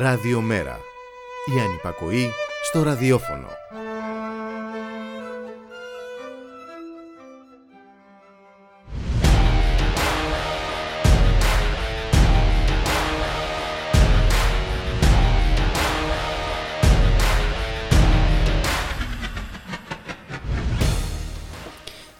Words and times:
Ραδιομέρα. 0.00 0.80
Η 1.56 1.60
ανυπακοή 1.60 2.30
στο 2.64 2.82
ραδιόφωνο. 2.82 3.46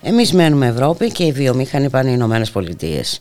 Εμείς 0.02 0.32
μένουμε 0.32 0.66
Ευρώπη 0.66 1.12
και 1.12 1.24
οι 1.24 1.32
βιομήχανοι 1.32 1.90
πάνε 1.90 2.10
οι 2.10 2.12
Ηνωμένες 2.16 2.50
Πολιτείες. 2.50 3.20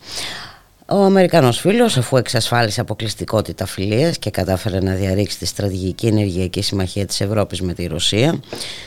Ο 0.90 1.04
Αμερικανός 1.04 1.60
φίλος 1.60 1.98
αφού 1.98 2.18
εξασφάλισε 2.18 2.82
αποκλειστικότητα 2.82 3.66
φιλίας 3.66 4.18
και 4.18 4.30
κατάφερε 4.30 4.80
να 4.80 4.94
διαρρήξει 4.94 5.38
τη 5.38 5.46
στρατηγική 5.46 6.08
ενεργειακή 6.08 6.62
συμμαχία 6.62 7.06
της 7.06 7.22
Ευρώπης 7.22 7.62
με 7.62 7.74
τη 7.74 7.86
Ρωσία 7.86 8.40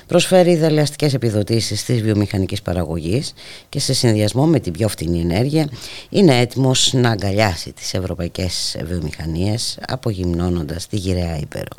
προσφέρει 0.06 0.56
δελεαστικές 0.56 1.14
επιδοτήσεις 1.14 1.84
της 1.84 2.02
βιομηχανικής 2.02 2.62
παραγωγής 2.62 3.32
και 3.68 3.80
σε 3.80 3.94
συνδυασμό 3.94 4.46
με 4.46 4.60
την 4.60 4.72
πιο 4.72 4.88
φτηνή 4.88 5.20
ενέργεια 5.20 5.68
είναι 6.08 6.38
έτοιμος 6.38 6.92
να 6.92 7.10
αγκαλιάσει 7.10 7.72
τις 7.72 7.94
ευρωπαϊκές 7.94 8.76
βιομηχανίες 8.84 9.78
απογυμνώνοντας 9.88 10.86
τη 10.86 10.96
γυραιά 10.96 11.38
Ήπερο. 11.40 11.76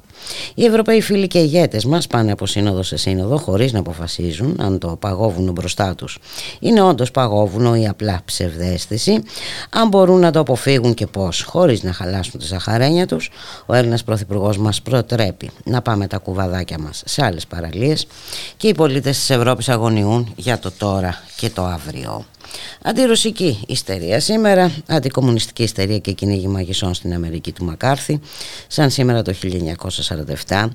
Οι 0.55 0.65
Ευρωπαίοι 0.65 1.01
φίλοι 1.01 1.27
και 1.27 1.39
ηγέτες 1.39 1.85
μας 1.85 2.07
πάνε 2.07 2.31
από 2.31 2.45
σύνοδο 2.45 2.83
σε 2.83 2.97
σύνοδο 2.97 3.37
χωρίς 3.37 3.71
να 3.71 3.79
αποφασίζουν 3.79 4.55
αν 4.59 4.79
το 4.79 4.87
παγόβουνο 4.87 5.51
μπροστά 5.51 5.95
τους 5.95 6.19
είναι 6.59 6.81
όντως 6.81 7.11
παγόβουνο 7.11 7.75
ή 7.75 7.87
απλά 7.87 8.21
ψευδέστηση 8.25 9.23
αν 9.69 9.87
μπορούν 9.87 10.09
μπορούν 10.11 10.25
να 10.25 10.31
το 10.31 10.39
αποφύγουν 10.39 10.93
και 10.93 11.07
πώς 11.07 11.41
χωρίς 11.41 11.83
να 11.83 11.93
χαλάσουν 11.93 12.39
τη 12.39 12.45
ζαχαρένια 12.45 13.07
τους 13.07 13.29
ο 13.65 13.73
Έλληνας 13.73 14.03
Πρωθυπουργός 14.03 14.57
μας 14.57 14.81
προτρέπει 14.81 15.49
να 15.63 15.81
πάμε 15.81 16.07
τα 16.07 16.17
κουβαδάκια 16.17 16.79
μας 16.79 17.03
σε 17.05 17.25
άλλες 17.25 17.47
παραλίες 17.47 18.07
και 18.57 18.67
οι 18.67 18.73
πολίτες 18.73 19.17
της 19.17 19.29
Ευρώπης 19.29 19.69
αγωνιούν 19.69 20.33
για 20.35 20.59
το 20.59 20.71
τώρα 20.71 21.23
και 21.35 21.49
το 21.49 21.65
αύριο. 21.65 22.25
Αντιρωσική 22.83 23.63
ιστερία 23.67 24.19
σήμερα, 24.19 24.71
αντικομουνιστική 24.87 25.63
ιστερία 25.63 25.97
και 25.97 26.11
κυνήγη 26.11 26.47
μαγισσών 26.47 26.93
στην 26.93 27.13
Αμερική 27.13 27.51
του 27.51 27.65
Μακάρθη, 27.65 28.19
σαν 28.67 28.89
σήμερα 28.89 29.21
το 29.21 29.33
1947, 30.47 30.67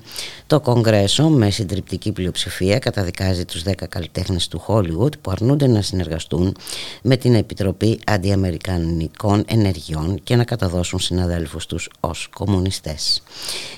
το 0.47 0.59
Κογκρέσο 0.59 1.29
με 1.29 1.49
συντριπτική 1.49 2.11
πλειοψηφία 2.11 2.79
καταδικάζει 2.79 3.45
τους 3.45 3.63
10 3.63 3.71
καλλιτέχνες 3.89 4.47
του 4.47 4.59
Χόλιγουτ 4.59 5.13
που 5.21 5.31
αρνούνται 5.31 5.67
να 5.67 5.81
συνεργαστούν 5.81 6.55
με 7.01 7.17
την 7.17 7.35
Επιτροπή 7.35 7.99
Αντιαμερικανικών 8.05 9.43
Ενεργειών 9.47 10.19
και 10.23 10.35
να 10.35 10.43
καταδώσουν 10.43 10.99
συναδέλφους 10.99 11.65
τους 11.65 11.89
ως 11.99 12.29
κομμουνιστές. 12.33 13.23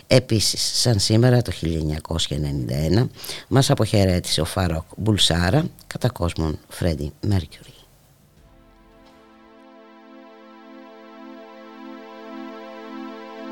Επίσης, 0.08 0.82
σαν 0.82 1.00
σήμερα 1.00 1.42
το 1.42 1.52
1991, 1.52 3.10
μας 3.48 3.70
αποχαιρέτησε 3.70 4.42
ο 4.42 4.46
Φάροκ 4.46 4.84
Μπουλσάρα, 4.98 5.66
κατά 5.88 6.10
κόσμον 6.10 6.60
Φρέντι 6.68 7.12
Μέρκιουρι. 7.22 7.79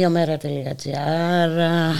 Ραδιομέρα.gr 0.00 1.94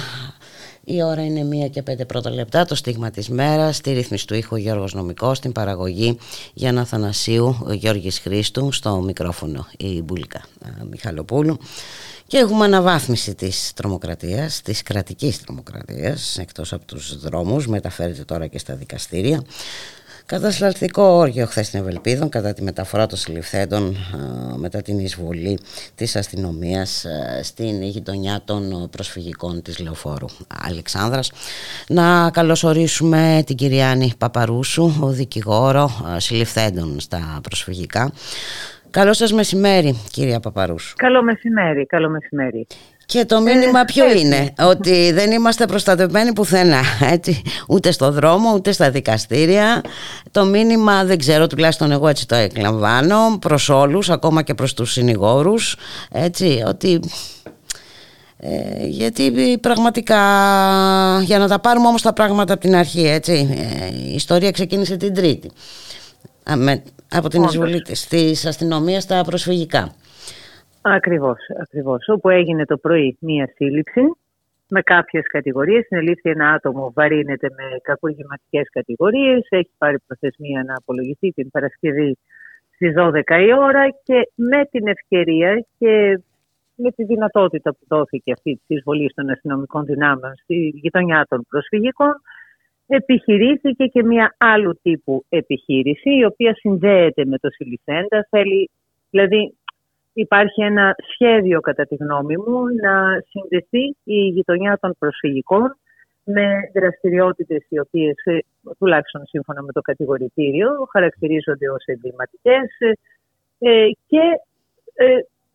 η 0.85 1.02
ώρα 1.02 1.25
είναι 1.25 1.44
μία 1.44 1.69
και 1.69 1.82
πέντε 1.82 2.05
πρώτα 2.05 2.31
λεπτά, 2.31 2.64
το 2.64 2.75
στίγμα 2.75 3.11
της 3.11 3.29
μέρας, 3.29 3.76
στη 3.76 3.93
ρύθμιση 3.93 4.26
του 4.26 4.35
ήχου 4.35 4.56
Γιώργος 4.56 4.94
Νομικός, 4.94 5.37
στην 5.37 5.52
παραγωγή 5.52 6.19
Γιάννα 6.55 6.85
Θανασίου, 6.85 7.56
ο 7.67 7.73
Γιώργης 7.73 8.19
Χρήστου, 8.19 8.73
στο 8.73 9.00
μικρόφωνο 9.00 9.67
η 9.79 10.02
Μπουλίκα 10.02 10.44
Μιχαλοπούλου. 10.91 11.58
Και 12.26 12.37
έχουμε 12.37 12.64
αναβάθμιση 12.64 13.35
της 13.35 13.73
τρομοκρατίας, 13.75 14.62
της 14.62 14.82
κρατικής 14.82 15.41
τρομοκρατίας, 15.41 16.38
εκτός 16.38 16.73
από 16.73 16.85
τους 16.85 17.19
δρόμους, 17.19 17.67
μεταφέρεται 17.67 18.25
τώρα 18.25 18.46
και 18.46 18.58
στα 18.58 18.75
δικαστήρια. 18.75 19.43
Κατασταλτικό 20.31 21.03
όργιο 21.03 21.47
χθες 21.47 21.67
στην 21.67 21.81
Ευελπίδων 21.81 22.29
κατά 22.29 22.53
τη 22.53 22.62
μεταφορά 22.62 23.06
των 23.06 23.19
συλληφθέντων 23.19 23.97
μετά 24.56 24.82
την 24.82 24.99
εισβολή 24.99 25.59
της 25.94 26.17
αστυνομίας 26.17 27.06
στην 27.43 27.82
γειτονιά 27.82 28.41
των 28.44 28.88
προσφυγικών 28.91 29.62
της 29.62 29.79
Λεωφόρου 29.79 30.27
Αλεξάνδρας. 30.67 31.32
Να 31.88 32.31
καλωσορίσουμε 32.31 33.43
την 33.47 33.56
κυρία 33.56 33.91
Άννη 33.91 34.12
Παπαρούσου, 34.19 34.93
ο 35.00 35.09
δικηγόρο 35.09 35.91
συλληφθέντων 36.17 37.00
στα 37.00 37.41
προσφυγικά. 37.43 38.12
Καλό 38.91 39.12
σας 39.12 39.32
μεσημέρι 39.32 39.97
κυρία 40.11 40.41
Παπαρούσου. 40.41 40.94
Καλό 40.97 41.23
μεσημέρι, 41.23 41.87
καλό 41.87 42.09
μεσημέρι. 42.09 42.67
Και 43.10 43.24
το 43.24 43.40
μήνυμα 43.40 43.80
ε, 43.80 43.84
ποιο 43.84 44.12
είναι, 44.12 44.52
ότι 44.58 45.12
δεν 45.12 45.30
είμαστε 45.30 45.66
προστατευμένοι 45.66 46.32
πουθενά, 46.32 46.82
έτσι, 47.00 47.42
ούτε 47.68 47.90
στο 47.90 48.10
δρόμο, 48.10 48.52
ούτε 48.54 48.72
στα 48.72 48.90
δικαστήρια. 48.90 49.80
Το 50.30 50.44
μήνυμα 50.44 51.04
δεν 51.04 51.18
ξέρω, 51.18 51.46
τουλάχιστον 51.46 51.92
εγώ 51.92 52.08
έτσι 52.08 52.26
το 52.26 52.34
εκλαμβάνω, 52.34 53.38
προς 53.40 53.68
όλους, 53.68 54.10
ακόμα 54.10 54.42
και 54.42 54.54
προς 54.54 54.74
τους 54.74 54.92
συνηγόρους, 54.92 55.76
έτσι, 56.12 56.62
ότι... 56.66 57.00
Ε, 58.38 58.86
γιατί 58.86 59.58
πραγματικά 59.60 60.16
για 61.22 61.38
να 61.38 61.48
τα 61.48 61.58
πάρουμε 61.58 61.86
όμως 61.86 62.02
τα 62.02 62.12
πράγματα 62.12 62.52
από 62.52 62.62
την 62.62 62.74
αρχή 62.74 63.06
έτσι 63.06 63.32
ε, 63.32 63.96
η 64.10 64.14
ιστορία 64.14 64.50
ξεκίνησε 64.50 64.96
την 64.96 65.14
Τρίτη. 65.14 65.50
Από 67.08 67.28
την 67.28 67.42
εισβολή 67.42 67.82
της 67.82 68.06
της 68.06 68.46
αστυνομίας 68.46 69.02
στα 69.02 69.22
προσφυγικά 69.22 69.94
Ακριβώς, 70.82 71.38
ακριβώς. 71.61 72.09
Όπου 72.09 72.29
έγινε 72.29 72.65
το 72.65 72.77
πρωί 72.77 73.17
μία 73.21 73.53
σύλληψη 73.55 74.00
με 74.69 74.82
κάποιες 74.82 75.27
κατηγορίες. 75.27 75.87
Συνελήφθη 75.87 76.31
ένα 76.31 76.50
άτομο, 76.50 76.93
βαρύνεται 76.94 77.49
με 77.56 77.79
κακουργηματικές 77.82 78.71
κατηγορίες. 78.71 79.47
Έχει 79.49 79.71
πάρει 79.79 79.99
προθεσμία 80.06 80.65
να 80.67 80.75
απολογηθεί 80.75 81.31
την 81.31 81.50
Παρασκευή 81.50 82.19
στις 82.75 82.94
12 82.97 83.41
η 83.47 83.53
ώρα 83.59 83.88
και 84.03 84.31
με 84.35 84.65
την 84.71 84.87
ευκαιρία 84.87 85.67
και 85.79 86.21
με 86.75 86.91
τη 86.91 87.05
δυνατότητα 87.05 87.71
που 87.71 87.85
δόθηκε 87.88 88.32
αυτή 88.32 88.55
της 88.55 88.77
εισβολής 88.77 89.15
των 89.15 89.31
αστυνομικών 89.31 89.85
δυνάμεων 89.85 90.35
στη 90.43 90.55
γειτονιά 90.55 91.27
των 91.29 91.47
προσφυγικών, 91.49 92.12
επιχειρήθηκε 92.87 93.85
και 93.87 94.03
μια 94.03 94.35
άλλου 94.38 94.79
τύπου 94.82 95.25
επιχείρηση, 95.29 96.11
η 96.11 96.25
οποία 96.25 96.55
συνδέεται 96.55 97.25
με 97.25 97.38
το 97.38 97.49
συλληφθέντα. 97.50 98.27
Θέλει, 98.31 98.71
δηλαδή, 99.11 99.55
υπάρχει 100.12 100.62
ένα 100.62 100.94
σχέδιο 101.12 101.60
κατά 101.60 101.84
τη 101.84 101.94
γνώμη 101.94 102.36
μου 102.36 102.60
να 102.82 103.22
συνδεθεί 103.28 103.96
η 104.04 104.20
γειτονιά 104.34 104.78
των 104.80 104.96
προσφυγικών 104.98 105.76
με 106.24 106.46
δραστηριότητες 106.74 107.66
οι 107.68 107.78
οποίες 107.78 108.14
ε, 108.24 108.38
τουλάχιστον 108.78 109.26
σύμφωνα 109.26 109.62
με 109.62 109.72
το 109.72 109.80
κατηγορητήριο 109.80 110.68
χαρακτηρίζονται 110.92 111.70
ως 111.70 111.84
εγκληματικές 111.84 112.68
ε, 113.58 113.86
και 114.06 114.22
ε, 114.94 115.06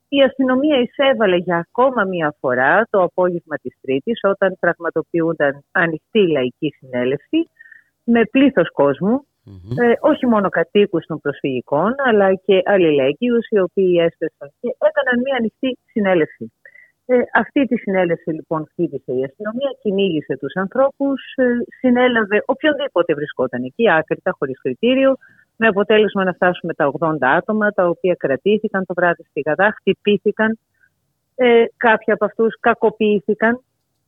η 0.07 0.21
αστυνομία 0.21 0.79
εισέβαλε 0.79 1.35
για 1.35 1.57
ακόμα 1.57 2.03
μία 2.03 2.35
φορά 2.39 2.87
το 2.89 3.01
απόγευμα 3.01 3.55
της 3.55 3.75
Τρίτης 3.81 4.19
όταν 4.23 4.57
πραγματοποιούνταν 4.59 5.63
ανοιχτή 5.71 6.31
λαϊκή 6.31 6.69
συνέλευση 6.77 7.49
με 8.03 8.25
πλήθος 8.25 8.71
κόσμου 8.71 9.25
ε, 9.81 9.93
όχι 9.99 10.25
μόνο 10.25 10.49
κατοίκους 10.49 11.05
των 11.05 11.19
προσφυγικών, 11.21 11.93
αλλά 12.07 12.33
και 12.33 12.61
αλληλέγγυους 12.65 13.47
οι 13.49 13.59
οποίοι 13.59 13.95
έστεσαν 14.05 14.49
και 14.59 14.69
έκαναν 14.87 15.21
μια 15.23 15.35
ανοιχτή 15.35 15.77
συνέλευση. 15.91 16.51
Ε, 17.07 17.15
αυτή 17.33 17.65
τη 17.65 17.77
συνέλευση 17.77 18.29
λοιπόν 18.29 18.67
χτύπησε 18.71 19.11
η 19.13 19.23
αστυνομία, 19.23 19.71
κυνήγησε 19.81 20.37
τους 20.37 20.53
ανθρώπους, 20.55 21.21
ε, 21.35 21.43
συνέλαβε 21.79 22.43
οποιονδήποτε 22.45 23.13
βρισκόταν 23.13 23.63
εκεί, 23.63 23.91
άκρητα, 23.91 24.35
χωρίς 24.37 24.61
κριτήριο, 24.61 25.15
με 25.57 25.67
αποτέλεσμα 25.67 26.23
να 26.23 26.33
φτάσουμε 26.33 26.73
τα 26.73 26.91
80 26.99 27.17
άτομα, 27.21 27.69
τα 27.69 27.87
οποία 27.87 28.15
κρατήθηκαν 28.15 28.85
το 28.85 28.93
βράδυ 28.93 29.23
στη 29.29 29.41
Γαδά, 29.45 29.75
χτυπήθηκαν. 29.77 30.59
Ε, 31.35 31.63
κάποιοι 31.77 32.13
από 32.13 32.25
αυτούς 32.25 32.59
κακοποιήθηκαν 32.59 33.61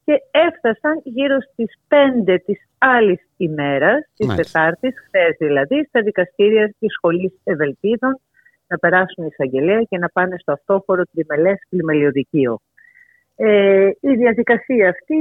και 0.08 0.22
έφτασαν 0.32 1.02
γύρω 1.04 1.38
στις 1.52 1.80
5 1.88 2.38
της 2.46 2.60
άλλης 2.78 3.22
ημέρας, 3.38 4.00
της 4.16 4.36
Τετάρτης, 4.36 4.94
χθες 5.06 5.36
δηλαδή, 5.40 5.86
στα 5.88 6.02
δικαστήρια 6.02 6.74
της 6.80 6.94
Σχολής 6.94 7.34
Ευελπίδων 7.44 8.20
να 8.68 8.78
περάσουν 8.78 9.26
εισαγγελέα 9.26 9.82
και 9.82 9.98
να 9.98 10.10
πάνε 10.10 10.36
στο 10.40 10.52
αυτόφορο 10.52 11.04
τριμελές 11.12 11.58
πλημελιωδικείο. 11.70 12.60
Ε, 13.36 13.90
η 14.00 14.14
διαδικασία 14.16 14.90
αυτή 14.90 15.18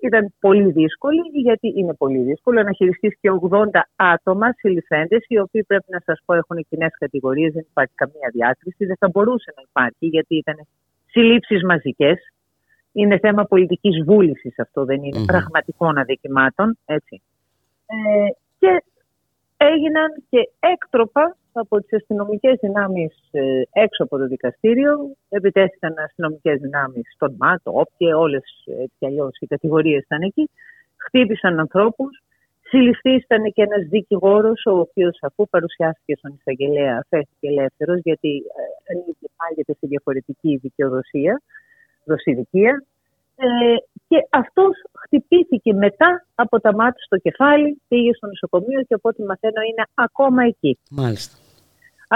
ήταν 0.00 0.34
πολύ 0.40 0.70
δύσκολη, 0.72 1.20
γιατί 1.32 1.72
είναι 1.76 1.94
πολύ 1.94 2.18
δύσκολο 2.18 2.62
να 2.62 2.72
χειριστείς 2.72 3.14
και 3.20 3.30
80 3.50 3.88
άτομα 3.96 4.52
συλληφθέντες, 4.52 5.24
οι 5.28 5.38
οποίοι 5.38 5.62
πρέπει 5.64 5.88
να 5.88 6.00
σας 6.04 6.20
πω 6.24 6.34
έχουν 6.34 6.66
κοινές 6.68 6.92
κατηγορίες, 6.98 7.52
δεν 7.52 7.66
υπάρχει 7.70 7.94
καμία 7.94 8.28
διάκριση, 8.32 8.84
δεν 8.84 8.96
θα 8.98 9.08
μπορούσε 9.08 9.52
να 9.56 9.62
υπάρχει, 9.68 10.06
γιατί 10.06 10.36
ήταν 10.36 10.56
συλλήψεις 11.06 11.62
μαζικές, 11.64 12.18
είναι 12.92 13.18
θέμα 13.18 13.44
πολιτικής 13.44 14.04
βούλησης 14.04 14.58
αυτό, 14.58 14.84
δεν 14.84 15.02
ειναι 15.02 15.24
πραγματικών 15.26 15.98
αδικημάτων. 15.98 16.78
Έτσι. 16.84 17.22
Ε, 17.86 18.28
και 18.58 18.82
έγιναν 19.56 20.22
και 20.30 20.50
έκτροπα 20.60 21.36
από 21.52 21.80
τις 21.80 21.92
αστυνομικές 21.92 22.58
δυνάμεις 22.60 23.28
ε, 23.30 23.62
έξω 23.72 24.02
από 24.02 24.18
το 24.18 24.26
δικαστήριο. 24.26 25.16
Επιτέθηκαν 25.28 25.94
αστυνομικές 25.98 26.60
δυνάμεις 26.60 27.02
στον 27.14 27.34
ΜΑΤΟ, 27.38 27.70
όποιε 27.74 28.14
όλες 28.14 28.42
έτσι 28.66 28.94
κι 28.98 29.06
αλλιώς 29.06 29.36
οι 29.38 29.46
κατηγορίες 29.46 30.02
ήταν 30.02 30.22
εκεί. 30.22 30.50
Χτύπησαν 30.96 31.58
ανθρώπους. 31.58 32.22
Συλληφθή 32.62 33.10
ήταν 33.10 33.52
και 33.52 33.62
ένας 33.62 33.86
δικηγόρος, 33.88 34.62
ο 34.66 34.78
οποίος 34.78 35.18
αφού 35.20 35.48
παρουσιάστηκε 35.48 36.14
στον 36.16 36.34
εισαγγελέα 36.38 37.04
φέθηκε 37.08 37.46
ελεύθερος, 37.48 38.00
γιατί 38.02 38.42
ε, 39.66 39.74
στη 39.74 39.86
διαφορετική 39.86 40.56
δικαιοδοσία 40.62 41.40
δοσηδικία. 42.04 42.84
Ε, 43.36 43.46
και 44.08 44.16
αυτός 44.30 44.74
χτυπήθηκε 45.02 45.74
μετά 45.74 46.26
από 46.34 46.60
τα 46.60 46.74
μάτια 46.74 47.04
στο 47.04 47.16
κεφάλι, 47.16 47.80
πήγε 47.88 48.14
στο 48.14 48.26
νοσοκομείο 48.26 48.80
και 48.88 48.94
από 48.94 49.08
ό,τι 49.08 49.22
μαθαίνω 49.22 49.60
είναι 49.70 49.84
ακόμα 49.94 50.44
εκεί. 50.44 50.78
Μάλιστα. 50.90 51.36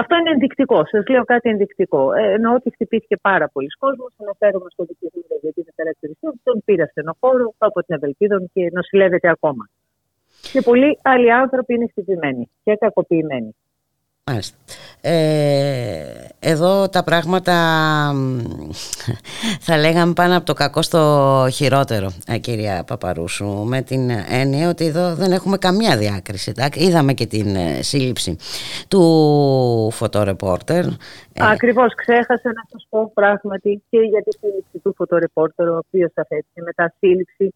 Αυτό 0.01 0.17
είναι 0.17 0.31
ενδεικτικό. 0.31 0.87
Σας 0.87 1.07
λέω 1.09 1.25
κάτι 1.25 1.49
ενδεικτικό. 1.49 2.13
Ε, 2.13 2.33
εννοώ 2.33 2.55
ότι 2.55 2.71
χτυπήθηκε 2.71 3.17
πάρα 3.17 3.49
πολλοί 3.49 3.69
κόσμος. 3.79 4.15
Αναφέρομαι 4.21 4.71
στο 4.71 4.85
δικηγόρο 4.85 5.37
γιατί 5.43 5.61
είναι 5.61 5.73
χαρακτηριστικό. 5.77 6.33
Τον 6.43 6.63
πήρα 6.65 6.87
στενοφόρο 6.87 7.55
από 7.59 7.83
την 7.85 7.95
Ευελπίδα 7.95 8.43
και 8.53 8.71
νοσηλεύεται 8.73 9.29
ακόμα. 9.29 9.69
Και 10.53 10.61
πολλοί 10.61 10.99
άλλοι 11.03 11.33
άνθρωποι 11.33 11.75
είναι 11.75 11.87
χτυπημένοι 11.91 12.51
και 12.65 12.77
κακοποιημένοι. 12.77 13.57
Μάλιστα. 14.31 14.57
Ε, 15.01 16.29
εδώ 16.39 16.89
τα 16.89 17.05
πράγματα 17.05 17.53
θα 19.67 19.79
λέγαμε 19.79 20.13
πάνω 20.13 20.37
από 20.37 20.47
το 20.47 20.53
κακό 20.53 20.83
στο 20.83 21.47
χειρότερο 21.51 22.11
ε, 22.27 22.39
κυρία 22.39 22.85
Παπαρούσου 22.87 23.47
με 23.47 23.83
την 23.83 24.11
έννοια 24.31 24.69
ότι 24.69 24.87
εδώ 24.87 25.15
δεν 25.15 25.33
έχουμε 25.33 25.57
καμία 25.57 25.97
διάκριση 25.97 26.53
είδαμε 26.75 27.13
και 27.13 27.27
την 27.27 27.57
ε, 27.57 27.83
σύλληψη 27.83 28.37
του 28.89 29.91
φωτορεπόρτερ. 29.93 30.85
Ακριβώς. 31.39 31.95
Ξέχασα 31.95 32.49
να 32.49 32.63
σας 32.71 32.87
πω 32.89 33.11
πράγματι 33.15 33.83
και 33.91 33.99
για 33.99 34.23
τη 34.23 34.37
σύλληψη 34.41 34.79
του 34.83 34.95
φωτορεπόρτερ 34.97 35.69
ο 35.69 35.77
οποίος 35.77 36.13
αφέθηκε 36.15 36.63
μετά 36.65 36.95
σύλληψη 36.99 37.55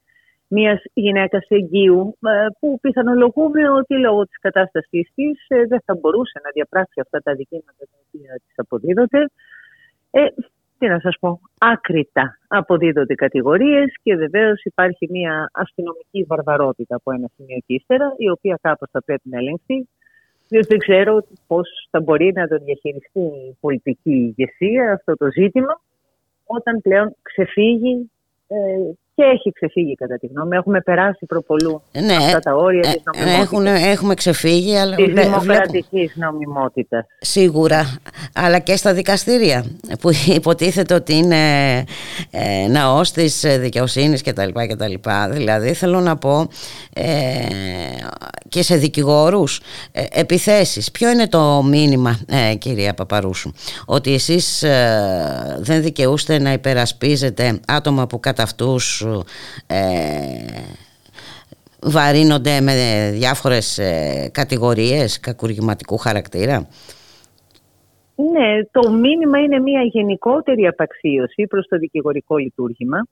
μιας 0.48 0.82
γυναίκας 0.92 1.46
εγγύου 1.48 2.18
ε, 2.22 2.46
που 2.58 2.78
πιθανολογούμε 2.80 3.70
ότι 3.70 3.94
λόγω 3.98 4.24
της 4.24 4.38
κατάστασής 4.38 5.10
της 5.14 5.44
ε, 5.48 5.64
δεν 5.66 5.80
θα 5.84 5.94
μπορούσε 5.94 6.40
να 6.44 6.50
διαπράξει 6.50 7.00
αυτά 7.00 7.18
τα 7.20 7.34
δικήματα 7.34 7.84
τα 7.90 7.98
οποία 8.06 8.40
της 8.46 8.54
αποδίδονται. 8.56 9.26
Ε, 10.10 10.24
τι 10.78 10.86
να 10.86 11.00
σας 11.00 11.16
πω, 11.20 11.40
άκρητα 11.58 12.38
αποδίδονται 12.48 13.14
κατηγορίες 13.14 13.92
και 14.02 14.16
βεβαίως 14.16 14.62
υπάρχει 14.62 15.08
μια 15.10 15.50
αστυνομική 15.52 16.24
βαρβαρότητα 16.28 16.96
από 16.96 17.12
ένα 17.12 17.28
σημείο 17.36 17.58
και 17.66 17.74
ύστερα 17.74 18.14
η 18.16 18.30
οποία 18.30 18.58
κάπως 18.62 18.88
θα 18.92 19.02
πρέπει 19.02 19.28
να 19.28 19.38
ελεγχθεί 19.38 19.88
διότι 20.48 20.66
δεν 20.66 20.78
ξέρω 20.78 21.26
πώς 21.46 21.88
θα 21.90 22.00
μπορεί 22.00 22.32
να 22.34 22.48
τον 22.48 22.58
διαχειριστεί 22.64 23.20
η 23.20 23.56
πολιτική 23.60 24.10
ηγεσία 24.10 24.92
αυτό 24.92 25.14
το 25.14 25.30
ζήτημα 25.30 25.80
όταν 26.44 26.80
πλέον 26.82 27.16
ξεφύγει 27.22 28.10
ε, 28.48 28.56
και 29.18 29.24
έχει 29.24 29.52
ξεφύγει 29.52 29.94
κατά 29.94 30.16
τη 30.18 30.26
γνώμη. 30.26 30.56
Έχουμε 30.56 30.80
περάσει 30.80 31.26
προπολού 31.26 31.82
ναι, 31.92 32.14
αυτά 32.14 32.38
τα 32.38 32.54
όρια 32.54 32.90
ε, 32.90 32.92
της 32.92 33.02
νομιμότητας. 33.04 33.82
έχουμε 33.82 34.14
ξεφύγει. 34.14 34.76
Αλλά 34.76 34.94
της 34.94 35.12
δημοκρατικής 35.12 36.16
νομιμότητας. 36.16 37.06
Σίγουρα. 37.18 37.98
Αλλά 38.34 38.58
και 38.58 38.76
στα 38.76 38.94
δικαστήρια 38.94 39.64
που 40.00 40.10
υποτίθεται 40.26 40.94
ότι 40.94 41.14
είναι 41.14 41.36
ε, 42.30 42.66
ναός 42.70 43.12
της 43.12 43.44
δικαιοσύνης 43.58 44.22
κτλ. 44.22 44.48
Δηλαδή 45.30 45.72
θέλω 45.72 46.00
να 46.00 46.16
πω 46.16 46.48
ε, 46.92 47.04
και 48.48 48.62
σε 48.62 48.76
δικηγόρους 48.76 49.60
ε, 49.92 50.04
επιθέσεις. 50.10 50.90
Ποιο 50.90 51.10
είναι 51.10 51.28
το 51.28 51.62
μήνυμα 51.62 52.18
ε, 52.26 52.54
κυρία 52.54 52.94
Παπαρούσου 52.94 53.52
ότι 53.86 54.14
εσείς 54.14 54.62
ε, 54.62 55.58
δεν 55.60 55.82
δικαιούστε 55.82 56.38
να 56.38 56.52
υπερασπίζετε 56.52 57.60
άτομα 57.66 58.06
που 58.06 58.20
κατά 58.20 58.42
αυτούς 58.42 59.06
ε, 59.66 59.84
βαρύνονται 61.82 62.60
με 62.60 62.72
διάφορες 63.12 63.78
ε, 63.78 64.30
κατηγορίες 64.32 65.20
κακουργηματικού 65.20 65.96
χαρακτήρα; 65.96 66.68
Ναι, 68.14 68.64
το 68.70 68.90
μήνυμα 68.90 69.38
είναι 69.38 69.60
μια 69.60 69.82
γενικότερη 69.82 70.66
απαξίωση 70.66 71.46
προς 71.46 71.66
το 71.66 71.78
δικηγορικό 71.78 72.36
λειτουργήμα 72.36 73.06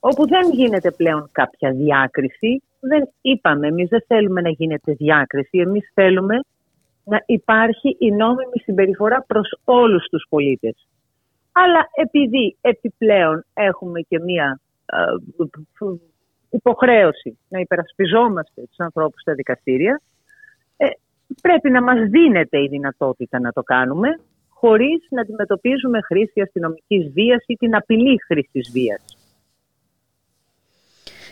όπου 0.00 0.26
δεν 0.28 0.50
γίνεται 0.52 0.90
πλέον 0.90 1.28
κάποια 1.32 1.72
διάκριση. 1.72 2.62
Δεν 2.80 3.08
είπαμε, 3.20 3.66
εμείς 3.66 3.88
δεν 3.88 4.04
θέλουμε 4.06 4.40
να 4.40 4.48
γίνεται 4.48 4.92
διάκριση, 4.92 5.58
εμείς 5.58 5.90
θέλουμε 5.94 6.40
να 7.04 7.22
υπάρχει 7.26 7.96
η 7.98 8.10
νόμιμη 8.10 8.58
συμπεριφορά 8.62 9.24
προς 9.26 9.58
όλους 9.64 10.06
τους 10.08 10.26
πολίτες. 10.28 10.86
Αλλά 11.52 11.88
επειδή 11.94 12.56
επιπλέον 12.60 13.44
έχουμε 13.54 14.00
και 14.00 14.20
μία 14.20 14.60
υποχρέωση 16.50 17.38
να 17.48 17.60
υπερασπιζόμαστε 17.60 18.62
τους 18.62 18.78
ανθρώπους 18.78 19.20
στα 19.20 19.34
δικαστήρια, 19.34 20.00
ε, 20.76 20.86
πρέπει 21.42 21.70
να 21.70 21.82
μας 21.82 22.08
δίνεται 22.08 22.62
η 22.62 22.68
δυνατότητα 22.68 23.40
να 23.40 23.52
το 23.52 23.62
κάνουμε 23.62 24.20
χωρίς 24.48 25.06
να 25.10 25.20
αντιμετωπίζουμε 25.20 26.00
χρήση 26.00 26.40
αστυνομικής 26.40 27.12
βίας 27.12 27.44
ή 27.46 27.54
την 27.54 27.76
απειλή 27.76 28.20
χρήσης 28.26 28.70
βίας. 28.72 29.15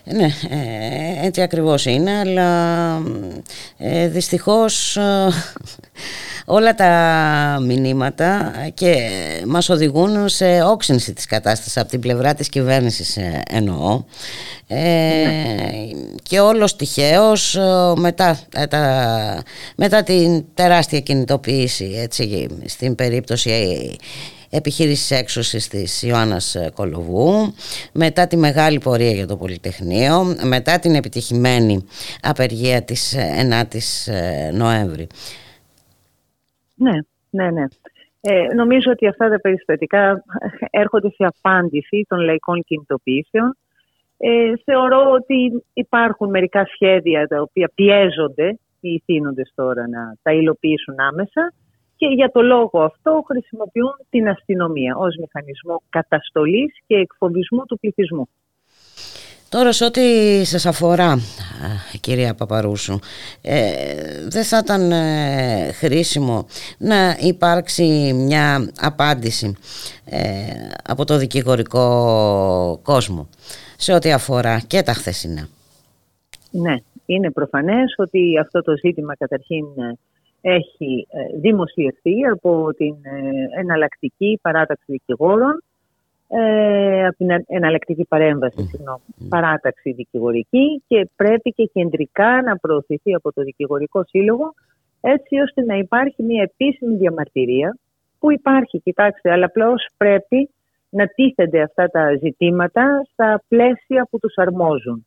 Ναι, 0.05 0.25
ε, 0.51 1.27
έτσι 1.27 1.43
ακριβώς 1.43 1.87
είναι, 1.87 2.19
αλλά 2.19 3.03
ε, 3.79 4.09
δυστυχώς 4.09 4.97
ε, 4.97 5.29
όλα 6.45 6.75
τα 6.75 7.59
μηνύματα 7.63 8.53
και 8.75 9.11
μας 9.47 9.69
οδηγούν 9.69 10.29
σε 10.29 10.63
όξυνση 10.63 11.13
της 11.13 11.27
κατάστασης 11.27 11.77
από 11.77 11.89
την 11.89 12.01
πλευρά 12.01 12.35
της 12.35 12.49
κυβέρνησης 12.49 13.17
ε, 13.17 13.43
εννοώ. 13.51 14.05
Και 16.23 16.41
όλος 16.41 16.77
τυχαίως 16.77 17.59
μετά, 17.97 18.39
τα, 18.69 19.43
μετά 19.77 20.03
την 20.03 20.45
τεράστια 20.55 21.01
κινητοποίηση 21.01 21.93
έτσι, 21.97 22.47
στην 22.65 22.95
περίπτωση 22.95 23.51
επιχείρησης 24.55 25.11
έξωσης 25.11 25.69
της 25.69 26.03
Ιωάννας 26.03 26.57
Κολοβού, 26.75 27.55
μετά 27.93 28.27
τη 28.27 28.37
μεγάλη 28.37 28.79
πορεία 28.79 29.11
για 29.11 29.27
το 29.27 29.37
Πολυτεχνείο, 29.37 30.25
μετά 30.49 30.79
την 30.79 30.95
επιτυχημένη 30.95 31.85
απεργία 32.23 32.83
της 32.83 33.17
9ης 33.51 34.13
Νοέμβρη. 34.53 35.07
Ναι, 36.75 36.93
ναι, 37.31 37.51
ναι. 37.51 37.65
Ε, 38.21 38.55
νομίζω 38.55 38.91
ότι 38.91 39.07
αυτά 39.07 39.29
τα 39.29 39.41
περιστατικά 39.41 40.25
έρχονται 40.71 41.09
σε 41.09 41.25
απάντηση 41.25 42.07
των 42.09 42.19
λαϊκών 42.19 42.63
κινητοποιήσεων. 42.63 43.57
Ε, 44.17 44.53
θεωρώ 44.65 45.11
ότι 45.11 45.65
υπάρχουν 45.73 46.31
μερικά 46.31 46.67
σχέδια 46.73 47.27
τα 47.27 47.41
οποία 47.41 47.71
πιέζονται 47.75 48.59
οι 48.81 48.91
ηθήνοντες 48.93 49.53
τώρα 49.55 49.89
να 49.89 50.17
τα 50.23 50.33
υλοποιήσουν 50.33 50.95
άμεσα 50.99 51.53
και 51.97 52.07
για 52.07 52.31
το 52.31 52.43
λόγο 52.43 52.83
αυτό 52.83 53.25
χρησιμοποιούν 53.27 53.97
την 54.11 54.29
αστυνομία 54.29 54.97
ως 54.97 55.17
μηχανισμό 55.17 55.83
καταστολής 55.89 56.73
και 56.87 56.95
εκφοβισμού 56.95 57.65
του 57.65 57.79
πληθυσμού. 57.79 58.29
Τώρα 59.49 59.73
σε 59.73 59.85
ό,τι 59.85 60.01
σας 60.45 60.67
αφορά 60.67 61.19
κυρία 62.01 62.35
Παπαρούσου 62.35 62.99
ε, 63.43 64.29
δεν 64.29 64.45
θα 64.45 64.59
ήταν 64.59 64.93
ε, 64.93 65.73
χρήσιμο 65.73 66.47
να 66.79 67.17
υπάρξει 67.21 68.13
μια 68.15 68.73
απάντηση 68.81 69.57
ε, 70.05 70.21
από 70.85 71.05
το 71.05 71.17
δικηγορικό 71.17 72.81
κόσμο 72.83 73.29
σε 73.77 73.93
ό,τι 73.93 74.13
αφορά 74.13 74.61
και 74.67 74.83
τα 74.83 74.93
χθεσινά; 74.93 75.49
Ναι, 76.51 76.75
είναι 77.07 77.31
προφανές 77.31 77.95
ότι 77.97 78.39
αυτό 78.41 78.63
το 78.63 78.73
ζήτημα 78.77 79.17
καταρχήν 79.17 79.65
έχει 80.47 81.07
ε, 81.11 81.39
δημοσιευτεί 81.39 82.27
από 82.33 82.75
την 82.77 82.95
ε, 83.03 83.61
εναλλακτική 83.61 84.39
παράταξη 84.43 84.85
δικηγόρων, 84.87 85.63
ε, 86.29 87.07
από 87.07 87.17
την 87.17 87.45
εναλλακτική 87.47 88.05
παρέμβαση, 88.05 88.67
συγγνώμη, 88.67 89.03
παράταξη 89.29 89.93
δικηγορική 89.93 90.83
και 90.87 91.09
πρέπει 91.17 91.51
και 91.51 91.71
κεντρικά 91.73 92.43
να 92.43 92.57
προωθηθεί 92.57 93.15
από 93.15 93.33
το 93.33 93.43
Δικηγορικό 93.43 94.05
Σύλλογο 94.05 94.55
έτσι 95.01 95.39
ώστε 95.39 95.63
να 95.63 95.77
υπάρχει 95.77 96.23
μια 96.23 96.43
επίσημη 96.43 96.97
διαμαρτυρία 96.97 97.79
που 98.19 98.33
υπάρχει, 98.33 98.81
κοιτάξτε, 98.81 99.31
αλλά 99.31 99.45
απλώς 99.45 99.87
πρέπει 99.97 100.51
να 100.89 101.07
τίθενται 101.07 101.63
αυτά 101.63 101.87
τα 101.87 102.17
ζητήματα 102.23 103.03
στα 103.13 103.43
πλαίσια 103.49 104.07
που 104.11 104.19
τους 104.19 104.35
αρμόζουν. 104.37 105.07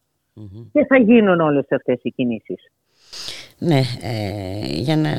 Και 0.72 0.86
θα 0.86 0.98
γίνουν 0.98 1.40
όλες 1.40 1.66
αυτές 1.70 2.00
οι 2.02 2.12
κινήσεις. 2.12 2.72
Ναι, 3.60 3.82
ε, 4.02 4.66
για 4.66 4.96
να, 4.98 5.10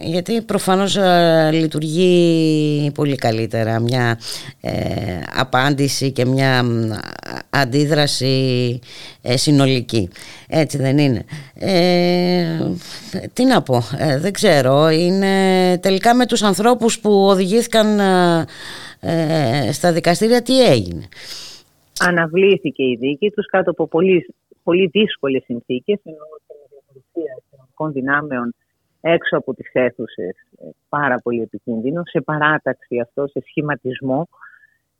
γιατί 0.00 0.42
προφανώς 0.42 0.96
ε, 0.96 1.50
λειτουργεί 1.52 2.90
πολύ 2.94 3.16
καλύτερα 3.16 3.80
μια 3.80 4.18
ε, 4.60 4.72
απάντηση 5.34 6.12
και 6.12 6.24
μια 6.24 6.64
αντίδραση 7.50 8.78
συνολική. 9.22 10.08
Έτσι 10.48 10.78
δεν 10.78 10.98
είναι. 10.98 11.24
τι 13.32 13.44
να 13.44 13.62
πω, 13.62 13.82
δεν 14.20 14.32
ξέρω. 14.32 14.90
Είναι 14.90 15.34
τελικά 15.78 16.14
με 16.14 16.26
τους 16.26 16.42
ανθρώπους 16.42 17.00
που 17.00 17.26
οδηγήθηκαν 17.26 18.00
στα 19.72 19.92
δικαστήρια 19.92 20.42
τι 20.42 20.64
έγινε; 20.66 21.08
Αναβλήθηκε 22.00 22.82
η 22.82 22.96
δίκη 23.00 23.30
τους 23.30 23.46
κάτω 23.46 23.70
από 23.70 23.88
πολύ, 23.88 24.34
πολύ 24.62 24.86
δύσκολες 24.86 25.42
συνθήκες 25.44 25.98
ενώ 26.04 26.16
αστυνομικών 27.78 27.92
δυνάμεων 27.92 28.54
έξω 29.00 29.36
από 29.36 29.54
τις 29.54 29.70
αίθουσες 29.72 30.36
ε, 30.58 30.68
πάρα 30.88 31.16
πολύ 31.22 31.42
επικίνδυνο, 31.42 32.02
σε 32.04 32.20
παράταξη 32.20 33.00
αυτό, 33.00 33.26
σε 33.26 33.40
σχηματισμό, 33.46 34.28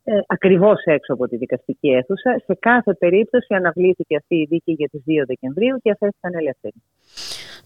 ε, 0.03 0.19
ακριβώς 0.27 0.81
έξω 0.83 1.13
από 1.13 1.27
τη 1.27 1.37
δικαστική 1.37 1.89
αίθουσα. 1.89 2.41
Σε 2.45 2.57
κάθε 2.59 2.93
περίπτωση 2.93 3.53
αναβλήθηκε 3.53 4.15
αυτή 4.15 4.35
η 4.35 4.45
δίκη 4.49 4.71
για 4.71 4.87
τις 4.87 5.03
2 5.07 5.23
Δεκεμβρίου 5.25 5.77
και 5.81 5.91
αφέθηκαν 5.91 6.33
ελεύθεροι. 6.33 6.81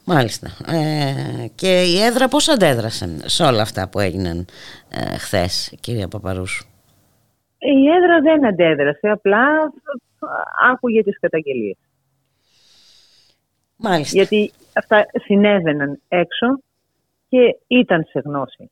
Μάλιστα. 0.05 0.47
Ε, 0.67 1.47
και 1.55 1.81
η 1.81 2.01
έδρα 2.01 2.27
πώς 2.27 2.49
αντέδρασαν 2.49 3.21
σε 3.25 3.43
όλα 3.43 3.61
αυτά 3.61 3.89
που 3.89 3.99
έγιναν 3.99 4.45
ε, 4.89 5.17
χθες, 5.17 5.77
κυρία 5.79 6.07
Παπαρούσου; 6.07 6.65
Η 7.57 7.87
έδρα 7.97 8.19
δεν 8.21 8.45
αντέδρασε, 8.45 9.07
απλά 9.09 9.45
άκουγε 10.71 11.03
τις 11.03 11.19
καταγγελίες. 11.19 11.77
Μάλιστα. 13.83 14.15
Γιατί 14.17 14.51
αυτά 14.73 15.05
συνέβαιναν 15.25 15.99
έξω 16.07 16.59
και 17.29 17.57
ήταν 17.67 18.05
σε 18.09 18.21
γνώση. 18.25 18.69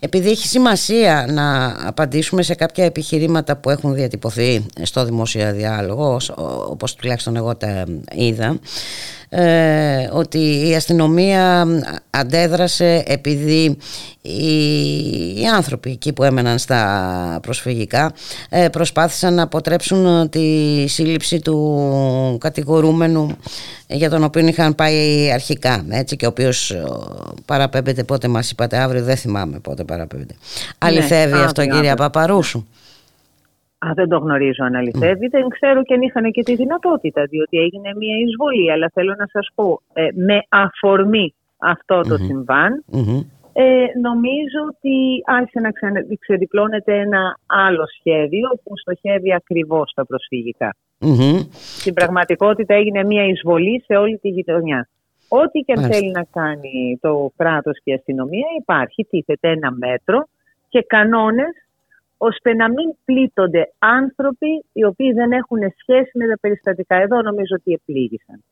Επειδή 0.00 0.30
έχει 0.30 0.46
σημασία 0.46 1.26
να 1.28 1.76
απαντήσουμε 1.88 2.42
σε 2.42 2.54
κάποια 2.54 2.84
επιχειρήματα 2.84 3.56
που 3.56 3.70
έχουν 3.70 3.94
διατυπωθεί 3.94 4.66
στο 4.82 5.04
δημόσιο 5.04 5.52
διάλογο, 5.52 6.20
όπως 6.68 6.94
τουλάχιστον 6.94 7.36
εγώ 7.36 7.56
τα 7.56 7.84
είδα, 8.12 8.58
ε, 9.28 10.08
ότι 10.12 10.68
η 10.68 10.74
αστυνομία 10.74 11.66
αντέδρασε 12.10 13.02
επειδή 13.06 13.76
οι, 14.22 15.46
άνθρωποι 15.54 15.90
εκεί 15.90 16.12
που 16.12 16.22
έμεναν 16.22 16.58
στα 16.58 17.38
προσφυγικά 17.42 18.12
ε, 18.48 18.68
προσπάθησαν 18.68 19.34
να 19.34 19.42
αποτρέψουν 19.42 20.28
τη 20.28 20.86
σύλληψη 20.86 21.40
του 21.40 22.38
κατηγορούμενου 22.40 23.36
για 23.86 24.10
τον 24.10 24.24
οποίο 24.24 24.46
είχαν 24.46 24.74
πάει 24.74 25.30
αρχικά 25.32 25.84
έτσι, 25.88 26.16
και 26.16 26.24
ο 26.24 26.28
οποίος 26.28 26.70
ε, 26.70 26.84
παραπέμπεται 27.44 28.04
πότε 28.04 28.28
μας 28.28 28.50
είπατε 28.50 28.76
αύριο 28.76 29.02
δεν 29.02 29.16
θυμάμαι 29.16 29.58
πότε 29.58 29.84
παραπέμπεται. 29.84 30.34
Ναι, 30.34 30.68
αληθεύει 30.78 31.38
αυτό 31.38 31.66
κυρία 31.66 31.96
Παπαρούσου 31.96 32.66
Α, 33.86 33.90
δεν 33.94 34.08
το 34.08 34.18
γνωρίζω 34.18 34.64
αν 34.64 34.74
αληθεύει. 34.74 35.26
Δεν 35.28 35.48
ξέρω 35.48 35.82
και 35.82 35.94
αν 35.94 36.02
είχαν 36.02 36.30
και 36.30 36.42
τη 36.42 36.54
δυνατότητα, 36.54 37.24
διότι 37.24 37.58
έγινε 37.58 37.90
μια 37.96 38.16
εισβολή. 38.24 38.72
Αλλά 38.72 38.90
θέλω 38.94 39.14
να 39.18 39.26
σας 39.26 39.48
πω, 39.54 39.80
ε, 39.92 40.08
με 40.14 40.38
αφορμή 40.48 41.34
αυτό 41.58 42.00
το 42.00 42.16
συμβαν 42.16 42.84
ε, 43.58 43.86
νομίζω 44.00 44.60
ότι 44.68 45.22
άρχισε 45.24 45.60
να 45.60 45.70
ξεδιπλώνεται 46.18 46.98
ένα 46.98 47.38
άλλο 47.46 47.84
σχέδιο 47.98 48.48
που 48.62 48.72
στοχεύει 48.76 49.34
ακριβώς 49.34 49.90
στα 49.90 50.06
προσφυγικα 50.06 50.76
Στην 51.80 51.94
πραγματικότητα 51.94 52.74
έγινε 52.74 53.04
μια 53.04 53.24
εισβολή 53.24 53.82
σε 53.86 53.96
όλη 53.96 54.18
τη 54.18 54.28
γειτονιά. 54.28 54.88
Ό,τι 55.28 55.58
και 55.60 55.72
αν 55.76 55.82
θέλει 55.90 56.10
να 56.10 56.24
κάνει 56.32 56.98
το 57.00 57.30
κράτος 57.36 57.78
και 57.84 57.90
η 57.90 57.94
αστυνομία 57.94 58.46
υπάρχει, 58.60 59.04
τίθεται 59.04 59.48
ένα 59.48 59.72
μέτρο 59.72 60.28
και 60.68 60.84
κανόνες 60.86 61.65
ώστε 62.18 62.54
να 62.54 62.68
μην 62.68 62.96
πλήττονται 63.04 63.72
άνθρωποι 63.78 64.64
οι 64.72 64.84
οποίοι 64.84 65.12
δεν 65.12 65.32
έχουν 65.32 65.58
σχέση 65.80 66.10
με 66.18 66.26
τα 66.26 66.38
περιστατικά. 66.40 66.96
Εδώ 66.96 67.22
νομίζω 67.22 67.56
ότι 67.58 67.72
επλήγησαν. 67.72 68.44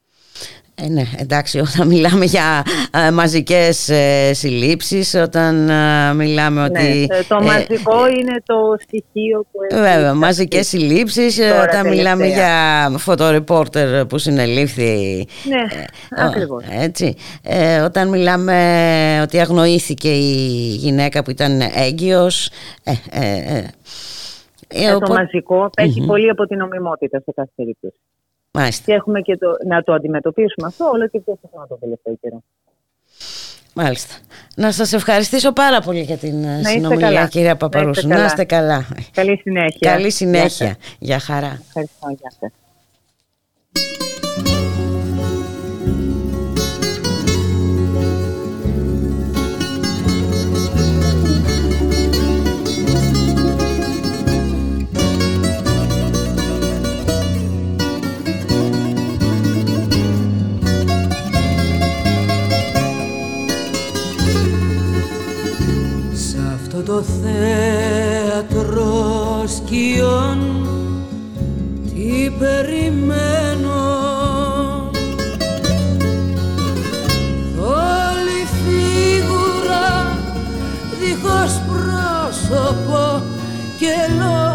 Ε, 0.76 0.88
ναι, 0.88 1.03
εντάξει, 1.19 1.59
όταν 1.59 1.88
μιλάμε 1.88 2.25
για 2.25 2.62
ε, 3.07 3.11
μαζικές 3.11 3.88
ε, 3.88 4.33
συλλήψεις, 4.33 5.14
όταν 5.14 5.69
ε, 5.69 6.14
μιλάμε 6.14 6.69
ναι, 6.69 6.81
ότι... 6.81 7.09
το 7.29 7.43
μαζικό 7.43 8.09
είναι 8.09 8.43
το 8.47 8.76
στοιχείο 8.81 9.47
που 9.53 9.59
έχει... 9.71 9.81
Βέβαια, 9.81 10.14
μαζικές 10.14 10.69
συλλήψεις, 10.69 11.38
όταν 11.62 11.88
μιλάμε 11.88 12.26
για 12.26 12.88
φωτορεπόρτερ 12.99 14.05
που 14.07 14.19
συνελήφθη... 14.19 15.26
Ναι, 15.45 15.85
ακριβώς. 16.25 16.64
Έτσι, 16.71 17.14
όταν 17.85 18.09
μιλάμε 18.09 19.21
ότι 19.23 19.41
αγνοήθηκε 19.41 20.09
η 20.09 20.76
γυναίκα 20.76 21.23
που 21.23 21.31
ήταν 21.31 21.61
έγκυος... 21.75 22.50
το 25.00 25.12
μαζικό 25.12 25.71
πολύ 26.07 26.31
από 26.31 26.47
την 26.47 26.59
νομιμότητα 26.59 27.19
σε 27.19 27.33
κάθε 27.35 27.50
περίπτωση. 27.55 27.97
Μάλιστα. 28.54 28.84
Και 28.87 28.92
έχουμε 28.92 29.20
και 29.20 29.37
το, 29.37 29.49
να 29.66 29.82
το 29.82 29.92
αντιμετωπίσουμε 29.92 30.66
αυτό 30.66 30.84
όλο 30.84 31.08
και 31.08 31.20
πιο 31.20 31.38
συχνά 31.42 31.66
το 31.66 31.76
τελευταίο 31.80 32.14
καιρό. 32.20 32.42
Μάλιστα. 33.75 34.14
Να 34.56 34.73
σας 34.73 34.92
ευχαριστήσω 34.92 35.52
πάρα 35.52 35.80
πολύ 35.80 36.00
για 36.00 36.16
την 36.16 36.44
ε, 36.44 36.62
συνομιλία 36.64 37.06
καλά. 37.06 37.26
κυρία 37.26 37.56
Παπαρούσου. 37.56 38.08
Να 38.08 38.25
είστε 38.25 38.44
καλά. 38.44 38.87
Καλή 39.12 39.37
συνέχεια. 39.42 39.90
Καλή 39.90 40.11
συνέχεια. 40.11 40.76
Για 40.99 41.18
χαρά. 41.18 41.62
Ευχαριστώ. 41.66 42.08
Γεια 42.08 42.30
σας. 42.40 42.52
Το 66.83 67.02
θέατρο 67.02 68.75
σκιών 69.47 70.69
τι 71.85 72.31
περιμένω. 72.38 73.83
Όλη 77.59 78.47
φίγουρα 78.64 80.19
δίχως 81.00 81.61
πρόσωπο 81.69 83.23
και 83.78 83.95
λόγια 84.19 84.53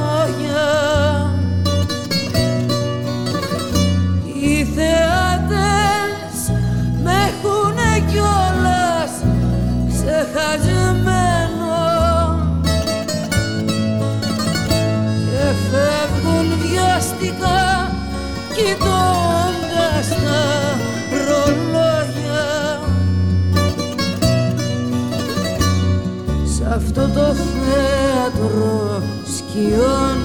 αυτό 27.00 27.20
το 27.20 27.34
θέατρο 27.34 29.02
σκιών 29.38 30.18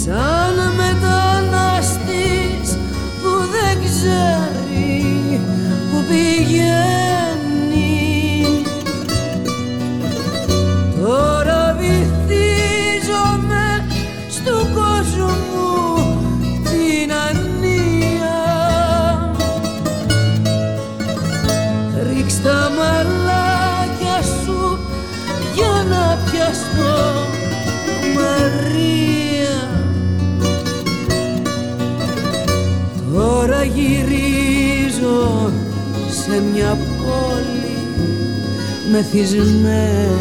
Σαν 0.05 0.55
μετανάστης 0.77 1.99
που 3.23 3.31
δεν 3.51 3.77
ξέρει 3.85 4.40
σε 36.31 36.43
μια 36.53 36.79
πόλη 36.99 37.77
μεθυσμένη. 38.91 40.21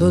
Το 0.00 0.10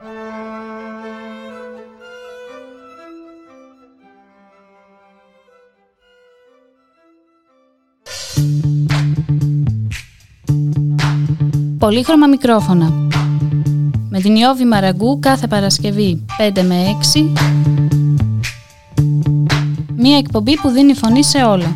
Πολύχρωμα 11.81 12.27
μικρόφωνα. 12.27 12.91
Με 14.09 14.19
την 14.19 14.35
Ιώβη 14.35 14.65
Μαραγκού 14.65 15.19
κάθε 15.19 15.47
Παρασκευή 15.47 16.25
5 16.53 16.61
με 16.61 16.75
6. 17.13 17.41
Μία 19.95 20.17
εκπομπή 20.17 20.57
που 20.57 20.69
δίνει 20.69 20.93
φωνή 20.93 21.23
σε 21.23 21.37
όλα. 21.43 21.75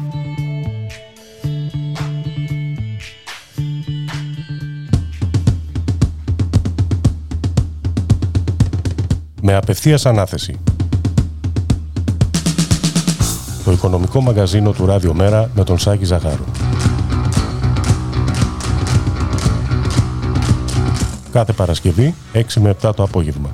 Με 9.41 9.55
απευθείας 9.55 10.05
ανάθεση. 10.05 10.59
Το 13.65 13.71
οικονομικό 13.71 14.21
μαγαζίνο 14.21 14.71
του 14.71 14.85
Ράδιο 14.85 15.13
Μέρα 15.13 15.49
με 15.55 15.63
τον 15.63 15.77
Σάκη 15.77 16.05
Ζαχάρου. 16.05 16.43
Κάθε 21.35 21.53
Παρασκευή 21.53 22.15
6 22.33 22.39
με 22.59 22.75
7 22.81 22.95
το 22.95 23.03
απόγευμα. 23.03 23.53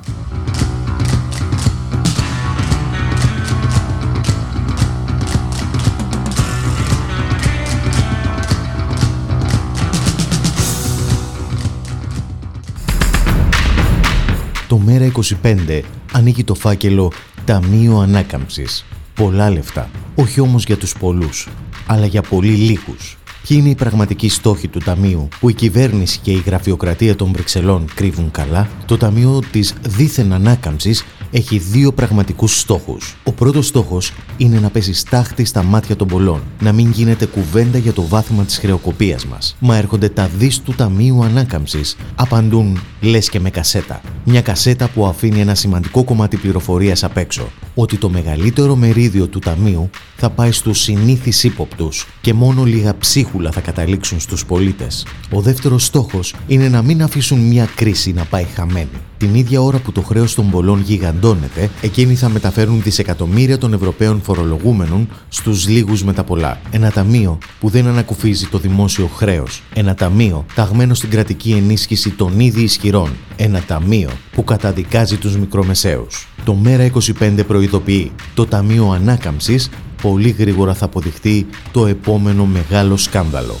Το 14.68 14.78
Μέρα 14.78 15.12
25 15.42 15.80
ανοίγει 16.12 16.44
το 16.44 16.54
φάκελο 16.54 17.12
Ταμείο 17.44 17.98
Ανάκαμψης. 17.98 18.84
Πολλά 19.14 19.50
λεφτά. 19.50 19.90
Όχι 20.14 20.40
όμως 20.40 20.64
για 20.64 20.76
τους 20.76 20.92
πολλούς, 20.98 21.48
αλλά 21.86 22.06
για 22.06 22.22
πολύ 22.22 22.52
λίγους. 22.52 23.16
Ποιοι 23.48 23.56
είναι 23.60 23.70
οι 23.70 23.74
πραγματικοί 23.74 24.28
στόχοι 24.28 24.68
του 24.68 24.78
Ταμείου 24.78 25.28
που 25.40 25.48
η 25.48 25.54
κυβέρνηση 25.54 26.18
και 26.22 26.30
η 26.30 26.42
γραφειοκρατία 26.46 27.16
των 27.16 27.32
Βρυξελών 27.32 27.84
κρύβουν 27.94 28.30
καλά, 28.30 28.68
το 28.86 28.96
Ταμείο 28.96 29.40
της 29.50 29.74
δίθεν 29.82 30.32
ανάκαμψης 30.32 31.04
έχει 31.30 31.58
δύο 31.58 31.92
πραγματικούς 31.92 32.60
στόχους. 32.60 33.16
Ο 33.24 33.32
πρώτος 33.32 33.66
στόχος 33.66 34.12
είναι 34.36 34.58
να 34.58 34.70
πέσει 34.70 34.92
στάχτη 34.92 35.44
στα 35.44 35.62
μάτια 35.62 35.96
των 35.96 36.08
πολλών, 36.08 36.42
να 36.60 36.72
μην 36.72 36.90
γίνεται 36.90 37.26
κουβέντα 37.26 37.78
για 37.78 37.92
το 37.92 38.06
βάθμα 38.06 38.44
της 38.44 38.58
χρεοκοπίας 38.58 39.26
μας. 39.26 39.56
Μα 39.58 39.76
έρχονται 39.76 40.08
τα 40.08 40.30
δις 40.38 40.60
του 40.60 40.72
Ταμείου 40.72 41.24
Ανάκαμψης, 41.24 41.96
απαντούν 42.14 42.80
λες 43.00 43.28
και 43.28 43.40
με 43.40 43.50
κασέτα. 43.50 44.00
Μια 44.24 44.42
κασέτα 44.42 44.88
που 44.88 45.06
αφήνει 45.06 45.40
ένα 45.40 45.54
σημαντικό 45.54 46.04
κομμάτι 46.04 46.36
πληροφορίας 46.36 47.04
απ' 47.04 47.16
έξω. 47.16 47.48
Ότι 47.74 47.96
το 47.96 48.08
μεγαλύτερο 48.08 48.76
μερίδιο 48.76 49.26
του 49.26 49.38
Ταμείου 49.38 49.90
θα 50.16 50.30
πάει 50.30 50.52
στους 50.52 50.80
συνήθεις 50.80 51.44
ύποπτους 51.44 52.06
και 52.22 52.34
μόνο 52.34 52.64
λίγα 52.64 52.98
ψίχουλα 52.98 53.50
θα 53.50 53.60
καταλήξουν 53.60 54.20
στους 54.20 54.44
πολίτες. 54.44 55.06
Ο 55.30 55.40
δεύτερος 55.40 55.84
στόχος 55.84 56.34
είναι 56.46 56.68
να 56.68 56.82
μην 56.82 57.02
αφήσουν 57.02 57.38
μια 57.38 57.68
κρίση 57.74 58.12
να 58.12 58.24
πάει 58.24 58.44
χαμένη. 58.54 58.88
Την 59.16 59.34
ίδια 59.34 59.60
ώρα 59.60 59.78
που 59.78 59.92
το 59.92 60.02
χρέος 60.02 60.34
των 60.34 60.50
πολλών 60.50 60.80
γιγαντώνεται, 60.80 61.70
εκείνοι 61.82 62.14
θα 62.14 62.28
μεταφέρουν 62.28 62.82
δισεκατομμύρια 62.82 63.58
των 63.58 63.72
Ευρωπαίων 63.72 64.22
φορολογούμενων 64.22 65.08
στους 65.28 65.68
λίγους 65.68 66.04
με 66.04 66.12
τα 66.12 66.24
πολλά. 66.24 66.60
Ένα 66.70 66.90
ταμείο 66.90 67.38
που 67.60 67.68
δεν 67.68 67.86
ανακουφίζει 67.86 68.46
το 68.46 68.58
δημόσιο 68.58 69.06
χρέος. 69.06 69.62
Ένα 69.74 69.94
ταμείο 69.94 70.44
ταγμένο 70.54 70.94
στην 70.94 71.10
κρατική 71.10 71.50
ενίσχυση 71.50 72.10
των 72.10 72.40
ήδη 72.40 72.62
ισχυρών. 72.62 73.10
Ένα 73.36 73.62
ταμείο 73.66 74.10
που 74.32 74.44
καταδικάζει 74.44 75.16
τους 75.16 75.36
μικρομεσαίους. 75.36 76.28
Το 76.44 76.54
Μέρα 76.54 76.84
25 76.84 77.44
προειδοποιεί. 77.46 78.12
Το 78.34 78.46
Ταμείο 78.46 78.90
Ανάκαμψης 78.90 79.70
πολύ 80.02 80.30
γρήγορα 80.30 80.74
θα 80.74 80.84
αποδειχτεί 80.84 81.46
το 81.72 81.86
επόμενο 81.86 82.44
μεγάλο 82.46 82.96
σκάνδαλο. 82.96 83.56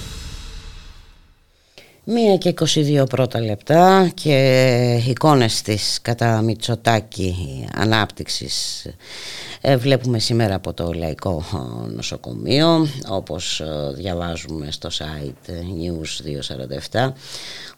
Μία 2.04 2.36
και 2.36 2.54
22 2.58 3.04
πρώτα 3.08 3.40
λεπτά 3.40 4.10
και 4.14 5.02
εικόνες 5.06 5.62
της 5.62 5.98
κατά 6.02 6.40
Μητσοτάκη 6.40 7.34
ανάπτυξης 7.74 8.86
ε, 9.60 9.76
βλέπουμε 9.76 10.18
σήμερα 10.18 10.54
από 10.54 10.72
το 10.72 10.92
Λαϊκό 10.92 11.44
Νοσοκομείο 11.94 12.88
όπως 13.08 13.60
ε, 13.60 13.92
διαβάζουμε 13.94 14.70
στο 14.70 14.88
site 14.92 15.50
News 15.50 16.40
247 17.00 17.12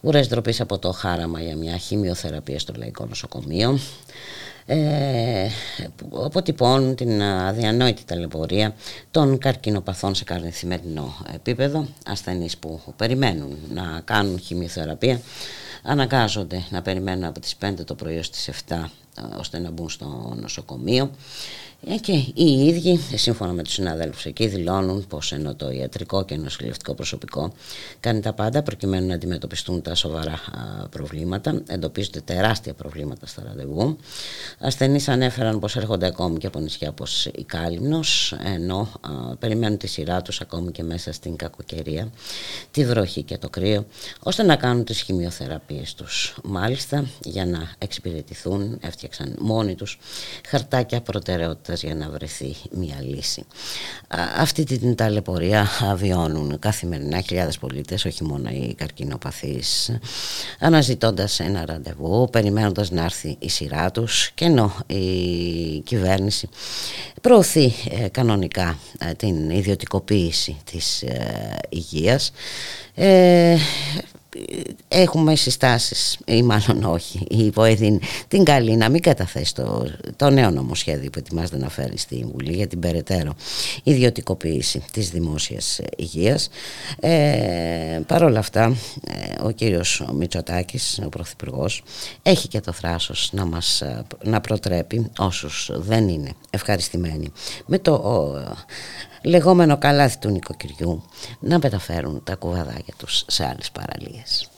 ουρές 0.00 0.28
ντροπής 0.28 0.60
από 0.60 0.78
το 0.78 0.92
χάραμα 0.92 1.40
για 1.40 1.56
μια 1.56 1.76
χημειοθεραπεία 1.76 2.58
στο 2.58 2.72
Λαϊκό 2.76 3.06
Νοσοκομείο 3.06 3.78
ε, 4.66 5.48
αποτυπώνουν 6.24 6.94
την 6.94 7.22
αδιανόητη 7.22 8.04
ταλαιπωρία 8.04 8.74
των 9.10 9.38
καρκινοπαθών 9.38 10.14
σε 10.14 10.24
καθημερινό 10.24 11.14
επίπεδο. 11.34 11.86
Ασθενείς 12.06 12.58
που 12.58 12.80
περιμένουν 12.96 13.58
να 13.74 14.00
κάνουν 14.04 14.38
χημειοθεραπεία 14.40 15.20
αναγκάζονται 15.82 16.64
να 16.70 16.82
περιμένουν 16.82 17.24
από 17.24 17.40
τις 17.40 17.56
5 17.64 17.72
το 17.84 17.94
πρωί 17.94 18.18
ως 18.18 18.30
τις 18.30 18.50
7 18.68 18.74
ε, 18.74 18.86
ώστε 19.38 19.58
να 19.58 19.70
μπουν 19.70 19.88
στο 19.90 20.36
νοσοκομείο. 20.40 21.10
ε, 21.73 21.73
και 22.00 22.12
οι 22.34 22.66
ίδιοι, 22.66 23.00
σύμφωνα 23.14 23.52
με 23.52 23.62
τους 23.62 23.72
συναδέλφους 23.72 24.24
εκεί, 24.24 24.46
δηλώνουν 24.46 25.06
πως 25.06 25.32
ενώ 25.32 25.54
το 25.54 25.70
ιατρικό 25.70 26.24
και 26.24 26.36
νοσηλευτικό 26.36 26.94
προσωπικό 26.94 27.52
κάνει 28.00 28.20
τα 28.20 28.32
πάντα 28.32 28.62
προκειμένου 28.62 29.06
να 29.06 29.14
αντιμετωπιστούν 29.14 29.82
τα 29.82 29.94
σοβαρά 29.94 30.40
προβλήματα. 30.90 31.62
Εντοπίζονται 31.66 32.20
τεράστια 32.20 32.74
προβλήματα 32.74 33.26
στα 33.26 33.42
ραντεβού. 33.46 33.96
Ασθενείς 34.58 35.08
ανέφεραν 35.08 35.58
πως 35.58 35.76
έρχονται 35.76 36.06
ακόμη 36.06 36.38
και 36.38 36.46
από 36.46 36.60
νησιά 36.60 36.88
όπως 36.88 37.26
η 37.26 37.44
Κάλυμνος, 37.44 38.36
ενώ 38.44 38.88
περιμένουν 39.38 39.78
τη 39.78 39.86
σειρά 39.86 40.22
τους 40.22 40.40
ακόμη 40.40 40.72
και 40.72 40.82
μέσα 40.82 41.12
στην 41.12 41.36
κακοκαιρία, 41.36 42.10
τη 42.70 42.84
βροχή 42.84 43.22
και 43.22 43.38
το 43.38 43.48
κρύο, 43.50 43.86
ώστε 44.22 44.42
να 44.42 44.56
κάνουν 44.56 44.84
τις 44.84 45.00
χημειοθεραπείες 45.00 45.94
τους. 45.94 46.36
Μάλιστα, 46.44 47.04
για 47.24 47.46
να 47.46 47.70
εξυπηρετηθούν, 47.78 48.78
έφτιαξαν 48.82 49.36
μόνοι 49.38 49.74
τους 49.74 49.98
χαρτάκια 50.48 51.00
προτεραιότητα 51.00 51.73
για 51.82 51.94
να 51.94 52.10
βρεθεί 52.10 52.56
μια 52.70 52.96
λύση. 53.00 53.44
Αυτή 54.38 54.64
την 54.64 54.94
ταλαιπωρία 54.94 55.68
βιώνουν 55.96 56.58
καθημερινά 56.58 57.20
χιλιάδες 57.20 57.58
πολίτες, 57.58 58.04
όχι 58.04 58.24
μόνο 58.24 58.48
οι 58.50 58.74
καρκινοπαθείς, 58.74 59.98
αναζητώντας 60.58 61.40
ένα 61.40 61.64
ραντεβού, 61.66 62.28
περιμένοντας 62.30 62.90
να 62.90 63.04
έρθει 63.04 63.36
η 63.38 63.48
σειρά 63.48 63.90
τους 63.90 64.30
και 64.34 64.44
ενώ 64.44 64.76
η 64.86 65.80
κυβέρνηση 65.80 66.48
προωθεί 67.20 67.72
ε, 67.90 68.08
κανονικά 68.08 68.78
ε, 68.98 69.12
την 69.12 69.50
ιδιωτικοποίηση 69.50 70.56
της 70.70 71.02
ε, 71.02 71.56
υγείας 71.68 72.32
έχουμε 74.88 75.36
συστάσεις 75.36 76.18
ή 76.26 76.42
μάλλον 76.42 76.84
όχι. 76.84 77.26
Η 77.28 77.50
Βοηθήν 77.50 78.00
την 78.28 78.44
καλή 78.44 78.76
να 78.76 78.88
μην 78.88 79.00
καταθέσει 79.00 79.54
το, 79.54 79.86
το 80.16 80.30
νέο 80.30 80.50
νομοσχέδιο 80.50 81.10
που 81.10 81.18
ετοιμάζεται 81.18 81.58
να 81.58 81.68
φέρει 81.68 81.98
στη 81.98 82.26
Βουλή 82.32 82.52
για 82.52 82.66
την 82.66 82.78
περαιτέρω 82.78 83.34
ιδιωτικοποίηση 83.82 84.82
της 84.92 85.10
δημόσιας 85.10 85.80
υγείας. 85.96 86.48
Ε, 87.00 88.00
παρόλα 88.06 88.38
αυτά 88.38 88.76
ε, 89.06 89.42
ο 89.42 89.50
κύριος 89.50 90.04
Μητσοτάκης 90.14 91.00
ο 91.04 91.08
Πρωθυπουργός 91.08 91.82
έχει 92.22 92.48
και 92.48 92.60
το 92.60 92.72
θράσος 92.72 93.28
να 93.32 93.44
μας 93.44 93.82
να 94.22 94.40
προτρέπει 94.40 95.10
όσους 95.18 95.70
δεν 95.72 96.08
είναι 96.08 96.30
ευχαριστημένοι 96.50 97.32
με 97.66 97.78
το 97.78 97.94
λεγόμενο 99.24 99.78
καλάθι 99.78 100.18
του 100.18 100.28
νοικοκυριού 100.28 101.02
να 101.40 101.58
μεταφέρουν 101.62 102.20
τα 102.24 102.34
κουβαδάκια 102.34 102.94
τους 102.96 103.24
σε 103.26 103.46
άλλες 103.46 103.70
παραλίες. 103.70 104.50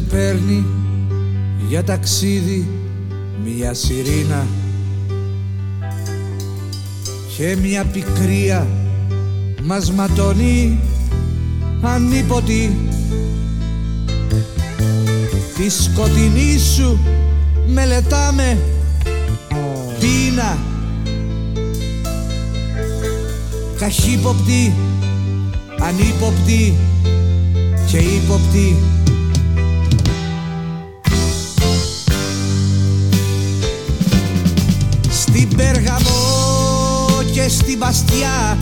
Σε 0.00 0.06
παίρνει 0.06 0.64
για 1.68 1.84
ταξίδι 1.84 2.68
μια 3.44 3.74
σιρήνα 3.74 4.46
και 7.36 7.56
μια 7.62 7.84
πικρία 7.84 8.66
μας 9.62 9.92
ματώνει 9.92 10.78
ανίποτη. 11.82 12.76
Τη 15.56 15.68
σκοτεινή 15.68 16.58
σου 16.58 16.98
μελετάμε 17.66 18.58
πείνα 20.00 20.58
καχύποπτη, 23.78 24.72
ανύποπτη 25.80 26.74
και 27.86 27.98
ύποπτη 27.98 28.76
στην 37.50 37.78
Παστιά. 37.78 38.58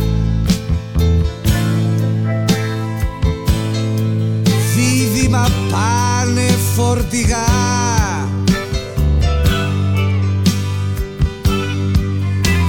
Δίδυμα 4.74 5.48
πάνε 5.70 6.48
φορτηγά. 6.74 7.46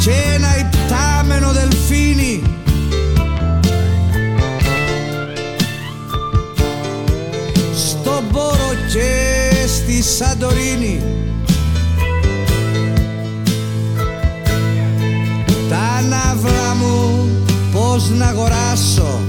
Και 0.03 0.11
ένα 0.35 0.57
υπτάμενο 0.59 1.51
δελφίνι. 1.51 2.41
Στον 7.75 8.27
Πόρο 8.31 8.73
και 8.93 9.67
στη 9.67 10.03
Σαντορίνη 10.03 11.08
πως 18.09 18.17
να 18.17 18.25
αγοράσω; 18.25 19.19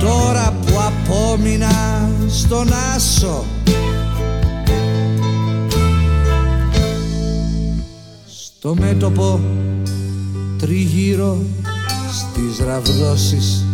Τώρα 0.00 0.54
που 0.66 0.72
απόμεινα 0.78 2.08
στον 2.28 2.68
άσο. 2.94 3.44
Στο 8.26 8.74
μέτωπο 8.74 9.40
τριγύρω 10.58 11.38
στις 12.12 12.66
ραβδόσεις. 12.66 13.64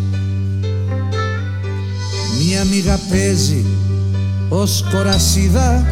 Μία 2.39 2.65
μηγα 2.65 2.99
παίζει 3.11 3.65
ως 4.49 4.85
κορασίδα 4.93 5.85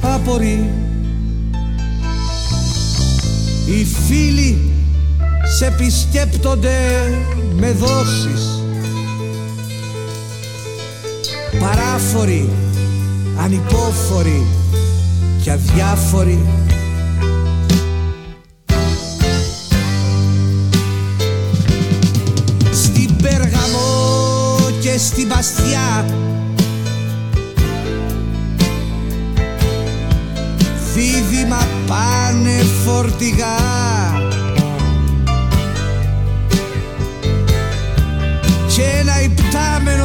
απορεί 0.00 0.79
φίλοι 4.10 4.72
σε 5.56 5.66
επισκέπτονται 5.66 6.78
με 7.52 7.70
δόσεις. 7.70 8.62
Παράφοροι, 11.60 12.50
ανυπόφοροι 13.42 14.46
και 15.42 15.50
αδιάφοροι. 15.50 16.46
Στην 22.72 23.16
Περγαμό 23.16 24.58
και 24.80 24.98
στην 24.98 25.28
Παστιά 25.28 26.04
δίδυμα 30.94 31.66
πάνε 31.86 32.62
φορτηγά 32.84 33.79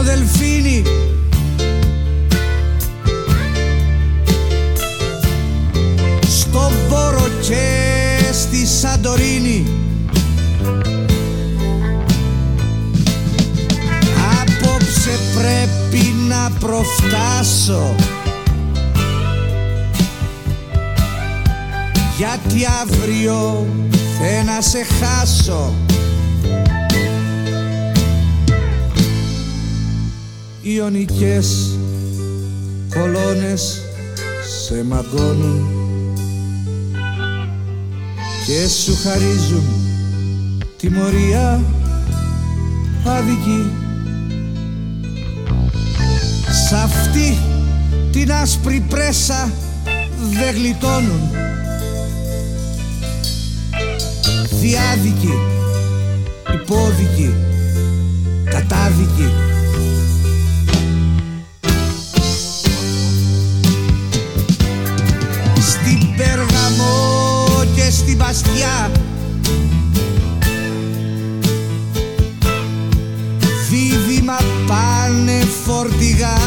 δελφίνι 0.06 0.84
στον 6.28 6.72
Πόρο 6.89 7.28
και 7.41 8.18
στη 8.32 8.65
Σαντορίνη. 8.65 9.65
Απόψε 14.41 15.20
πρέπει 15.36 16.13
να 16.28 16.52
προφτάσω. 16.60 17.96
Γιατί 22.18 22.65
αύριο 22.82 23.68
θε 24.20 24.44
να 24.44 24.62
σε 24.62 24.86
χάσω 25.00 25.85
Ιωνικές 30.67 31.78
κολόνες 32.93 33.82
σε 34.65 34.84
μαγκώνουν 34.84 35.67
και 38.45 38.67
σου 38.67 38.97
χαρίζουν 39.04 39.63
τιμωρία 40.78 41.62
άδικη 43.06 43.71
Σ' 46.67 46.73
αυτή 46.73 47.38
την 48.12 48.32
άσπρη 48.32 48.86
πρέσα 48.89 49.51
δεν 50.32 50.56
γλιτώνουν. 50.56 51.30
Διάδικη, 54.62 55.34
υπόδικη, 56.54 57.34
κατάδικη 58.49 59.55
στην 68.06 68.18
Παστιά. 68.18 68.91
Δίδυμα 73.70 74.38
πάνε 74.68 75.46
φορτηγά. 75.65 76.38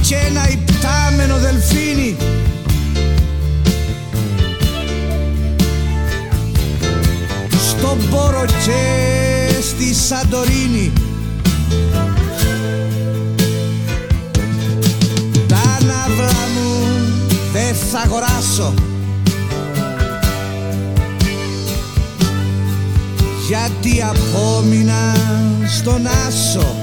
Και 0.00 0.14
ένα 0.14 0.50
υπτάμενο 0.50 1.36
δελφίνι. 1.38 2.16
Στον 7.68 7.98
Πόρο 8.10 8.44
και 8.44 8.82
στη 9.60 9.94
Σαντορίνη 9.94 10.92
αγοράσω 18.58 18.74
γιατί 23.48 24.02
απόμεινα 24.02 25.14
στον 25.66 26.06
άσο. 26.26 26.74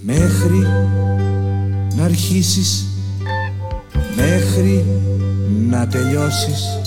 Μέχρι 0.00 0.66
να 1.96 2.04
αρχίσεις 2.04 2.86
μέχρι 4.16 4.84
να 5.68 5.86
τελειώσεις 5.86 6.80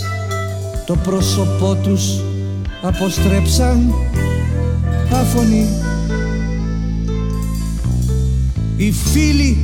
το 0.86 0.96
πρόσωπό 0.96 1.76
τους 1.76 2.04
αποστρέψαν 2.82 3.94
άφωνοι 5.12 5.68
οι 8.82 8.92
φίλοι 8.92 9.58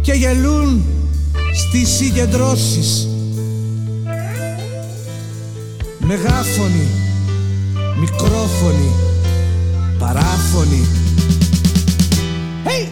και 0.00 0.12
γελούν 0.12 0.84
στις 1.54 1.88
συγκεντρώσεις 1.88 3.08
Μεγάφωνοι, 5.98 6.86
μικρόφωνοι, 8.00 8.90
παράφωνοι 9.98 10.86
hey! 12.64 12.88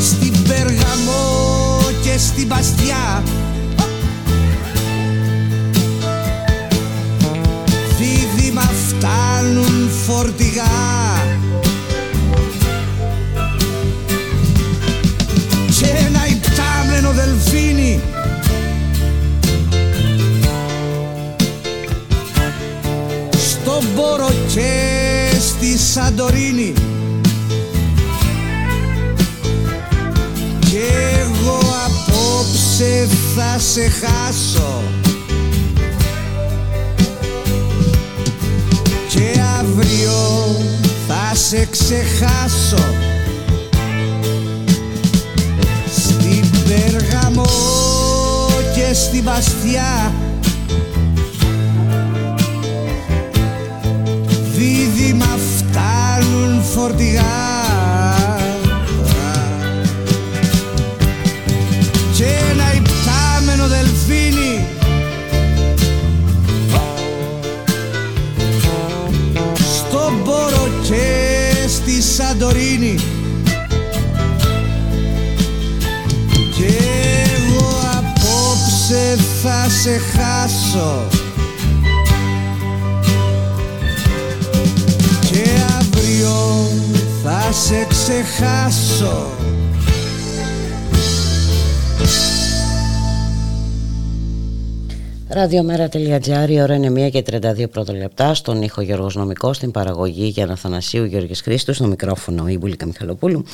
Στην 0.00 0.42
Περγαμό 0.48 1.80
και 2.02 2.18
στην 2.18 2.48
Παστιά 2.48 3.22
φορτηγά. 10.06 10.64
Και 15.78 15.86
ένα 16.06 16.26
υπτάμενο 16.26 17.10
δελφίνι. 17.10 18.00
Στον 23.30 23.84
Πόρο 23.94 24.30
και 24.54 24.70
στη 25.40 25.78
Σαντορίνη. 25.78 26.72
Και 30.60 30.90
εγώ 31.20 31.58
απόψε 31.84 33.08
θα 33.36 33.58
σε 33.58 33.88
χάσω. 33.88 34.82
Αύριο 40.02 40.56
θα 41.08 41.34
σε 41.34 41.66
ξεχάσω. 41.70 42.84
Στην 45.94 46.50
Περγαμό 46.66 47.44
και 48.74 48.94
στην 48.94 49.24
Παστιά. 49.24 50.12
Δίδυμα 54.54 55.38
φτάνουν 55.56 56.62
φορτηγά 56.62 57.41
θα 79.82 79.88
σε 79.88 79.98
χάσω 79.98 81.08
θα 87.22 87.52
σε 87.52 87.86
ξεχάσω 87.88 89.26
Ραδιομέρα.gr, 95.34 96.48
η 96.48 96.62
ώρα 96.62 96.74
είναι 96.74 97.06
1 97.06 97.10
και 97.10 97.24
32 97.30 97.70
πρώτα 97.70 97.92
λεπτά. 97.92 98.34
Στον 98.34 98.62
ήχο 98.62 98.80
Γιώργος 98.80 99.14
Νομικός, 99.14 99.56
στην 99.56 99.70
παραγωγή 99.70 100.26
Γιάννα 100.26 100.56
Θανασίου 100.56 101.04
Γιώργης 101.04 101.40
Χρήστου, 101.40 101.74
στο 101.74 101.86
μικρόφωνο 101.86 102.48
η 102.48 102.58
Μπουλίκα 102.58 102.86
Μιχαλοπούλου. 102.86 103.44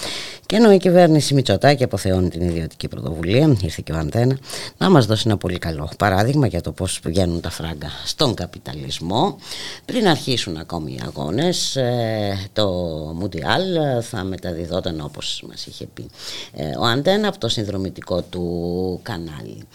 Και 0.48 0.56
ενώ 0.56 0.72
η 0.72 0.78
κυβέρνηση 0.78 1.34
Μητσοτάκη 1.34 1.84
αποθεώνει 1.84 2.28
την 2.28 2.48
ιδιωτική 2.48 2.88
πρωτοβουλία, 2.88 3.56
ήρθε 3.62 3.82
και 3.84 3.92
ο 3.92 3.96
Αντένα, 3.96 4.38
να 4.78 4.90
μας 4.90 5.06
δώσει 5.06 5.22
ένα 5.26 5.37
πολύ 5.37 5.58
καλό 5.58 5.90
παράδειγμα 5.98 6.46
για 6.46 6.61
το 6.61 6.72
πώς 6.72 7.00
πηγαίνουν 7.00 7.40
τα 7.40 7.50
φράγκα 7.50 7.90
στον 8.04 8.34
καπιταλισμό. 8.34 9.38
Πριν 9.84 10.08
αρχίσουν 10.08 10.56
ακόμη 10.56 10.92
οι 10.92 11.00
αγώνες, 11.06 11.76
ε, 11.76 12.48
το 12.52 12.66
Μουντιάλ 13.14 13.62
θα 14.00 14.24
μεταδιδόταν 14.24 15.00
όπως 15.00 15.44
μας 15.48 15.66
είχε 15.66 15.87
πει 15.87 16.11
ε, 16.56 16.76
ο 16.78 16.84
Αντένα 16.84 17.28
από 17.28 17.38
το 17.38 17.48
συνδρομητικό 17.48 18.22
του 18.22 19.00
κανάλι. 19.02 19.66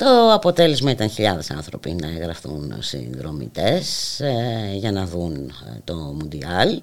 Το 0.00 0.32
αποτέλεσμα 0.32 0.90
ήταν 0.90 1.10
χιλιάδες 1.10 1.50
άνθρωποι 1.50 1.96
να 2.00 2.08
εγγραφούν 2.08 2.74
συνδρομητές 2.78 4.20
ε, 4.20 4.76
για 4.76 4.92
να 4.92 5.06
δουν 5.06 5.34
ε, 5.34 5.78
το 5.84 5.94
Μουντιάλ. 5.94 6.80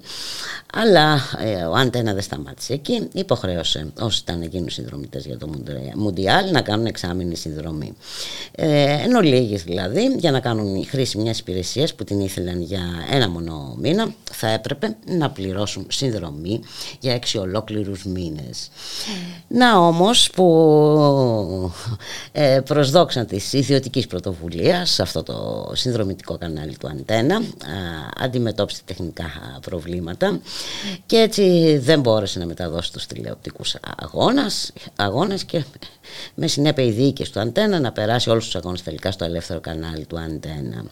Αλλά 0.74 1.20
ε, 1.44 1.62
ο 1.62 1.74
Αντένα 1.74 2.12
δεν 2.12 2.22
σταμάτησε 2.22 2.72
εκεί. 2.72 3.08
Υποχρέωσε 3.12 3.92
όσοι 4.00 4.20
ήταν 4.24 4.42
εκείνους 4.42 4.72
συνδρομητές 4.72 5.26
για 5.26 5.38
το 5.38 5.50
Μουντιάλ 5.94 6.50
να 6.50 6.60
κάνουν 6.60 6.86
εξάμεινη 6.86 7.36
συνδρομή. 7.36 7.92
Ε, 8.52 9.02
ενώ 9.04 9.20
λίγες 9.20 9.62
δηλαδή 9.62 10.06
για 10.18 10.30
να 10.30 10.40
κάνουν 10.40 10.86
χρήση 10.86 11.18
μιας 11.18 11.38
υπηρεσίας 11.38 11.94
που 11.94 12.04
την 12.04 12.20
ήθελαν 12.20 12.62
για 12.62 12.82
ένα 13.10 13.28
μονό 13.28 13.76
μήνα 13.78 14.14
θα 14.32 14.48
έπρεπε 14.48 14.96
να 15.06 15.30
πληρώσουν 15.30 15.86
συνδρομή 15.88 16.60
για 17.00 17.14
έξι 17.14 17.38
ολόκληρους 17.38 18.04
μήνες. 18.04 18.70
Να 19.48 19.78
όμως 19.78 20.30
που 20.30 21.72
ε, 22.32 22.60
προσδόξαν 23.08 23.26
της 23.26 23.52
ιδιωτικής 23.52 24.06
πρωτοβουλίας 24.06 24.90
σε 24.90 25.02
αυτό 25.02 25.22
το 25.22 25.70
συνδρομητικό 25.74 26.38
κανάλι 26.38 26.76
του 26.76 26.88
Αντένα 26.88 27.42
αντιμετώπισε 28.16 28.80
τεχνικά 28.84 29.30
προβλήματα 29.60 30.40
και 31.06 31.16
έτσι 31.16 31.76
δεν 31.78 32.00
μπόρεσε 32.00 32.38
να 32.38 32.46
μεταδώσει 32.46 32.92
τους 32.92 33.06
τηλεοπτικούς 33.06 33.76
αγώνας, 33.96 34.72
αγώνες 34.96 35.44
και 35.44 35.64
με 36.34 36.46
συνέπεια 36.46 36.84
οι 36.84 36.90
διοίκες 36.90 37.30
του 37.30 37.40
Αντένα 37.40 37.80
να 37.80 37.92
περάσει 37.92 38.30
όλους 38.30 38.44
τους 38.44 38.56
αγώνες 38.56 38.82
τελικά 38.82 39.10
στο 39.10 39.24
ελεύθερο 39.24 39.60
κανάλι 39.60 40.06
του 40.06 40.18
Αντένα. 40.18 40.84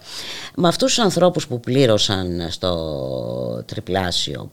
Με 0.55 0.69
αυτούς 0.69 0.95
τους 0.95 1.05
ανθρώπους 1.05 1.47
που 1.47 1.61
πλήρωσαν 1.61 2.47
στο 2.51 3.65
τριπλάσιο 3.67 4.51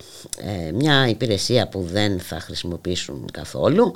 ε, 0.68 0.72
μια 0.72 1.08
υπηρεσία 1.08 1.68
που 1.68 1.82
δεν 1.92 2.20
θα 2.20 2.40
χρησιμοποιήσουν 2.40 3.30
καθόλου 3.34 3.94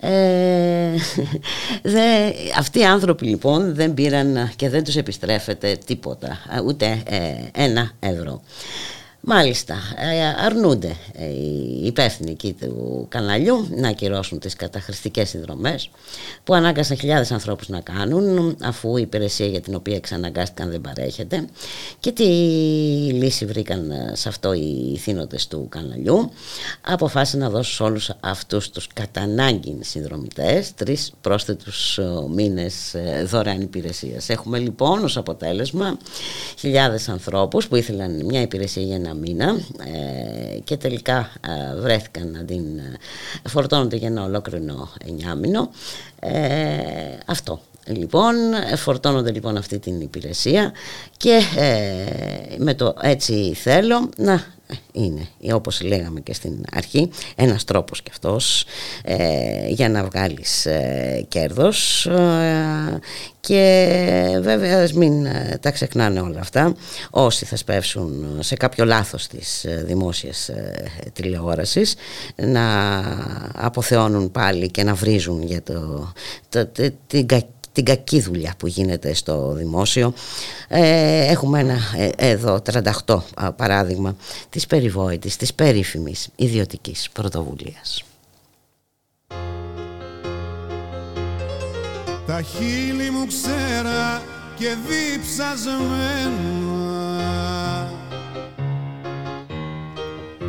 ε, 0.00 0.10
δε, 1.82 2.32
αυτοί 2.58 2.78
οι 2.78 2.84
άνθρωποι 2.84 3.26
λοιπόν 3.26 3.74
δεν 3.74 3.94
πήραν 3.94 4.50
και 4.56 4.68
δεν 4.68 4.84
τους 4.84 4.96
επιστρέφεται 4.96 5.78
τίποτα 5.86 6.38
ούτε 6.66 7.02
ε, 7.06 7.62
ένα 7.64 7.90
ευρώ 8.00 8.42
Μάλιστα, 9.22 9.74
ε, 9.96 10.44
αρνούνται 10.44 10.96
οι 11.18 11.86
υπεύθυνοι 11.86 12.30
εκεί 12.30 12.56
του 12.60 13.06
καναλιού 13.08 13.66
να 13.70 13.88
ακυρώσουν 13.88 14.38
τις 14.38 14.56
καταχρηστικές 14.56 15.28
συνδρομές 15.28 15.90
που 16.44 16.54
ανάγκασαν 16.54 16.96
χιλιάδες 16.96 17.32
ανθρώπους 17.32 17.68
να 17.68 17.80
κάνουν 17.80 18.56
αφού 18.62 18.96
η 18.96 19.02
υπηρεσία 19.02 19.46
για 19.46 19.60
την 19.60 19.74
οποία 19.74 19.96
εξαναγκάστηκαν 19.96 20.70
δεν 20.70 20.80
παρέχεται. 20.80 21.44
Και 22.00 22.12
τι 22.12 22.24
λύση 23.12 23.46
βρήκαν 23.46 23.92
σε 24.12 24.28
αυτό 24.28 24.52
οι 24.52 24.96
θύνοντες 24.98 25.46
του 25.48 25.66
καναλιού. 25.68 26.30
Αποφάσισαν 26.80 27.40
να 27.40 27.50
δώσουν 27.50 27.74
σε 27.74 27.82
όλους 27.82 28.10
αυτούς 28.20 28.70
τους 28.70 28.86
κατανάγκη 28.94 29.78
συνδρομητές 29.80 30.74
τρεις 30.74 31.12
πρόσθετους 31.20 31.98
ε, 31.98 32.04
μήνες 32.34 32.94
ε, 32.94 33.24
δωρεάν 33.26 33.60
υπηρεσίας. 33.60 34.28
Έχουμε 34.28 34.58
λοιπόν 34.58 35.04
ως 35.04 35.16
αποτέλεσμα 35.16 35.98
χιλιάδες 36.58 37.08
ανθρώπους 37.08 37.68
που 37.68 37.76
ήθελαν 37.76 38.24
μια 38.24 38.40
υπηρεσία 38.40 38.82
για 38.82 38.98
ένα 39.10 39.18
μήνα 39.18 39.60
ε, 39.84 40.58
και 40.64 40.76
τελικά 40.76 41.32
ε, 41.40 41.80
βρέθηκαν 41.80 42.30
να 42.30 42.44
την 42.44 42.78
ε, 42.78 43.48
φορτώνονται 43.48 43.96
για 43.96 44.08
ένα 44.08 44.24
ολόκληρο 44.24 44.88
εννιάμινο. 45.06 45.70
Ε, 46.20 47.18
αυτό. 47.26 47.60
Λοιπόν, 47.96 48.34
φορτώνονται 48.76 49.32
λοιπόν 49.32 49.56
αυτή 49.56 49.78
την 49.78 50.00
υπηρεσία 50.00 50.72
και 51.16 51.40
με 52.58 52.74
το 52.74 52.94
έτσι 53.00 53.54
θέλω 53.54 54.08
να 54.16 54.44
είναι 54.92 55.28
όπως 55.52 55.80
λέγαμε 55.80 56.20
και 56.20 56.34
στην 56.34 56.64
αρχή 56.72 57.10
ένας 57.34 57.64
τρόπος 57.64 58.02
και 58.02 58.10
αυτός 58.12 58.64
ε, 59.02 59.68
για 59.68 59.88
να 59.88 60.04
βγάλεις 60.04 60.66
ε, 60.66 61.24
κέρδος 61.28 62.06
ε, 62.06 62.98
και 63.40 64.38
βέβαια 64.40 64.88
μην 64.94 65.26
ε, 65.26 65.58
τα 65.60 65.70
ξεχνάνε 65.70 66.20
όλα 66.20 66.40
αυτά. 66.40 66.74
Όσοι 67.10 67.44
θα 67.44 67.56
σπεύσουν 67.56 68.36
σε 68.40 68.54
κάποιο 68.54 68.84
λάθος 68.84 69.26
της 69.26 69.66
δημόσιας 69.84 70.50
τηλεόρασης 71.12 71.94
να 72.36 73.00
αποθεώνουν 73.54 74.30
πάλι 74.30 74.70
και 74.70 74.82
να 74.82 74.94
βρίζουν 74.94 75.42
για 75.42 75.62
το, 75.62 76.12
το, 76.48 76.68
την 77.06 77.26
κακή 77.26 77.46
την 77.72 77.84
κακή 77.84 78.20
δουλειά 78.20 78.54
που 78.58 78.66
γίνεται 78.66 79.14
στο 79.14 79.52
δημόσιο. 79.52 80.12
Ε, 80.68 81.26
έχουμε 81.30 81.60
ένα 81.60 81.78
ε, 81.96 82.10
εδώ 82.16 82.62
38 83.06 83.18
παράδειγμα 83.56 84.16
της 84.50 84.66
περιβόητης, 84.66 85.36
της 85.36 85.54
περίφημης 85.54 86.28
ιδιωτικής 86.36 87.08
πρωτοβουλίας. 87.12 88.04
Τα 92.26 92.42
χείλη 92.42 93.10
μου 93.10 93.26
ξέρα 93.26 94.22
και 94.58 94.76
διψασμένα 94.88 95.90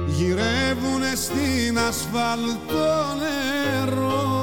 γυρεύουνε 0.07 1.15
στην 1.15 1.78
ασφαλτό 1.80 3.15
νερό 3.19 4.41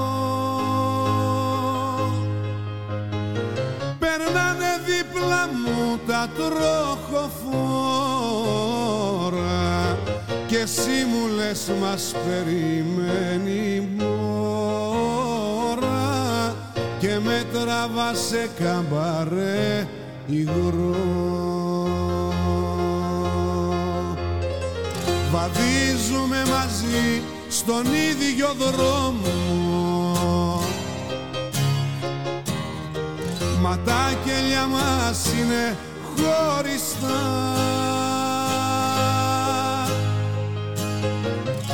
Περνάνε 5.19 5.49
δίπλα 5.49 5.49
μου 5.65 5.99
τα 6.07 6.29
τροχοφόρα 6.37 7.19
και 10.47 10.59
εσύ 10.59 11.05
μου 11.11 11.27
λες 11.37 11.71
μας 11.81 12.15
περιμένει 12.27 13.89
μόρα 13.97 14.95
και 16.99 17.19
με 17.25 17.45
τραβά 17.53 18.15
σε 18.15 18.49
καμπαρέ 18.59 19.89
υγρό. 20.27 20.97
Βαδίζουμε 25.31 26.43
μαζί 26.51 27.23
στον 27.49 27.85
ίδιο 27.85 28.55
δρόμο 28.59 29.68
Μα 33.69 33.79
τα 33.85 34.13
κελιά 34.25 34.67
μας 34.67 35.27
είναι 35.39 35.77
χωριστά. 36.17 37.21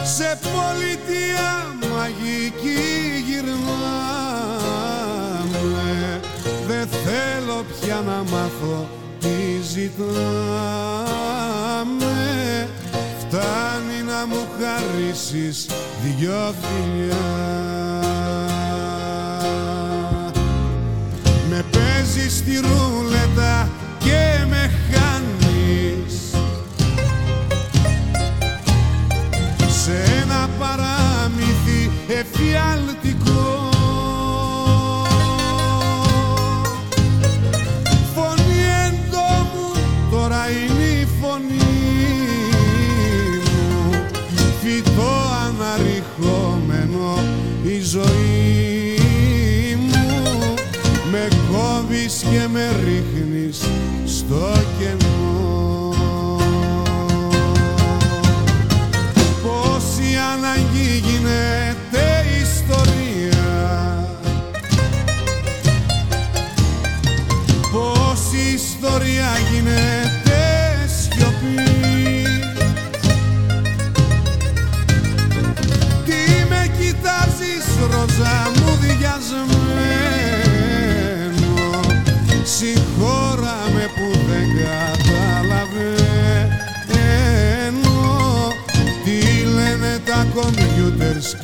Σε 0.04 0.38
πολιτεία 0.42 1.76
μαγική 1.94 2.82
γυρνάμε. 3.26 3.80
Δεν 6.66 6.88
θέλω 6.88 7.64
πια 7.80 8.02
να 8.06 8.22
μάθω 8.22 8.88
τι 9.20 9.62
ζητάμε. 9.62 10.08
Φτάνει 13.18 14.02
να 14.06 14.26
μου 14.26 14.46
χαρίσεις 14.58 15.66
δυο 16.02 16.54
φιλιά 16.60 17.93
στη 22.28 22.56
ρούλετα 22.56 22.93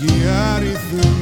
κομπιούτερς 0.01 0.81
και 0.91 1.07
οι 1.07 1.20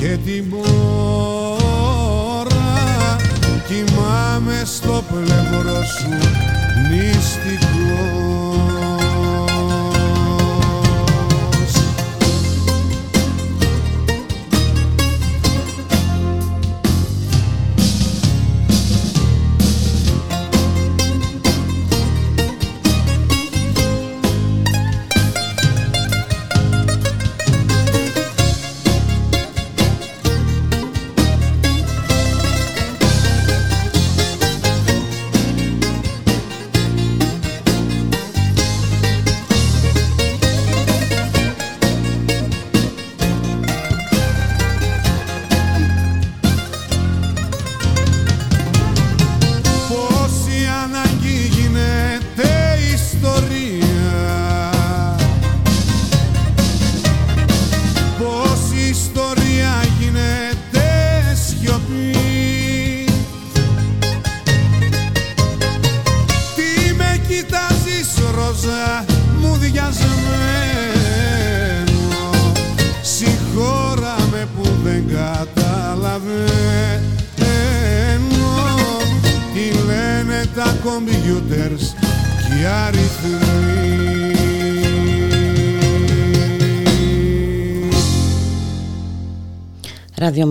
και 0.00 0.16
την 0.24 0.44
μόρα 0.48 0.70
Κοιμάμαι 3.66 4.62
στο 4.64 5.04
πλευρό 5.12 5.82
σου 5.84 6.08
νηστικός 6.90 8.49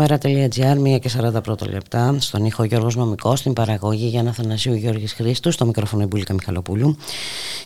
Ραδιομέρα.gr, 0.10 0.96
1 0.96 1.00
και 1.00 1.10
40 1.38 1.44
πρώτα 1.44 1.70
λεπτά. 1.70 2.16
Στον 2.20 2.46
ήχο 2.46 2.64
Γιώργος 2.64 2.96
Νομικός, 2.96 3.40
στην 3.40 3.54
παραγωγή 3.54 4.08
Γιάννα 4.08 4.34
Θανασίου 4.34 4.74
Γιώργης 4.74 5.14
Χρήστου, 5.14 5.52
στο 5.52 5.66
μικρόφωνο 5.66 6.04
Ιμπούλικα 6.04 6.34
Μιχαλοπούλου. 6.34 6.98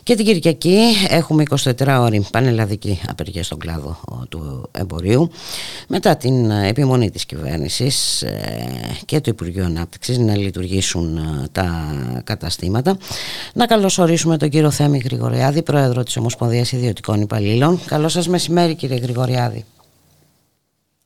Και 0.02 0.14
την 0.14 0.24
Κυριακή 0.24 0.78
έχουμε 1.08 1.42
24 1.50 1.98
ώρη 2.00 2.26
πανελλαδική 2.30 3.00
απεργία 3.08 3.44
στον 3.44 3.58
κλάδο 3.58 3.96
ο, 4.04 4.26
του 4.28 4.68
εμπορίου. 4.72 5.30
Μετά 5.88 6.16
την 6.16 6.50
ε, 6.50 6.68
επιμονή 6.68 7.10
της 7.10 7.24
κυβέρνησης 7.24 8.22
ε, 8.22 8.66
και 9.04 9.20
του 9.20 9.30
Υπουργείου 9.30 9.64
Ανάπτυξης 9.64 10.18
να 10.18 10.36
λειτουργήσουν 10.36 11.16
ε, 11.16 11.48
τα 11.52 11.94
καταστήματα. 12.24 12.96
Να 13.54 13.66
καλωσορίσουμε 13.66 14.36
τον 14.36 14.48
κύριο 14.48 14.70
Θέμη 14.70 14.98
Γρηγοριάδη, 14.98 15.62
πρόεδρο 15.62 16.02
της 16.02 16.16
Ομοσπονδίας 16.16 16.72
Ιδιωτικών 16.72 17.20
Υπαλλήλων. 17.20 17.80
Καλό 17.86 18.08
σας 18.08 18.28
μεσημέρι 18.28 18.74
κύριε 18.74 18.96
Γρηγοριάδη. 18.96 19.64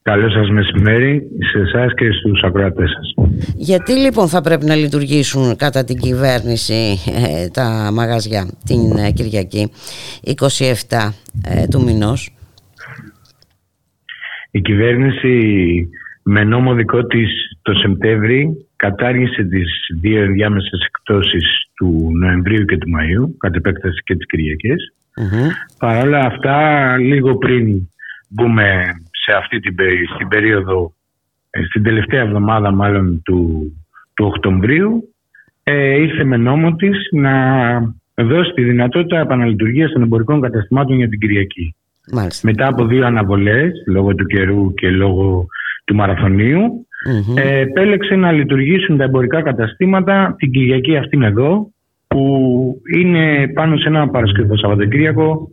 Καλό 0.09 0.31
σας 0.31 0.51
μεσημέρι 0.51 1.23
σε 1.53 1.59
εσάς 1.59 1.95
και 1.95 2.13
στους 2.13 2.43
ακροατές 2.43 2.91
σας. 2.91 3.29
Γιατί 3.57 3.93
λοιπόν 3.93 4.29
θα 4.29 4.41
πρέπει 4.41 4.65
να 4.65 4.75
λειτουργήσουν 4.75 5.57
κατά 5.57 5.85
την 5.85 5.97
κυβέρνηση 5.97 6.99
ε, 7.07 7.49
τα 7.49 7.91
μαγαζιά 7.93 8.49
την 8.65 8.97
ε, 9.07 9.11
Κυριακή 9.11 9.71
27 10.89 11.11
ε, 11.45 11.67
του 11.71 11.83
μηνός; 11.83 12.31
Η 14.51 14.61
κυβέρνηση 14.61 15.33
με 16.23 16.45
νόμο 16.45 16.75
δικό 16.75 17.07
της 17.07 17.31
το 17.63 17.73
Σεπτέμβρη 17.73 18.67
κατάργησε 18.77 19.43
τις 19.43 19.71
δύο 20.01 20.23
ενδιάμεσες 20.23 20.81
εκτόσεις 20.87 21.45
του 21.75 22.11
Νοεμβρίου 22.21 22.65
και 22.65 22.79
του 22.79 22.89
Μαΐου, 22.89 23.35
κατ' 23.39 23.57
επέκταση 23.57 24.03
και 24.05 24.17
τις 24.17 24.27
Κυριακές. 24.27 24.95
Παρ' 25.79 26.07
όλα 26.07 26.21
αυτά, 26.21 26.97
λίγο 26.97 27.37
πριν 27.37 27.89
μπούμε 28.29 28.85
σε 29.29 29.37
αυτή 29.37 29.61
την, 29.61 29.75
περί- 29.75 30.09
στην 30.15 30.29
περίοδο, 30.29 30.93
ε, 31.51 31.63
στην 31.63 31.83
τελευταία 31.83 32.21
εβδομάδα 32.21 32.71
μάλλον 32.71 33.23
του, 33.25 33.73
του 34.15 34.27
Οκτωβρίου, 34.27 35.15
ε, 35.63 36.01
ήρθε 36.01 36.25
με 36.25 36.37
νόμο 36.37 36.75
της 36.75 36.97
να 37.13 37.35
δώσει 38.15 38.53
τη 38.53 38.63
δυνατότητα 38.63 39.19
επαναλειτουργίας 39.19 39.93
των 39.93 40.03
εμπορικών 40.03 40.41
καταστημάτων 40.41 40.97
για 40.97 41.09
την 41.09 41.19
Κυριακή. 41.19 41.75
Μάλιστα. 42.13 42.49
Μετά 42.49 42.67
από 42.67 42.87
δύο 42.87 43.07
αναβολές, 43.07 43.73
λόγω 43.87 44.15
του 44.15 44.27
καιρού 44.27 44.75
και 44.75 44.91
λόγω 44.91 45.47
του 45.85 45.95
μαραθωνίου, 45.95 46.61
Μμμ. 47.09 47.37
ε, 47.39 47.59
επέλεξε 47.59 48.15
να 48.15 48.33
λειτουργήσουν 48.33 48.97
τα 48.97 49.05
εμπορικά 49.05 49.43
καταστήματα 49.43 50.35
την 50.39 50.51
Κυριακή 50.51 50.97
αυτήν 50.97 51.23
εδώ, 51.23 51.71
που 52.07 52.83
είναι 52.97 53.49
πάνω 53.55 53.77
σε 53.77 53.89
ένα 53.89 54.09
Παρασκευό 54.09 54.57
Σαββατοκύριακο 54.57 55.51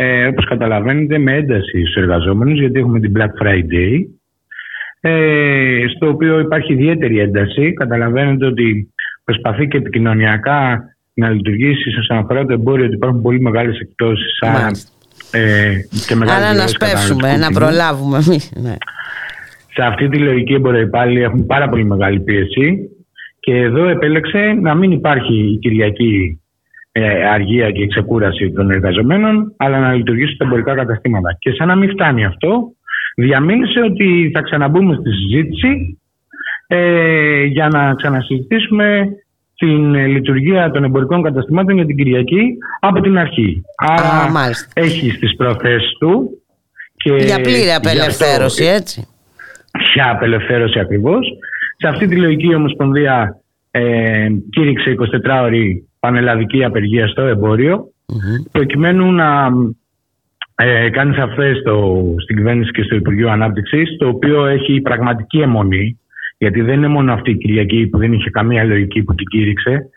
ε, 0.00 0.26
όπως 0.26 0.44
καταλαβαίνετε 0.44 1.18
με 1.18 1.34
ένταση 1.34 1.80
στους 1.80 1.94
εργαζόμενους 1.94 2.58
γιατί 2.58 2.78
έχουμε 2.78 3.00
την 3.00 3.12
Black 3.16 3.42
Friday 3.42 4.04
ε, 5.00 5.84
στο 5.96 6.08
οποίο 6.08 6.38
υπάρχει 6.38 6.72
ιδιαίτερη 6.72 7.18
ένταση. 7.18 7.72
Καταλαβαίνετε 7.72 8.46
ότι 8.46 8.92
προσπαθεί 9.24 9.68
και 9.68 9.76
επικοινωνιακά 9.76 10.80
να 11.14 11.30
λειτουργήσει 11.30 11.98
όσον 11.98 12.16
αφορά 12.16 12.44
το 12.44 12.52
εμπόριο 12.52 12.84
ότι 12.84 12.94
υπάρχουν 12.94 13.22
πολύ 13.22 13.40
μεγάλες 13.40 13.78
εκτόσεις 13.78 14.38
άρα, 14.40 14.70
ε, 15.30 15.72
και 16.06 16.16
άρα 16.28 16.54
να 16.54 16.66
σπεύσουμε, 16.66 17.36
να 17.36 17.50
προλάβουμε 17.50 18.18
εμείς. 18.18 18.52
Ναι. 18.56 18.76
Σε 19.72 19.82
αυτή 19.82 20.08
τη 20.08 20.18
λογική 20.18 20.52
εμποροί 20.52 20.88
έχουν 21.22 21.46
πάρα 21.46 21.68
πολύ 21.68 21.84
μεγάλη 21.84 22.20
πίεση 22.20 22.78
και 23.40 23.56
εδώ 23.56 23.88
επέλεξε 23.88 24.58
να 24.62 24.74
μην 24.74 24.90
υπάρχει 24.90 25.34
η 25.34 25.58
Κυριακή 25.58 26.40
ε, 26.40 26.47
αργία 27.32 27.70
και 27.70 27.86
ξεκούραση 27.86 28.52
των 28.52 28.70
εργαζομένων, 28.70 29.54
αλλά 29.56 29.78
να 29.78 29.92
λειτουργήσουν 29.94 30.36
τα 30.36 30.44
εμπορικά 30.44 30.74
καταστήματα. 30.74 31.36
Και 31.38 31.50
σαν 31.52 31.68
να 31.68 31.76
μην 31.76 31.90
φτάνει 31.90 32.24
αυτό, 32.24 32.72
διαμήνυσε 33.16 33.80
ότι 33.80 34.30
θα 34.34 34.40
ξαναμπούμε 34.40 34.94
στη 35.00 35.10
συζήτηση 35.12 35.98
ε, 36.66 37.44
για 37.44 37.68
να 37.68 37.94
ξανασυζητήσουμε 37.94 39.08
την 39.56 39.94
λειτουργία 39.94 40.70
των 40.70 40.84
εμπορικών 40.84 41.22
καταστημάτων 41.22 41.74
για 41.74 41.86
την 41.86 41.96
Κυριακή 41.96 42.56
από 42.80 43.00
την 43.00 43.18
αρχή. 43.18 43.62
Άρα 43.76 44.30
έχει 44.72 45.10
στις 45.10 45.36
προθέσεις 45.36 45.96
του 45.98 46.42
και 46.96 47.12
για 47.12 47.40
πλήρη 47.40 47.72
απελευθέρωση, 47.72 48.64
έτσι. 48.64 49.08
Για 49.94 50.10
απελευθέρωση 50.10 50.78
ακριβώς. 50.78 51.26
Σε 51.76 51.88
αυτή 51.88 52.06
τη 52.06 52.16
λογική 52.16 52.46
η 52.46 52.54
Ομοσπονδία 52.54 53.40
ε, 53.70 54.28
κήρυξε 54.50 54.94
24 55.38 55.42
ώρη 55.42 55.87
πανελλαδική 56.08 56.64
απεργία 56.64 57.08
στο 57.08 57.22
εμποριο 57.22 57.92
προκειμένου 58.52 59.12
να 59.12 59.48
ε, 60.54 60.88
κάνεις 60.90 61.16
σαφέ 61.16 61.54
στην 62.22 62.36
κυβέρνηση 62.36 62.70
και 62.70 62.82
στο 62.82 62.94
Υπουργείο 62.94 63.30
Ανάπτυξης, 63.30 63.96
το 63.98 64.08
οποίο 64.08 64.46
έχει 64.46 64.80
πραγματική 64.80 65.38
αιμονή, 65.40 66.00
γιατί 66.38 66.60
δεν 66.60 66.74
είναι 66.74 66.88
μόνο 66.88 67.12
αυτή 67.12 67.30
η 67.30 67.36
Κυριακή 67.36 67.86
που 67.86 67.98
δεν 67.98 68.12
είχε 68.12 68.30
καμία 68.30 68.64
λογική 68.64 69.02
που 69.02 69.14
την 69.14 69.26
κήρυξε, 69.26 69.88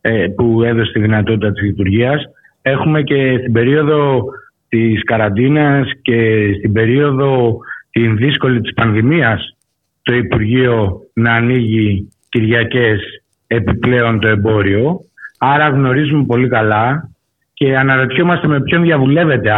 ε, 0.00 0.26
που 0.36 0.62
έδωσε 0.62 0.92
τη 0.92 1.00
δυνατότητα 1.00 1.52
της 1.52 1.62
λειτουργίας. 1.62 2.24
Έχουμε 2.62 3.02
και 3.02 3.36
στην 3.40 3.52
περίοδο 3.52 4.24
της 4.68 5.04
καραντίνας 5.04 5.90
και 6.02 6.50
στην 6.58 6.72
περίοδο 6.72 7.58
την 7.90 8.16
δύσκολη 8.16 8.60
της 8.60 8.74
πανδημίας 8.74 9.56
το 10.02 10.14
Υπουργείο 10.14 11.00
να 11.12 11.32
ανοίγει 11.32 12.08
Κυριακές 12.28 13.00
επιπλέον 13.46 14.20
το 14.20 14.28
εμπόριο 14.28 15.00
Άρα 15.38 15.68
γνωρίζουμε 15.68 16.24
πολύ 16.24 16.48
καλά 16.48 17.10
και 17.54 17.76
αναρωτιόμαστε 17.76 18.46
με 18.46 18.60
ποιον 18.60 18.82
διαβουλεύεται 18.82 19.50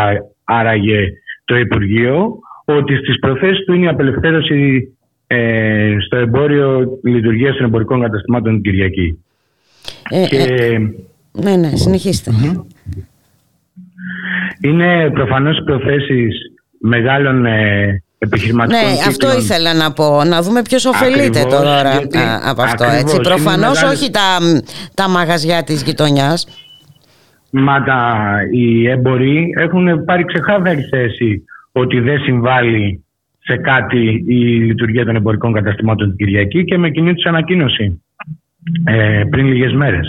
άραγε 0.45 1.09
το 1.45 1.57
Υπουργείο 1.57 2.39
ότι 2.65 2.97
στις 2.97 3.19
προθέσεις 3.19 3.65
του 3.65 3.73
είναι 3.73 3.85
η 3.85 3.89
απελευθέρωση 3.89 4.91
ε, 5.27 5.97
στο 6.07 6.17
εμπόριο 6.17 6.99
λειτουργίας 7.03 7.57
των 7.57 7.67
εμπορικών 7.67 8.01
καταστημάτων 8.01 8.53
την 8.53 8.63
Κυριακή. 8.63 9.25
Ε, 10.11 10.27
και... 10.27 10.37
ε, 10.37 10.79
ναι, 11.33 11.57
ναι, 11.57 11.77
συνεχιστε 11.77 12.31
Είναι 14.61 15.11
προφανώς 15.11 15.63
προθέσεις 15.65 16.37
μεγάλων 16.81 17.47
ε, 17.47 18.03
επιχειρηματικών 18.19 18.81
Ναι, 18.81 18.93
αυτό 19.07 19.37
ήθελα 19.39 19.75
να 19.75 19.93
πω. 19.93 20.25
Να 20.25 20.43
δούμε 20.43 20.63
ποιος 20.63 20.85
ωφελείται 20.85 21.43
τώρα 21.43 21.81
από 22.51 22.63
αυτό. 22.63 22.85
έτσι. 22.85 23.21
Προφανώς 23.21 23.83
όχι 23.83 24.11
τα, 24.11 24.39
τα 24.95 25.09
μαγαζιά 25.09 25.63
της 25.65 25.83
γειτονιάς. 25.83 26.47
Μα 27.51 27.83
τα, 27.83 28.17
οι 28.53 28.89
έμποροι 28.89 29.55
έχουν 29.59 30.05
πάρει 30.05 30.25
ξεκάθαρη 30.25 30.83
θέση 30.83 31.45
ότι 31.73 32.01
δεν 32.01 32.19
συμβάλλει 32.19 33.05
σε 33.39 33.57
κάτι 33.57 34.25
η 34.27 34.45
λειτουργία 34.45 35.05
των 35.05 35.17
εμπορικών 35.17 35.53
καταστημάτων 35.53 36.07
την 36.07 36.17
Κυριακή 36.17 36.65
και 36.65 36.79
με 36.79 36.91
κοινή 36.91 37.15
τους 37.15 37.25
ανακοίνωση 37.25 38.03
ε, 38.85 39.23
πριν 39.31 39.47
λίγες 39.47 39.73
μέρες. 39.73 40.09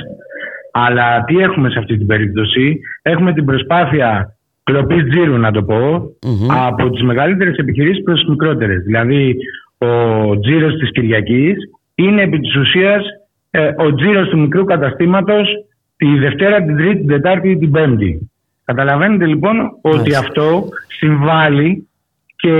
Αλλά 0.71 1.23
τι 1.23 1.37
έχουμε 1.37 1.69
σε 1.69 1.79
αυτή 1.79 1.97
την 1.97 2.07
περίπτωση; 2.07 2.79
Έχουμε 3.01 3.33
την 3.33 3.45
προσπάθεια 3.45 4.36
κλοπής 4.67 5.03
τζίρου, 5.09 5.37
να 5.37 5.51
το 5.51 5.63
πω, 5.63 6.01
από 6.47 6.89
τις 6.89 7.01
μεγαλύτερες 7.03 7.57
επιχειρήσεις 7.57 8.03
προς 8.03 8.19
τις 8.19 8.29
μικρότερες. 8.29 8.83
Δηλαδή, 8.83 9.35
ο 9.77 10.39
τζίρος 10.39 10.73
της 10.73 10.91
Κυριακής 10.91 11.55
είναι 11.95 12.21
επί 12.21 12.39
της 12.39 12.55
ουσίας 12.55 13.03
ε, 13.51 13.71
ο 13.77 13.93
τζίρος 13.93 14.29
του 14.29 14.39
μικρού 14.39 14.63
καταστήματος 14.63 15.49
τη 15.97 16.17
Δευτέρα, 16.17 16.63
την 16.63 16.77
Τρίτη, 16.77 16.97
την 16.97 17.07
Τετάρτη 17.07 17.49
ή 17.49 17.57
την 17.57 17.71
Πέμπτη. 17.71 18.31
Καταλαβαίνετε 18.63 19.25
λοιπόν 19.25 19.55
ότι 19.81 20.15
αυτό 20.15 20.63
συμβάλλει 20.87 21.87
και 22.35 22.53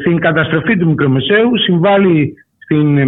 στην 0.00 0.18
καταστροφή 0.18 0.76
του 0.76 0.88
μικρομεσαίου, 0.88 1.58
συμβάλλει 1.58 2.34
στην, 2.58 2.98
ε, 2.98 3.04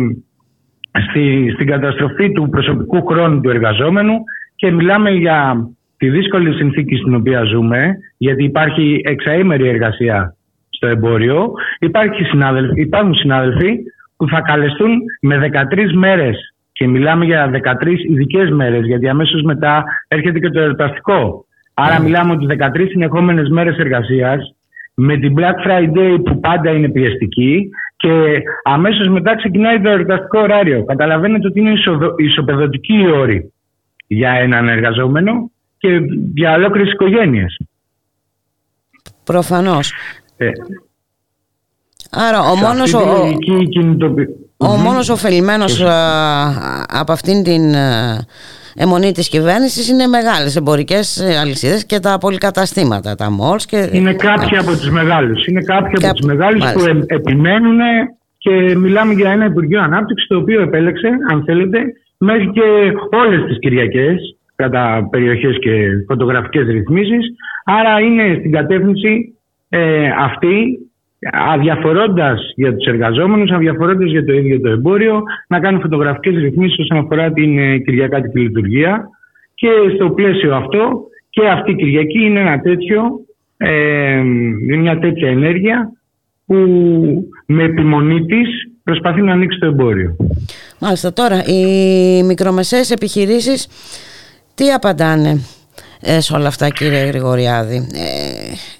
στη, 1.09 1.51
στην 1.55 1.67
καταστροφή 1.67 2.33
του 2.33 2.49
προσωπικού 2.49 3.07
χρόνου 3.07 3.41
του 3.41 3.51
εργαζόμενου 3.51 4.15
και 4.55 4.71
μιλάμε 4.71 5.11
για 5.11 5.69
τη 6.05 6.11
δύσκολη 6.11 6.53
συνθήκη 6.53 6.97
στην 6.97 7.15
οποία 7.15 7.43
ζούμε, 7.43 7.97
γιατί 8.17 8.45
υπάρχει 8.45 9.01
εξαήμερη 9.05 9.69
εργασία 9.69 10.37
στο 10.69 10.87
εμπόριο, 10.87 11.53
υπάρχει 11.79 12.25
συνάδελφοι, 12.25 12.81
υπάρχουν 12.81 13.15
συνάδελφοι 13.15 13.77
που 14.17 14.29
θα 14.29 14.41
καλεστούν 14.41 14.91
με 15.21 15.51
13 15.73 15.93
μέρες 15.93 16.55
και 16.73 16.87
μιλάμε 16.87 17.25
για 17.25 17.51
13 17.83 17.87
ειδικές 18.11 18.51
μέρες, 18.51 18.87
γιατί 18.87 19.09
αμέσως 19.09 19.43
μετά 19.43 19.85
έρχεται 20.09 20.39
και 20.39 20.51
το 20.51 20.61
ερωταστικό. 20.61 21.47
Άρα 21.75 21.99
ναι. 21.99 22.05
μιλάμε 22.05 22.33
ότι 22.33 22.47
13 22.59 22.87
συνεχόμενες 22.89 23.49
μέρες 23.49 23.77
εργασίας 23.77 24.55
με 24.95 25.17
την 25.17 25.35
Black 25.39 25.67
Friday 25.67 26.17
που 26.25 26.41
πάντα 26.41 26.71
είναι 26.71 26.89
πιεστική 26.89 27.69
και 27.97 28.43
αμέσως 28.65 29.09
μετά 29.09 29.37
ξεκινάει 29.37 29.81
το 29.81 29.91
ερωταστικό 29.91 30.41
ωράριο. 30.41 30.85
Καταλαβαίνετε 30.85 31.47
ότι 31.47 31.61
είναι 31.61 31.73
ισοπεδωτική 32.17 32.95
η 32.95 33.11
όρη 33.11 33.53
για 34.07 34.31
έναν 34.31 34.69
εργαζόμενο 34.69 35.51
και 35.85 36.01
για 36.35 36.55
ολόκληρες 36.55 36.93
οικογένειες. 36.93 37.57
Προφανώς. 39.25 39.93
Ε, 40.37 40.51
Άρα 42.11 42.41
ο 42.41 42.57
μόνος, 42.57 42.95
ο, 42.95 42.99
ο, 44.59 44.67
ο 44.67 44.77
μόνος 44.77 45.09
ωφελημένος 45.09 45.81
από 46.89 47.13
αυτήν 47.13 47.43
την 47.43 47.75
αιμονή 48.75 49.13
της 49.13 49.29
κυβέρνησης 49.29 49.89
είναι 49.89 50.07
μεγάλες 50.07 50.57
εμπορικές 50.57 51.21
ε, 51.21 51.39
αλυσίδες 51.39 51.87
και 51.87 51.99
τα 51.99 52.19
πολυκαταστήματα, 52.19 53.15
τα 53.15 53.29
malls. 53.41 53.63
Και... 53.63 53.89
Είναι 53.93 54.15
κάποιοι 54.15 54.59
από 54.59 54.71
τις 54.71 54.91
μεγάλες. 54.91 55.47
Είναι 55.47 55.61
κάποιοι 55.61 56.07
από 56.07 56.15
τις 56.15 56.27
μεγάλες 56.27 56.73
που 56.73 57.05
επιμένουν 57.07 57.79
και 58.39 58.77
μιλάμε 58.77 59.13
για 59.13 59.31
ένα 59.31 59.45
Υπουργείο 59.45 59.83
Ανάπτυξης 59.83 60.29
το 60.29 60.37
οποίο 60.37 60.63
επέλεξε, 60.63 61.09
αν 61.31 61.43
θέλετε, 61.45 61.79
μέχρι 62.19 62.51
και 62.51 62.61
όλες 63.17 63.45
τις 63.47 63.59
Κυριακές 63.59 64.37
κατά 64.57 65.09
περιοχές 65.11 65.59
και 65.59 65.89
φωτογραφικές 66.07 66.67
ρυθμίσεις. 66.67 67.35
Άρα 67.65 68.01
είναι 68.01 68.37
στην 68.39 68.53
κατεύθυνση 68.53 69.35
ε, 69.69 70.09
αυτή 70.19 70.79
αδιαφορώντας 71.33 72.53
για 72.57 72.75
τους 72.75 72.87
εργαζόμενους, 72.87 73.51
αδιαφορώντας 73.51 74.11
για 74.11 74.25
το 74.25 74.33
ίδιο 74.33 74.61
το 74.61 74.69
εμπόριο, 74.69 75.23
να 75.49 75.61
κάνουν 75.61 75.81
φωτογραφικές 75.81 76.35
ρυθμίσεις 76.35 76.79
όσον 76.79 76.99
αφορά 76.99 77.33
την 77.33 77.59
ε, 77.59 77.79
Κυριακάτικη 77.79 78.39
λειτουργία 78.39 79.09
και 79.55 79.69
στο 79.95 80.11
πλαίσιο 80.11 80.55
αυτό 80.55 81.01
και 81.31 81.49
αυτή 81.49 81.71
η 81.71 81.75
Κυριακή 81.75 82.25
είναι 82.25 82.41
ένα 82.41 82.61
τέτοιο, 82.61 83.03
ε, 83.57 84.23
μια 84.79 84.99
τέτοια 84.99 85.29
ενέργεια 85.29 85.93
που 86.47 86.57
με 87.47 87.63
επιμονή 87.63 88.25
της 88.25 88.49
προσπαθεί 88.85 89.23
να 89.23 89.33
ανοίξει 89.33 89.59
το 89.59 89.67
εμπόριο. 89.67 90.17
Μάλιστα 90.81 91.13
τώρα, 91.13 91.45
οι 91.45 92.23
μικρομεσαίες 92.23 92.91
επιχειρήσεις 92.91 93.69
τι 94.55 94.73
απαντάνε 94.73 95.41
ε, 96.01 96.21
σε 96.21 96.35
όλα 96.37 96.47
αυτά 96.47 96.69
κύριε 96.69 97.05
Γρηγοριάδη; 97.05 97.77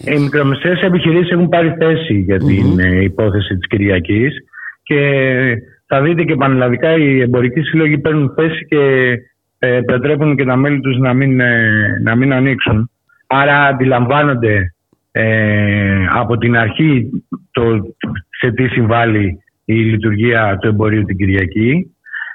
Ε, 0.05 0.15
Οι 0.15 0.19
μικρομεσαίες 0.19 0.81
επιχειρήσεις 0.81 1.31
έχουν 1.31 1.49
πάρει 1.49 1.75
θέση 1.79 2.15
για 2.15 2.39
την 2.39 2.79
ε, 2.79 3.03
υπόθεση 3.03 3.57
της 3.57 3.67
Κυριακής 3.69 4.35
και 4.83 5.01
θα 5.87 6.03
δείτε 6.03 6.23
και 6.23 6.35
πανελλαδικά 6.35 6.97
οι 6.97 7.21
εμπορικοί 7.21 7.61
σύλλογοι 7.61 7.99
παίρνουν 7.99 8.33
θέση 8.37 8.67
και 8.69 9.13
ε, 9.59 9.81
προτρέπουν 9.81 10.37
και 10.37 10.45
τα 10.45 10.57
μέλη 10.57 10.81
τους 10.81 10.99
να 10.99 11.13
μην, 11.15 11.41
να 12.03 12.15
μην 12.15 12.33
ανοίξουν. 12.33 12.91
Άρα 13.27 13.65
αντιλαμβάνονται 13.65 14.75
από 16.15 16.37
την 16.37 16.57
αρχή 16.57 17.11
το, 17.51 17.63
σε 18.41 18.51
τι 18.51 18.69
συμβάλλει 18.69 19.39
η 19.65 19.75
λειτουργία 19.75 20.59
του 20.61 20.69
εμπορίου 20.69 21.05
την 21.05 21.17
Κυριακή 21.17 21.94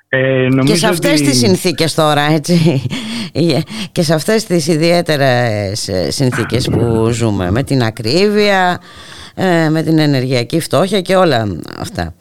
ε, 0.09 0.47
και 0.65 0.75
σε 0.75 0.87
αυτές 0.87 1.11
ότι... 1.11 1.29
τις 1.29 1.37
συνθήκες 1.37 1.93
τώρα 1.93 2.21
έτσι 2.21 2.81
και 3.91 4.01
σε 4.01 4.13
αυτές 4.13 4.45
τις 4.45 4.67
ιδιαίτερες 4.67 5.87
ε, 5.87 6.11
συνθήκες 6.11 6.69
που 6.71 7.09
ζούμε 7.11 7.51
με 7.51 7.63
την 7.63 7.81
ακρίβεια 7.81 8.79
ε, 9.35 9.69
με 9.69 9.83
την 9.83 9.99
ενεργειακή 9.99 10.59
φτώχεια 10.59 11.01
και 11.01 11.15
όλα 11.15 11.47
αυτά 11.79 12.13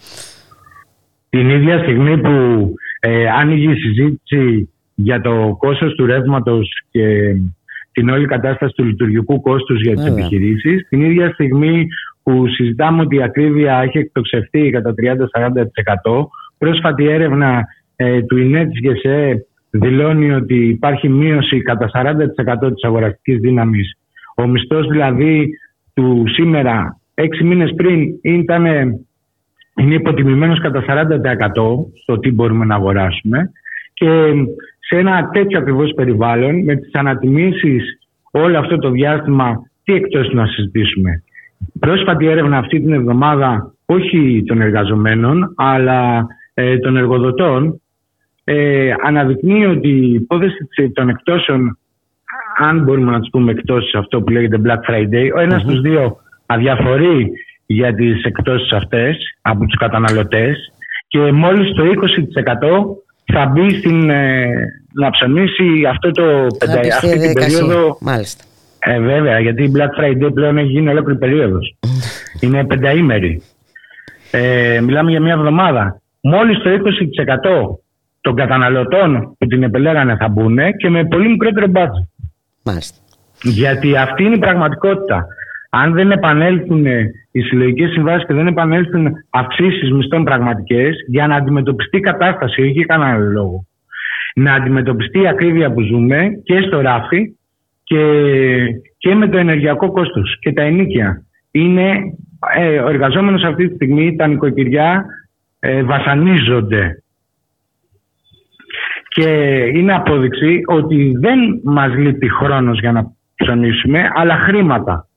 την 1.30 1.50
ίδια 1.50 1.78
στιγμή 1.78 2.20
που 2.20 2.74
ε, 3.00 3.28
άνοιγε 3.28 3.72
η 3.72 3.76
συζήτηση 3.76 4.70
για 4.94 5.20
το 5.20 5.56
κόστος 5.58 5.94
του 5.94 6.06
ρεύματος 6.06 6.68
και 6.90 7.34
την 7.92 8.08
όλη 8.10 8.26
κατάσταση 8.26 8.74
του 8.74 8.84
λειτουργικού 8.84 9.40
κόστους 9.40 9.80
για 9.80 9.94
τις 9.94 10.02
Βέβαια. 10.02 10.18
επιχειρήσεις. 10.18 10.88
Την 10.88 11.02
ίδια 11.02 11.30
στιγμή 11.32 11.86
που 12.22 12.48
συζητάμε 12.48 13.02
ότι 13.02 13.16
η 13.16 13.22
ακρίβεια 13.22 13.80
έχει 13.82 13.98
εκτοξευτεί 13.98 14.70
κατά 14.70 14.94
30-40%, 16.10 16.26
πρόσφατη 16.58 17.04
έρευνα 17.04 17.66
ε, 18.00 18.22
του 18.22 18.36
ΙΝΕ 18.36 18.66
της 18.66 18.80
ΓΕΣΕ 18.80 19.46
δηλώνει 19.70 20.30
ότι 20.32 20.68
υπάρχει 20.68 21.08
μείωση 21.08 21.62
κατά 21.62 21.90
40% 21.94 22.72
της 22.74 22.84
αγοραστικής 22.84 23.40
δύναμης. 23.40 23.98
Ο 24.36 24.46
μισθός 24.46 24.86
δηλαδή 24.88 25.48
του 25.94 26.24
σήμερα, 26.26 27.00
έξι 27.14 27.44
μήνες 27.44 27.72
πριν, 27.76 28.08
ήταν, 28.22 28.64
είναι 29.76 29.94
υποτιμημένος 29.94 30.60
κατά 30.60 30.84
40% 30.88 31.16
στο 32.02 32.18
τι 32.18 32.30
μπορούμε 32.32 32.64
να 32.64 32.74
αγοράσουμε 32.74 33.50
και 33.92 34.32
σε 34.78 34.96
ένα 34.96 35.30
τέτοιο 35.32 35.58
ακριβώς 35.58 35.92
περιβάλλον 35.94 36.64
με 36.64 36.76
τις 36.76 36.94
ανατιμήσεις 36.94 37.98
όλο 38.30 38.58
αυτό 38.58 38.78
το 38.78 38.90
διάστημα 38.90 39.62
τι 39.84 39.92
εκτός 39.92 40.32
να 40.32 40.46
συζητήσουμε. 40.46 41.22
Πρόσφατη 41.78 42.26
έρευνα 42.26 42.58
αυτή 42.58 42.80
την 42.80 42.92
εβδομάδα 42.92 43.74
όχι 43.86 44.42
των 44.46 44.60
εργαζομένων 44.60 45.54
αλλά 45.56 46.26
ε, 46.54 46.78
των 46.78 46.96
εργοδοτών 46.96 47.80
ε, 48.50 48.94
αναδεικνύει 49.04 49.66
ότι 49.66 49.88
η 49.88 50.12
υπόθεση 50.12 50.90
των 50.94 51.08
εκτόσεων 51.08 51.78
αν 52.58 52.82
μπορούμε 52.82 53.10
να 53.10 53.20
του 53.20 53.30
πούμε 53.30 53.50
εκτόσεις 53.50 53.94
αυτό 53.94 54.22
που 54.22 54.30
λέγεται 54.30 54.60
Black 54.64 54.90
Friday 54.90 55.30
ο 55.36 55.40
ένας 55.40 55.62
mm 55.62 55.64
στους 55.64 55.80
δύο 55.80 56.16
αδιαφορεί 56.46 57.30
για 57.66 57.94
τις 57.94 58.22
εκτόσεις 58.22 58.72
αυτές 58.72 59.16
από 59.42 59.64
τους 59.64 59.76
καταναλωτές 59.78 60.72
και 61.08 61.32
μόλις 61.32 61.74
το 61.74 61.82
20% 61.84 61.88
θα 63.32 63.46
μπει 63.46 63.70
στην, 63.70 64.10
ε, 64.10 64.48
να 64.92 65.10
ψωνίσει 65.10 65.84
αυτό 65.88 66.10
το 66.10 66.46
πεντα, 66.58 66.80
αυτή 66.94 67.18
την 67.18 67.32
περίοδο. 67.32 67.98
Μάλιστα. 68.00 68.44
Ε, 68.78 69.00
βέβαια, 69.00 69.38
γιατί 69.38 69.62
η 69.62 69.72
Black 69.76 70.02
Friday 70.02 70.34
πλέον 70.34 70.58
έχει 70.58 70.68
γίνει 70.68 70.88
ολόκληρη 70.88 71.18
περίοδος. 71.18 71.76
Είναι 72.40 72.64
πενταήμερη. 72.64 73.42
Ε, 74.30 74.80
μιλάμε 74.80 75.10
για 75.10 75.20
μια 75.20 75.32
εβδομάδα. 75.32 76.00
Μόλις 76.20 76.58
το 76.58 76.70
20% 76.70 77.78
των 78.28 78.36
καταναλωτών 78.36 79.36
που 79.38 79.46
την 79.46 79.62
επελέγανε 79.62 80.16
θα 80.16 80.28
μπουν 80.28 80.58
και 80.76 80.88
με 80.88 81.04
πολύ 81.04 81.28
μικρότερο 81.28 81.66
μπάτζι. 81.66 82.08
Μάλιστα. 82.62 82.98
Γιατί 83.42 83.96
αυτή 83.96 84.22
είναι 84.22 84.34
η 84.34 84.38
πραγματικότητα 84.38 85.26
αν 85.70 85.92
δεν 85.92 86.10
επανέλθουν 86.10 86.86
οι 87.30 87.40
συλλογικές 87.40 87.90
συμβάσεις 87.90 88.26
και 88.26 88.34
δεν 88.34 88.46
επανέλθουν 88.46 89.08
αυξήσεις 89.30 89.92
μισθών 89.92 90.24
πραγματικές 90.24 90.96
για 91.08 91.26
να 91.26 91.36
αντιμετωπιστεί 91.36 91.96
η 91.96 92.00
κατάσταση, 92.00 92.62
όχι 92.62 92.84
κανένα 92.84 93.12
άλλο 93.12 93.30
λόγο. 93.30 93.64
Να 94.34 94.54
αντιμετωπιστεί 94.54 95.20
η 95.20 95.28
ακρίβεια 95.28 95.72
που 95.72 95.80
ζούμε 95.80 96.28
και 96.44 96.60
στο 96.60 96.80
ράφι 96.80 97.36
και, 97.82 98.02
και 98.98 99.14
με 99.14 99.28
το 99.28 99.38
ενεργειακό 99.38 99.92
κόστος 99.92 100.38
και 100.40 100.52
τα 100.52 100.62
ενίκια. 100.62 101.22
Είναι 101.50 101.92
ε, 102.54 102.78
ο 102.78 102.88
εργαζόμενος 102.88 103.42
αυτή 103.42 103.68
τη 103.68 103.74
στιγμή, 103.74 104.16
τα 104.16 104.26
νοικοκυριά 104.26 105.04
ε, 105.58 105.82
βασανίζονται. 105.82 107.02
Και 109.18 109.30
είναι 109.74 109.94
απόδειξη 109.94 110.60
ότι 110.66 111.12
δεν 111.20 111.38
μας 111.64 111.94
λείπει 111.96 112.28
χρόνος 112.28 112.78
για 112.80 112.92
να 112.92 113.12
ψωνίσουμε, 113.34 114.10
αλλά 114.14 114.34
χρήματα. 114.34 115.08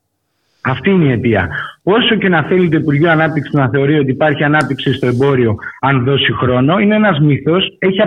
Αυτή 0.64 0.90
είναι 0.90 1.06
η 1.06 1.12
αιτία. 1.12 1.50
Όσο 1.84 2.16
και 2.16 2.30
να 2.30 2.44
θέλει 2.44 2.70
το 2.70 2.78
Υπουργείο 2.78 3.12
Ανάπτυξης 3.12 3.54
να 3.54 3.70
θεωρεί 3.70 4.00
ότι 4.00 4.12
υπάρχει 4.12 4.44
ανάπτυξη 4.44 4.94
στο 4.94 5.08
εμπόριο, 5.08 5.56
αν 5.82 6.04
δώσει 6.04 6.34
χρόνο, 6.34 6.80
είναι 6.80 6.96
ένας 6.96 7.20
μύθος. 7.20 7.76
Έχει 7.80 8.02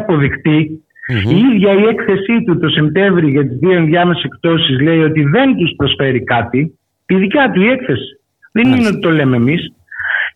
Η 1.28 1.36
ίδια 1.36 1.72
η 1.72 1.84
έκθεσή 1.84 2.45
του 2.47 2.59
το 2.59 2.68
Σεπτέμβρη 2.68 3.30
για 3.30 3.47
τις 3.47 3.57
δύο 3.59 3.72
ενδιάμεσες 3.72 4.22
εκτόσει 4.22 4.72
λέει 4.72 5.03
ότι 5.03 5.22
δεν 5.22 5.57
τους 5.57 5.72
προσφέρει 5.76 6.24
κάτι. 6.24 6.78
Τη 7.07 7.14
δικιά 7.14 7.51
του 7.51 7.62
η 7.62 7.68
έκθεση. 7.68 8.20
Δεν 8.53 8.72
είναι 8.72 8.86
ότι 8.86 8.99
το 8.99 9.11
λέμε 9.11 9.36
εμείς. 9.36 9.72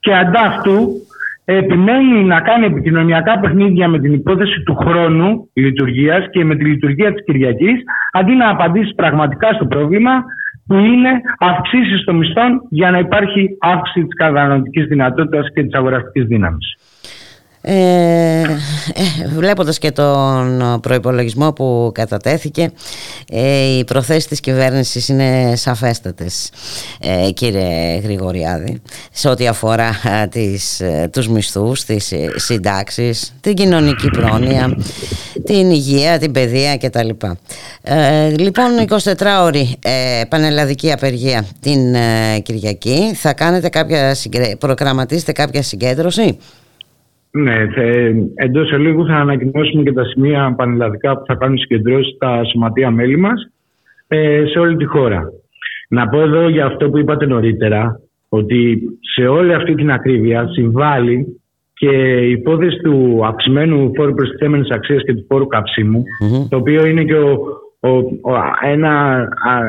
Και 0.00 0.14
ανταυτού 0.14 0.90
επιμένει 1.56 2.24
να 2.24 2.40
κάνει 2.40 2.66
επικοινωνιακά 2.66 3.38
παιχνίδια 3.38 3.88
με 3.88 3.98
την 3.98 4.12
υπόθεση 4.12 4.62
του 4.62 4.74
χρόνου 4.74 5.48
λειτουργίας 5.52 6.26
και 6.30 6.44
με 6.44 6.56
τη 6.56 6.64
λειτουργία 6.64 7.12
της 7.12 7.24
Κυριακής, 7.24 7.82
αντί 8.12 8.34
να 8.34 8.50
απαντήσει 8.50 8.94
πραγματικά 8.94 9.52
στο 9.52 9.66
πρόβλημα 9.66 10.24
που 10.66 10.74
είναι 10.74 11.10
αυξήσεις 11.38 12.04
των 12.04 12.16
μισθών 12.16 12.60
για 12.70 12.90
να 12.90 12.98
υπάρχει 12.98 13.48
αύξηση 13.60 14.04
της 14.04 14.14
καταναλωτικής 14.14 14.86
δυνατότητας 14.86 15.46
και 15.54 15.62
της 15.62 15.74
αγοραστικής 15.74 16.24
δύναμης. 16.24 16.76
Ε, 17.70 18.40
ε, 18.40 19.28
βλέποντας 19.34 19.78
και 19.78 19.90
τον 19.90 20.78
προϋπολογισμό 20.82 21.52
που 21.52 21.90
κατατέθηκε 21.94 22.72
ε, 23.30 23.78
οι 23.78 23.84
προθέσεις 23.84 24.26
της 24.26 24.40
κυβέρνησης 24.40 25.08
είναι 25.08 25.52
σαφέστατες 25.56 26.50
ε, 27.00 27.30
κύριε 27.30 27.98
Γρηγοριάδη 27.98 28.82
σε 29.12 29.28
ό,τι 29.28 29.46
αφορά 29.46 30.00
ε, 30.22 30.26
τις, 30.26 30.80
ε, 30.80 31.08
τους 31.12 31.28
μισθούς, 31.28 31.84
τις 31.84 32.12
συντάξεις 32.34 33.34
την 33.40 33.54
κοινωνική 33.54 34.08
πρόνοια 34.08 34.76
την 35.44 35.70
υγεία, 35.70 36.18
την 36.18 36.32
παιδεία 36.32 36.76
κτλ. 36.76 37.08
Λοιπόν 38.38 38.86
24 38.88 39.14
ώρη 39.42 39.78
πανελλαδική 40.28 40.92
απεργία 40.92 41.44
την 41.60 41.96
Κυριακή. 42.42 43.14
Θα 43.14 43.32
κάνετε 43.32 43.68
κάποια 43.68 44.16
προγραμματίσετε 44.58 45.32
κάποια 45.32 45.62
συγκέντρωση; 45.62 46.38
Ναι, 47.30 47.66
εντός 48.34 48.72
ελίγου 48.72 49.06
θα 49.06 49.14
ανακοινώσουμε 49.14 49.82
και 49.82 49.92
τα 49.92 50.04
σημεία 50.04 50.54
πανελλαδικά 50.56 51.18
που 51.18 51.24
θα 51.26 51.34
κάνουν 51.34 51.58
συγκεντρώσεις 51.58 52.14
στα 52.14 52.44
σωματεία 52.44 52.90
μέλη 52.90 53.16
μας 53.16 53.50
ε, 54.08 54.44
σε 54.46 54.58
όλη 54.58 54.76
τη 54.76 54.84
χώρα. 54.84 55.22
Να 55.88 56.08
πω 56.08 56.20
εδώ 56.20 56.48
για 56.48 56.66
αυτό 56.66 56.90
που 56.90 56.98
είπατε 56.98 57.26
νωρίτερα, 57.26 58.00
ότι 58.28 58.80
σε 59.14 59.26
όλη 59.26 59.54
αυτή 59.54 59.74
την 59.74 59.90
ακρίβεια 59.90 60.48
συμβάλλει 60.48 61.40
και 61.74 62.16
η 62.20 62.30
υπόθεση 62.30 62.76
του 62.76 63.20
αυξημένου 63.24 63.92
φόρου 63.94 64.14
προστιθέμενης 64.14 64.70
αξίας 64.70 65.02
και 65.02 65.14
του 65.14 65.24
φόρου 65.28 65.46
το 66.48 66.56
οποίο 66.56 66.86
είναι 66.86 67.04
και 67.04 67.14
ο, 67.14 67.38
ο, 67.80 67.88
ο, 67.90 68.34
ένα 68.64 69.24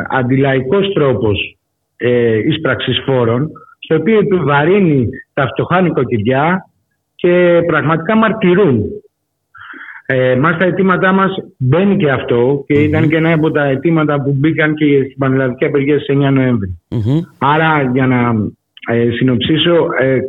αντιλαϊκός 0.10 0.94
τρόπος 0.94 1.58
ε, 1.98 2.38
ίσπραξης 2.38 3.02
φόρων, 3.06 3.50
στο 3.80 3.96
οποίο 3.96 4.20
επιβαρύνει 4.20 5.10
τα 5.34 5.48
φτωχά 5.48 5.82
νοικοκυριά 5.82 6.69
και 7.22 7.64
πραγματικά 7.68 8.16
μαρτυρούν. 8.16 8.84
Ε, 10.06 10.36
μας 10.36 10.58
τα 10.58 10.66
αιτήματά 10.66 11.12
μας 11.12 11.32
μπαίνει 11.58 11.98
και 11.98 12.12
αυτό 12.12 12.64
και 12.68 12.74
ήταν 12.74 13.10
και 13.10 13.16
ένα 13.16 13.34
από 13.34 13.52
τα 13.52 13.64
αιτήματα 13.64 14.22
που 14.22 14.36
μπήκαν 14.38 14.76
και 14.76 15.04
στην 15.04 15.18
Πανελλαδική 15.18 15.66
Απεργία 15.66 16.00
στις 16.00 16.16
9 16.18 16.32
νοεμβρη 16.32 16.78
Άρα 17.38 17.90
για 17.94 18.08
να 18.08 18.34
ε, 18.90 19.10
συνοψίσω 19.12 19.88
ε, 20.00 20.20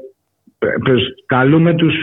καλούμε 1.27 1.75
τους, 1.75 1.95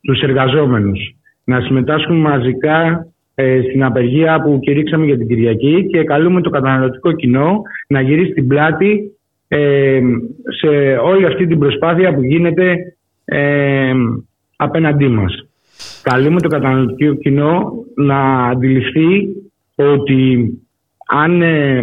τους 0.00 0.20
εργαζόμενους 0.20 1.14
να 1.44 1.60
συμμετάσχουν 1.60 2.20
μαζικά 2.20 3.06
ε, 3.34 3.60
στην 3.68 3.84
απεργία 3.84 4.40
που 4.40 4.58
κηρύξαμε 4.62 5.04
για 5.04 5.16
την 5.16 5.28
Κυριακή 5.28 5.86
και 5.90 6.04
καλούμε 6.04 6.40
το 6.40 6.50
καταναλωτικό 6.50 7.12
κοινό 7.12 7.62
να 7.88 8.00
γυρίσει 8.00 8.32
την 8.32 8.46
πλάτη 8.46 9.18
ε, 9.48 10.00
σε 10.60 10.96
όλη 10.96 11.26
αυτή 11.26 11.46
την 11.46 11.58
προσπάθεια 11.58 12.14
που 12.14 12.22
γίνεται 12.22 12.76
ε, 13.24 13.92
απέναντί 14.56 15.08
μας. 15.08 15.46
Καλούμε 16.02 16.40
το 16.40 16.48
καταναλωτικό 16.48 17.14
κοινό 17.14 17.72
να 17.94 18.48
αντιληφθεί 18.48 19.26
ότι 19.74 20.48
αν 21.06 21.42
ε, 21.42 21.80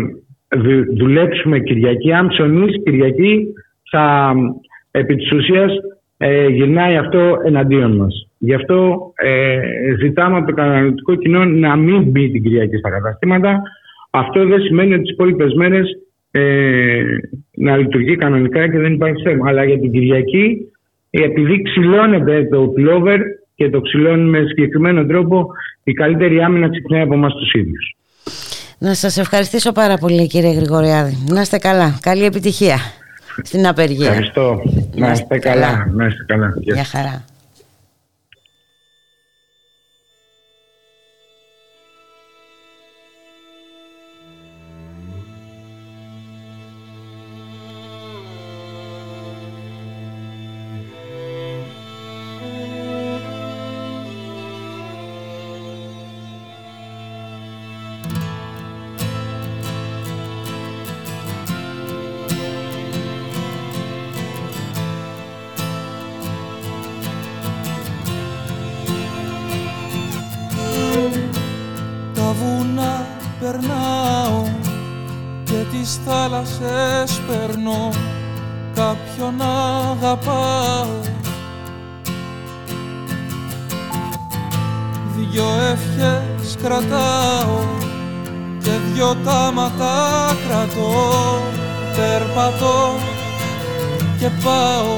δουλέψουμε 0.97 1.59
Κυριακή, 1.59 2.13
αν 2.13 2.27
ψωνίσει 2.27 2.81
Κυριακή, 2.83 3.47
θα 3.91 4.33
επί 4.91 5.15
της 5.15 5.31
ουσίας 5.31 5.71
ε, 6.17 6.47
γυρνάει 6.47 6.95
αυτό 6.95 7.37
εναντίον 7.45 7.95
μας. 7.95 8.27
Γι' 8.37 8.53
αυτό 8.53 9.11
ε, 9.15 9.59
ζητάμε 9.99 10.37
από 10.37 10.47
το 10.47 10.53
καταναλωτικό 10.53 11.15
κοινό 11.15 11.45
να 11.45 11.75
μην 11.75 12.03
μπει 12.03 12.31
την 12.31 12.43
Κυριακή 12.43 12.77
στα 12.77 12.89
καταστήματα. 12.89 13.61
Αυτό 14.09 14.45
δεν 14.45 14.61
σημαίνει 14.61 14.93
ότι 14.93 15.01
τις 15.01 15.11
υπόλοιπες 15.11 15.53
μέρες 15.53 15.89
ε, 16.31 17.03
να 17.55 17.77
λειτουργεί 17.77 18.15
κανονικά 18.15 18.71
και 18.71 18.77
δεν 18.77 18.93
υπάρχει 18.93 19.23
θέμα. 19.23 19.49
Αλλά 19.49 19.63
για 19.63 19.79
την 19.79 19.91
Κυριακή 19.91 20.70
επειδή 21.20 21.62
ξυλώνεται 21.62 22.47
το 22.51 22.62
πλόβερ 22.62 23.20
και 23.55 23.70
το 23.70 23.82
ξυλώνει 23.82 24.30
με 24.30 24.43
συγκεκριμένο 24.47 25.05
τρόπο, 25.05 25.47
η 25.84 25.93
καλύτερη 25.93 26.41
άμυνα 26.41 26.70
ξυπνάει 26.70 27.01
από 27.01 27.14
εμάς 27.14 27.34
τους 27.34 27.53
ίδιους. 27.53 27.95
Να 28.78 28.93
σας 28.93 29.18
ευχαριστήσω 29.18 29.72
πάρα 29.72 29.97
πολύ 29.97 30.28
κύριε 30.28 30.51
Γρηγοριάδη. 30.51 31.18
Να 31.30 31.41
είστε 31.41 31.57
καλά. 31.57 31.97
Καλή 32.01 32.26
επιτυχία 32.26 32.78
στην 33.43 33.68
απεργία. 33.68 34.07
Ευχαριστώ. 34.07 34.62
Να 34.95 35.12
είστε 35.12 35.38
καλά. 35.38 35.91
Να 35.93 36.05
είστε 36.05 36.24
καλά. 36.28 36.53
Γεια 36.59 36.84
χαρά. 36.84 37.24
Περνάω 73.51 74.43
και 75.43 75.65
τις 75.71 75.99
θάλασσες 76.05 77.21
περνώ. 77.27 77.89
Κάποιον 78.75 79.41
αγαπάω. 79.41 80.99
Δυο 85.15 85.45
ευχές 85.71 86.57
κρατάω 86.63 87.59
και 88.63 88.71
δυο 88.93 89.15
τάματα 89.23 90.25
κρατώ. 90.47 91.11
Περπατώ 91.95 92.95
και 94.19 94.29
πάω. 94.43 94.97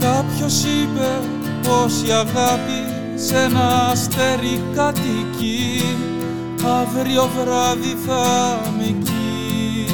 Κάποιος 0.00 0.64
είπε 0.64 1.20
πως 1.62 2.02
η 2.02 2.10
αγάπη 2.12 2.77
σε 3.28 3.36
ένα 3.36 3.88
αστέρι 3.90 4.62
κατοικεί. 4.74 5.96
Αύριο 6.80 7.28
βράδυ 7.36 7.96
θα 8.06 8.58
με 8.78 8.84
εκεί. 8.84 9.86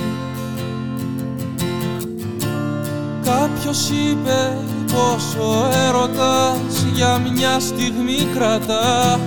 Κάποιος 3.24 3.91
είπε 3.91 4.59
πως 4.93 5.35
ο 5.35 5.68
έρωτας 5.89 6.85
για 6.93 7.18
μια 7.32 7.61
στιγμή 7.61 8.28
κρατά. 8.35 9.20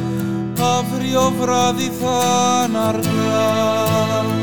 Αύριο 0.78 1.34
βράδυ 1.40 1.92
θα 2.02 2.20
αργά 2.88 4.37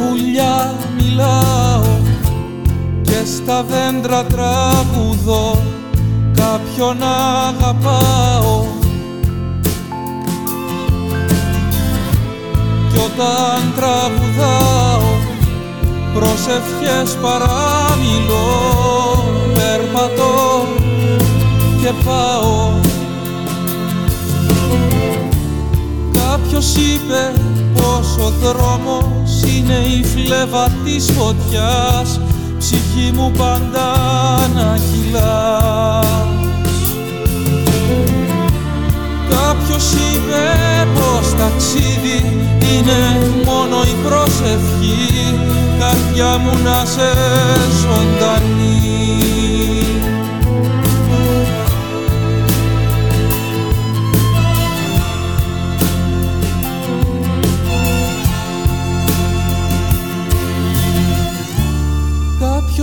πουλιά 0.00 0.74
μιλάω 0.96 1.82
και 3.02 3.24
στα 3.36 3.62
δέντρα 3.62 4.24
τραγουδώ. 4.24 5.62
Κάποιον 6.34 6.96
αγαπάω. 7.46 8.64
Κι 12.92 12.98
όταν 12.98 13.72
τραγουδάω 13.76 15.08
προσευχές 16.14 17.18
παραμιλώ. 17.22 18.48
Περπατώ 19.54 20.66
και 21.82 21.92
πάω. 22.04 22.72
Κάποιος 26.12 26.76
είπε 26.76 27.32
πως 27.74 28.16
ο 28.26 28.32
δρόμος 28.42 29.19
είναι 29.70 29.86
η 29.86 30.04
φλέβα 30.04 30.68
της 30.84 31.10
φωτιάς. 31.16 32.20
Ψυχή 32.58 33.12
μου 33.14 33.32
πάντα 33.38 33.92
να 34.54 34.78
κυλάς. 34.78 36.06
Κάποιος 39.30 39.92
είπε 39.92 40.42
πως 40.94 41.34
ταξίδι 41.38 42.48
είναι 42.72 43.30
μόνο 43.44 43.82
η 43.82 43.94
προσευχή. 44.08 45.38
Καρδιά 45.78 46.38
μου 46.38 46.58
να 46.64 46.84
σε 46.84 47.12
ζωντανή 47.80 49.29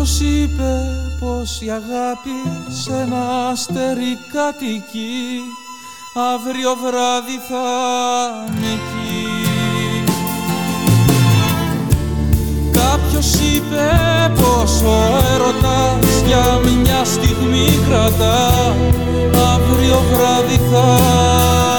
Κάποιος 0.08 0.30
είπε 0.32 0.74
πως 1.20 1.62
η 1.62 1.70
αγάπη 1.70 2.38
σε 2.70 2.92
ένα 2.94 3.48
αστέρι 3.48 4.18
κατοικεί; 4.34 5.42
Αύριο 6.34 6.76
βράδυ 6.84 7.40
θα 7.50 7.68
με 8.60 8.68
εκεί. 8.68 9.26
Κάποιος 12.72 13.34
είπε 13.34 13.86
πως 14.36 14.82
ο 14.82 14.96
έρωτας 15.34 16.22
για 16.26 16.60
μια 16.64 17.06
στιγμή 17.06 17.80
κρατά. 17.90 18.76
Αύριο 19.54 20.02
βράδυ 20.12 20.60
θα 20.72 21.77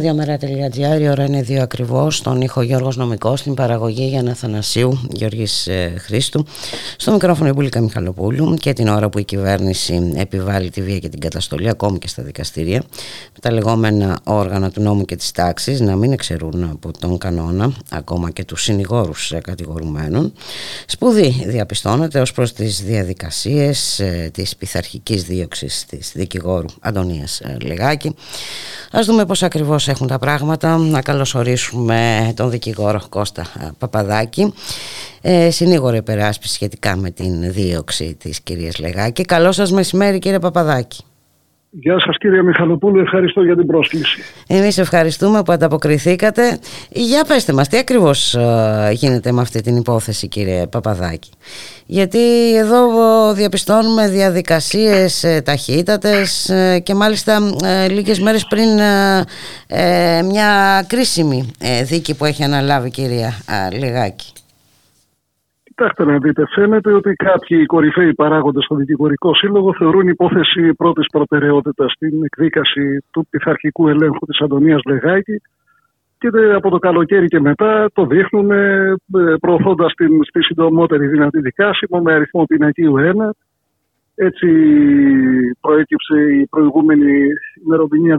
Ραδιομέρα.gr, 0.00 1.00
η 1.00 1.08
ώρα 1.08 1.24
είναι 1.24 1.42
δύο 1.42 1.62
ακριβώς, 1.62 2.16
στον 2.16 2.40
ήχο 2.40 2.62
Γιώργος 2.62 2.96
Νομικός, 2.96 3.40
στην 3.40 3.54
παραγωγή 3.54 4.06
Γιάννα 4.06 4.34
Θανασίου, 4.34 5.00
Γιώργης 5.10 5.66
ε, 5.66 5.94
Χρήστου, 5.98 6.44
στο 6.96 7.12
μικρόφωνο 7.12 7.48
η 7.48 7.52
Μπουλίκα 7.52 7.80
Μιχαλοπούλου 7.80 8.54
και 8.54 8.72
την 8.72 8.88
ώρα 8.88 9.08
που 9.08 9.18
η 9.18 9.24
κυβέρνηση 9.24 10.12
επιβάλλει 10.16 10.70
τη 10.70 10.82
βία 10.82 10.98
και 10.98 11.08
την 11.08 11.20
καταστολή, 11.20 11.68
ακόμη 11.68 11.98
και 11.98 12.08
στα 12.08 12.22
δικαστήρια, 12.22 12.82
με 13.32 13.38
τα 13.40 13.52
λεγόμενα 13.52 14.20
όργανα 14.24 14.70
του 14.70 14.82
νόμου 14.82 15.04
και 15.04 15.16
της 15.16 15.30
τάξης 15.30 15.80
να 15.80 15.96
μην 15.96 16.12
εξαιρούν 16.12 16.64
από 16.64 16.90
τον 16.98 17.18
κανόνα, 17.18 17.72
ακόμα 17.90 18.30
και 18.30 18.44
τους 18.44 18.62
συνηγόρους 18.62 19.32
ε, 19.32 19.40
κατηγορουμένων. 19.40 20.32
Σπουδή 20.86 21.44
διαπιστώνεται 21.46 22.20
ως 22.20 22.32
προς 22.32 22.52
τις 22.52 22.82
διαδικασίες 22.82 23.98
ε, 23.98 24.30
της 24.32 24.56
πειθαρχικής 24.56 25.22
δίωξης 25.22 25.84
της 25.88 26.12
δικηγόρου 26.14 26.68
Αντωνίας 26.80 27.40
ε, 27.40 27.56
Λεγάκη. 27.62 28.14
Ας 28.92 29.06
δούμε 29.06 29.26
πώς 29.26 29.42
ακριβώς 29.42 29.88
έχουν 29.90 30.06
τα 30.06 30.18
πράγματα. 30.18 30.76
Να 30.76 31.02
καλωσορίσουμε 31.02 32.32
τον 32.36 32.50
δικηγόρο 32.50 33.00
Κώστα 33.08 33.42
ε, 33.60 33.68
Παπαδάκη, 33.78 34.54
ε, 35.20 35.50
συνήγορο 35.50 35.96
υπεράσπιση 35.96 36.54
σχετικά 36.54 36.96
με 36.96 37.10
την 37.10 37.52
δίωξη 37.52 38.14
της 38.14 38.40
κυρίας 38.40 38.78
Λεγάκη. 38.78 39.22
Καλό 39.22 39.52
σας 39.52 39.72
μεσημέρι 39.72 40.18
κύριε 40.18 40.38
Παπαδάκη. 40.38 41.04
Γεια 41.72 42.00
σας 42.00 42.16
κύριε 42.18 42.42
Μιχαλοπούλου, 42.42 43.00
ευχαριστώ 43.00 43.42
για 43.42 43.56
την 43.56 43.66
πρόσκληση. 43.66 44.20
Εμείς 44.46 44.78
ευχαριστούμε 44.78 45.42
που 45.42 45.52
ανταποκριθήκατε. 45.52 46.58
Για 46.90 47.24
πέστε 47.24 47.52
μας, 47.52 47.68
τι 47.68 47.76
ακριβώς 47.76 48.34
ε, 48.34 48.90
γίνεται 48.92 49.32
με 49.32 49.40
αυτή 49.40 49.60
την 49.60 49.76
υπόθεση 49.76 50.28
κύριε 50.28 50.66
Παπαδάκη; 50.66 51.30
Γιατί 51.86 52.56
εδώ 52.56 52.84
ε, 53.30 53.32
διαπιστώνουμε 53.34 54.08
διαδικασίες 54.08 55.24
ε, 55.24 55.40
ταχύτατες 55.40 56.48
ε, 56.48 56.78
και 56.78 56.94
μάλιστα 56.94 57.38
ε, 57.64 57.88
λίγες 57.88 58.20
μέρες 58.20 58.46
πριν 58.46 58.78
ε, 58.78 59.24
ε, 59.66 60.22
μια 60.22 60.84
κρίσιμη 60.86 61.50
ε, 61.58 61.82
δίκη 61.82 62.14
που 62.14 62.24
έχει 62.24 62.44
αναλάβει 62.44 62.88
η 62.88 62.90
κυρία 62.90 63.34
ε, 63.72 63.76
Λιγάκη. 63.76 64.32
Κοιτάξτε 65.80 66.04
να 66.04 66.18
δείτε, 66.18 66.44
φαίνεται 66.54 66.92
ότι 66.92 67.12
κάποιοι 67.12 67.66
κορυφαίοι 67.66 68.14
παράγοντες 68.14 68.64
στο 68.64 68.74
Δικηγορικό 68.74 69.34
Σύλλογο 69.34 69.74
θεωρούν 69.74 70.08
υπόθεση 70.08 70.74
πρώτης 70.74 71.06
προτεραιότητας 71.12 71.92
στην 71.92 72.24
εκδίκαση 72.24 73.04
του 73.10 73.26
πειθαρχικού 73.30 73.88
ελέγχου 73.88 74.26
της 74.26 74.40
Αντωνίας 74.40 74.80
Λεγάκη 74.84 75.40
και 76.18 76.28
από 76.54 76.70
το 76.70 76.78
καλοκαίρι 76.78 77.26
και 77.26 77.40
μετά 77.40 77.90
το 77.92 78.06
δείχνουν 78.06 78.50
ε, 78.50 78.94
προωθώντας 79.40 79.92
την 79.94 80.24
στη 80.24 80.42
συντομότερη 80.42 81.06
δυνατή 81.06 81.40
δικάσιμο 81.40 82.00
με 82.00 82.12
αριθμό 82.12 82.44
πινακίου 82.44 82.94
1. 82.98 83.30
Έτσι 84.14 84.48
προέκυψε 85.60 86.20
η 86.40 86.46
προηγούμενη 86.46 87.12
ημερομηνία 87.64 88.18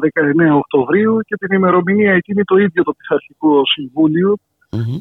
19 0.51 0.55
Οκτωβρίου 0.55 1.19
και 1.25 1.35
την 1.35 1.55
ημερομηνία 1.55 2.13
εκείνη 2.13 2.43
το 2.43 2.57
ίδιο 2.57 2.83
το 2.83 2.93
Πειθαρχικό 2.97 3.61
Συμβούλιο 3.65 4.37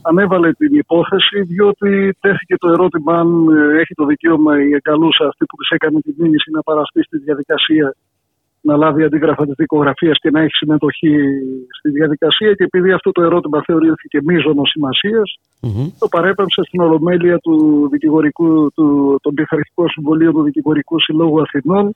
ανέβαλε 0.03 0.53
την 0.53 0.75
υπόθεση 0.75 1.41
διότι 1.41 2.17
τέθηκε 2.21 2.57
το 2.57 2.69
ερώτημα 2.69 3.19
αν 3.19 3.49
ε, 3.49 3.81
έχει 3.81 3.95
το 3.95 4.05
δικαίωμα 4.05 4.63
η 4.63 4.71
εγκαλούσα 4.73 5.27
αυτή 5.27 5.45
που 5.45 5.57
της 5.57 5.69
έκανε 5.71 6.01
την 6.01 6.15
μήνυση 6.19 6.51
να 6.51 6.63
παραστεί 6.63 7.03
στη 7.03 7.19
διαδικασία 7.19 7.95
να 8.61 8.77
λάβει 8.77 9.03
αντίγραφα 9.03 9.45
της 9.45 9.55
δικογραφίας 9.57 10.19
και 10.19 10.31
να 10.31 10.41
έχει 10.41 10.55
συμμετοχή 10.55 11.17
στη 11.79 11.91
διαδικασία. 11.91 12.55
Και 12.55 12.65
επειδή 12.65 12.93
αυτό 12.93 13.11
το 13.13 13.23
ερώτημα 13.23 13.63
θεωρήθηκε 13.67 14.19
μείζονο 14.23 14.63
το 15.99 16.09
παρέπεμψε 16.09 16.63
στην 16.63 16.81
Ολομέλεια 16.81 17.39
του, 17.39 17.89
δικηγορικού, 17.91 18.73
του 18.75 19.19
των 19.23 19.35
Πειθαρχικών 19.35 19.89
Συμβουλίων 19.89 20.33
του 20.33 20.43
Δικηγορικού 20.43 21.01
Συλλόγου 21.01 21.41
Αθηνών, 21.41 21.95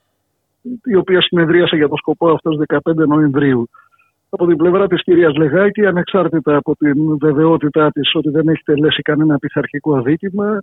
η 0.84 0.94
οποία 0.96 1.22
συνεδρίασε 1.22 1.76
για 1.76 1.88
το 1.88 1.96
σκοπό 1.96 2.30
αυτός 2.30 2.60
15 2.68 2.94
Νοεμβρίου 2.94 3.68
από 4.34 4.46
την 4.46 4.56
πλευρά 4.56 4.86
της 4.86 5.02
κυρίας 5.02 5.34
Λεγάκη, 5.36 5.86
ανεξάρτητα 5.86 6.56
από 6.56 6.76
την 6.76 7.18
βεβαιότητά 7.18 7.90
της 7.90 8.14
ότι 8.14 8.30
δεν 8.30 8.48
έχει 8.48 8.62
τελέσει 8.62 9.02
κανένα 9.02 9.38
πειθαρχικό 9.38 9.96
αδίκημα, 9.96 10.62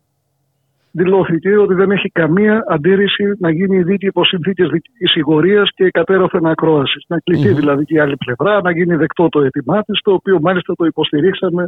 δηλώθηκε 0.91 1.57
ότι 1.57 1.74
δεν 1.74 1.91
έχει 1.91 2.09
καμία 2.09 2.63
αντίρρηση 2.67 3.34
να 3.39 3.51
γίνει 3.51 3.78
η 3.78 3.84
δίκη 3.84 4.05
υπό 4.05 4.26
συνθήκες 4.26 4.69
εισηγορία 4.97 5.63
και 5.76 5.89
κατέρωθεν 5.89 6.45
ακρόασης. 6.45 7.03
Να 7.07 7.19
κληθει 7.19 7.53
δηλαδή 7.53 7.84
και 7.84 7.93
η 7.93 7.99
άλλη 7.99 8.17
πλευρά, 8.17 8.61
να 8.61 8.72
γίνει 8.72 8.95
δεκτό 8.95 9.30
το 9.30 9.41
αίτημά 9.41 9.82
της, 9.82 9.99
το 10.01 10.13
οποίο 10.13 10.39
μάλιστα 10.41 10.74
το 10.76 10.86
υποστηρίξαμε 10.86 11.67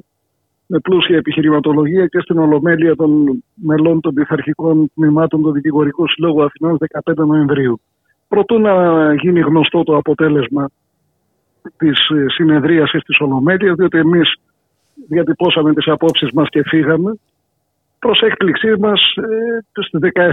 με 0.68 0.80
πλούσια 0.80 1.18
επιχειρηματολογία 1.18 2.08
και 2.08 2.20
στην 2.20 2.38
Ολομέλεια 2.38 2.96
των 2.96 3.44
μελών 3.54 4.02
των 4.02 4.14
πειθαρχικών 4.14 4.92
τμήματων 4.96 5.42
του 5.42 5.52
Δικηγορικού 5.52 6.08
Συλλόγου 6.08 6.44
Αθηνών 6.44 6.78
15 7.04 7.14
Νοεμβρίου. 7.16 7.82
Προτού 8.28 8.60
να 8.60 8.74
γίνει 9.14 9.40
γνωστό 9.40 9.84
το 9.84 9.98
αποτέλεσμα 9.98 10.70
της 11.78 12.10
ε, 12.10 12.26
συνεδρίασης 12.28 13.04
της 13.04 13.20
Ολομέλειας, 13.20 13.76
διότι 13.76 13.98
εμείς 13.98 14.36
διατυπώσαμε 15.08 15.74
τις 15.74 15.88
απόψεις 15.88 16.32
μας 16.32 16.50
και 16.50 16.64
φύγαμε. 16.64 17.16
Προς 18.00 18.22
έκπληξή 18.22 18.76
μας, 18.80 19.02
ε, 19.16 19.66
στις 19.72 19.90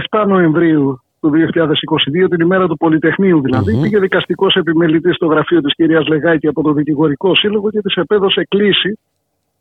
17 0.09 0.25
Νοεμβρίου 0.27 1.01
του 1.19 1.29
2022, 1.29 2.27
την 2.27 2.39
ημέρα 2.39 2.67
του 2.67 2.77
Πολυτεχνείου 2.77 3.41
δηλαδή, 3.41 3.77
mm-hmm. 3.77 3.81
πήγε 3.81 3.99
δικαστικός 3.99 4.55
επιμελητής 4.55 5.15
στο 5.15 5.25
γραφείο 5.25 5.61
της 5.61 5.75
κυρίας 5.75 6.07
Λεγάκη 6.07 6.47
από 6.47 6.61
το 6.61 6.73
Δικηγορικό 6.73 7.35
Σύλλογο 7.35 7.69
και 7.69 7.81
της 7.81 7.95
επέδωσε 7.95 8.45
κλίση 8.49 8.99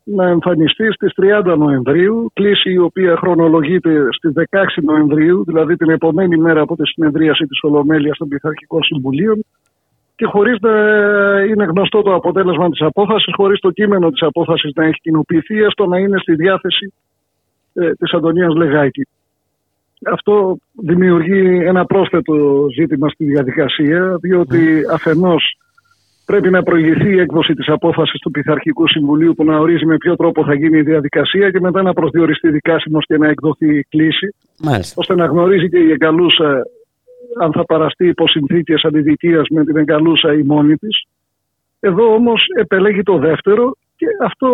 να 0.05 0.29
εμφανιστεί 0.29 0.93
στις 0.93 1.13
30 1.45 1.55
Νοεμβρίου, 1.59 2.31
κλίση 2.33 2.71
η 2.71 2.79
οποία 2.79 3.17
χρονολογείται 3.17 4.07
στις 4.11 4.33
16 4.51 4.83
Νοεμβρίου, 4.83 5.45
δηλαδή 5.45 5.77
την 5.77 5.91
επομένη 5.91 6.37
μέρα 6.37 6.61
από 6.61 6.77
τη 6.77 6.87
συνεδρίαση 6.87 7.47
της 7.47 7.63
Ολομέλειας 7.63 8.19
των 8.19 8.29
Πειθαρχικών 8.29 8.83
Συμβουλίων, 8.83 9.45
και 10.21 10.27
χωρίς 10.27 10.57
να 10.61 10.71
είναι 11.49 11.65
γνωστό 11.65 12.03
το 12.03 12.15
αποτέλεσμα 12.15 12.69
της 12.71 12.81
απόφασης, 12.81 13.33
χωρίς 13.37 13.61
το 13.61 13.71
κείμενο 13.71 14.11
της 14.11 14.23
απόφασης 14.23 14.73
να 14.75 14.85
έχει 14.85 15.01
κοινοποιηθεί, 15.01 15.63
έστω 15.63 15.87
να 15.87 15.99
είναι 15.99 16.19
στη 16.19 16.35
διάθεση 16.35 16.93
ε, 17.75 17.93
της 17.93 18.13
Αντωνίας 18.13 18.55
Λεγάκη. 18.55 19.07
Αυτό 20.07 20.57
δημιουργεί 20.73 21.65
ένα 21.65 21.85
πρόσθετο 21.85 22.67
ζήτημα 22.75 23.09
στη 23.09 23.25
διαδικασία, 23.25 24.17
διότι 24.21 24.81
αφενός 24.93 25.59
πρέπει 26.27 26.51
να 26.51 26.63
προηγηθεί 26.63 27.11
η 27.11 27.21
έκδοση 27.21 27.55
της 27.55 27.69
απόφασης 27.69 28.21
του 28.21 28.31
Πειθαρχικού 28.31 28.89
Συμβουλίου 28.89 29.35
που 29.35 29.45
να 29.45 29.59
ορίζει 29.59 29.87
με 29.87 29.97
ποιο 29.97 30.17
τρόπο 30.17 30.45
θα 30.45 30.55
γίνει 30.55 30.79
η 30.79 30.83
διαδικασία 30.83 31.51
και 31.51 31.61
μετά 31.61 31.83
να 31.83 31.93
προσδιοριστεί 31.93 32.51
δικάσιμος 32.51 33.05
και 33.07 33.17
να 33.19 33.29
εκδοθεί 33.29 33.77
η 33.77 33.87
κλίση, 33.89 34.35
ώστε 34.95 35.15
να 35.15 35.25
γνωρίζει 35.25 35.69
και 35.69 35.79
η 35.79 35.91
εγκαλούσα 35.91 36.63
αν 37.41 37.53
θα 37.53 37.65
παραστεί 37.65 38.07
υπό 38.07 38.29
συνθήκες 38.29 38.85
αντιδικίας 38.85 39.49
με 39.51 39.65
την 39.65 39.77
εγκαλούσα 39.77 40.35
ή 40.35 40.43
μόνη 40.43 40.77
της. 40.77 41.05
Εδώ 41.81 42.15
όμως 42.15 42.45
επελέγει 42.59 43.03
το 43.03 43.19
δεύτερο 43.19 43.77
και 43.97 44.07
αυτό 44.25 44.49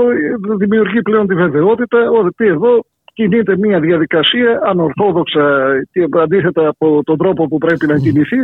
δημιουργεί 0.59 1.03
πλέον 1.03 1.27
τη 1.27 1.35
βεβαιότητα 1.35 2.11
ότι 2.11 2.47
εδώ 2.47 2.85
κινείται 3.13 3.57
μια 3.57 3.81
διαδικασία 3.81 4.61
ανορθόδοξα 4.65 5.73
και 5.93 6.09
αντίθετα 6.21 6.69
από 6.69 7.03
τον 7.05 7.17
τρόπο 7.17 7.49
που 7.49 7.59
πρέπει 7.59 7.87
να 7.87 7.99
κινηθεί 7.99 8.37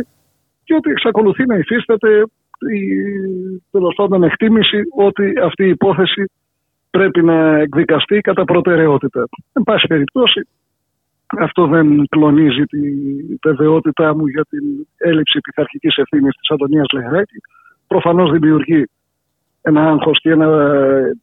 και 0.63 0.73
ότι 0.75 0.91
εξακολουθεί 0.91 1.45
να 1.45 1.55
υφίσταται 1.55 2.23
η 2.71 2.81
τέλος 3.71 3.93
πάντων 3.95 4.23
εκτίμηση 4.23 4.81
ότι 4.95 5.33
αυτή 5.43 5.63
η 5.63 5.69
υπόθεση 5.69 6.31
πρέπει 6.89 7.23
να 7.23 7.57
εκδικαστεί 7.57 8.19
κατά 8.19 8.43
προτεραιότητα. 8.43 9.27
Εν 9.53 9.63
πάση 9.63 9.87
περιπτώσει, 9.87 10.47
αυτό 11.39 11.67
δεν 11.67 12.07
κλονίζει 12.09 12.63
τη 12.63 12.79
βεβαιότητά 13.43 14.15
μου 14.15 14.27
για 14.27 14.45
την 14.49 14.63
έλλειψη 14.97 15.39
πειθαρχικής 15.39 15.95
ευθύνης 15.95 16.35
της 16.35 16.49
Αντωνίας 16.49 16.85
Λεγράκη. 16.93 17.37
Προφανώς 17.87 18.31
δημιουργεί 18.31 18.85
ένα 19.61 19.89
άγχος 19.89 20.19
και 20.21 20.29
ένα 20.29 20.47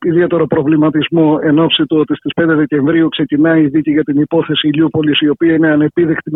ιδιαίτερο 0.04 0.46
προβληματισμό 0.46 1.38
εν 1.42 1.58
ώψη 1.58 1.86
του 1.86 1.96
ότι 1.96 2.14
στις 2.14 2.32
5 2.40 2.44
Δεκεμβρίου 2.46 3.08
ξεκινάει 3.08 3.62
η 3.62 3.68
δίκη 3.68 3.90
για 3.90 4.04
την 4.04 4.20
υπόθεση 4.20 4.68
Ηλιούπολης, 4.68 5.20
η 5.20 5.28
οποία 5.28 5.54
είναι 5.54 5.70
ανεπίδεκτη 5.70 6.30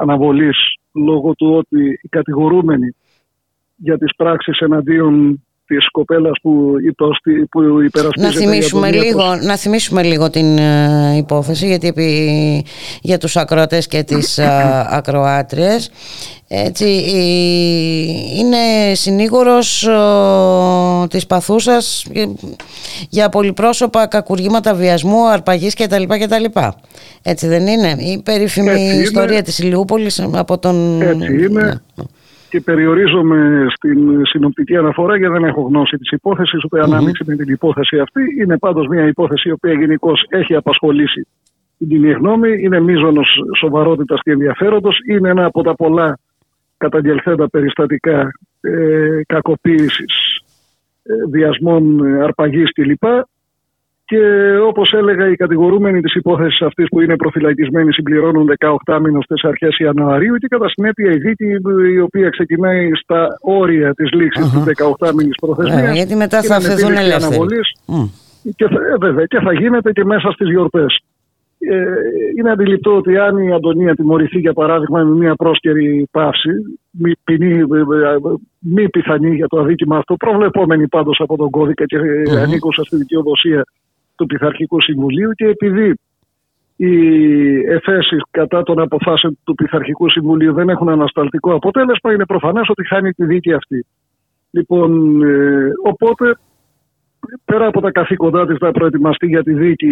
αναβολής 0.00 0.76
λόγω 0.94 1.34
του 1.34 1.54
ότι 1.54 1.98
οι 2.02 2.08
κατηγορούμενοι 2.08 2.94
για 3.76 3.98
τις 3.98 4.14
πράξεις 4.16 4.58
εναντίον 4.58 5.42
της 5.76 5.90
κοπέλας 5.90 6.38
που, 6.42 6.72
που 7.50 7.80
υπερασπίζεται. 7.80 8.32
Να 8.32 8.40
θυμίσουμε, 8.40 8.90
λίγο, 8.90 9.36
να 9.42 9.56
θυμίσουμε 9.56 10.02
λίγο 10.02 10.30
την 10.30 10.58
uh, 10.58 11.16
υπόθεση 11.16 11.66
γιατί 11.66 11.86
επί, 11.86 12.64
για 13.02 13.18
τους 13.18 13.36
ακροατές 13.36 13.86
και 13.86 14.02
τις 14.02 14.38
uh, 14.40 14.44
ακροάτριες 14.88 15.90
έτσι, 16.48 16.84
είναι 18.38 18.94
συνήγορος 18.94 19.88
uh, 19.90 21.10
της 21.10 21.26
παθούσας 21.26 22.06
για 23.08 23.28
πολυπρόσωπα 23.28 24.06
κακουργήματα 24.06 24.74
βιασμού, 24.74 25.28
αρπαγής 25.28 25.74
κτλ. 25.74 26.02
κτλ. 26.02 26.44
Έτσι 27.22 27.46
δεν 27.46 27.66
είναι; 27.66 27.96
Η 27.98 28.22
περίφημη 28.24 28.80
ιστορία 29.02 29.42
της 29.42 29.58
Ηλιούπολης 29.58 30.20
από 30.20 30.58
τον... 30.58 31.02
Έτσι 31.02 31.26
είναι. 31.26 31.82
Ναι 31.94 32.04
και 32.52 32.60
περιορίζομαι 32.60 33.66
στην 33.74 34.26
συνοπτική 34.26 34.76
αναφορά 34.76 35.16
γιατί 35.16 35.32
δεν 35.32 35.44
έχω 35.44 35.60
γνώση 35.60 35.96
της 35.96 36.10
υπόθεσης 36.10 36.64
ούτε 36.64 36.82
ανάμειξη 36.82 37.24
με 37.26 37.36
την 37.36 37.48
υπόθεση 37.48 37.98
αυτή. 37.98 38.22
Είναι 38.40 38.58
πάντως 38.58 38.86
μια 38.86 39.06
υπόθεση 39.06 39.48
η 39.48 39.52
οποία 39.52 39.72
γενικώς 39.72 40.26
έχει 40.28 40.54
απασχολήσει 40.54 41.26
την 41.78 41.88
κοινή 41.88 42.10
γνώμη. 42.12 42.62
Είναι 42.62 42.80
μείζονο 42.80 43.22
σοβαρότητας 43.58 44.20
και 44.22 44.30
ενδιαφέροντος. 44.30 44.98
Είναι 45.08 45.28
ένα 45.28 45.44
από 45.44 45.62
τα 45.62 45.74
πολλά 45.74 46.18
καταγγελθέντα 46.76 47.48
περιστατικά 47.48 48.30
ε, 48.60 49.20
κακοποίησης, 49.26 50.40
ε, 51.02 51.14
διασμών, 51.30 52.06
ε, 52.06 52.22
αρπαγής 52.22 52.72
κλπ. 52.72 53.04
Και 54.04 54.20
όπως 54.66 54.92
έλεγα, 54.92 55.28
οι 55.28 55.36
κατηγορούμενοι 55.36 56.00
της 56.00 56.14
υπόθεσης 56.14 56.62
αυτής 56.62 56.86
που 56.88 57.00
είναι 57.00 57.16
προφυλακισμένοι 57.16 57.92
συμπληρώνουν 57.92 58.52
18 58.86 58.98
μήνες 59.02 59.24
στις 59.24 59.42
αρχές 59.44 59.78
Ιανουαρίου 59.78 60.36
και 60.36 60.46
κατά 60.48 60.68
συνέπεια 60.68 61.12
η 61.12 61.16
δίκη 61.16 61.44
η 61.94 62.00
οποία 62.00 62.28
ξεκινάει 62.28 62.90
στα 62.94 63.38
όρια 63.40 63.94
της 63.94 64.12
λήξης 64.12 64.44
uh-huh. 64.44 64.64
της 64.64 64.84
18 65.00 65.12
μήνη 65.12 65.30
προθεσμίας. 65.40 65.90
Yeah, 65.90 65.94
γιατί 65.94 66.14
μετά 66.14 66.42
θα 66.42 66.56
αφαιθούν 66.56 66.92
ελεύθεροι. 66.92 67.38
Και, 68.56 68.66
θα, 68.66 68.80
βέβαια, 69.00 69.24
και 69.26 69.40
θα 69.40 69.52
γίνεται 69.52 69.92
και 69.92 70.04
μέσα 70.04 70.30
στις 70.30 70.48
γιορτές. 70.48 71.00
Ε, 71.58 71.84
είναι 72.38 72.50
αντιληπτό 72.50 72.96
ότι 72.96 73.16
αν 73.18 73.36
η 73.36 73.52
Αντωνία 73.52 73.94
τιμωρηθεί 73.94 74.38
για 74.38 74.52
παράδειγμα 74.52 75.02
με 75.02 75.14
μια 75.14 75.34
πρόσκαιρη 75.34 76.08
παύση, 76.10 76.50
μη, 76.90 77.12
ποινή, 77.24 77.52
ε, 77.54 77.58
ε, 77.58 78.18
μη 78.58 78.88
πιθανή 78.88 79.34
για 79.34 79.48
το 79.48 79.60
αδίκημα 79.60 79.96
αυτό, 79.96 80.16
προβλεπόμενη 80.16 80.88
πάντως 80.88 81.20
από 81.20 81.36
τον 81.36 81.50
κώδικα 81.50 81.84
και 81.86 81.98
mm-hmm. 82.00 82.36
ανήκουσα 82.36 82.84
στη 82.84 82.96
δικαιοδοσία 82.96 83.64
του 84.22 84.34
Πειθαρχικού 84.34 84.80
Συμβουλίου 84.80 85.30
και 85.30 85.44
επειδή 85.44 85.94
οι 86.76 86.94
εφέσεις 87.58 88.22
κατά 88.30 88.62
των 88.62 88.80
αποφάσεων 88.80 89.38
του 89.44 89.54
Πειθαρχικού 89.54 90.10
Συμβουλίου 90.10 90.52
δεν 90.52 90.68
έχουν 90.68 90.88
ανασταλτικό 90.88 91.54
αποτέλεσμα, 91.54 92.12
είναι 92.12 92.24
προφανές 92.24 92.68
ότι 92.68 92.86
χάνει 92.86 93.12
τη 93.12 93.24
δίκη 93.24 93.52
αυτή. 93.52 93.86
Λοιπόν, 94.50 95.22
ε, 95.22 95.70
οπότε 95.84 96.36
πέρα 97.44 97.66
από 97.66 97.80
τα 97.80 97.90
καθήκοντά 97.90 98.46
της 98.46 98.58
να 98.60 98.70
προετοιμαστεί 98.70 99.26
για 99.26 99.42
τη 99.42 99.52
δίκη 99.52 99.88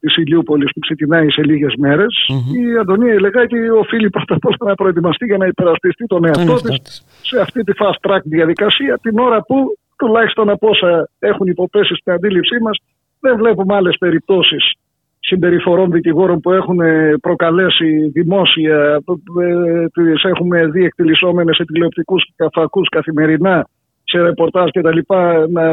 της 0.00 0.16
Ηλιούπολης 0.16 0.72
που 0.72 0.80
ξεκινάει 0.80 1.30
σε 1.30 1.42
λίγες 1.42 1.74
μέρες, 1.78 2.14
mm-hmm. 2.28 2.56
η 2.56 2.78
Αντωνία 2.78 3.14
Ηλεγάκη 3.14 3.56
οφείλει 3.68 4.10
πρώτα 4.10 4.34
απ' 4.34 4.44
όλα 4.44 4.56
να 4.70 4.74
προετοιμαστεί 4.74 5.24
για 5.24 5.36
να 5.36 5.46
υπερασπιστεί 5.46 6.06
τον 6.06 6.24
εαυτό 6.24 6.54
της 6.54 7.04
σε 7.22 7.40
αυτή 7.40 7.62
τη 7.62 7.72
fast 7.76 8.10
track 8.10 8.22
διαδικασία, 8.22 8.98
την 9.02 9.18
ώρα 9.18 9.42
που 9.42 9.76
τουλάχιστον 9.96 10.48
από 10.48 10.68
όσα 10.68 11.08
έχουν 11.18 11.46
υποπέσει 11.46 11.94
στην 11.94 12.12
αντίληψή 12.12 12.58
μας, 12.58 12.76
δεν 13.22 13.36
βλέπουμε 13.36 13.74
άλλες 13.74 13.96
περιπτώσεις 13.98 14.74
συμπεριφορών 15.18 15.90
δικηγόρων 15.90 16.40
που 16.40 16.52
έχουν 16.52 16.78
προκαλέσει 17.20 18.10
δημόσια, 18.12 19.00
ε, 19.40 19.86
τις 19.92 20.24
έχουμε 20.24 20.66
δει 20.66 20.84
εκτελισόμενες 20.84 21.56
σε 21.56 21.64
τηλεοπτικούς 21.64 22.24
φακούς 22.52 22.88
καθημερινά, 22.88 23.66
σε 24.04 24.20
ρεπορτάζ 24.20 24.68
και 24.70 24.80
τα 24.80 24.92
λοιπά, 24.94 25.46
να 25.48 25.64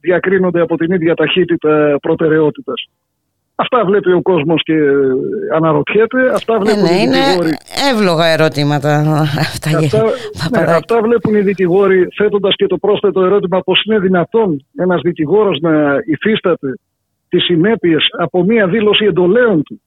διακρίνονται 0.00 0.60
από 0.60 0.76
την 0.76 0.92
ίδια 0.92 1.14
ταχύτητα 1.14 1.96
προτεραιότητας. 2.02 2.88
Αυτά 3.54 3.84
βλέπει 3.84 4.12
ο 4.12 4.22
κόσμος 4.22 4.62
και 4.62 4.74
αναρωτιέται. 5.54 6.32
Αυτά 6.34 6.58
βλέπουν 6.58 6.82
ναι, 6.82 6.88
οι 6.88 7.02
είναι 7.02 7.18
δικηγόροι. 7.18 7.56
εύλογα 7.92 8.26
ερωτήματα 8.26 8.98
αυτά. 9.38 9.78
Αυτά, 9.78 10.60
ναι, 10.60 10.72
αυτά 10.72 11.00
βλέπουν 11.02 11.34
οι 11.34 11.40
δικηγόροι 11.40 12.08
θέτοντας 12.16 12.54
και 12.56 12.66
το 12.66 12.78
πρόσθετο 12.78 13.24
ερώτημα 13.24 13.60
πώς 13.60 13.82
είναι 13.84 13.98
δυνατόν 13.98 14.64
ένας 14.76 15.00
δικηγόρος 15.02 15.58
να 15.60 15.94
υφίσταται 16.06 16.78
τις 17.28 17.44
συνέπειες 17.44 18.06
από 18.18 18.44
μία 18.44 18.66
δήλωση 18.66 19.04
εντολέων 19.04 19.62
του 19.62 19.80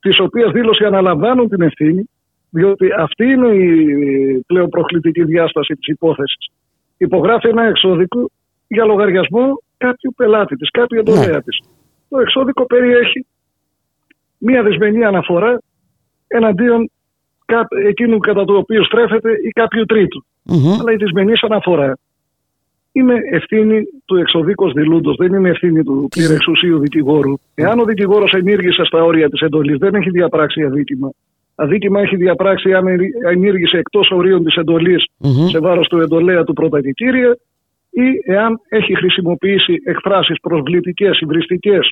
τις 0.00 0.20
οποίες 0.20 0.50
δήλωση 0.50 0.84
αναλαμβάνουν 0.84 1.48
την 1.48 1.62
ευθύνη 1.62 2.10
διότι 2.50 2.86
αυτή 2.98 3.24
είναι 3.24 3.48
η 3.48 4.44
πλέον 4.46 4.68
προκλητική 4.68 5.24
διάσταση 5.24 5.74
της 5.74 5.86
υπόθεσης. 5.86 6.50
Υπογράφει 6.96 7.48
ένα 7.48 7.64
εξώδικο 7.64 8.30
για 8.68 8.84
λογαριασμό 8.84 9.62
κάποιου 9.76 10.12
πελάτη 10.16 10.56
της, 10.56 10.70
κάποιου 10.70 10.98
εντολέα 10.98 11.42
της. 11.42 11.60
Το 12.08 12.18
εξώδικο 12.20 12.64
περιέχει 12.66 13.26
μία 14.38 14.62
δεσμενή 14.62 15.04
αναφορά 15.04 15.58
εναντίον 16.26 16.90
κα- 17.44 17.66
εκείνου 17.86 18.18
κατά 18.18 18.44
το 18.44 18.54
οποίο 18.56 18.84
στρέφεται 18.84 19.30
ή 19.46 19.48
κάποιου 19.48 19.84
τρίτου. 19.84 20.24
Αλλά 20.80 20.92
η 20.92 20.96
δυσμενής 20.96 21.42
αναφορά 21.42 21.98
είναι 22.92 23.14
ευθύνη 23.32 23.82
του 24.04 24.16
εξοδίκως 24.16 24.72
δηλούντος, 24.72 25.16
δεν 25.16 25.32
είναι 25.32 25.48
ευθύνη 25.48 25.82
του 25.82 26.08
πλήρε 26.10 26.34
εξουσίου 26.34 26.78
δικηγόρου. 26.78 27.34
Εάν 27.54 27.78
ο 27.78 27.84
δικηγόρος 27.84 28.32
ενήργησε 28.32 28.84
στα 28.84 29.02
όρια 29.04 29.28
της 29.28 29.40
εντολής, 29.40 29.78
δεν 29.78 29.94
έχει 29.94 30.10
διαπράξει 30.10 30.62
αδίκημα. 30.62 31.10
Αδίκημα 31.54 32.00
έχει 32.00 32.16
διαπράξει 32.16 32.72
αν 32.74 32.84
ενήργησε 33.28 33.76
εκτός 33.78 34.10
ορίων 34.10 34.44
της 34.44 34.54
εντολης 34.54 35.04
σε 35.50 35.58
βάρος 35.58 35.88
του 35.88 35.98
εντολέα 36.00 36.44
του 36.44 36.52
πρωταδικήρια 36.52 37.36
ή 38.02 38.32
εάν 38.32 38.60
έχει 38.68 38.96
χρησιμοποιήσει 38.96 39.74
εκφράσεις 39.84 40.40
προσβλητικές, 40.40 41.20
υβριστικές 41.20 41.90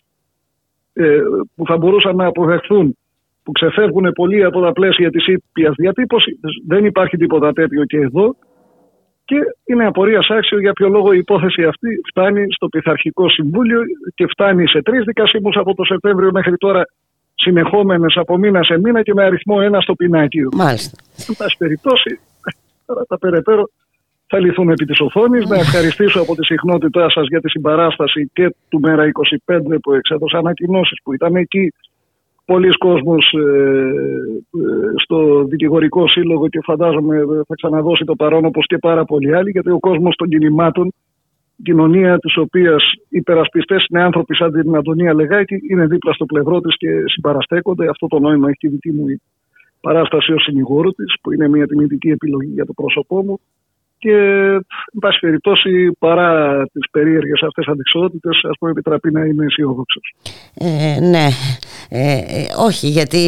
ε, 0.93 1.19
που 1.55 1.67
θα 1.67 1.77
μπορούσαν 1.77 2.17
να 2.17 2.27
αποδεχθούν 2.27 2.97
που 3.43 3.53
ξεφεύγουν 3.53 4.13
πολύ 4.13 4.45
από 4.45 4.61
τα 4.61 4.73
πλαίσια 4.73 5.11
της 5.11 5.27
ήπιας 5.27 5.75
διατύπωσης. 5.77 6.39
Δεν 6.67 6.85
υπάρχει 6.85 7.17
τίποτα 7.17 7.53
τέτοιο 7.53 7.85
και 7.85 7.97
εδώ 7.97 8.37
και 9.25 9.37
είναι 9.65 9.87
απορίας 9.87 10.29
άξιο 10.31 10.61
για 10.61 10.73
ποιο 10.73 10.89
λόγο 10.89 11.13
η 11.13 11.19
υπόθεση 11.19 11.65
αυτή 11.65 11.89
φτάνει 12.09 12.47
στο 12.53 12.69
Πειθαρχικό 12.69 13.29
Συμβούλιο 13.29 13.81
και 14.15 14.27
φτάνει 14.27 14.69
σε 14.69 14.83
τρεις 14.83 15.05
δικασίμους 15.05 15.57
από 15.57 15.75
το 15.75 15.85
Σεπτέμβριο 15.85 16.31
μέχρι 16.33 16.57
τώρα 16.57 16.83
συνεχόμενες 17.35 18.17
από 18.17 18.37
μήνα 18.37 18.63
σε 18.63 18.79
μήνα 18.79 19.03
και 19.03 19.15
με 19.15 19.25
αριθμό 19.25 19.57
ένα 19.63 19.81
στο 19.81 19.95
πινάκιο. 19.95 20.49
Μάλιστα. 20.55 20.97
Εν 21.29 21.35
πάση 21.39 21.57
περιπτώσει, 21.59 22.19
τώρα 22.87 23.05
τα 23.05 23.19
περαιτέρω 23.19 23.71
θα 24.27 24.39
λυθούν 24.39 24.69
επί 24.69 24.85
της 24.85 25.01
οθόνης. 25.01 25.49
Να 25.49 25.57
ευχαριστήσω 25.57 26.21
από 26.21 26.35
τη 26.35 26.45
συχνότητά 26.45 27.11
σας 27.11 27.27
για 27.29 27.41
τη 27.41 27.49
συμπαράσταση 27.49 28.31
και 28.33 28.55
του 28.69 28.81
Μέρα 28.81 29.05
25 29.47 29.59
που 29.83 29.93
εξέδωσε 29.93 30.37
ανακοινώσεις 30.37 30.99
που 31.03 31.13
ήταν 31.13 31.35
εκεί 31.35 31.73
πολλοί 32.45 32.69
κόσμος 32.77 33.33
ε, 33.33 33.41
ε, 33.41 34.93
στο 35.03 35.45
δικηγορικό 35.45 36.09
σύλλογο 36.09 36.49
και 36.49 36.61
φαντάζομαι 36.63 37.17
θα 37.47 37.55
ξαναδώσει 37.55 38.05
το 38.05 38.15
παρόν 38.15 38.45
όπως 38.45 38.67
και 38.67 38.79
πάρα 38.79 39.05
πολλοί 39.05 39.35
άλλοι 39.35 39.51
γιατί 39.51 39.71
ο 39.71 39.79
κόσμος 39.79 40.17
των 40.17 40.29
κινημάτων 40.29 40.93
η 41.57 41.63
κοινωνία 41.63 42.19
της 42.19 42.37
οποίας 42.37 42.93
οι 42.93 43.17
υπερασπιστές 43.17 43.87
είναι 43.91 44.03
άνθρωποι 44.03 44.35
σαν 44.35 44.53
την 44.53 44.77
Αντωνία 44.77 45.15
Λεγάκη 45.15 45.61
είναι 45.71 45.87
δίπλα 45.87 46.13
στο 46.13 46.25
πλευρό 46.25 46.61
της 46.61 46.77
και 46.77 46.89
συμπαραστέκονται. 47.07 47.89
Αυτό 47.89 48.07
το 48.07 48.19
νόημα 48.19 48.49
έχει 48.49 48.59
και 48.59 48.67
η 48.67 48.71
δική 48.71 48.93
μου 48.93 49.09
η 49.09 49.21
παράσταση 49.81 50.33
ως 50.33 50.43
συνηγόρου 50.43 50.91
της 50.91 51.15
που 51.21 51.33
είναι 51.33 51.49
μια 51.49 51.67
τιμητική 51.67 52.09
επιλογή 52.09 52.53
για 52.53 52.67
το 52.67 52.73
πρόσωπό 52.73 53.23
μου 53.23 53.41
και 53.99 54.13
εν 54.93 54.99
πάση 55.01 55.19
περιπτώσει 55.21 55.93
παρά 55.99 56.63
τις 56.73 56.91
περίεργες 56.91 57.43
αυτές 57.43 57.67
αντικσότητες 57.67 58.41
ας 58.51 58.57
πούμε 58.59 58.71
επιτραπεί 58.71 59.11
να 59.13 59.25
είμαι 59.25 59.45
αισιόδοξος. 59.45 60.15
Ε, 60.55 61.01
ναι, 61.01 61.29
ε, 61.89 62.13
ε, 62.13 62.47
όχι 62.67 62.87
γιατί 62.87 63.25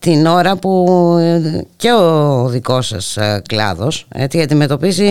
την 0.00 0.26
ώρα 0.26 0.56
που 0.56 0.86
ε, 1.20 1.62
και 1.76 1.92
ο 1.92 2.48
δικός 2.48 2.86
σας 2.86 3.16
ε, 3.16 3.42
κλάδος 3.48 4.06
έτσι, 4.14 4.40
αντιμετωπίζει 4.40 5.10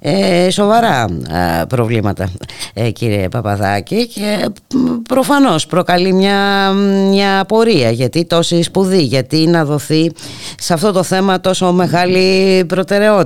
ε, 0.00 0.50
σοβαρά 0.50 1.04
ε, 1.30 1.64
προβλήματα 1.68 2.30
ε, 2.74 2.90
κύριε 2.90 3.28
Παπαδάκη 3.28 4.06
και 4.06 4.48
προφανώς 5.08 5.66
προκαλεί 5.66 6.12
μια, 6.12 6.70
μια 7.10 7.40
απορία 7.40 7.90
γιατί 7.90 8.24
τόση 8.24 8.62
σπουδή, 8.62 9.02
γιατί 9.02 9.46
να 9.46 9.64
δοθεί 9.64 10.12
σε 10.58 10.72
αυτό 10.72 10.92
το 10.92 11.02
θέμα 11.02 11.40
τόσο 11.40 11.72
μεγάλη 11.72 12.64
προτεραιότητα 12.64 13.19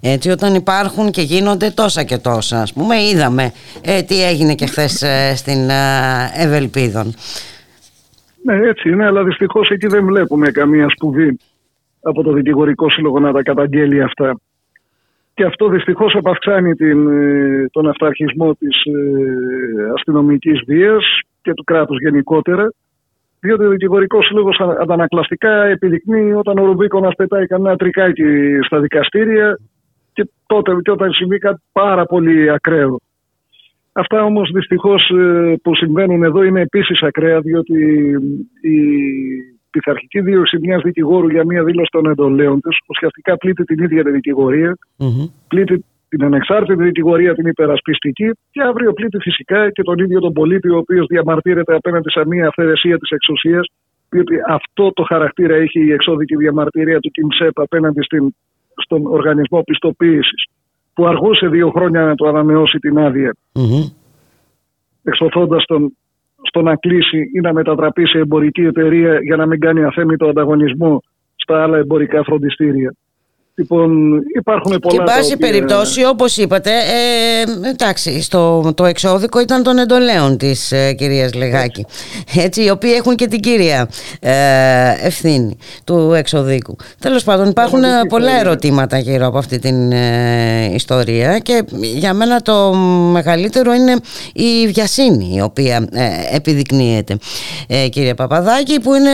έτσι 0.00 0.30
όταν 0.30 0.54
υπάρχουν 0.54 1.10
και 1.10 1.22
γίνονται 1.22 1.70
τόσα 1.70 2.02
και 2.02 2.18
τόσα 2.18 2.60
ας 2.60 2.72
πούμε 2.72 3.02
είδαμε 3.02 3.52
ε, 3.84 4.02
τι 4.02 4.24
έγινε 4.24 4.54
και 4.54 4.66
χθες 4.66 5.04
στην 5.34 5.70
ε, 5.70 6.30
Ευελπίδων 6.36 7.14
Ναι, 8.42 8.54
έτσι 8.54 8.88
είναι, 8.88 9.06
αλλά 9.06 9.24
δυστυχώς 9.24 9.70
εκεί 9.70 9.86
δεν 9.86 10.04
βλέπουμε 10.04 10.50
καμία 10.50 10.88
σπουδή 10.88 11.38
από 12.02 12.22
το 12.22 12.32
δικηγορικό 12.32 12.90
σύλλογο 12.90 13.18
να 13.18 13.32
τα 13.32 13.42
καταγγέλει 13.42 14.02
αυτά. 14.02 14.36
Και 15.34 15.44
αυτό 15.44 15.68
δυστυχώς 15.68 16.14
επαυξάνει 16.14 16.74
την, 16.74 17.08
ε, 17.08 17.68
τον 17.70 17.88
αυταρχισμό 17.88 18.54
της 18.54 18.84
ε, 18.84 19.92
αστυνομικής 19.94 20.60
βίας 20.66 21.04
και 21.42 21.54
του 21.54 21.64
κράτους 21.64 21.98
γενικότερα. 22.00 22.72
Διότι 23.44 23.64
ο 23.64 23.68
δικηγορικός 23.68 24.26
σύλλογος 24.26 24.60
αντανακλαστικά 24.80 25.64
επιδεικνύει 25.64 26.32
όταν 26.32 26.58
ο 26.58 26.64
Ρουμπίκονας 26.64 27.14
πετάει 27.14 27.46
κανένα 27.46 27.76
τρικάκι 27.76 28.24
στα 28.66 28.80
δικαστήρια 28.80 29.58
και 30.12 30.30
τότε 30.46 30.72
και 30.82 30.90
όταν 30.90 31.12
συμβεί 31.12 31.38
κάτι 31.38 31.62
πάρα 31.72 32.04
πολύ 32.04 32.50
ακραίο. 32.50 33.00
Αυτά 33.92 34.24
όμως 34.24 34.50
δυστυχώς 34.54 35.10
ε, 35.10 35.54
που 35.62 35.74
συμβαίνουν 35.76 36.22
εδώ 36.22 36.42
είναι 36.42 36.60
επίσης 36.60 37.02
ακραία 37.02 37.40
διότι 37.40 38.10
η 38.60 38.78
πειθαρχική 39.70 40.20
δίωξη 40.20 40.58
μιας 40.60 40.82
δικηγόρου 40.82 41.28
για 41.28 41.44
μια 41.44 41.64
δήλωση 41.64 41.90
των 41.92 42.06
εντολέων 42.10 42.60
της 42.60 42.76
ουσιαστικά 42.88 43.36
πλήττει 43.36 43.64
την 43.64 43.84
ίδια 43.84 44.04
τη 44.04 44.10
δικηγορία, 44.10 44.78
πλήττει 45.48 45.84
την 46.12 46.24
ανεξάρτητη 46.24 46.82
δικηγορία 46.82 47.34
την 47.34 47.46
υπερασπιστική 47.46 48.30
και 48.50 48.62
αύριο 48.62 48.92
πλήττει 48.92 49.18
φυσικά 49.18 49.70
και 49.70 49.82
τον 49.82 49.98
ίδιο 49.98 50.20
τον 50.20 50.32
πολίτη 50.32 50.68
ο 50.68 50.76
οποίος 50.76 51.06
διαμαρτύρεται 51.06 51.74
απέναντι 51.74 52.10
σε 52.10 52.26
μια 52.26 52.46
αυθαιρεσία 52.46 52.98
της 52.98 53.10
εξουσίας 53.10 53.66
διότι 54.10 54.34
αυτό 54.48 54.92
το 54.92 55.02
χαρακτήρα 55.02 55.54
έχει 55.54 55.80
η 55.86 55.92
εξώδικη 55.92 56.36
διαμαρτυρία 56.36 57.00
του 57.00 57.10
ΚΙΜΣΕΠ 57.10 57.60
απέναντι 57.60 58.02
στην, 58.02 58.34
στον 58.84 59.06
οργανισμό 59.06 59.62
πιστοποίησης 59.62 60.46
που 60.94 61.06
αργούσε 61.06 61.46
δύο 61.46 61.70
χρόνια 61.70 62.04
να 62.04 62.14
του 62.14 62.28
ανανεώσει 62.28 62.78
την 62.78 62.98
άδεια 62.98 63.34
εξωθώντας 65.02 65.64
τον 65.64 65.96
στο 66.42 66.62
να 66.62 66.76
κλείσει 66.76 67.30
ή 67.34 67.40
να 67.40 67.52
μετατραπεί 67.52 68.06
σε 68.08 68.18
εμπορική 68.18 68.60
εταιρεία 68.60 69.18
για 69.22 69.36
να 69.36 69.46
μην 69.46 69.60
κάνει 69.60 69.84
αθέμητο 69.84 70.26
ανταγωνισμό 70.26 71.02
στα 71.36 71.62
άλλα 71.62 71.78
εμπορικά 71.78 72.22
φροντιστήρια. 72.22 72.94
Λοιπόν, 73.54 74.18
υπάρχουν 74.38 74.78
πολλά. 74.78 74.94
Και 74.94 74.96
εν 75.00 75.04
πάση 75.04 75.34
οποία- 75.34 75.36
περιπτώσει, 75.50 76.04
όπως 76.04 76.36
είπατε, 76.36 76.70
ε, 76.70 77.68
εντάξει, 77.68 78.22
στο, 78.22 78.72
το 78.76 78.84
εξώδικο 78.84 79.40
ήταν 79.40 79.62
των 79.62 79.78
εντολέων 79.78 80.36
της 80.36 80.72
ε, 80.72 80.92
κυρίας 80.92 81.34
Λεγάκη. 81.34 81.86
Έτσι, 82.36 82.62
οι 82.64 82.70
οποίοι 82.70 82.92
έχουν 82.96 83.14
και 83.14 83.26
την 83.26 83.40
κύρια 83.40 83.88
ε, 84.20 84.32
ευθύνη 85.06 85.56
του 85.84 86.12
εξωδίκου. 86.16 86.76
Τέλος 86.98 87.24
πάντων, 87.24 87.48
υπάρχουν 87.48 87.84
ε, 87.84 87.88
πολλά 88.08 88.40
ερωτήματα 88.40 88.98
γύρω 88.98 89.26
από 89.26 89.38
αυτή 89.38 89.58
την 89.58 89.92
ε, 89.92 90.70
ιστορία 90.74 91.38
και 91.38 91.64
για 91.94 92.14
μένα 92.14 92.40
το 92.40 92.72
μεγαλύτερο 93.12 93.72
είναι 93.72 93.96
η 94.32 94.66
βιασύνη 94.68 95.34
η 95.34 95.40
οποία 95.40 95.86
ε, 95.92 96.36
επιδεικνύεται, 96.36 97.18
ε, 97.66 97.88
κύριε 97.88 98.14
Παπαδάκη, 98.14 98.80
που 98.80 98.94
είναι 98.94 99.10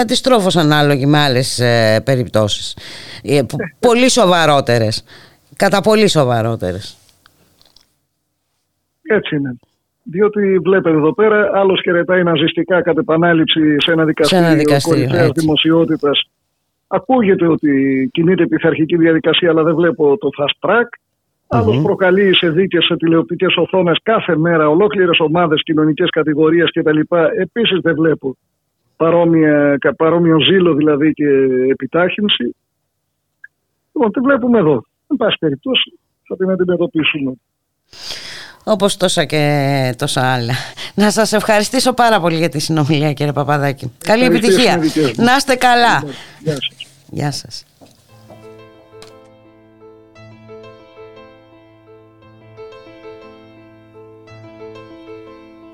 αντιστρόφως 0.00 0.56
ανάλογη 0.56 1.06
με 1.06 1.18
άλλες 1.18 1.58
ε, 1.58 2.00
περιπτώσεις. 2.04 2.74
Ε, 3.22 3.42
που- 3.42 3.56
πολύ 3.80 4.10
σοβαρότερες. 4.10 5.04
Κατά 5.56 5.80
πολύ 5.80 6.08
σοβαρότερες. 6.08 6.96
Έτσι 9.02 9.36
είναι. 9.36 9.56
Διότι 10.02 10.58
βλέπετε 10.58 10.96
εδώ 10.96 11.14
πέρα, 11.14 11.50
άλλος 11.54 11.80
χαιρετάει 11.82 12.22
ναζιστικά 12.22 12.82
κατ' 12.82 12.98
επανάληψη 12.98 13.60
σε 13.78 13.92
ένα 13.92 14.04
δικαστήριο, 14.04 14.44
ένα 14.44 14.54
δικαστήριο, 14.54 15.04
κορυφαία 15.04 15.24
έτσι. 15.26 15.40
δημοσιότητας. 15.40 16.28
Ακούγεται 16.86 17.46
ότι 17.46 18.08
κινείται 18.12 18.46
πειθαρχική 18.46 18.96
διαδικασία, 18.96 19.50
αλλά 19.50 19.62
δεν 19.62 19.74
βλέπω 19.74 20.16
το 20.18 20.28
fast 20.38 20.68
track. 20.68 20.86
Άλλος 21.52 21.82
προκαλεί 21.82 22.34
σε 22.34 22.50
δίκες, 22.50 22.84
σε 22.84 22.96
τηλεοπτικές 22.96 23.56
οθόνες 23.56 23.98
κάθε 24.02 24.36
μέρα 24.36 24.68
ολόκληρες 24.68 25.18
ομάδες, 25.18 25.62
κοινωνικές 25.62 26.10
κατηγορίες 26.10 26.70
κτλ. 26.72 26.98
Επίσης 27.38 27.78
δεν 27.82 27.94
βλέπω 27.94 28.36
παρόμοια, 28.96 29.76
κα- 29.80 29.94
παρόμοιο 29.94 30.40
ζήλο 30.40 30.74
δηλαδή 30.74 31.12
και 31.12 31.28
επιτάχυνση. 31.70 32.54
Λοιπόν, 33.92 34.12
τι 34.12 34.20
βλέπουμε 34.20 34.58
εδώ. 34.58 34.84
Εν 35.06 35.16
πάση 35.16 35.36
περιπτώσει, 35.38 35.98
θα 36.28 36.36
την 36.36 36.50
αντιμετωπίσουμε. 36.50 37.32
όπως 38.64 38.96
τόσα 38.96 39.24
και 39.24 39.94
τόσα 39.98 40.32
άλλα. 40.32 40.54
Να 40.94 41.10
σας 41.10 41.32
ευχαριστήσω 41.32 41.92
πάρα 41.92 42.20
πολύ 42.20 42.36
για 42.36 42.48
τη 42.48 42.58
συνομιλία 42.58 43.12
κύριε 43.12 43.32
Παπαδάκη. 43.32 43.92
Καλή 43.98 44.24
επιτυχία. 44.24 44.80
Να 45.16 45.36
είστε 45.36 45.54
καλά. 45.54 46.04
Γεια 46.40 46.52
σας. 46.52 46.86
Γεια 47.10 47.30
σας. 47.32 47.64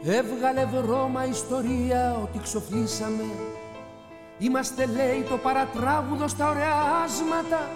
Έβγαλε 0.08 0.64
βρώμα 0.64 1.26
ιστορία 1.26 2.18
ότι 2.22 2.38
ξοφλήσαμε 2.42 3.24
Είμαστε 4.38 4.86
λέει 4.86 5.24
το 5.30 5.36
παρατράγουδο 5.36 6.28
στα 6.28 6.50
ωραία 6.50 6.74
άσματα 7.04 7.70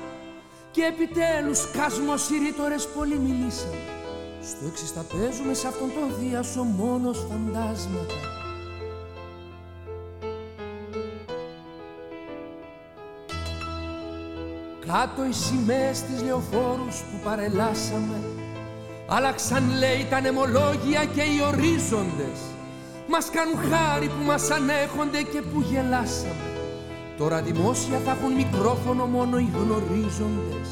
Και 0.71 0.83
επιτέλους 0.83 1.71
κάσμος 1.71 2.31
οι 2.31 2.39
ρήτορες 2.39 2.89
πολύ 2.89 3.19
μιλήσαμε 3.19 3.77
Στο 4.43 4.67
έξι 4.67 4.95
τα 4.95 5.05
παίζουμε 5.13 5.55
σε 5.55 5.67
αυτόν 5.67 5.91
τον 5.95 6.15
διάσο 6.19 6.63
μόνος 6.63 7.19
φαντάσματα. 7.19 8.15
Κάτω 14.87 15.25
οι 15.25 15.33
σημαίες 15.33 16.03
της 16.03 16.23
λεωφόρους 16.23 16.97
που 17.01 17.19
παρελάσαμε 17.25 18.19
Άλλαξαν 19.13 19.79
λέει 19.79 20.07
τα 20.11 20.21
νεμολόγια 20.21 21.05
και 21.15 21.23
οι 21.23 21.41
ορίζοντες. 21.47 22.39
Μας 23.09 23.31
κάνουν 23.31 23.59
χάρη 23.71 24.07
που 24.07 24.25
μας 24.25 24.51
ανέχονται 24.51 25.23
και 25.23 25.43
που 25.43 25.61
γελάσαμε 25.61 26.50
Τώρα 27.21 27.43
δημόσια 27.43 27.99
θα 28.05 28.11
έχουν 28.11 28.33
μικρόφωνο 28.33 29.05
μόνο 29.05 29.39
οι 29.39 29.49
γνωρίζοντες. 29.55 30.69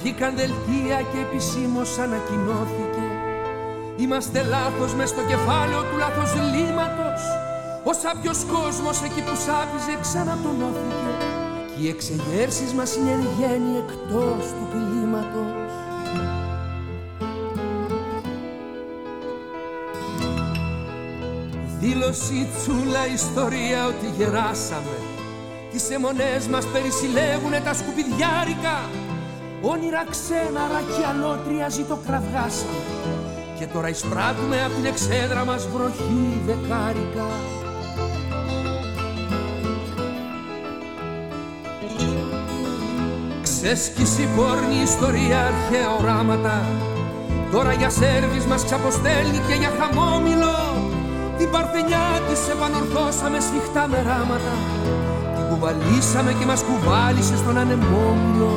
Βγήκαν 0.00 0.34
δελτία 0.36 0.98
και 1.12 1.18
επισήμως 1.26 1.98
ανακοινώθηκε. 1.98 3.04
Είμαστε 3.96 4.42
λάθος 4.42 4.94
μες 4.94 5.08
στο 5.08 5.22
κεφάλαιο 5.22 5.82
του 5.82 5.96
λάθος 5.98 6.32
λύματος. 6.34 7.22
Ο 7.84 7.92
σάπιος 7.92 8.44
κόσμος 8.54 9.02
εκεί 9.02 9.22
που 9.26 9.36
σάπιζε 9.46 9.94
ξανατονώθηκε. 10.00 11.10
Κι 11.76 11.84
οι 11.84 11.88
εξεγέρσεις 11.88 12.72
μας 12.72 12.96
είναι 12.96 13.10
εν 13.10 13.24
γέννη 13.38 13.74
εκτός 13.84 14.44
του 14.56 14.66
κλίματος 14.72 15.51
Δήλωση 21.84 22.48
τσούλα 22.56 23.06
ιστορία 23.12 23.86
ότι 23.86 24.06
γεράσαμε. 24.16 24.96
Τις 25.72 25.90
αιμονές 25.90 26.46
μας 26.50 26.66
περισυλλεύουνε 26.66 27.60
τα 27.64 27.74
σκουπιδιάρικα. 27.74 28.76
Όνειρα 29.62 30.04
ξένα 30.10 30.62
ρακιά 30.72 31.08
αλότρια 31.08 31.68
ζητοκραυγάσαμε 31.68 32.82
Και 33.58 33.66
τώρα 33.66 33.88
εισπράττουμε 33.88 34.64
απ' 34.64 34.74
την 34.74 34.84
εξέδρα 34.84 35.44
μας 35.44 35.68
βροχή 35.72 36.40
δεκάρικα. 36.46 37.28
Ξέσκηση 43.42 44.28
πόρνη 44.36 44.82
ιστορία 44.82 45.38
αρχαία 45.46 45.90
οράματα. 46.00 46.66
Τώρα 47.52 47.72
για 47.72 47.90
σέρβις 47.90 48.44
μας 48.44 48.64
ξαποστέλνει 48.64 49.40
και 49.48 49.54
για 49.54 49.72
χαμόμηλο 49.78 50.71
Την 51.42 51.50
παρθενιά 51.50 52.06
της 52.28 52.40
επανορθώσαμε 52.54 53.38
σφιχτά 53.40 53.88
με 53.88 53.96
ράματα. 53.96 54.54
Την 55.36 55.44
κουβαλήσαμε 55.50 56.32
και 56.32 56.46
μας 56.46 56.62
κουβάλισε 56.62 57.36
στον 57.36 57.56
ανεμόμηλο 57.58 58.52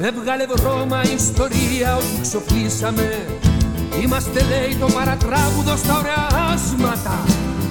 Έβγαλε 0.00 0.44
δρόμα 0.44 1.00
ιστορία 1.02 1.96
ότι 1.96 2.20
ξοφλήσαμε 2.22 3.26
Είμαστε 4.02 4.40
λέει 4.50 4.76
το 4.80 4.86
παρατράγουδο 4.86 5.76
στα 5.76 5.98
ωραία 5.98 6.26
άσματα. 6.52 7.24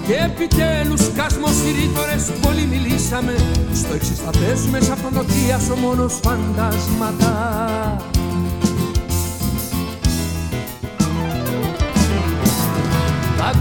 Και 0.07 0.13
επιτέλους 0.13 1.11
κάσμος 1.15 1.57
οι 1.65 1.71
ρήτορες 1.79 2.31
πολύ 2.41 2.65
μιλήσαμε. 2.65 3.35
Στο 3.73 3.93
εξής 3.93 4.19
θα 4.19 4.29
παίζουμε 4.39 4.79
σαν 4.81 4.97
φωνοτίας 4.97 5.69
ο 5.69 5.75
μόνος 5.75 6.19
φαντάσματα 6.23 8.08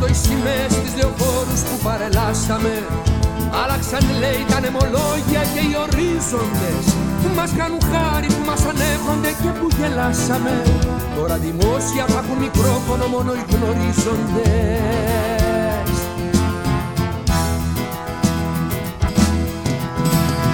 Κάτω 0.01 0.13
οι 0.13 0.19
σημαίες 0.29 0.73
της 0.83 0.93
λεωφόρους 0.99 1.61
που 1.69 1.77
παρελάσαμε. 1.87 2.75
Άλλαξαν 3.63 4.05
λέει 4.23 4.43
τα 4.51 4.59
νεμολόγια 4.65 5.43
και 5.53 5.63
οι 5.69 5.73
ορίζοντες. 5.85 6.85
Μας 7.37 7.51
κάνουν 7.59 7.83
χάρη 7.93 8.29
που 8.35 8.43
μας 8.51 8.63
ανέχονται 8.73 9.31
και 9.43 9.51
που 9.59 9.67
γελάσαμε. 9.79 10.55
Τώρα 11.17 11.37
δημόσια 11.47 12.05
θα 12.13 12.19
έχουν 12.23 12.39
μικρόφωνο 12.47 13.05
μόνο 13.15 13.31
οι 13.39 13.45
γνωρίζοντες. 13.53 15.09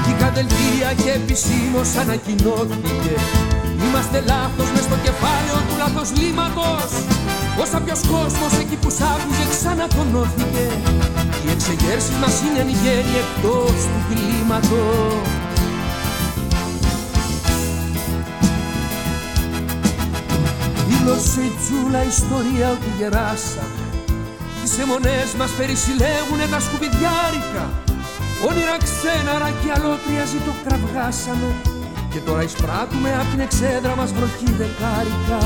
Βγήκα 0.02 0.28
δελτία 0.36 0.90
και 1.02 1.10
επισήμως 1.20 1.90
ανακοινώθηκε. 2.02 3.14
Είμαστε 3.84 4.18
λάθος 4.32 4.68
μες 4.74 4.84
στο 4.88 4.96
κεφάλαιο 5.06 5.58
του 5.66 5.74
λάθος 5.82 6.08
λύματος 6.20 6.90
Ο 7.60 7.64
σάπιος 7.66 8.00
κόσμος 8.12 8.52
εκεί 8.60 8.76
που 8.76 8.90
σ' 8.90 9.00
άκουζε 9.00 9.46
ξανατονώθηκε. 9.50 10.66
Οι 11.44 11.50
εξεγέρσεις 11.50 12.16
μας 12.20 12.34
είναι 12.44 12.60
εν 12.64 12.68
γέννη 12.68 13.16
εκτός 13.24 13.78
του 13.90 14.00
κλίματος. 14.08 15.28
Δήλωσε 20.88 21.40
η 21.40 21.52
τσούλα 21.60 22.04
ιστορία 22.04 22.70
ότι 22.70 22.88
γεράσαμε. 22.98 23.84
Τις 24.62 24.78
αιμονές 24.78 25.28
μας 25.38 25.50
περισυλλέγουνε 25.58 26.46
τα 26.50 26.60
σκουπιδιάρικα. 26.60 27.64
Όνειρα 28.48 28.76
ξένα 28.86 29.32
ρακιά 29.42 29.74
αλότρια 29.76 30.24
ζητοκραυγάσαμε 30.32 31.50
Και 32.12 32.20
τώρα 32.26 32.42
εισπράττουμε 32.42 33.10
απ' 33.20 33.30
την 33.30 33.40
εξέδρα 33.40 33.94
μας 33.96 34.10
βροχή 34.12 34.50
δεκάρικα 34.60 35.40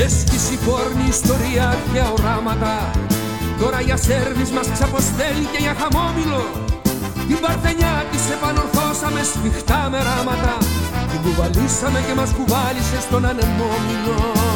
Ξέσκηση 0.00 0.58
πόρνη 0.64 1.08
ιστορία 1.08 1.68
αρχαία 1.68 2.10
οράματα. 2.18 2.90
Τώρα 3.60 3.80
για 3.80 3.96
σέρβις 3.96 4.50
μας 4.50 4.68
ξαποστέλει 4.72 5.44
και 5.52 5.60
για 5.60 5.74
χαμόμηλο. 5.80 6.42
Την 7.28 7.38
παρθενιά 7.40 8.04
της 8.10 8.24
επανορθώσαμε 8.36 9.22
σφιχτά 9.22 9.88
με 9.90 9.98
ράματα. 10.08 10.54
Την 11.10 11.20
κουβαλήσαμε 11.24 12.00
και 12.06 12.14
μας 12.14 12.30
κουβάλισε 12.36 12.98
στον 13.06 13.24
ανεμόμηλο 13.30 14.49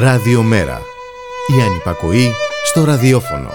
Ραδιομέρα. 0.00 0.80
Η 1.58 1.62
ανυπακοή 1.62 2.30
στο 2.64 2.84
ραδιόφωνο. 2.84 3.48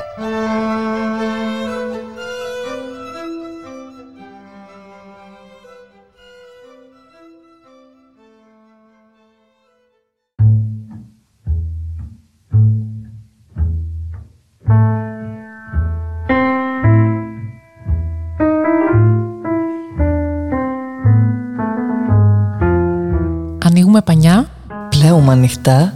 Ανοίγουμε 23.66 24.02
πανιά, 24.02 24.48
πλέουμε 24.90 25.32
ανοιχτά 25.32 25.93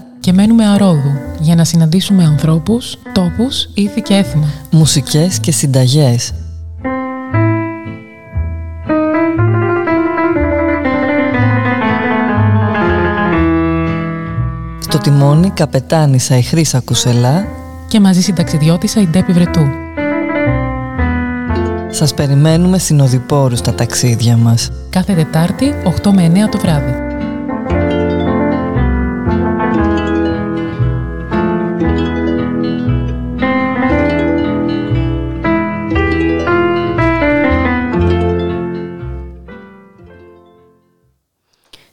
συναντήσουμε 1.68 2.24
ανθρώπους, 2.24 2.98
τόπους, 3.12 3.70
ήθη 3.74 4.02
και 4.02 4.14
έθιμα. 4.14 4.48
Μουσικές 4.72 5.40
και 5.40 5.52
συνταγές. 5.52 6.34
Στο 14.80 14.98
τιμόνι 14.98 15.50
καπετάνισα 15.50 16.38
η 16.38 16.42
Χρύσα 16.42 16.80
Κουσελά 16.80 17.48
και 17.88 18.00
μαζί 18.00 18.22
συνταξιδιώτησα 18.22 19.02
η 19.02 19.08
Ντέπη 19.08 19.32
Βρετού. 19.32 19.68
Σας 21.90 22.14
περιμένουμε 22.14 22.78
συνοδοιπόρους 22.78 23.60
στα 23.60 23.74
ταξίδια 23.74 24.38
μας. 24.38 24.72
Κάθε 24.90 25.14
Τετάρτη, 25.14 25.76
8 25.84 26.12
με 26.12 26.24
9 26.24 26.50
το 26.50 26.58
βράδυ. 26.58 27.07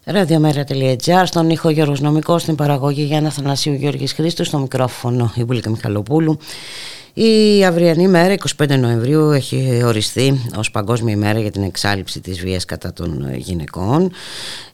Ραδιομέρα.gr, 0.07 1.23
στον 1.25 1.51
ήχο 1.51 1.71
Γιώργος 1.71 2.01
Νομικός, 2.01 2.43
στην 2.43 2.55
παραγωγή 2.55 3.03
Γιάννα 3.03 3.31
Θανασίου 3.31 3.73
Γιώργης 3.73 4.13
Χρήστου, 4.13 4.45
στο 4.45 4.59
μικρόφωνο 4.59 5.33
η 5.35 5.45
Βουλίκα 5.45 5.71
Μιχαλοπούλου. 5.71 6.39
Η 7.15 7.65
αυριανή 7.65 8.09
μέρα, 8.09 8.35
25 8.59 8.77
Νοεμβρίου, 8.79 9.31
έχει 9.31 9.83
οριστεί 9.85 10.41
ως 10.57 10.71
Παγκόσμια 10.71 11.15
ημέρα 11.15 11.41
για 11.41 11.51
την 11.51 11.63
εξάλληψη 11.63 12.21
της 12.21 12.41
βίας 12.41 12.65
κατά 12.65 12.93
των 12.93 13.35
γυναικών. 13.37 14.11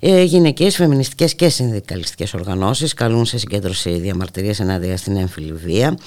Ε, 0.01 0.23
γυναικές, 0.23 0.77
φεμινιστικές 0.77 1.35
και 1.35 1.48
συνδικαλιστικές 1.48 2.35
οργανώσεις 2.35 2.94
καλούν 2.94 3.24
σε 3.24 3.39
συγκέντρωση 3.39 3.90
διαμαρτυρίας 3.90 4.61
ενάντια 4.61 4.97
στην 4.97 5.16
έμφυλη 5.16 5.52
βία 5.52 5.98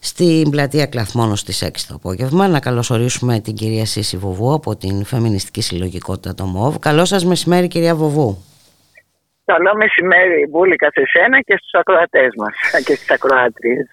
στην 0.00 0.50
πλατεία 0.50 0.86
Κλαθμόνος 0.86 1.40
στις 1.40 1.62
6 1.62 1.86
το 1.88 1.94
απόγευμα. 1.94 2.48
Να 2.48 2.60
καλωσορίσουμε 2.60 3.40
την 3.40 3.54
κυρία 3.54 3.86
Σύση 3.86 4.16
Βοβού 4.16 4.52
από 4.52 4.76
την 4.76 5.04
Φεμινιστική 5.04 5.60
Συλλογικότητα 5.60 6.34
το 6.34 6.44
ΜΟΒ. 6.44 6.78
Καλό 6.78 7.04
σας 7.04 7.24
μεσημέρι 7.24 7.68
κυρία 7.68 7.94
Βοβού. 7.94 8.38
Καλό 9.52 9.72
μεσημέρι, 9.82 10.46
Μπούλικα, 10.50 10.88
σε 10.96 11.02
σένα 11.12 11.40
και 11.40 11.56
στους 11.60 11.74
ακροατές 11.80 12.30
μας 12.40 12.54
και 12.86 12.94
στις 12.94 13.10
ακροάτριες. 13.10 13.86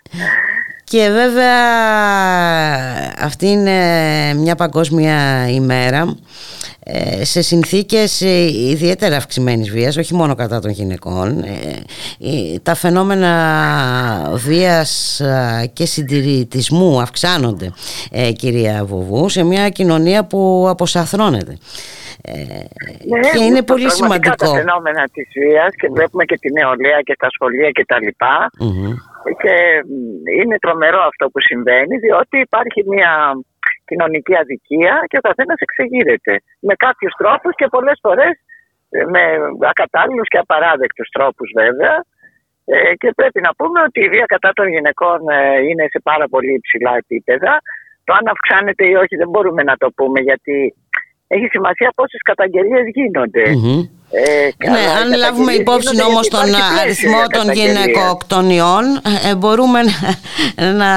Και 0.89 1.09
βέβαια 1.09 1.55
αυτή 3.19 3.47
είναι 3.47 3.73
μια 4.33 4.55
παγκόσμια 4.55 5.49
ημέρα 5.49 6.15
ε, 6.83 7.25
σε 7.25 7.41
συνθήκες 7.41 8.21
ε, 8.21 8.43
ιδιαίτερα 8.69 9.15
αυξημένης 9.15 9.69
βίας, 9.69 9.97
όχι 9.97 10.13
μόνο 10.13 10.35
κατά 10.35 10.59
των 10.59 10.71
γυναικών. 10.71 11.43
Ε, 11.43 12.59
τα 12.63 12.75
φαινόμενα 12.75 13.31
βίας 14.33 15.21
και 15.73 15.85
συντηρητισμού 15.85 17.01
αυξάνονται, 17.01 17.73
κυρία 18.35 18.85
Βοβού, 18.85 19.29
σε 19.29 19.43
μια 19.43 19.69
κοινωνία 19.69 20.25
που 20.25 20.65
αποσαθρώνεται. 20.69 21.57
Ναι, 23.07 23.29
και 23.37 23.43
είναι 23.43 23.61
πολύ 23.61 23.91
σημαντικό. 23.91 24.35
τα 24.35 24.47
φαινόμενα 24.47 25.07
της 25.13 25.27
βίας 25.33 25.69
και 25.75 25.89
βλέπουμε 25.93 26.23
και 26.25 26.37
τη 26.37 26.51
νεολαία 26.51 27.01
και 27.03 27.15
τα 27.19 27.27
σχολεία 27.29 27.69
και 27.69 27.85
τα 27.85 27.99
λοιπα 27.99 28.49
Και 29.41 29.55
είναι 30.39 30.57
τρομερό 30.59 31.01
αυτό 31.11 31.29
που 31.29 31.41
συμβαίνει 31.41 31.97
διότι 31.97 32.37
υπάρχει 32.39 32.83
μια 32.87 33.11
κοινωνική 33.85 34.35
αδικία 34.37 34.93
και 35.07 35.17
ο 35.17 35.25
καθένας 35.27 35.59
εξεγείρεται 35.59 36.33
με 36.59 36.73
κάποιους 36.85 37.13
τρόπους 37.17 37.53
και 37.55 37.67
πολλές 37.75 37.97
φορές 38.01 38.33
ε, 38.89 39.03
με 39.13 39.23
ακατάλληλους 39.73 40.27
και 40.27 40.37
απαράδεκτους 40.37 41.09
τρόπους 41.09 41.49
βέβαια 41.55 41.95
ε, 42.65 42.95
και 42.95 43.09
πρέπει 43.15 43.39
να 43.41 43.51
πούμε 43.57 43.81
ότι 43.87 43.99
η 44.05 44.09
βία 44.09 44.25
κατά 44.25 44.51
των 44.53 44.67
γυναικών 44.67 45.19
ε, 45.29 45.59
είναι 45.67 45.85
σε 45.93 45.99
πάρα 46.03 46.27
πολύ 46.27 46.53
υψηλά 46.53 46.93
επίπεδα. 47.03 47.53
Το 48.03 48.13
αν 48.13 48.27
αυξάνεται 48.33 48.85
ή 48.87 48.93
όχι 48.93 49.15
δεν 49.15 49.29
μπορούμε 49.29 49.63
να 49.63 49.75
το 49.77 49.87
πούμε 49.95 50.19
γιατί 50.19 50.75
έχει 51.27 51.47
σημασία 51.51 51.91
πόσες 51.95 52.21
καταγγελίες 52.21 52.83
Ε, 54.11 54.69
ναι, 54.69 54.83
αν 55.01 55.17
λάβουμε 55.17 55.51
υπόψη 55.51 56.03
όμως 56.09 56.27
τον 56.27 56.49
αριθμό 56.81 57.21
των 57.37 57.51
γυναικοκτονιών, 57.53 58.83
ε, 59.29 59.35
μπορούμε 59.35 59.79
να, 59.81 60.71
να 60.71 60.91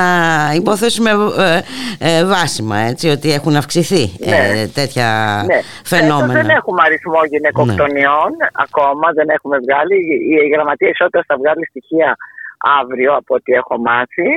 υποθέσουμε 0.55 1.11
ε, 1.11 1.61
ε, 1.99 2.25
βάσιμα 2.25 2.79
έτσι, 2.79 3.09
ότι 3.09 3.33
έχουν 3.33 3.57
αυξηθεί 3.57 4.13
ναι. 4.19 4.67
τέτοια 4.75 5.09
ναι. 5.47 5.59
φαινόμενα. 5.85 6.33
δεν 6.33 6.49
έχουμε 6.49 6.83
αριθμό 6.85 7.21
γυναικοκτονιών 7.31 8.31
ναι. 8.39 8.47
ακόμα, 8.53 9.07
δεν 9.15 9.29
έχουμε 9.29 9.57
βγάλει. 9.65 9.97
Η 10.45 10.49
Γραμματεία 10.53 10.89
Ισότητας 10.89 11.25
θα 11.27 11.37
βγάλει 11.37 11.67
στοιχεία 11.67 12.17
αύριο 12.81 13.15
από 13.15 13.35
ό,τι 13.35 13.53
έχω 13.53 13.79
μάθει. 13.79 14.31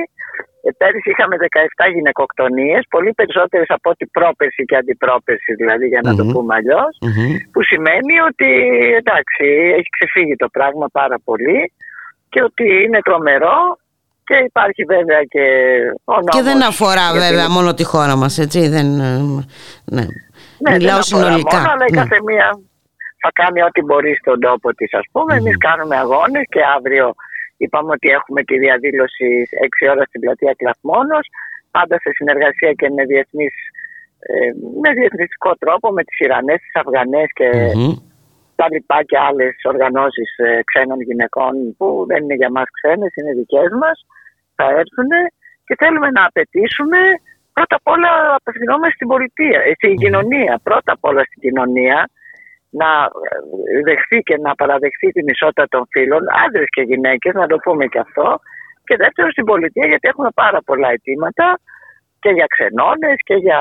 Ε, 0.66 0.70
πέρυσι 0.78 1.10
είχαμε 1.10 1.36
17 1.84 1.92
γυναικοκτονίες, 1.94 2.82
πολύ 2.94 3.12
περισσότερες 3.18 3.68
από 3.68 3.90
ό,τι 3.90 4.04
πρόπερση 4.06 4.64
και 4.64 4.76
αντιπρόπερση, 4.76 5.54
δηλαδή 5.60 5.86
για 5.86 6.00
να 6.02 6.12
το 6.18 6.24
πούμε 6.32 6.54
που 7.52 7.62
σημαίνει 7.62 8.14
ότι 8.28 8.50
εντάξει, 9.00 9.46
έχει 9.78 9.90
ξεφύγει 9.96 10.36
το 10.36 10.48
πράγμα 10.48 10.86
πάρα 10.92 11.18
πολύ 11.24 11.72
και 12.28 12.42
ότι 12.42 12.66
είναι 12.84 13.00
τρομερό 13.00 13.58
και 14.24 14.36
υπάρχει 14.50 14.82
βέβαια 14.84 15.22
και 15.32 15.44
ο 16.04 16.14
νόμος. 16.14 16.34
Και 16.34 16.42
δεν 16.42 16.62
αφορά 16.62 17.12
βέβαια 17.12 17.48
μόνο 17.50 17.74
τη 17.74 17.84
χώρα 17.84 18.16
μας, 18.16 18.38
έτσι, 18.38 18.68
δεν... 18.68 19.00
Ε, 19.00 19.18
ναι, 19.94 20.04
ναι 20.58 20.76
Μιλάω 20.76 20.94
δεν 20.94 21.02
συνολικά. 21.02 21.56
Μόνο, 21.56 21.70
αλλά 21.72 21.84
η 21.88 21.92
ναι. 21.92 22.00
κάθε 22.00 22.16
μία 22.28 22.48
θα 23.22 23.30
κάνει 23.32 23.62
ό,τι 23.62 23.80
μπορεί 23.82 24.16
στον 24.20 24.40
τόπο 24.40 24.74
της, 24.74 24.94
ας 24.94 25.06
πούμε. 25.12 25.36
Εμείς 25.36 25.56
κάνουμε 25.58 25.96
αγώνες 25.96 26.44
και 26.48 26.60
αύριο 26.76 27.14
Είπαμε 27.56 27.90
ότι 27.96 28.08
έχουμε 28.08 28.42
τη 28.42 28.58
διαδήλωση 28.58 29.28
6 29.84 29.90
ώρα 29.92 30.04
στην 30.04 30.20
πλατεία 30.20 30.54
Κλαθμόνος, 30.60 31.24
πάντα 31.70 31.96
σε 31.98 32.10
συνεργασία 32.18 32.72
και 32.72 32.90
με 32.90 33.04
διεθνής 33.04 33.54
ε, 34.26 34.50
με 34.82 34.90
διεθνιστικό 34.98 35.50
τρόπο 35.62 35.86
με 35.92 36.02
τις 36.04 36.18
Ιρανές, 36.18 36.60
τις 36.60 36.76
Αφγανές 36.82 37.28
και 37.38 37.50
τα 38.60 38.66
λοιπά 38.72 38.98
και 39.08 39.18
άλλες 39.28 39.54
οργανώσεις 39.72 40.30
ε, 40.36 40.60
ξένων 40.64 41.00
γυναικών 41.00 41.76
που 41.76 42.04
δεν 42.08 42.22
είναι 42.22 42.34
για 42.34 42.50
μας 42.50 42.68
ξένες, 42.76 43.12
είναι 43.14 43.32
δικές 43.40 43.70
μας, 43.80 43.96
θα 44.56 44.66
έρθουν 44.80 45.10
και 45.66 45.74
θέλουμε 45.78 46.08
να 46.10 46.22
απαιτήσουμε 46.28 46.98
πρώτα 47.52 47.74
απ' 47.80 47.88
όλα 47.94 48.10
απευθυνόμαστε 48.38 48.94
στην 48.98 49.08
πολιτεία, 49.12 49.60
ε, 49.68 49.72
στην 49.78 49.96
κοινωνία, 50.02 50.60
πρώτα 50.68 50.90
απ' 50.96 51.04
όλα 51.10 51.22
στην 51.28 51.40
κοινωνία 51.44 51.98
να 52.80 52.90
δεχθεί 53.88 54.18
και 54.28 54.36
να 54.46 54.54
παραδεχθεί 54.54 55.08
την 55.16 55.26
ισότητα 55.34 55.64
των 55.68 55.82
φίλων, 55.92 56.22
άντρες 56.44 56.68
και 56.74 56.82
γυναίκες, 56.90 57.32
να 57.34 57.46
το 57.46 57.56
πούμε 57.64 57.84
και 57.86 57.98
αυτό. 58.06 58.26
Και 58.84 58.96
δεύτερον 58.96 59.30
στην 59.30 59.44
πολιτεία 59.44 59.86
γιατί 59.86 60.08
έχουμε 60.08 60.30
πάρα 60.34 60.60
πολλά 60.68 60.88
αιτήματα 60.94 61.46
και 62.22 62.30
για 62.30 62.46
ξενώνες 62.54 63.16
και 63.28 63.34
για 63.34 63.60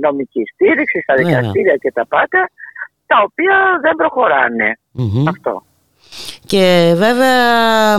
νομική 0.00 0.42
στήριξη 0.52 1.00
στα 1.00 1.14
δικαστήρια 1.14 1.76
και 1.82 1.92
τα 1.92 2.06
πάντα, 2.06 2.40
τα 3.06 3.16
οποία 3.26 3.56
δεν 3.84 3.94
προχωρανε 4.00 4.68
Αυτό. 5.28 5.62
Και 6.46 6.92
βέβαια 6.96 7.94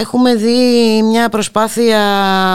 έχουμε 0.00 0.34
δει 0.34 1.02
μια 1.02 1.28
προσπάθεια 1.28 1.98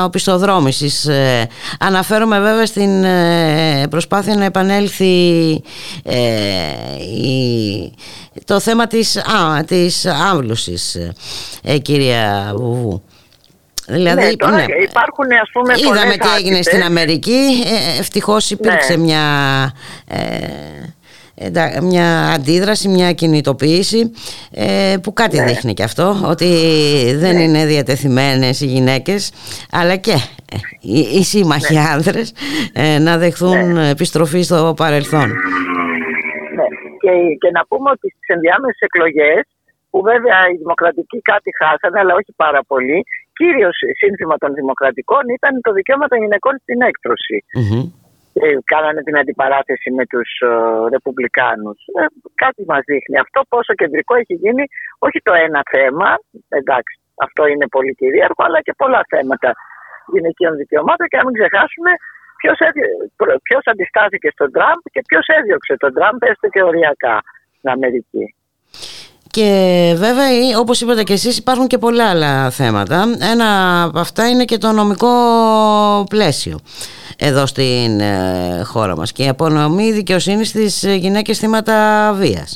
οπισθοδρόμησης. 0.06 1.06
Ε, 1.06 1.48
αναφέρομαι 1.80 2.40
βέβαια 2.40 2.66
στην 2.66 3.04
ε, 3.04 3.88
προσπάθεια 3.90 4.36
να 4.36 4.46
επανέλθει 4.46 5.62
ε, 6.04 6.20
το 8.46 8.60
θέμα 8.60 8.88
της, 8.88 9.18
α, 9.18 9.64
της 9.68 10.06
άμβλωσης, 10.06 10.98
κυρία 11.82 12.54
Βουβού. 12.56 13.02
Δηλαδή, 13.90 14.26
ναι, 14.26 14.36
τώρα 14.36 14.56
ναι. 14.56 14.64
υπάρχουν 14.64 15.26
ας 15.42 15.50
πούμε 15.54 15.74
Είδαμε 15.78 16.18
τι 16.18 16.28
έγινε 16.38 16.62
στην 16.62 16.84
Αμερική, 16.84 17.64
ευτυχώς 18.00 18.52
υπήρξε 18.52 18.96
ναι. 18.96 19.04
μια 19.04 19.24
μια 21.82 22.28
αντίδραση, 22.36 22.88
μια 22.88 23.12
κινητοποίηση 23.14 24.12
ε, 24.52 24.96
που 25.04 25.14
κάτι 25.14 25.38
ναι. 25.38 25.46
δείχνει 25.46 25.74
και 25.74 25.84
αυτό 25.84 26.16
ότι 26.26 26.46
δεν 27.16 27.36
ναι. 27.36 27.44
είναι 27.44 27.66
διατεθειμένες 27.66 28.62
οι 28.62 28.66
γυναίκες 28.66 29.32
αλλά 29.72 29.96
και 29.96 30.16
ε, 30.52 30.58
οι, 30.82 31.00
οι 31.00 31.24
σύμμαχοι 31.24 31.74
ναι. 31.74 31.86
άνδρες 31.94 32.34
ε, 32.74 33.00
να 33.00 33.18
δεχθούν 33.18 33.74
ναι. 33.74 33.90
επιστροφή 33.90 34.42
στο 34.42 34.74
παρελθόν. 34.78 35.28
Ναι. 36.58 36.68
Και, 37.00 37.12
και 37.42 37.50
να 37.52 37.66
πούμε 37.68 37.90
ότι 37.90 38.08
στις 38.10 38.28
ενδιάμεσες 38.36 38.80
εκλογές 38.80 39.42
που 39.90 40.02
βέβαια 40.02 40.40
οι 40.52 40.58
δημοκρατικοί 40.58 41.20
κάτι 41.22 41.50
χάσανε 41.60 42.00
αλλά 42.00 42.14
όχι 42.14 42.34
πάρα 42.36 42.62
πολύ 42.68 43.06
κύριος 43.34 43.78
σύνθημα 44.02 44.36
των 44.38 44.54
δημοκρατικών 44.54 45.24
ήταν 45.38 45.62
το 45.62 45.72
δικαίωμα 45.78 46.08
των 46.08 46.20
γυναικών 46.24 46.54
στην 46.64 46.82
εκτρωση 46.82 47.38
ε, 48.46 48.58
κάνανε 48.74 49.02
την 49.08 49.18
αντιπαράθεση 49.18 49.92
με 49.92 50.06
τους 50.06 50.30
ε, 50.40 50.50
Ρεπουμπλικάνους. 50.94 51.80
Ε, 52.00 52.06
κάτι 52.44 52.62
μας 52.72 52.82
δείχνει 52.90 53.18
αυτό 53.26 53.40
πόσο 53.50 53.74
κεντρικό 53.74 54.16
έχει 54.16 54.34
γίνει 54.44 54.64
όχι 55.00 55.20
το 55.28 55.34
ένα 55.34 55.62
θέμα, 55.72 56.10
εντάξει 56.60 56.94
αυτό 57.26 57.42
είναι 57.48 57.68
πολύ 57.76 57.94
κυρίαρχο, 58.00 58.42
αλλά 58.48 58.60
και 58.62 58.74
πολλά 58.78 59.02
θέματα 59.10 59.50
γυναικείων 60.14 60.56
δικαιωμάτων 60.56 61.08
και 61.08 61.18
να 61.18 61.24
μην 61.26 61.34
ξεχάσουμε 61.40 61.92
ποιος, 62.42 62.58
ποιος 63.48 63.64
αντιστάθηκε 63.72 64.30
στον 64.36 64.52
Τραμπ 64.52 64.80
και 64.94 65.02
ποιος 65.08 65.26
έδιωξε 65.28 65.74
τον 65.78 65.94
Τραμπ 65.94 66.18
έστω 66.30 66.48
και 66.48 66.64
οριακά 66.64 67.18
στην 67.58 67.70
Αμερική. 67.70 68.26
Και 69.40 69.52
βέβαια, 70.04 70.28
όπως 70.60 70.82
είπατε 70.82 71.04
και 71.04 71.14
εσείς, 71.14 71.38
υπάρχουν 71.38 71.68
και 71.68 71.78
πολλά 71.78 72.10
άλλα 72.10 72.50
θέματα. 72.50 72.98
Ένα 73.34 73.48
από 73.88 74.00
αυτά 74.00 74.30
είναι 74.30 74.46
και 74.46 74.58
το 74.58 74.72
νομικό 74.72 75.14
πλαίσιο 76.10 76.58
εδώ 77.30 77.46
στην 77.46 78.00
ε, 78.00 78.64
χώρα 78.72 78.96
μας 78.96 79.12
και 79.12 79.24
η 79.24 79.28
απονομή 79.28 79.92
δικαιοσύνη 79.92 80.44
στις 80.46 80.84
γυναίκες 81.04 81.40
θύματα 81.40 81.78
βίας. 82.22 82.50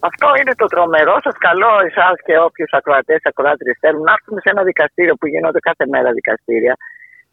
Αυτό 0.00 0.26
είναι 0.40 0.54
το 0.62 0.66
τρομερό. 0.66 1.16
Σας 1.22 1.36
καλώ 1.38 1.72
εσάς 1.88 2.16
και 2.26 2.38
όποιους 2.38 2.72
ακροατές, 2.72 3.20
ακροάτριες 3.22 3.76
θέλουν 3.80 4.02
να 4.02 4.12
έρθουμε 4.12 4.40
σε 4.40 4.50
ένα 4.50 4.62
δικαστήριο 4.62 5.14
που 5.14 5.26
γίνονται 5.26 5.58
κάθε 5.58 5.84
μέρα 5.92 6.10
δικαστήρια. 6.12 6.74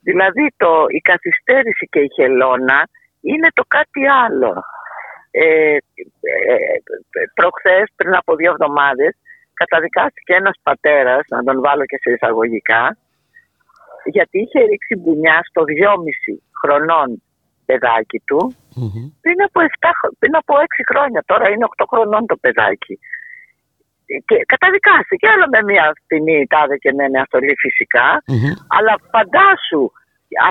Δηλαδή 0.02 0.46
το, 0.58 0.72
η 0.98 1.00
καθυστέρηση 1.10 1.86
και 1.92 2.00
η 2.00 2.10
χελώνα 2.16 2.80
είναι 3.22 3.48
το 3.54 3.64
κάτι 3.68 4.02
άλλο. 4.26 4.54
Ε, 5.32 5.76
ε, 5.76 5.80
προχθές, 7.34 7.86
πριν 7.96 8.16
από 8.16 8.36
δύο 8.36 8.52
εβδομάδες, 8.52 9.14
καταδικάστηκε 9.54 10.34
ένας 10.34 10.58
πατέρας, 10.64 11.24
να 11.30 11.44
τον 11.44 11.62
βάλω 11.62 11.86
και 11.86 11.98
σε 12.02 12.10
εισαγωγικά, 12.12 12.98
γιατί 14.06 14.40
είχε 14.40 14.60
ρίξει 14.70 14.96
μπουνιά 14.96 15.40
στο 15.50 15.62
2,5 15.64 16.42
χρονών 16.62 17.22
παιδάκι 17.66 18.20
του 18.28 18.42
πριν, 19.24 19.38
από 19.48 19.60
7, 19.62 19.92
πριν 20.20 20.36
από 20.42 20.54
6 20.58 20.84
χρόνια. 20.92 21.22
Τώρα 21.26 21.46
είναι 21.50 21.66
8 21.78 21.86
χρονών 21.92 22.24
το 22.26 22.36
παιδάκι. 22.44 22.96
Και 24.28 24.38
καταδικάστηκε 24.54 25.26
άλλο 25.34 25.46
με 25.54 25.62
μια 25.70 25.86
ποινή 26.08 26.48
τάδε 26.54 26.76
και 26.84 26.92
με 26.98 27.10
μια 27.10 27.24
στολή 27.30 27.54
Αλλά 28.78 28.94
φαντάσου 29.12 29.84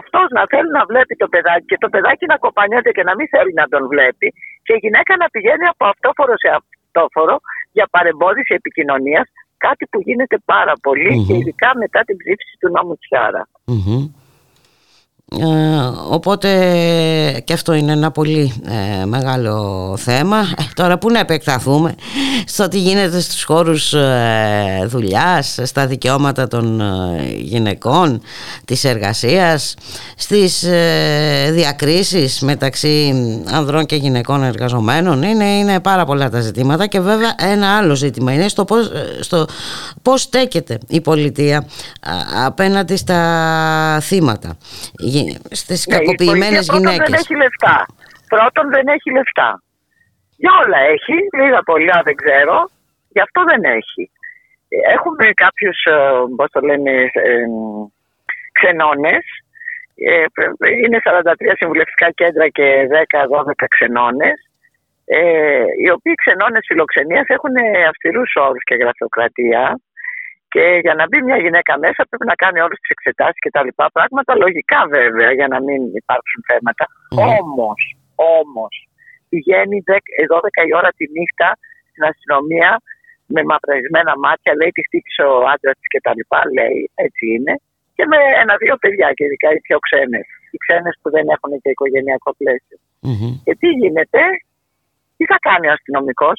αυτός 0.01 0.27
να 0.37 0.43
θέλει 0.53 0.71
να 0.79 0.85
βλέπει 0.91 1.15
το 1.23 1.29
παιδάκι 1.33 1.67
και 1.71 1.79
το 1.85 1.89
παιδάκι 1.89 2.25
να 2.33 2.37
κοπανιέται 2.45 2.91
και 2.97 3.05
να 3.09 3.15
μην 3.17 3.27
θέλει 3.35 3.53
να 3.61 3.67
τον 3.73 3.83
βλέπει 3.93 4.29
και 4.67 4.73
η 4.77 4.81
γυναίκα 4.85 5.13
να 5.23 5.27
πηγαίνει 5.35 5.67
από 5.73 5.85
αυτόφορο 5.93 6.33
σε 6.43 6.49
αυτόφορο 6.61 7.35
για 7.77 7.87
παρεμπόδιση 7.95 8.53
επικοινωνίας, 8.61 9.27
κάτι 9.67 9.85
που 9.91 9.99
γίνεται 10.07 10.37
πάρα 10.45 10.75
και 11.27 11.35
ειδικά 11.41 11.71
μετά 11.83 12.01
την 12.09 12.17
ψήφιση 12.21 12.55
του 12.61 12.69
νόμου 12.75 12.95
Τσιάρα. 13.03 13.43
Ε, 13.65 13.73
οπότε 16.11 16.49
και 17.45 17.53
αυτό 17.53 17.75
είναι 17.75 17.93
ένα 17.93 18.11
πολύ 18.11 18.53
ε, 19.01 19.05
μεγάλο 19.05 19.95
θέμα. 19.99 20.39
Ε, 20.39 20.63
τώρα 20.75 20.99
που 20.99 21.11
να 21.11 21.19
επεκταθούμε 21.19 21.95
στο 22.47 22.69
τι 22.69 22.79
γίνεται 22.79 23.21
στους 23.21 23.45
χώρους 23.45 23.93
ε, 23.93 24.87
δουλειάς 24.87 25.59
στα 25.63 25.87
δικαιώματα 25.87 26.49
των 26.49 26.83
γυναικών 27.39 28.21
της 28.65 28.85
εργασίας 28.85 29.75
στις 30.17 30.65
διακρίσεις 31.51 32.41
μεταξύ 32.41 33.15
ανδρών 33.51 33.87
και 33.87 33.97
γυναικών 33.97 34.43
εργαζομένων. 34.43 35.23
Είναι, 35.23 35.45
είναι 35.45 35.81
πάρα 35.81 36.05
πολλά 36.05 36.31
τα 36.31 36.41
ζητήματα 36.41 36.87
και 36.87 37.01
βέβαια 37.01 37.35
ένα 37.39 37.77
άλλο 37.77 37.95
ζήτημα 37.95 38.33
είναι 38.33 38.49
στο 38.49 38.65
πώς, 38.65 38.91
στο 39.21 39.47
πώς 40.03 40.21
στέκεται 40.21 40.79
η 40.89 41.01
πολιτεία 41.01 41.67
απέναντι 42.45 42.97
στα 42.97 43.99
θύματα 44.03 44.57
στις 45.51 45.87
ναι, 45.87 45.97
κακοποιημένες 45.97 46.69
γυναίκες. 46.73 46.97
Πρώτον 46.97 47.11
δεν 47.11 47.21
έχει 47.21 47.35
λεφτά. 47.37 47.87
Πρώτον 48.29 48.71
δεν 48.71 48.87
έχει 48.97 49.11
λεφτά. 49.11 49.63
Για 50.37 50.53
όλα 50.63 50.79
έχει, 50.95 51.17
λίγα 51.39 51.61
πολλά 51.63 52.01
δεν 52.05 52.17
ξέρω, 52.23 52.71
γι' 53.09 53.21
αυτό 53.21 53.41
δεν 53.51 53.63
έχει. 53.65 54.11
Έχουμε 54.97 55.25
κάποιους, 55.45 55.79
ε, 55.85 55.99
πώς 56.37 56.51
το 56.51 56.61
λένε, 56.61 56.93
ε, 57.13 57.45
ξενώνες, 58.53 59.25
ε, 59.95 60.25
είναι 60.85 60.99
43 61.05 61.55
συμβουλευτικά 61.57 62.11
κέντρα 62.11 62.49
και 62.49 62.87
10-12 62.91 63.67
ξενώνες, 63.69 64.39
οι 65.83 65.91
οποίοι 65.91 66.15
ξενώνες 66.15 66.65
φιλοξενίας 66.69 67.27
έχουν 67.27 67.55
αυστηρούς 67.89 68.33
όρους 68.35 68.65
και 68.65 68.75
γραφειοκρατία 68.75 69.81
και 70.55 70.65
για 70.85 70.95
να 70.99 71.05
μπει 71.09 71.19
μια 71.29 71.39
γυναίκα 71.45 71.73
μέσα 71.85 72.01
πρέπει 72.09 72.27
να 72.33 72.37
κάνει 72.43 72.59
όλες 72.67 72.79
τις 72.81 72.93
εξετάσεις 72.97 73.41
και 73.45 73.55
τα 73.57 73.63
λοιπά 73.67 73.87
πράγματα. 73.97 74.31
Λογικά 74.45 74.81
βέβαια 74.97 75.31
για 75.39 75.49
να 75.53 75.59
μην 75.67 75.81
υπάρξουν 76.03 76.43
θέματα. 76.51 76.85
Mm. 76.89 77.19
Όμως, 77.39 77.81
όμως, 78.39 78.75
πηγαίνει 79.31 79.77
12 79.87 80.63
η 80.71 80.73
ώρα 80.81 80.91
τη 80.99 81.05
νύχτα 81.17 81.49
στην 81.91 82.03
αστυνομία 82.11 82.71
με 83.35 83.41
μαυρισμένα 83.51 84.13
μάτια, 84.25 84.53
λέει 84.59 84.73
τη 84.77 84.83
χτύπησε 84.87 85.23
ο 85.35 85.37
άντρας 85.53 85.77
της 85.81 85.89
και 85.93 86.01
τα 86.07 86.13
λοιπά, 86.19 86.41
λέει 86.57 86.79
έτσι 87.07 87.25
είναι. 87.35 87.55
Και 87.97 88.05
με 88.13 88.19
ένα-δύο 88.43 88.75
παιδιά 88.83 89.09
και 89.17 89.25
ειδικά 89.27 89.49
οι 89.55 89.61
πιο 89.67 89.79
ξένες. 89.87 90.27
Οι 90.53 90.59
ξένες 90.65 90.95
που 91.01 91.09
δεν 91.15 91.27
έχουν 91.35 91.53
και 91.63 91.71
οικογενειακό 91.75 92.31
πλαίσιο. 92.41 92.79
Mm-hmm. 93.07 93.33
Και 93.45 93.55
τι 93.61 93.69
γίνεται, 93.81 94.23
τι 95.17 95.25
θα 95.31 95.39
κάνει 95.49 95.67
ο 95.69 95.73
αστυνομικός, 95.77 96.37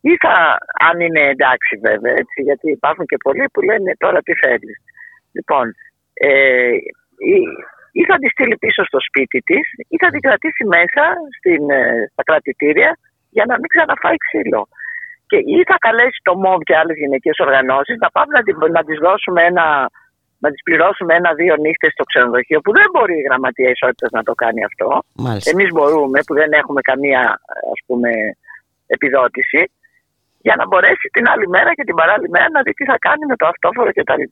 ή 0.00 0.16
θα, 0.16 0.34
αν 0.88 1.00
είναι 1.00 1.22
εντάξει 1.34 1.74
βέβαια, 1.86 2.12
έτσι, 2.12 2.42
γιατί 2.42 2.70
υπάρχουν 2.70 3.04
και 3.06 3.16
πολλοί 3.24 3.46
που 3.52 3.60
λένε 3.62 3.92
τώρα 3.98 4.18
τι 4.22 4.34
θέλεις. 4.34 4.76
Λοιπόν, 5.32 5.74
ε, 6.14 6.72
ή, 7.34 7.36
ή 7.92 8.02
θα 8.04 8.16
τη 8.16 8.28
στείλει 8.28 8.56
πίσω 8.56 8.84
στο 8.84 9.00
σπίτι 9.00 9.38
της, 9.38 9.64
ή 9.88 9.96
θα 10.02 10.08
την 10.10 10.20
κρατήσει 10.20 10.64
μέσα 10.64 11.04
στην, 11.36 11.70
ε, 11.70 12.08
στα 12.12 12.22
κρατητήρια 12.22 12.90
για 13.30 13.44
να 13.48 13.54
μην 13.58 13.68
ξαναφάει 13.74 14.16
ξύλο. 14.16 14.68
Και 15.26 15.36
ή 15.36 15.58
θα 15.70 15.76
καλέσει 15.86 16.18
το 16.22 16.34
ΜΟΜ 16.42 16.60
και 16.68 16.76
άλλες 16.76 16.96
γυναικείε 16.96 17.32
οργανώσεις 17.38 17.96
να 18.04 18.10
πάμε 18.10 18.30
να, 18.36 18.68
να 18.68 18.82
τις 18.84 18.98
δώσουμε 18.98 19.40
ένα, 19.50 19.66
να 20.38 20.48
τις 20.50 20.62
πληρώσουμε 20.62 21.14
ένα-δύο 21.14 21.54
νύχτες 21.56 21.92
στο 21.92 22.04
ξενοδοχείο 22.04 22.60
που 22.60 22.72
δεν 22.72 22.88
μπορεί 22.92 23.16
η 23.18 23.26
γραμματεία 23.28 23.70
ισότητας 23.70 24.10
να 24.10 24.22
το 24.22 24.34
κάνει 24.34 24.64
αυτό. 24.64 24.88
Εμείς 25.52 25.68
μπορούμε 25.74 26.18
που 26.26 26.34
δεν 26.34 26.52
έχουμε 26.52 26.80
καμία 26.80 27.20
ας 27.74 27.80
πούμε 27.86 28.10
επιδότηση 28.86 29.70
για 30.46 30.54
να 30.58 30.64
μπορέσει 30.66 31.06
την 31.12 31.24
άλλη 31.32 31.48
μέρα 31.48 31.70
και 31.74 31.84
την 31.88 31.94
παράλληλη 32.00 32.30
μέρα 32.36 32.48
να 32.56 32.60
δει 32.62 32.72
τι 32.78 32.84
θα 32.90 32.96
κάνει 33.06 33.24
με 33.30 33.36
το 33.36 33.46
αυτόφορο 33.52 33.90
κτλ. 33.96 34.24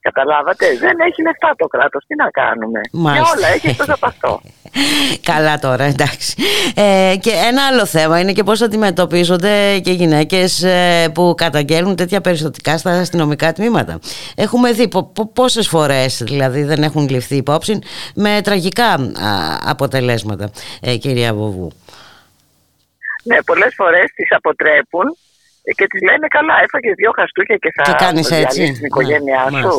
Καταλάβατε, 0.00 0.66
δεν 0.80 0.96
έχει 1.08 1.22
λεφτά 1.22 1.54
το 1.56 1.66
κράτος, 1.66 2.04
τι 2.06 2.14
να 2.14 2.30
κάνουμε. 2.30 2.80
Μάλιστα. 2.92 3.34
Και 3.34 3.38
όλα 3.38 3.48
έχει 3.54 3.68
εκτός 3.68 3.88
από 3.88 4.06
αυτό. 4.06 4.40
Καλά 5.32 5.58
τώρα, 5.58 5.84
εντάξει. 5.84 6.34
Ε, 6.74 7.14
και 7.20 7.30
ένα 7.30 7.66
άλλο 7.66 7.86
θέμα 7.86 8.20
είναι 8.20 8.32
και 8.32 8.42
πώς 8.42 8.60
αντιμετωπίζονται 8.60 9.78
και 9.78 9.92
γυναίκες 9.92 10.62
ε, 10.62 11.08
που 11.14 11.34
καταγγέλνουν 11.36 11.96
τέτοια 11.96 12.20
περιστατικά 12.20 12.78
στα 12.78 12.90
αστυνομικά 12.90 13.52
τμήματα. 13.52 13.98
Έχουμε 14.36 14.72
δει 14.72 14.88
πόσες 15.32 15.68
φορές 15.68 16.22
δηλαδή 16.22 16.62
δεν 16.62 16.82
έχουν 16.82 17.08
ληφθεί 17.08 17.36
υπόψη 17.36 17.78
με 18.14 18.40
τραγικά 18.44 19.12
αποτελέσματα, 19.64 20.50
ε, 20.80 20.96
κυρία 20.96 21.34
Βοβού. 21.34 21.72
Ναι, 23.28 23.38
πολλές 23.50 23.72
φορές 23.80 24.06
τις 24.16 24.30
αποτρέπουν 24.38 25.06
και 25.78 25.86
τις 25.90 26.00
λένε 26.08 26.26
καλά, 26.36 26.54
έφαγες 26.64 26.94
δύο 27.00 27.12
χαστούκια 27.18 27.56
και 27.62 27.70
θα 27.76 27.82
κάνεις 28.04 28.30
έτσι 28.42 28.62
την 28.72 28.84
οικογένειά 28.88 29.42
ναι, 29.50 29.60
σου. 29.60 29.76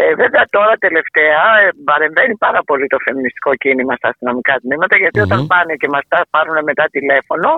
Ε, 0.00 0.14
βέβαια 0.22 0.44
τώρα 0.56 0.74
τελευταία 0.86 1.42
ε, 1.64 1.68
παρεμβαίνει 1.84 2.36
πάρα 2.46 2.60
πολύ 2.68 2.86
το 2.86 2.98
φεμινιστικό 3.04 3.50
κίνημα 3.62 3.94
στα 4.00 4.08
αστυνομικά 4.08 4.54
τμήματα 4.62 4.94
όταν 5.26 5.46
πάνε 5.52 5.74
και 5.80 5.88
μας 5.94 6.04
πάρουν 6.34 6.56
μετά 6.70 6.84
τηλέφωνο 6.96 7.50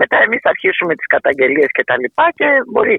μετά 0.00 0.16
εμείς 0.24 0.40
θα 0.44 0.50
αρχίσουμε 0.54 0.92
τις 0.94 1.06
καταγγελίες 1.14 1.70
και 1.76 1.84
τα 1.90 1.96
λοιπά 2.02 2.26
και 2.38 2.48
μπορεί 2.72 2.96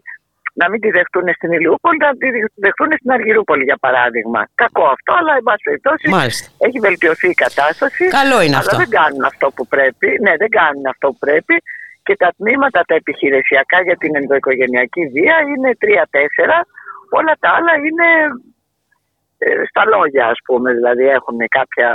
να 0.62 0.66
μην 0.70 0.80
τη 0.84 0.90
δεχτούν 0.98 1.28
στην 1.38 1.52
Ηλιούπολη, 1.58 1.98
να 2.08 2.12
τη 2.22 2.28
δεχτούν 2.66 2.92
στην 3.00 3.12
Αργυρούπολη 3.16 3.64
για 3.70 3.80
παράδειγμα. 3.86 4.42
Κακό 4.64 4.86
αυτό, 4.96 5.12
αλλά 5.20 5.34
εν 5.40 5.44
πάση 5.48 5.64
περιπτώσει 5.70 6.06
έχει 6.68 6.80
βελτιωθεί 6.88 7.30
η 7.36 7.38
κατάσταση. 7.46 8.04
Καλό 8.20 8.38
είναι 8.46 8.58
αλλά 8.60 8.72
αυτό. 8.72 8.78
δεν 8.84 8.90
κάνουν 9.00 9.24
αυτό 9.32 9.48
που 9.56 9.64
πρέπει. 9.76 10.08
Ναι, 10.24 10.34
δεν 10.42 10.50
κάνουν 10.60 10.86
αυτό 10.94 11.08
που 11.12 11.20
πρέπει. 11.28 11.56
Και 12.06 12.16
τα 12.24 12.30
τμήματα 12.38 12.80
τα 12.88 12.96
επιχειρησιακά 13.02 13.78
για 13.88 13.98
την 14.02 14.12
ενδοοικογενειακή 14.20 15.04
βία 15.16 15.38
είναι 15.52 15.70
τρία-τέσσερα. 15.84 16.58
Όλα 17.20 17.34
τα 17.44 17.50
άλλα 17.58 17.74
είναι 17.88 18.08
ε, 19.38 19.66
στα 19.70 19.84
λόγια, 19.94 20.26
ας 20.34 20.40
πούμε. 20.46 20.70
Δηλαδή 20.78 21.06
έχουν 21.18 21.38
κάποια, 21.58 21.90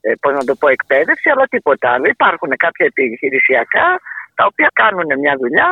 ε, 0.00 0.12
πώς 0.20 0.32
να 0.38 0.44
το 0.48 0.54
πω, 0.60 0.66
εκπαίδευση, 0.76 1.26
αλλά 1.32 1.44
τίποτα 1.54 1.86
άλλο. 1.92 2.06
Υπάρχουν 2.16 2.50
κάποια 2.64 2.86
επιχειρησιακά 2.92 3.86
τα 4.38 4.44
οποία 4.50 4.70
κάνουν 4.80 5.08
μια 5.22 5.34
δουλειά 5.42 5.70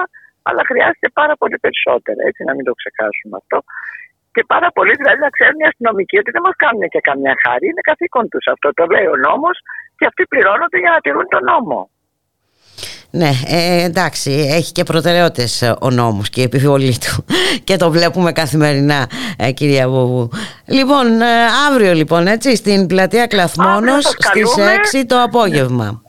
αλλά 0.48 0.62
χρειάζεται 0.70 1.08
πάρα 1.20 1.34
πολύ 1.40 1.58
περισσότερα, 1.64 2.20
έτσι 2.28 2.40
να 2.48 2.52
μην 2.56 2.64
το 2.68 2.72
ξεχάσουμε 2.80 3.34
αυτό. 3.42 3.58
Και 4.34 4.42
πάρα 4.54 4.68
πολύ 4.76 4.92
δηλαδή 5.00 5.20
να 5.26 5.30
ξέρουν 5.36 5.58
οι 5.62 5.66
αστυνομικοί 5.72 6.16
ότι 6.22 6.30
δεν 6.36 6.42
μας 6.46 6.56
κάνουν 6.64 6.84
και 6.94 7.00
καμιά 7.08 7.34
χάρη. 7.42 7.64
Είναι 7.70 7.84
καθήκον 7.90 8.24
τους 8.32 8.44
αυτό. 8.54 8.66
Το 8.78 8.84
λέει 8.94 9.06
ο 9.14 9.16
νόμος 9.26 9.56
και 9.98 10.06
αυτοί 10.10 10.22
πληρώνονται 10.32 10.78
για 10.82 10.92
να 10.94 11.00
τηρούν 11.04 11.26
τον 11.34 11.42
νόμο. 11.52 11.78
Ναι, 13.10 13.30
ε, 13.46 13.82
εντάξει, 13.82 14.30
έχει 14.58 14.72
και 14.72 14.84
προτεραιότητες 14.84 15.74
ο 15.80 15.90
νόμος 15.90 16.30
και 16.30 16.40
η 16.40 16.44
επιβολή 16.44 16.96
του 17.04 17.24
και 17.68 17.76
το 17.76 17.90
βλέπουμε 17.90 18.32
καθημερινά, 18.32 19.00
ε, 19.38 19.52
κυρία 19.52 19.88
Βοβού. 19.88 20.28
Λοιπόν, 20.66 21.20
ε, 21.20 21.26
αύριο 21.68 21.92
λοιπόν, 21.94 22.26
έτσι, 22.26 22.56
στην 22.56 22.86
πλατεία 22.86 23.26
Κλαθμόνος 23.26 24.04
στις 24.04 24.54
6 24.92 25.04
το 25.06 25.22
απόγευμα. 25.22 26.02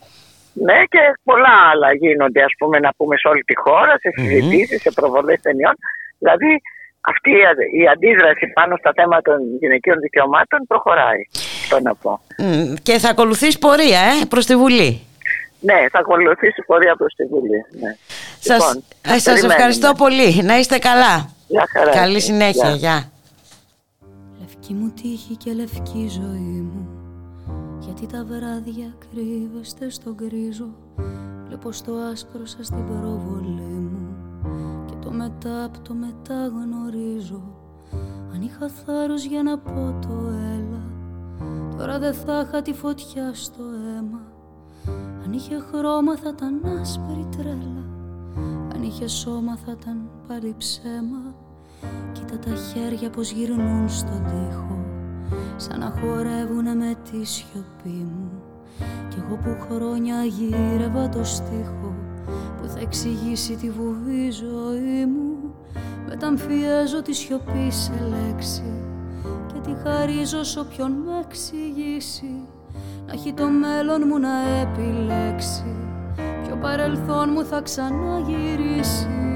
Ναι, 0.66 0.84
και 0.94 1.00
πολλά 1.24 1.56
άλλα 1.72 1.94
γίνονται, 1.94 2.42
ας 2.44 2.54
πούμε, 2.58 2.80
να 2.80 2.92
πούμε 2.98 3.18
σε 3.18 3.28
όλη 3.28 3.44
τη 3.44 3.56
χώρα, 3.58 3.94
σε 4.00 4.10
συζητήσεις, 4.16 4.82
σε 4.82 4.92
προβολές 4.92 5.42
ταινιών. 5.42 5.76
Δηλαδή, 6.18 6.62
αυτή 7.02 7.32
η 7.82 7.88
αντίδραση 7.88 8.48
πάνω 8.54 8.76
στα 8.78 8.92
θέματα 8.96 9.32
των 9.32 9.40
γυναικείων 9.60 10.00
δικαιωμάτων 10.00 10.60
προχωράει. 10.68 11.22
Το 11.70 11.80
να 11.80 11.96
πω. 11.96 12.22
Και 12.84 12.98
θα 12.98 13.10
ακολουθήσει 13.10 13.60
πορεία 13.60 14.00
ε, 14.00 14.26
προς 14.30 14.46
τη 14.46 14.56
Βουλή. 14.56 15.02
Ναι, 15.60 15.86
θα 15.92 16.00
ακολουθήσει 16.00 16.64
πορεία 16.66 16.96
προς 16.96 17.14
τη 17.14 17.26
Βουλή. 17.26 17.66
Ναι. 17.82 17.96
Λοιπόν, 18.44 18.84
ε, 19.16 19.20
σας 19.20 19.44
ευχαριστώ 19.44 19.94
πολύ. 19.98 20.44
Να 20.44 20.58
είστε 20.58 20.78
καλά. 20.78 21.30
Καλή 21.92 22.22
συνέχεια. 22.22 22.70
Γεια. 22.70 23.12
Λευκή 24.40 24.74
μου 24.74 24.94
τύχη 25.02 25.36
και 25.36 25.52
λευκή 25.52 26.08
ζωή 26.10 26.62
μου 26.72 26.97
γιατί 28.00 28.16
τα 28.16 28.26
βράδια 28.26 28.94
κρύβεστε 29.10 29.90
στον 29.90 30.14
γκρίζο 30.14 30.70
Βλέπω 31.48 31.72
στο 31.72 31.94
άσπρο 31.94 32.46
σας 32.46 32.70
την 32.70 32.86
προβολή 32.86 33.90
μου. 33.92 34.16
Και 34.86 34.94
το 35.02 35.12
μετά 35.12 35.64
από 35.64 35.80
το 35.80 35.94
μετά 35.94 36.48
γνωρίζω 36.48 37.42
Αν 38.34 38.42
είχα 38.42 38.70
θάρρος 38.70 39.24
για 39.24 39.44
να 39.44 39.58
πω 39.58 39.98
το 40.02 40.14
έλα. 40.30 40.84
Τώρα 41.78 42.00
δε 42.00 42.12
θα 42.12 42.46
είχα 42.48 42.62
τη 42.62 42.74
φωτιά 42.74 43.34
στο 43.34 43.64
αίμα. 43.64 44.22
Αν 45.24 45.34
είχε 45.34 45.60
χρώμα 45.72 46.18
θα 46.18 46.30
ήταν 46.30 46.80
άσπρη 46.82 47.28
τρέλα. 47.38 47.86
Αν 48.74 48.84
είχε 48.84 49.08
σώμα 49.08 49.56
θα 49.56 49.76
ήταν 49.80 50.10
πάλι 50.28 50.56
ψέμα. 50.58 51.36
Κοίτα 52.12 52.40
τα 52.40 52.56
χέρια 52.56 53.10
πως 53.10 53.32
γυρνούν 53.32 53.90
στον 53.90 54.24
τοίχο 54.24 54.87
σαν 55.56 55.80
να 55.80 55.94
χορεύουνε 56.00 56.76
με 56.76 56.96
τη 57.12 57.26
σιωπή 57.26 58.06
μου. 58.14 58.32
Κι 59.10 59.18
εγώ 59.26 59.36
που 59.36 59.58
χρόνια 59.70 60.24
γύρευα 60.24 61.10
το 61.10 61.24
στίχο 61.24 61.96
που 62.58 62.68
θα 62.68 62.80
εξηγήσει 62.80 63.56
τη 63.56 63.70
βουβή 63.70 64.32
ζωή 64.32 65.06
μου 65.06 65.28
μεταμφιέζω 66.08 67.02
τη 67.02 67.14
σιωπή 67.14 67.72
σε 67.72 67.92
λέξη 68.10 68.74
και 69.48 69.60
τη 69.60 69.72
χαρίζω 69.84 70.44
σ' 70.44 70.58
όποιον 70.58 70.92
με 70.92 71.20
εξηγήσει. 71.26 72.42
Να 73.08 73.14
έχει 73.14 73.34
το 73.34 73.48
μέλλον 73.48 74.04
μου 74.08 74.20
να 74.20 74.30
επιλέξει 74.62 75.76
πιο 76.44 76.56
παρελθόν 76.56 77.30
μου 77.34 77.46
θα 77.46 77.62
ξαναγυρίσει. 77.62 79.27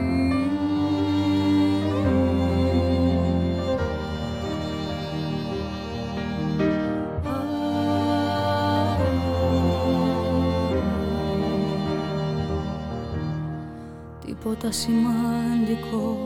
τίποτα 14.61 14.79
σημαντικό. 14.79 16.17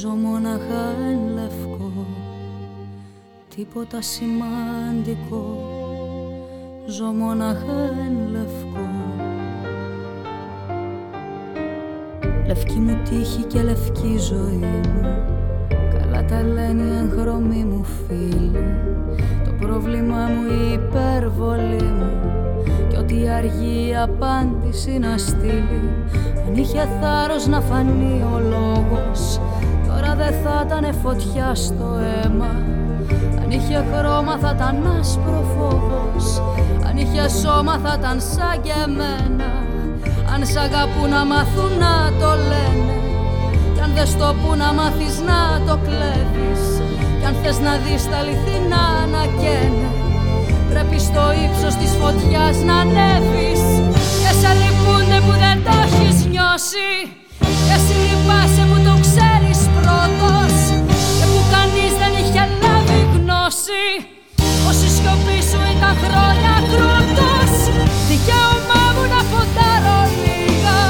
Ζω 0.00 0.08
μοναχά 0.08 0.94
εν 1.10 1.34
λευκό. 1.34 2.06
Τίποτα 3.56 4.02
σημαντικό. 4.02 5.44
Ζω 6.86 7.04
μοναχά 7.04 7.90
εν 8.06 8.30
λευκό. 8.30 8.88
Λευκή 12.46 12.78
μου 12.78 12.98
τύχη 13.04 13.42
και 13.42 13.62
λευκή 13.62 14.18
ζωή 14.18 14.56
μου. 14.56 15.00
Καλά 15.68 16.24
τα 16.24 16.42
λένε 16.42 16.82
οι 16.82 16.96
εγχρωμοί 16.96 17.64
μου 17.64 17.84
φίλοι. 17.84 18.52
Το 19.44 19.66
πρόβλημά 19.66 20.26
μου 20.26 20.52
η 20.52 20.72
υπερβολή 20.72 21.82
μου 21.82 22.45
ότι 23.06 23.28
αργία 23.28 24.02
απάντηση 24.02 24.98
να 24.98 25.18
στείλει. 25.18 25.90
Αν 26.46 26.54
είχε 26.54 26.88
θάρρος 27.00 27.46
να 27.46 27.60
φανεί 27.60 28.24
ο 28.34 28.38
λόγος 28.38 29.40
Τώρα 29.86 30.14
δε 30.14 30.30
θα 30.42 30.64
ήταν 30.66 30.94
φωτιά 31.02 31.54
στο 31.54 31.88
αίμα. 32.24 32.52
Αν 33.42 33.50
είχε 33.50 33.84
χρώμα 33.92 34.36
θα 34.38 34.52
ήταν 34.56 34.98
άσπροφόβος. 35.00 36.42
Αν 36.88 36.96
είχε 36.96 37.28
σώμα 37.28 37.78
θα 37.78 37.96
ήταν 37.98 38.20
σαν 38.20 38.60
και 38.62 38.72
εμένα. 38.86 39.50
Αν 40.34 40.46
σ' 40.46 40.56
αγαπούν 40.56 41.10
να 41.10 41.24
μάθουν 41.24 41.72
να 41.84 41.94
το 42.20 42.30
λένε 42.50 42.96
Κι 43.74 43.80
αν 43.80 43.90
δεν 43.94 44.06
στο 44.06 44.34
που 44.40 44.56
να 44.56 44.72
μάθεις 44.72 45.16
να 45.28 45.40
το 45.66 45.78
κλέβεις 45.86 46.62
Κι 47.18 47.26
αν 47.28 47.34
θες 47.42 47.58
να 47.66 47.72
δεις 47.84 48.08
τα 48.10 48.16
αληθινά 48.16 48.86
να 49.14 49.22
καίνε. 49.40 50.05
Πρέπει 50.76 51.00
στο 51.10 51.24
ύψος 51.44 51.74
της 51.80 51.92
φωτιάς 52.00 52.56
να 52.68 52.76
ανέβεις. 52.84 53.62
Και 54.22 54.32
σε 54.40 54.50
λυπούνται 54.60 55.18
που 55.24 55.34
δεν 55.44 55.56
το 55.66 55.72
έχεις 55.86 56.16
νιώσει. 56.32 56.90
Και 57.66 57.74
εσύ 57.78 57.94
λυπάσαι 58.06 58.62
που 58.70 58.78
το 58.86 58.94
ξέρεις 59.04 59.60
πρώτος. 59.76 60.54
Και 61.16 61.26
που 61.32 61.40
κανείς 61.54 61.92
δεν 62.00 62.12
είχε 62.20 62.44
λάβει 62.62 63.00
γνώση. 63.14 63.86
Πως 64.62 64.76
η 64.86 64.88
σιωπή 64.94 65.38
σου 65.48 65.60
ήταν 65.74 65.94
χρόνια 66.04 66.54
κρότος. 66.70 67.52
Δικαίωμά 68.10 68.82
μου 68.94 69.04
να 69.12 69.20
φοντάρω 69.30 69.98
λίγα. 70.22 70.80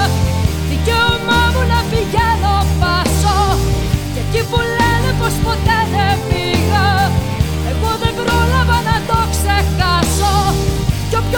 Δικαίωμά 0.71 1.41
μου 1.53 1.63
να 1.73 1.81
πηγαίνω 1.91 2.55
πάσο. 2.81 3.39
Και 4.13 4.21
εκεί 4.25 4.41
που 4.51 4.59
λένε 4.79 5.11
πως 5.21 5.35
ποτέ 5.45 5.66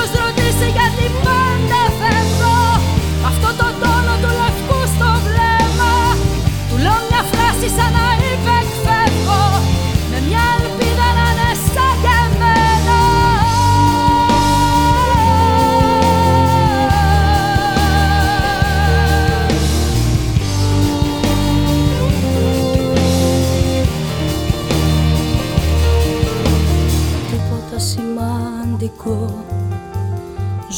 Ποιος 0.00 0.20
ρωτήσει 0.24 0.68
γιατί 0.78 1.06
πάντα 1.26 1.80
φεύγω. 1.98 2.58
Αυτό 3.30 3.48
το 3.60 3.68
τόνο 3.80 4.14
του 4.22 4.30
λευκού 4.40 4.80
στο 4.94 5.10
βλέμμα. 5.26 5.92
Του 6.68 6.76
λέω 6.84 6.98
μια 7.08 7.22
φράση 7.30 7.68
σαν 7.76 7.92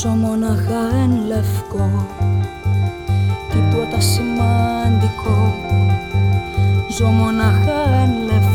Ζω 0.01 0.09
μοναχά 0.09 0.97
εν 1.03 1.27
λευκό. 1.27 2.07
Τίποτα 3.51 4.01
σημαντικό. 4.01 5.55
Ζω 6.99 7.07
μοναχά 7.07 7.83
εν 8.03 8.25
λευκό. 8.25 8.50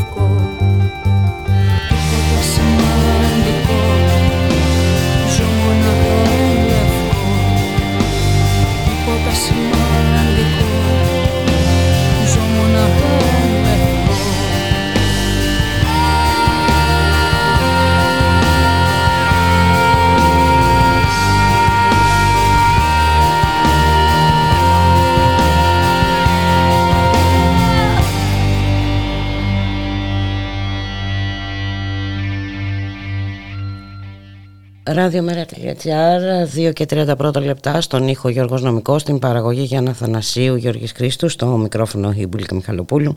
Ραδιομέρα.gr, 34.96 36.68
2 36.70 36.74
και 36.74 36.86
30 36.90 37.18
πρώτα 37.18 37.40
λεπτά, 37.40 37.82
στον 37.82 38.08
ήχο 38.08 38.30
Γιώργος 38.30 38.62
Νομικός, 38.62 39.02
στην 39.02 39.20
παραγωγή 39.20 39.62
Γιάννα 39.62 39.94
Θανασίου, 39.94 40.56
Γιώργης 40.56 40.92
Κρίστου, 40.92 41.30
στο 41.30 41.46
μικρόφωνο 41.46 42.12
η 42.12 42.30
Μιχαλοπούλου. 42.52 43.16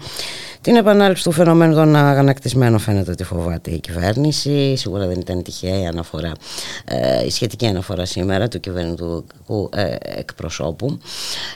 Την 0.61 0.77
επανάληψη 0.77 1.25
του 1.25 1.33
φαινομένου 1.33 1.75
των 1.75 1.97
αγανακτισμένων 1.97 2.79
φαίνεται 2.79 3.11
ότι 3.11 3.25
φοβάται 3.25 3.71
η 3.71 3.81
κυβέρνηση. 3.81 4.77
Σίγουρα 4.77 5.07
δεν 5.07 5.21
ήταν 5.21 5.43
τυχαία 5.43 5.81
η, 5.81 5.87
αναφορά, 5.87 6.33
ε, 6.85 7.25
η 7.25 7.31
σχετική 7.31 7.67
αναφορά 7.67 8.05
σήμερα 8.05 8.49
του 8.49 8.61
κυβερνητικού 8.61 9.69
ε, 9.75 9.95
εκπροσώπου. 10.01 10.99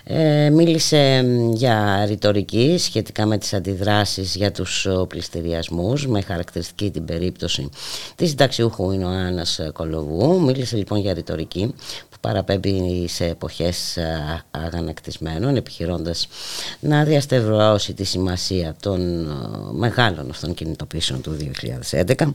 Ε, 0.04 0.50
μίλησε 0.50 1.24
για 1.52 2.04
ρητορική 2.06 2.76
σχετικά 2.78 3.26
με 3.26 3.38
τις 3.38 3.54
αντιδράσεις 3.54 4.34
για 4.34 4.52
τους 4.52 4.88
πληστηριασμούς, 5.08 6.06
με 6.06 6.20
χαρακτηριστική 6.20 6.90
την 6.90 7.04
περίπτωση 7.04 7.68
της 8.14 8.28
συνταξιούχου 8.28 8.90
Ινωάνας 8.90 9.60
Κολοβού 9.72 10.11
Μίλησε 10.40 10.76
λοιπόν 10.76 10.98
για 10.98 11.12
ρητορική 11.12 11.74
που 12.10 12.16
παραπέμπει 12.20 13.08
σε 13.08 13.24
εποχές 13.24 13.98
αγανακτισμένων 14.50 15.56
επιχειρώντας 15.56 16.28
να 16.80 17.04
διαστευρώσει 17.04 17.92
τη 17.92 18.04
σημασία 18.04 18.74
των 18.80 19.00
μεγάλων 19.72 20.30
αυτών 20.30 20.54
κινητοποίησεων 20.54 21.20
του 21.20 21.36
2011. 21.90 22.32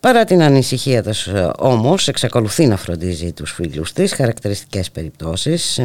Παρά 0.00 0.24
την 0.24 0.42
ανησυχία 0.42 1.02
τη, 1.02 1.10
όμως, 1.58 2.08
εξακολουθεί 2.08 2.66
να 2.66 2.76
φροντίζει 2.76 3.32
τους 3.32 3.52
φίλους 3.52 3.92
της 3.92 4.12
χαρακτηριστικές 4.12 4.90
περιπτώσεις, 4.90 5.80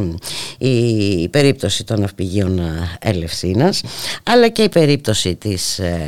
η 0.58 1.30
περίπτωση 1.30 1.84
των 1.84 2.04
αυπηγείων 2.04 2.62
Ελευσίνας, 3.00 3.82
αλλά 4.24 4.48
και 4.48 4.64
η 4.64 4.70
περίπτωση 4.70 5.36
της 5.36 5.80
ε, 5.80 6.00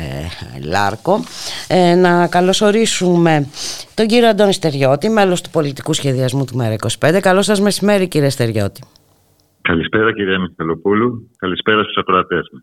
Λάρκο 0.62 1.24
ε, 1.66 1.94
να 1.94 2.26
καλωσορίσουμε 2.26 3.46
τον 3.94 4.06
κύριο 4.06 4.28
Αντώνη 4.28 4.52
Στεριώτη, 4.52 5.08
μέλος 5.08 5.40
του 5.42 5.50
πολιτικού 5.50 5.92
σχεδιασμού 5.92 6.44
του 6.44 6.58
ΜΕΡΑ25. 6.58 7.18
Καλό 7.22 7.42
σας 7.42 7.60
μεσημέρι 7.60 8.08
κύριε 8.08 8.28
Στεριώτη. 8.28 8.82
Καλησπέρα 9.68 10.12
κυρία 10.12 10.38
Μιχαλοπούλου, 10.38 11.30
καλησπέρα 11.36 11.82
στους 11.82 11.96
ακροατές 11.96 12.50
μας. 12.52 12.62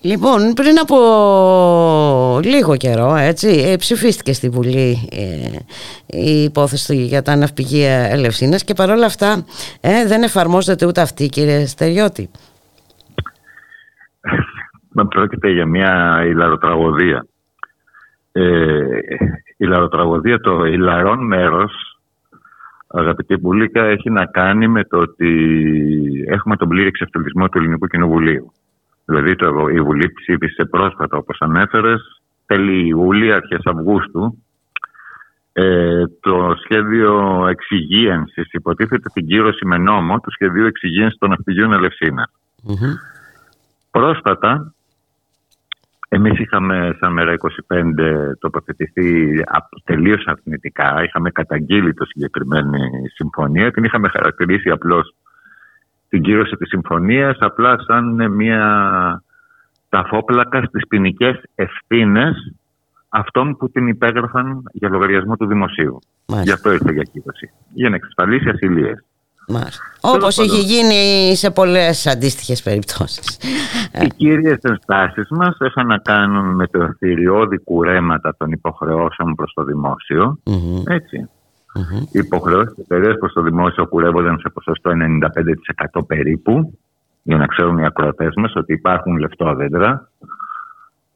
Λοιπόν, 0.00 0.52
πριν 0.52 0.78
από 0.78 0.96
λίγο 2.44 2.76
καιρό, 2.76 3.14
έτσι, 3.16 3.48
ε, 3.48 3.76
ψηφίστηκε 3.76 4.32
στη 4.32 4.48
Βουλή 4.48 5.08
ε, 5.12 5.58
η 6.18 6.42
υπόθεση 6.42 6.96
για 6.96 7.22
τα 7.22 7.36
ναυπηγεία 7.36 8.10
Ελευσίνας 8.10 8.64
και 8.64 8.74
παρόλα 8.74 9.06
αυτά 9.06 9.44
ε, 9.80 10.06
δεν 10.06 10.22
εφαρμόζεται 10.22 10.86
ούτε 10.86 11.00
αυτή 11.00 11.26
κύριε 11.26 11.66
Στεριώτη. 11.66 12.30
Πρόκειται 15.08 15.50
για 15.50 15.66
μια 15.66 16.22
ηλαροτραγωδία. 16.26 17.26
Ε, 18.36 18.98
η 19.46 19.56
ηλαροτραγωδία, 19.56 20.40
το 20.40 20.64
ηλαρόν 20.64 21.26
μέρος 21.26 21.98
αγαπητή 22.86 23.36
Μπουλίκα, 23.36 23.84
έχει 23.84 24.10
να 24.10 24.24
κάνει 24.26 24.68
με 24.68 24.84
το 24.84 24.98
ότι 24.98 25.30
έχουμε 26.26 26.56
τον 26.56 26.68
πλήρη 26.68 26.86
εξευτελισμό 26.86 27.48
του 27.48 27.58
Ελληνικού 27.58 27.86
Κοινοβουλίου. 27.86 28.52
Δηλαδή 29.04 29.34
το, 29.36 29.68
η 29.68 29.80
Βουλή 29.80 30.12
ψήφισε 30.12 30.64
πρόσφατα, 30.64 31.16
όπως 31.16 31.36
ανέφερες, 31.40 32.22
τέλη 32.46 32.86
Ιούλη, 32.86 33.32
αρχές 33.32 33.60
Αυγούστου, 33.64 34.38
ε, 35.52 36.02
το 36.20 36.54
σχέδιο 36.62 37.46
εξυγίανσης, 37.46 38.52
υποτίθεται 38.52 39.08
την 39.12 39.26
κύρωση 39.26 39.66
με 39.66 39.78
νόμο 39.78 40.20
του 40.20 40.30
σχεδίου 40.30 40.66
εξυγίανσης 40.66 41.18
των 41.18 41.30
ναυπηγείων 41.30 41.72
Ελευσίνα. 41.72 42.30
Πρόσφατα, 43.90 44.74
εμείς 46.14 46.38
είχαμε 46.38 46.96
σαν 47.00 47.12
μέρα 47.12 47.34
25 47.68 47.82
τοποθετηθεί 48.38 49.42
τελείως 49.84 50.26
αρνητικά. 50.26 51.02
Είχαμε 51.04 51.30
καταγγείλει 51.30 51.94
το 51.94 52.04
συγκεκριμένη 52.04 52.78
συμφωνία. 53.14 53.70
Την 53.70 53.84
είχαμε 53.84 54.08
χαρακτηρίσει 54.08 54.70
απλώς 54.70 55.14
την 56.08 56.22
κύρωση 56.22 56.56
της 56.56 56.68
συμφωνίας 56.68 57.36
απλά 57.40 57.76
σαν 57.86 58.32
μια 58.32 58.62
ταφόπλακα 59.88 60.62
στις 60.62 60.86
ποινικές 60.88 61.42
ευθύνες 61.54 62.54
αυτών 63.08 63.56
που 63.56 63.70
την 63.70 63.88
υπέγραφαν 63.88 64.62
για 64.72 64.88
λογαριασμό 64.88 65.36
του 65.36 65.46
δημοσίου. 65.46 65.98
Μάλιστα. 66.26 66.50
Γι' 66.50 66.52
αυτό 66.52 66.72
ήρθε 66.72 66.92
για 66.92 67.02
κύρωση. 67.12 67.50
Για 67.72 67.88
να 67.88 67.96
εξασφαλίσει 67.96 68.48
ασυλίες. 68.48 69.04
Όπως 70.00 70.38
έχει 70.38 70.60
γίνει 70.60 71.34
σε 71.36 71.50
πολλές 71.50 72.06
αντίστοιχες 72.06 72.62
περιπτώσεις. 72.62 73.38
Οι 74.02 74.06
κύριες 74.16 74.58
ενστάσεις 74.62 75.28
μας 75.30 75.56
είχαν 75.60 75.86
να 75.86 75.98
κάνουν 75.98 76.54
με 76.54 76.66
το 76.66 76.94
θηριώδη 76.98 77.58
κουρέματα 77.58 78.34
των 78.36 78.50
υποχρεώσεων 78.50 79.34
προς 79.34 79.52
το 79.54 79.64
δημόσιο. 79.64 80.38
Έτσι. 80.86 81.28
Οι 82.12 82.18
υποχρεώσεις 82.18 82.74
της 82.74 82.84
εταιρείας 82.84 83.18
προς 83.18 83.32
το 83.32 83.42
δημόσιο 83.42 83.86
κουρεύονταν 83.86 84.38
σε 84.38 84.48
ποσοστό 84.48 84.90
95% 85.96 86.06
περίπου, 86.06 86.78
για 87.22 87.36
να 87.36 87.46
ξέρουν 87.46 87.78
οι 87.78 87.84
ακροατές 87.84 88.32
μας 88.36 88.52
ότι 88.54 88.72
υπάρχουν 88.72 89.16
λεφτόδεντρα. 89.16 90.08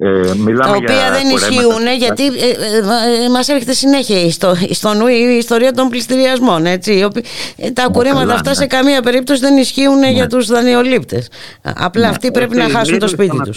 Ε, 0.00 0.20
τα 0.58 0.70
οποία 0.70 1.10
δεν 1.10 1.28
ισχύουν 1.34 1.96
γιατί 1.98 2.26
ε, 2.26 2.28
ε, 2.28 3.24
ε, 3.24 3.28
μας 3.30 3.48
έρχεται 3.48 3.72
συνέχεια 3.72 4.30
στο, 4.30 4.54
στο 4.70 4.94
νου 4.94 5.06
η 5.06 5.36
ιστορία 5.38 5.72
των 5.72 5.88
πληστηριασμών 5.88 6.66
έτσι. 6.66 7.08
Ε, 7.56 7.70
τα 7.70 7.88
κουρέματα 7.92 8.34
αυτά 8.34 8.48
ναι. 8.48 8.54
σε 8.54 8.66
καμία 8.66 9.02
περίπτωση 9.02 9.40
δεν 9.40 9.56
ισχύουν 9.56 9.98
ναι. 9.98 10.10
για 10.10 10.26
τους 10.26 10.46
δανειολήπτες 10.46 11.30
απλά 11.62 12.02
ναι. 12.02 12.08
αυτοί 12.08 12.30
πρέπει 12.30 12.56
να 12.56 12.68
χάσουν 12.68 12.98
το 12.98 13.08
σπίτι 13.08 13.36
τους 13.36 13.56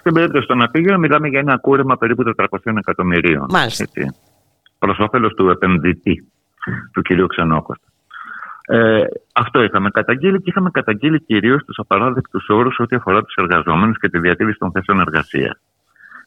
στην 0.00 0.12
περίπτωση 0.12 0.46
των 0.46 0.62
αφήγειων 0.62 1.00
μιλάμε 1.00 1.28
για 1.28 1.38
ένα 1.38 1.58
κούρεμα 1.58 1.96
περίπου 1.96 2.22
400 2.36 2.58
εκατομμυρίων 2.76 3.46
Μάλιστα. 3.50 3.84
προς 4.78 4.98
όφελος 4.98 5.34
του 5.34 5.48
επενδυτή 5.48 6.32
του 6.92 7.02
κυρίου 7.02 7.26
Ξενόκοστα 7.26 7.86
ε, 8.66 9.04
αυτό 9.32 9.62
είχαμε 9.62 9.90
καταγγείλει 9.90 10.38
και 10.38 10.50
είχαμε 10.50 10.70
καταγγείλει 10.70 11.20
κυρίως 11.20 11.64
τους 11.64 11.78
απαράδεκτους 11.78 12.48
όρους 12.48 12.78
ό,τι 12.78 12.96
αφορά 12.96 13.22
τους 13.22 13.34
εργαζόμενους 13.34 13.98
και 13.98 14.08
τη 14.08 14.18
διατήρηση 14.18 14.58
των 14.58 14.70
θέσεων 14.70 15.00
εργασίας. 15.00 15.60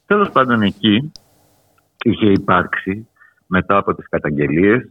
Τέλος 0.06 0.30
πάντων, 0.30 0.62
εκεί 0.62 1.12
είχε 2.04 2.26
υπάρξει 2.26 3.08
μετά 3.46 3.76
από 3.76 3.94
τις 3.94 4.08
καταγγελίες 4.08 4.88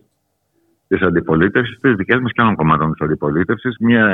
της 0.88 1.02
αντιπολίτευσης, 1.02 1.80
της 1.80 1.96
δικές 1.96 2.20
μας 2.20 2.32
και 2.32 2.42
άλλων 2.42 2.56
κομμάτων 2.56 2.92
της 2.92 3.02
αντιπολίτευσης, 3.02 3.76
μια 3.80 4.06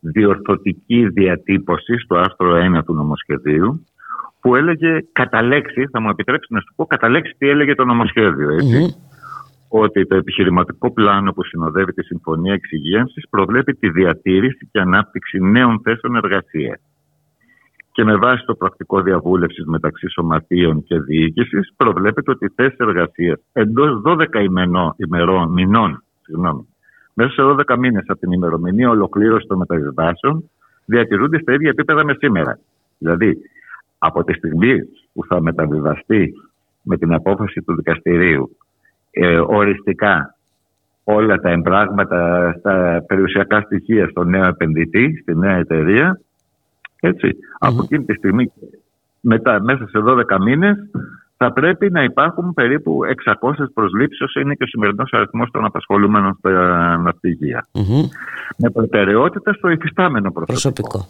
διορθωτική 0.00 1.08
διατύπωση 1.08 1.98
στο 1.98 2.16
άρθρο 2.16 2.54
1 2.54 2.84
του 2.84 2.94
νομοσχεδίου 2.94 3.84
που 4.40 4.54
έλεγε 4.54 4.98
κατά 5.12 5.42
λέξη, 5.42 5.88
θα 5.92 6.00
μου 6.00 6.08
επιτρέψει 6.08 6.52
να 6.52 6.60
σου 6.60 6.72
πω 6.76 6.86
κατά 6.86 7.08
λέξη 7.08 7.34
τι 7.38 7.48
έλεγε 7.48 7.74
το 7.74 7.84
νομοσχέδιο. 7.84 8.48
Ότι 9.68 10.06
το 10.06 10.16
επιχειρηματικό 10.16 10.92
πλάνο 10.92 11.32
που 11.32 11.44
συνοδεύει 11.44 11.92
τη 11.92 12.02
Συμφωνία 12.04 12.52
Εξυγίανσης 12.52 13.28
προβλέπει 13.30 13.74
τη 13.74 13.90
διατήρηση 13.90 14.68
και 14.72 14.80
ανάπτυξη 14.80 15.38
νέων 15.40 15.80
θέσεων 15.82 16.16
εργασίας. 16.16 16.80
Και 17.92 18.04
με 18.04 18.16
βάση 18.16 18.44
το 18.44 18.54
πρακτικό 18.54 19.00
διαβούλευσης 19.02 19.64
μεταξύ 19.64 20.08
σωματείων 20.08 20.84
και 20.84 21.00
διοίκησης, 21.00 21.72
προβλέπεται 21.76 22.30
ότι 22.30 22.44
οι 22.44 22.52
θέσεις 22.54 22.78
εργασίας 22.78 23.40
εντός 23.52 24.02
12 24.04 24.40
ημερών, 24.96 25.52
μηνών, 25.52 26.02
συγγνώμη, 26.22 26.66
μέσα 27.14 27.30
σε 27.30 27.42
12 27.42 27.76
μήνες 27.78 28.04
από 28.06 28.20
την 28.20 28.32
ημερομηνία 28.32 28.90
ολοκλήρωσης 28.90 29.46
των 29.46 29.58
μεταβιβάσεων, 29.58 30.50
διατηρούνται 30.84 31.38
στα 31.38 31.52
ίδια 31.52 31.70
επίπεδα 31.70 32.04
με 32.04 32.14
σήμερα. 32.18 32.58
Δηλαδή, 32.98 33.38
από 33.98 34.24
τη 34.24 34.32
στιγμή 34.32 34.78
που 35.12 35.24
θα 35.24 35.40
μεταβιβαστεί 35.40 36.32
με 36.82 36.96
την 36.96 37.12
απόφαση 37.12 37.62
του 37.62 37.74
δικαστηρίου 37.74 38.56
ε, 39.10 39.38
οριστικά 39.38 40.38
όλα 41.04 41.36
τα 41.36 41.50
εμπράγματα 41.50 42.54
στα 42.58 43.04
περιουσιακά 43.06 43.60
στοιχεία 43.60 44.08
στον 44.08 44.28
νέο 44.28 44.44
επενδυτή, 44.44 45.18
στη 45.22 45.36
νέα 45.36 45.56
εταιρεία. 45.56 46.20
Από 47.58 47.82
εκείνη 47.82 48.04
τη 48.04 48.14
στιγμή, 48.14 48.52
μετά, 49.20 49.62
μέσα 49.62 49.88
σε 49.88 49.98
12 50.06 50.38
μήνες, 50.40 50.76
θα 51.36 51.52
πρέπει 51.52 51.90
να 51.90 52.02
υπάρχουν 52.02 52.54
περίπου 52.54 53.00
600 53.40 53.52
προσλήψεις 53.74 54.20
όσο 54.20 54.40
είναι 54.40 54.54
και 54.54 54.64
ο 54.64 54.66
σημερινός 54.66 55.12
αριθμός 55.12 55.50
των 55.50 55.64
απασχολούμενων 55.64 56.34
στα 56.38 56.96
ναυπηγεία. 56.96 57.66
Με 58.56 58.70
προτεραιότητα 58.70 59.52
στο 59.52 59.68
υφιστάμενο 59.68 60.32
προσωπικό. 60.32 61.06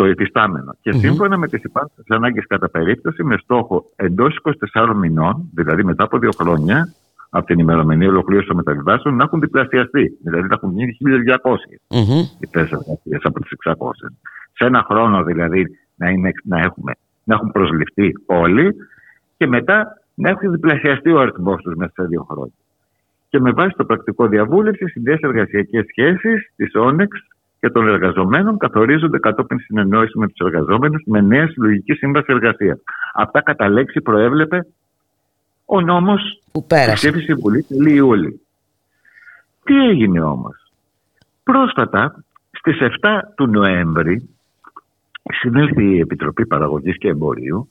Στο 0.00 0.08
υφιστάμενο. 0.08 0.76
Και 0.80 0.92
σύμφωνα 0.92 1.38
με 1.38 1.48
τις 1.48 1.62
υπάρχουσες 1.62 2.04
ανάγκες 2.08 2.46
κατά 2.46 2.68
περίπτωση, 2.68 3.24
με 3.24 3.36
στόχο 3.36 3.90
εντός 3.96 4.40
24 4.72 4.94
μηνών, 4.94 5.50
δηλαδή 5.54 5.84
μετά 5.84 6.04
από 6.04 6.18
δύο 6.18 6.30
χρόνια, 6.30 6.94
από 7.30 7.46
την 7.46 7.58
ημερομηνία 7.58 8.08
ολοκλήρωσης 8.08 8.48
των 8.48 8.56
μεταβιβάσεων, 8.56 9.16
να 9.16 9.24
έχουν 9.24 9.40
διπλασιαστεί. 9.40 10.18
Δηλαδή 10.22 10.48
να 10.48 10.54
έχουν 10.54 10.76
γίνει 10.76 10.96
1.200 11.00 11.50
mm-hmm. 11.96 12.22
οι 12.40 12.46
θέσει 12.50 12.74
από 13.22 13.40
τις 13.40 13.50
600. 13.64 13.74
Σε 14.52 14.64
ένα 14.64 14.84
χρόνο 14.88 15.22
δηλαδή 15.22 15.66
να, 15.96 16.08
είναι, 16.08 16.30
να, 16.44 16.58
έχουμε, 16.58 16.92
να 17.24 17.34
έχουν 17.34 17.50
προσληφθεί 17.52 18.12
όλοι 18.26 18.74
και 19.36 19.46
μετά 19.46 20.02
να 20.14 20.28
έχουν 20.28 20.50
διπλασιαστεί 20.50 21.10
ο 21.10 21.20
αριθμός 21.20 21.62
τους 21.62 21.74
μέσα 21.74 21.92
σε 21.94 22.04
δύο 22.04 22.26
χρόνια. 22.30 22.54
Και 23.28 23.40
με 23.40 23.50
βάση 23.50 23.74
το 23.76 23.84
πρακτικό 23.84 24.26
διαβούλευση, 24.26 24.84
οι 24.94 25.00
νέε 25.00 25.16
εργασιακές 25.20 25.84
σχέσεις 25.88 26.52
της 26.56 26.74
Όνεξ 26.74 27.26
και 27.60 27.70
των 27.70 27.88
εργαζομένων 27.88 28.58
καθορίζονται 28.58 29.18
κατόπιν 29.18 29.58
συνεννόησης 29.58 30.14
με 30.14 30.28
τους 30.28 30.46
εργαζόμενους 30.46 31.02
με 31.06 31.20
νέα 31.20 31.48
συλλογική 31.48 31.92
σύμβαση 31.92 32.26
εργασίας. 32.28 32.78
Αυτά 33.14 33.42
κατά 33.42 33.68
λέξη 33.68 34.00
προέβλεπε 34.00 34.66
ο 35.64 35.80
νόμος 35.80 36.42
που 36.52 36.66
πέρασε. 36.66 36.94
Ψήφισε 36.94 37.32
η 37.32 37.34
Βουλή 37.34 37.62
τέλη 37.62 37.94
Ιούλη. 37.94 38.40
Τι 39.64 39.88
έγινε 39.88 40.20
όμως; 40.20 40.72
Πρόσφατα 41.42 42.24
στις 42.50 42.78
7 42.80 43.20
του 43.34 43.46
Νοέμβρη 43.46 44.28
συνέλθει 45.22 45.84
η 45.84 45.98
Επιτροπή 45.98 46.46
Παραγωγής 46.46 46.98
και 46.98 47.08
Εμπορίου 47.08 47.70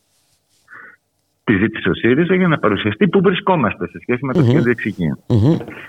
τη 1.49 1.57
ζήτησε 1.57 1.89
ο 1.89 1.93
ΣΥΡΙΖΑ 1.93 2.35
για 2.35 2.47
να 2.47 2.57
παρουσιαστεί 2.57 3.07
πού 3.07 3.21
βρισκόμαστε 3.21 3.88
σε 3.88 3.97
σχέση 4.01 4.26
με 4.26 4.34
το 4.34 4.43
σχέδιο 4.43 4.71
εξυγεία. 4.71 5.17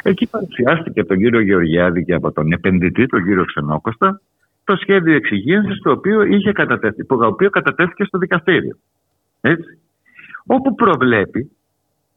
Εκεί 0.02 0.26
παρουσιάστηκε 0.26 1.00
από 1.00 1.08
τον 1.08 1.18
κύριο 1.18 1.40
Γεωργιάδη 1.40 2.04
και 2.04 2.14
από 2.14 2.32
τον 2.32 2.52
επενδυτή, 2.52 3.06
τον 3.06 3.24
κύριο 3.24 3.44
Ξενόκοστα, 3.44 4.20
το 4.64 4.76
σχέδιο 4.76 5.14
εξυγίανσης 5.14 5.78
το 5.82 5.90
οποίο, 5.90 6.22
είχε 6.22 6.52
κατατεθεί, 6.52 7.06
το 7.06 7.26
οποίο 7.26 7.50
κατατέθηκε 7.50 8.04
στο 8.04 8.18
δικαστήριο. 8.18 8.76
Έτσι. 9.40 9.78
Όπου 10.46 10.74
προβλέπει, 10.74 11.50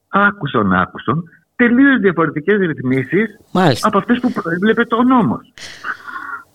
άκουσον 0.07 0.73
άκουσον, 0.73 1.23
τελείως 1.55 1.99
διαφορετικές 1.99 2.59
ρυθμίσεις 2.59 3.39
από 3.81 3.97
αυτές 3.97 4.19
που 4.19 4.31
προέβλεπε 4.31 4.83
το 4.83 5.03
νόμος. 5.03 5.53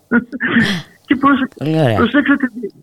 και 1.07 1.17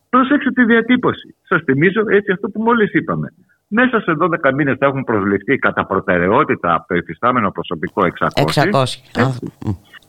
προσέξτε, 0.10 0.52
τη 0.54 0.66
διατύπωση. 0.66 1.36
Σας 1.48 1.62
θυμίζω 1.64 2.02
έτσι 2.10 2.32
αυτό 2.32 2.50
που 2.50 2.62
μόλις 2.62 2.94
είπαμε. 2.94 3.34
Μέσα 3.78 4.00
σε 4.00 4.16
12 4.20 4.54
μήνες 4.54 4.76
θα 4.80 4.86
έχουν 4.86 5.04
προσληφθεί 5.04 5.56
κατά 5.58 5.86
προτεραιότητα 5.86 6.74
από 6.74 6.88
το 6.88 6.94
εφιστάμενο 6.94 7.52
προσωπικό 7.52 8.02
600. 8.20 8.44
600. 8.72 9.34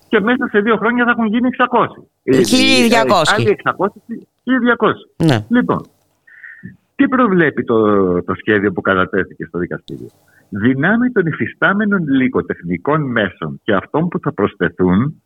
Και 0.08 0.20
μέσα 0.20 0.48
σε 0.50 0.58
δύο 0.60 0.76
χρόνια 0.76 1.04
θα 1.04 1.10
έχουν 1.10 1.26
γίνει 1.26 1.48
600. 1.58 1.86
1200. 2.24 3.22
Άλλοι 3.34 3.58
600, 3.64 3.86
1200. 5.16 5.26
Ναι. 5.26 5.44
Λοιπόν, 5.48 5.86
τι 6.96 7.08
προβλέπει 7.08 7.64
το, 7.64 7.78
το 8.22 8.34
σχέδιο 8.34 8.72
που 8.72 8.80
κατατέθηκε 8.80 9.44
στο 9.44 9.58
δικαστήριο; 9.58 10.08
Δυνάμει 10.48 11.10
των 11.10 11.26
υφιστάμενων 11.26 12.02
υλικοτεχνικών 12.02 13.02
μέσων 13.10 13.60
και 13.64 13.74
αυτών 13.74 14.08
που 14.08 14.18
θα 14.18 14.32
προσθεθούν, 14.32 15.22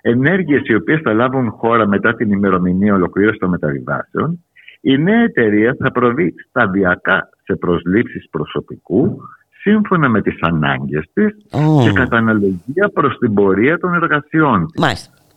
ενέργειες 0.00 0.62
οι 0.64 0.74
οποίες 0.74 1.00
θα 1.00 1.12
λάβουν 1.12 1.50
χώρα 1.50 1.86
μετά 1.86 2.14
την 2.14 2.30
ημερομηνία 2.30 2.94
ολοκλήρωσης 2.94 3.38
των 3.38 3.48
μεταβιβάσεων, 3.48 4.44
η 4.80 4.98
νέα 4.98 5.22
εταιρεία 5.22 5.76
θα 5.78 5.90
προβεί 5.90 6.34
σταδιακά 6.48 7.28
σε 7.42 7.56
προσλήψεις 7.56 8.28
προσωπικού 8.30 9.20
σύμφωνα 9.60 10.08
με 10.08 10.22
τις 10.22 10.36
ανάγκες 10.40 11.04
της 11.12 11.36
και 11.82 11.92
κατά 11.92 12.16
αναλογία 12.16 12.88
προς 12.92 13.18
την 13.18 13.34
πορεία 13.34 13.78
των 13.78 13.94
εργασιών 13.94 14.66
της. 14.66 14.80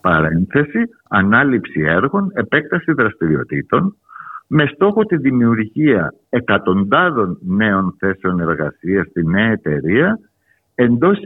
Παρένθεση, 0.00 0.80
ανάληψη 1.08 1.80
έργων, 1.80 2.30
επέκταση 2.34 2.92
δραστηριοτήτων, 2.92 3.96
με 4.46 4.66
στόχο 4.66 5.04
τη 5.04 5.16
δημιουργία 5.16 6.14
εκατοντάδων 6.28 7.38
νέων 7.40 7.96
θέσεων 7.98 8.40
εργασίας 8.40 9.06
στη 9.06 9.26
νέα 9.26 9.50
εταιρεία 9.50 10.18
εντός 10.74 11.18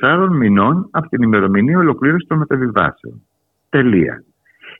24 0.00 0.28
μηνών 0.30 0.88
από 0.90 1.08
την 1.08 1.22
ημερομηνία 1.22 1.78
ολοκλήρωσης 1.78 2.28
των 2.28 2.38
μεταβιβάσεων. 2.38 3.22
Τελεία. 3.68 4.24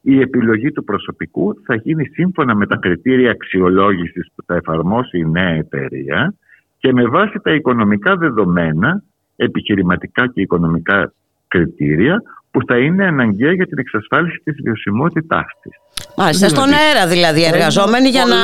Η 0.07 0.21
επιλογή 0.21 0.73
του 0.73 0.85
προσωπικού 0.85 1.55
θα 1.65 1.75
γίνει 1.75 2.05
σύμφωνα 2.05 2.55
με 2.55 2.67
τα 2.67 2.77
κριτήρια 2.77 3.31
αξιολόγησης 3.31 4.31
που 4.35 4.43
θα 4.47 4.55
εφαρμόσει 4.55 5.19
η 5.19 5.25
νέα 5.25 5.49
εταιρεία 5.49 6.35
και 6.79 6.93
με 6.93 7.07
βάση 7.07 7.39
τα 7.43 7.55
οικονομικά 7.55 8.17
δεδομένα, 8.17 9.03
επιχειρηματικά 9.37 10.27
και 10.27 10.41
οικονομικά 10.41 11.13
κριτήρια 11.49 12.23
που 12.55 12.61
θα 12.67 12.79
είναι 12.79 13.05
αναγκαία 13.07 13.53
για 13.53 13.67
την 13.67 13.79
εξασφάλιση 13.79 14.41
της 14.45 14.55
βιωσιμότητάς 14.65 15.45
της. 15.63 15.73
Μάλιστα, 16.17 16.49
στον 16.49 16.65
δηλαδή, 16.65 16.83
αέρα 16.83 17.07
δηλαδή 17.07 17.45
εργαζόμενοι 17.45 18.09
για 18.09 18.25
να, 18.25 18.37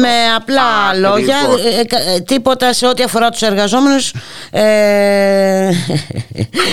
με 0.00 0.08
απλά 0.36 0.94
λόγια, 1.00 1.36
ε, 1.64 1.80
ε, 1.80 2.14
ε, 2.14 2.20
τίποτα 2.20 2.72
σε 2.72 2.86
ό,τι 2.86 3.02
αφορά 3.02 3.28
τους 3.30 3.42
εργαζόμενους. 3.42 4.14
Ε... 4.50 5.70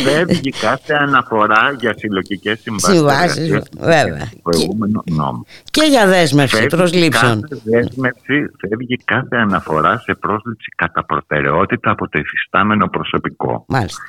Φεύγει 0.06 0.50
κάθε 0.50 0.94
αναφορά 0.94 1.76
για 1.80 1.94
συλλογικές 1.98 2.60
συμβάσεις. 2.60 2.96
Συμβάσεις, 2.96 3.62
βέβαια. 3.80 4.30
Προηγούμενο 4.44 5.04
νόμο. 5.06 5.46
Και 5.72 5.86
για 5.90 6.08
δέσμευση 6.08 6.66
προσλήψεων. 6.66 7.42
Κάθε 7.42 7.62
δέσμευση 7.64 8.52
φεύγει 8.60 8.98
κάθε 9.06 9.36
αναφορά 9.36 9.98
σε 9.98 10.14
πρόσληψη 10.14 10.72
κατά 10.76 11.06
προτεραιότητα 11.06 11.92
από 11.92 12.10
το 12.10 12.20
υφιστάμενο 12.20 12.88
προσωπικό. 12.88 13.66
Μάλιστα. 13.68 14.02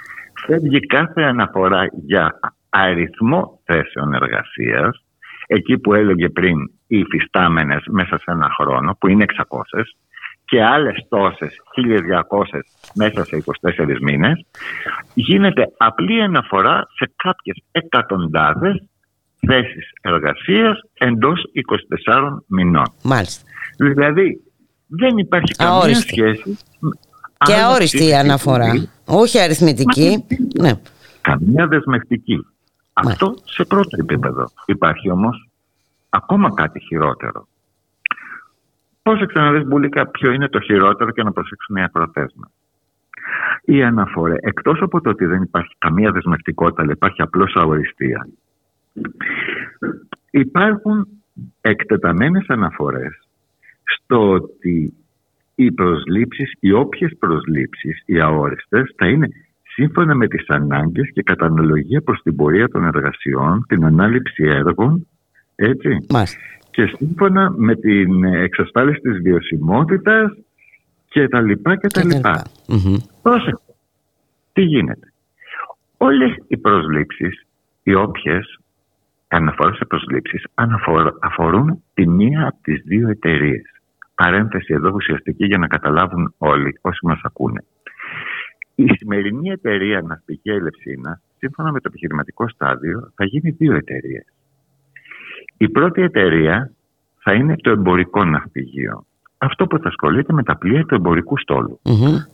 Φεύγει 0.47 0.87
κάθε 0.87 1.23
αναφορά 1.23 1.89
για 2.07 2.39
αριθμό 2.69 3.61
θέσεων 3.65 4.15
εργασίας 4.15 5.03
εκεί 5.47 5.79
που 5.79 5.95
έλεγε 5.95 6.29
πριν 6.29 6.59
οι 6.87 6.99
υφιστάμενες 6.99 7.83
μέσα 7.87 8.19
σε 8.19 8.25
ένα 8.27 8.49
χρόνο 8.61 8.97
που 9.01 9.09
είναι 9.09 9.25
600 9.37 9.83
και 10.45 10.63
άλλες 10.63 11.07
τόσες 11.09 11.57
1200 12.51 12.61
μέσα 12.95 13.25
σε 13.25 13.45
24 13.61 14.01
μήνες 14.01 14.45
γίνεται 15.15 15.73
απλή 15.77 16.23
αναφορά 16.23 16.87
σε 16.97 17.13
κάποιες 17.17 17.57
εκατοντάδες 17.71 18.83
θέσεις 19.47 19.91
εργασίας 20.01 20.81
εντός 20.95 21.43
24 22.07 22.43
μηνών. 22.47 22.93
Μάλιστα. 23.03 23.45
Δηλαδή 23.77 24.41
δεν 24.87 25.19
υπάρχει 25.19 25.55
καμία 25.55 25.95
σχέση 25.95 26.59
και 27.39 27.55
αόριστη 27.55 28.05
η 28.05 28.15
αναφορά. 28.15 28.89
Όχι 29.05 29.41
αριθμητική. 29.41 30.25
Ναι. 30.61 30.73
Καμία 31.21 31.67
δεσμευτική. 31.67 32.47
Αυτό 33.05 33.35
σε 33.45 33.65
πρώτο 33.65 33.97
επίπεδο. 34.01 34.45
Υπάρχει 34.67 35.11
όμως 35.11 35.49
ακόμα 36.09 36.55
κάτι 36.55 36.81
χειρότερο. 36.81 37.49
Πώς 39.03 39.27
ξαναδείς 39.27 39.67
Μπουλίκα 39.67 40.07
ποιο 40.07 40.31
είναι 40.31 40.49
το 40.49 40.61
χειρότερο 40.61 41.11
και 41.11 41.23
να 41.23 41.33
προσέξουν 41.33 41.77
οι 41.77 41.83
ακροτές 41.83 42.33
μας; 42.37 42.51
Η 43.65 43.83
αναφορά, 43.83 44.35
εκτός 44.41 44.81
από 44.81 45.01
το 45.01 45.11
ότι 45.11 45.25
δεν 45.25 45.43
υπάρχει 45.43 45.75
καμία 45.79 46.11
δεσμευτικότητα, 46.11 46.83
αλλά 46.83 46.93
υπάρχει 46.93 47.23
απλώς 47.23 47.57
αοριστία, 47.57 48.29
υπάρχουν 50.31 51.09
εκτεταμένες 51.61 52.45
αναφορές 52.49 53.29
στο 53.85 54.31
ότι 54.31 54.95
οι 55.55 55.73
προσλήψεις, 55.73 56.53
οι 56.61 56.73
όποιες 56.73 57.17
προσλήψεις, 57.19 58.03
οι 58.07 58.21
αόριστες, 58.21 58.95
θα 58.97 59.09
είναι 59.09 59.29
σύμφωνα 59.79 60.15
με 60.15 60.27
τις 60.27 60.49
ανάγκες 60.49 61.11
και 61.13 61.23
κατά 61.23 61.47
αναλογία 61.47 62.01
προς 62.03 62.21
την 62.23 62.37
πορεία 62.37 62.69
των 62.69 62.85
εργασιών, 62.85 63.65
την 63.69 63.85
ανάληψη 63.85 64.45
έργων, 64.45 65.07
έτσι, 65.55 65.97
και 66.71 66.87
σύμφωνα 66.97 67.51
με 67.57 67.75
την 67.75 68.25
εξασφάλιση 68.25 69.01
της 69.01 69.21
βιωσιμότητας 69.23 70.33
και 71.09 71.29
τα 71.29 71.41
λοιπά 71.41 71.77
και 71.77 71.87
τα 71.87 72.05
λοιπά. 72.05 72.43
Πρόσεχτε, 73.23 73.75
τι 74.53 74.63
γίνεται. 74.63 75.13
Όλες 75.97 76.37
οι 76.47 76.57
προσλήψεις, 76.57 77.47
οι 77.83 77.95
όποιες 77.95 78.59
αναφορές 79.29 79.77
σε 79.77 79.85
προσλήψεις, 79.85 80.45
αφορούν 81.21 81.83
τη 81.95 82.09
μία 82.09 82.47
από 82.47 82.59
τις 82.63 82.83
δύο 82.85 83.09
εταιρείες. 83.09 83.63
Παρένθεση 84.15 84.75
εδώ 84.75 84.91
ουσιαστική 84.95 85.45
για 85.45 85.59
να 85.59 85.67
καταλάβουν 85.67 86.35
όλοι 86.39 86.79
όσοι 86.81 87.07
μας 87.07 87.21
ακούνε. 87.23 87.65
Η 88.81 88.89
σημερινή 88.97 89.51
εταιρεία 89.51 90.03
Ναυπηγεία 90.03 90.55
Ελευσίνα, 90.55 91.21
σύμφωνα 91.39 91.73
με 91.73 91.81
το 91.81 91.89
επιχειρηματικό 91.89 92.49
στάδιο, 92.49 93.13
θα 93.15 93.25
γίνει 93.25 93.51
δύο 93.51 93.75
εταιρείες. 93.75 94.25
Η 95.57 95.69
πρώτη 95.69 96.03
εταιρεία 96.03 96.71
θα 97.19 97.35
είναι 97.35 97.57
το 97.57 97.71
εμπορικό 97.71 98.25
ναυπηγείο. 98.25 99.05
Αυτό 99.39 99.67
που 99.67 99.79
θα 99.79 99.89
ασχολείται 99.89 100.33
με 100.33 100.43
τα 100.43 100.57
πλοία 100.57 100.85
του 100.85 100.95
εμπορικού 100.95 101.39
στόλου. 101.39 101.81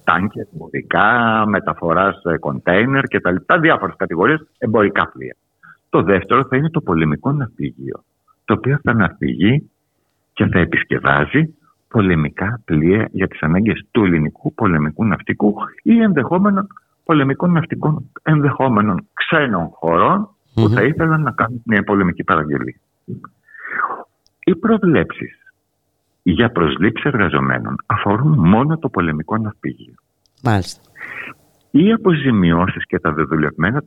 Τάγκερ, 0.04 0.46
εμπορικά, 0.54 1.44
μεταφορά 1.46 2.14
κοντέινερ 2.40 3.04
κτλ. 3.04 3.36
Διάφορες 3.60 3.94
κατηγορίες 3.96 4.46
εμπορικά 4.58 5.08
πλοία. 5.08 5.36
Το 5.88 6.02
δεύτερο 6.02 6.44
θα 6.44 6.56
είναι 6.56 6.70
το 6.70 6.80
πολεμικό 6.80 7.32
ναυπηγείο. 7.32 8.04
Το 8.44 8.54
οποίο 8.54 8.78
θα 8.82 8.94
ναυπηγεί 8.94 9.70
και 10.32 10.46
θα 10.46 10.58
επισκευάζει 10.58 11.54
πολεμικά 11.94 12.60
πλοία 12.64 13.08
για 13.12 13.28
τις 13.28 13.42
ανάγκες 13.42 13.86
του 13.90 14.04
ελληνικού 14.04 14.54
πολεμικού 14.54 15.04
ναυτικού 15.04 15.54
ή 15.82 16.00
ενδεχόμενων 16.00 16.66
πολεμικών 17.04 17.52
ναυτικών 17.52 18.10
ενδεχόμενων 18.22 19.08
ξένων 19.12 19.70
που 20.54 20.68
θα 20.68 20.82
ήθελαν 20.82 21.22
να 21.22 21.30
κάνουν 21.30 21.62
μια 21.64 21.82
πολεμική 21.82 22.24
παραγγελία. 22.24 22.76
Οι 24.44 24.54
προβλέψεις 24.54 25.38
για 26.22 26.50
προσλήψη 26.50 27.02
εργαζομένων 27.06 27.76
αφορούν 27.86 28.38
μόνο 28.38 28.78
το 28.78 28.88
πολεμικό 28.88 29.36
ναυπηγείο. 29.36 29.94
Μάλιστα. 30.42 30.80
Οι 31.70 31.92
αποζημιώσεις 31.92 32.86
και 32.86 32.98
τα 32.98 33.12
δεδουλευμένα 33.12 33.82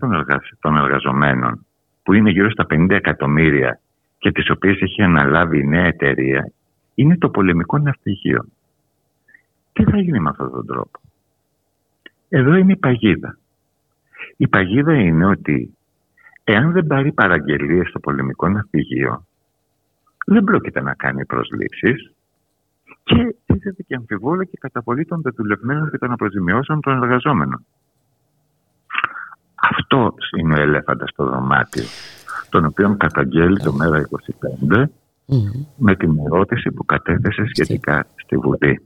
των, 0.59 0.75
εργαζομένων 0.75 1.65
που 2.03 2.13
είναι 2.13 2.29
γύρω 2.29 2.49
στα 2.49 2.65
50 2.69 2.89
εκατομμύρια 2.89 3.79
και 4.17 4.31
τις 4.31 4.49
οποίες 4.49 4.81
έχει 4.81 5.01
αναλάβει 5.01 5.59
η 5.59 5.67
νέα 5.67 5.85
εταιρεία 5.85 6.51
είναι 6.97 7.17
το 7.17 7.29
πολεμικό 7.29 7.77
ναυπηγείο. 7.77 8.45
Τι 9.73 9.83
θα 9.83 9.97
γίνει 9.97 10.19
με 10.19 10.29
αυτόν 10.29 10.51
τον 10.51 10.65
τρόπο; 10.65 10.99
Εδώ 12.29 12.55
είναι 12.55 12.71
η 12.71 12.75
παγίδα. 12.75 13.37
Η 14.37 14.47
παγίδα 14.47 14.93
είναι 14.93 15.25
ότι 15.25 15.77
εάν 16.43 16.71
δεν 16.71 16.87
πάρει 16.87 17.11
παραγγελίες 17.11 17.89
στο 17.89 17.99
πολεμικό 17.99 18.47
ναυπηγείο, 18.47 19.25
δεν 20.25 20.43
πρόκειται 20.43 20.81
να 20.81 20.93
κάνει 20.93 21.25
προσλήψεις 21.25 22.11
και 23.03 23.35
τίθεται 23.45 23.83
και 23.83 23.95
αμφιβόλα 23.95 24.43
και 24.43 24.57
καταβολή 24.59 25.05
των 25.05 25.21
δεδουλευμένων 25.21 25.91
και 25.91 25.97
των 25.97 26.11
αποζημιώσεων 26.11 26.81
των 26.81 27.03
εργαζόμενων. 27.03 27.65
Αυτός 29.55 30.31
είναι 30.37 30.53
ο 30.53 30.61
ελέφαντας 30.61 31.09
στο 31.09 31.25
δωμάτιο, 31.25 31.83
τον 32.49 32.65
οποίο 32.65 32.95
καταγγέλει 32.97 33.59
το 33.59 33.73
ΜΕΡΑ 33.73 34.07
25 34.69 34.85
με 35.77 35.95
την 35.95 36.17
ερώτηση 36.25 36.71
που 36.71 36.85
κατέθεσε 36.85 37.43
σχετικά 37.45 38.07
στη 38.15 38.37
Βουλή. 38.37 38.81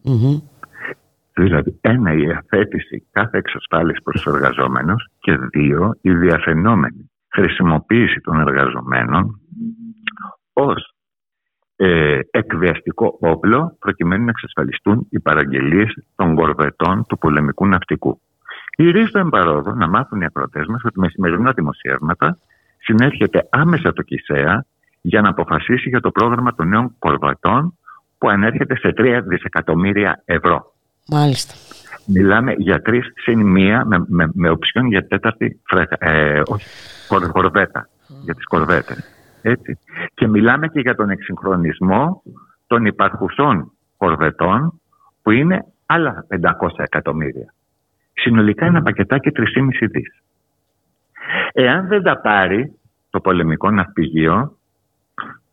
Δηλαδή, 1.34 1.77
ένα, 1.81 2.13
η 2.13 2.30
αφέτηση 2.30 3.07
κάθε 3.11 3.38
εξασφάλιση 3.38 4.01
προς 4.03 4.22
τους 4.22 4.34
εργαζόμενους 4.34 5.07
και 5.19 5.38
δύο, 5.51 5.97
η 6.01 6.13
διαφαινόμενη 6.13 7.11
χρησιμοποίηση 7.34 8.19
των 8.19 8.39
εργαζομένων 8.39 9.39
ως 10.53 10.95
ε, 11.76 12.19
εκβιαστικό 12.31 13.18
όπλο 13.19 13.77
προκειμένου 13.80 14.23
να 14.23 14.30
εξασφαλιστούν 14.30 15.07
οι 15.09 15.19
παραγγελίες 15.19 15.93
των 16.15 16.35
κορβετών 16.35 17.05
του 17.07 17.18
πολεμικού 17.18 17.68
ναυτικού. 17.68 18.22
Η 18.76 18.91
ρίστα 18.91 19.19
εμπαρόδο 19.19 19.73
να 19.73 19.88
μάθουν 19.88 20.22
οι 20.22 20.26
ακροτές 20.26 20.65
μας 20.68 20.84
ότι 20.84 20.99
με 20.99 21.09
σημερινά 21.09 21.51
δημοσιεύματα 21.51 22.38
συνέρχεται 22.77 23.47
άμεσα 23.51 23.93
το 23.93 24.01
ΚΙΣΕΑ 24.01 24.65
για 25.02 25.22
να 25.22 25.30
αποφασίσει 25.30 25.90
για 25.90 25.99
το 25.99 26.11
πρόγραμμα 26.11 26.53
των 26.53 26.68
νέων 26.68 26.95
κορβατών 26.99 27.78
που 28.18 28.30
ανέρχεται 28.30 28.76
σε 28.78 28.94
3 28.98 29.22
δισεκατομμύρια 29.26 30.22
ευρώ. 30.26 30.73
Μάλιστα. 31.07 31.53
Μιλάμε 32.06 32.53
για 32.57 32.82
τρεις 32.82 33.06
συν 33.15 33.45
μία 33.45 33.86
με, 33.86 34.06
με, 34.07 34.30
με 34.34 34.49
οψιόν 34.49 34.86
για 34.86 35.07
τέταρτη 35.07 35.61
φρέκα, 35.64 35.98
ε, 35.99 36.41
όχι, 36.45 36.65
κορβέτα, 37.32 37.90
για 38.23 38.36
τις 38.36 38.45
κορβέτες. 38.45 39.03
Έτσι. 39.41 39.78
Και 40.14 40.28
μιλάμε 40.28 40.68
και 40.68 40.80
για 40.80 40.95
τον 40.95 41.10
εξυγχρονισμό 41.10 42.23
των 42.68 42.86
υπαρχουσών 42.86 43.72
κορβετών 43.98 44.82
που 45.22 45.32
είναι 45.32 45.65
άλλα 45.86 46.26
500 46.30 46.40
εκατομμύρια. 46.76 47.53
Συνολικά 48.14 48.65
ένα 48.65 48.82
πακετάκι 48.82 49.32
3,5 49.36 49.88
δις. 49.91 50.22
Εάν 51.52 51.88
δεν 51.88 52.03
τα 52.03 52.18
πάρει 52.18 52.80
το 53.10 53.19
πολεμικό 53.19 53.72
ναυπηγείο, 53.72 54.57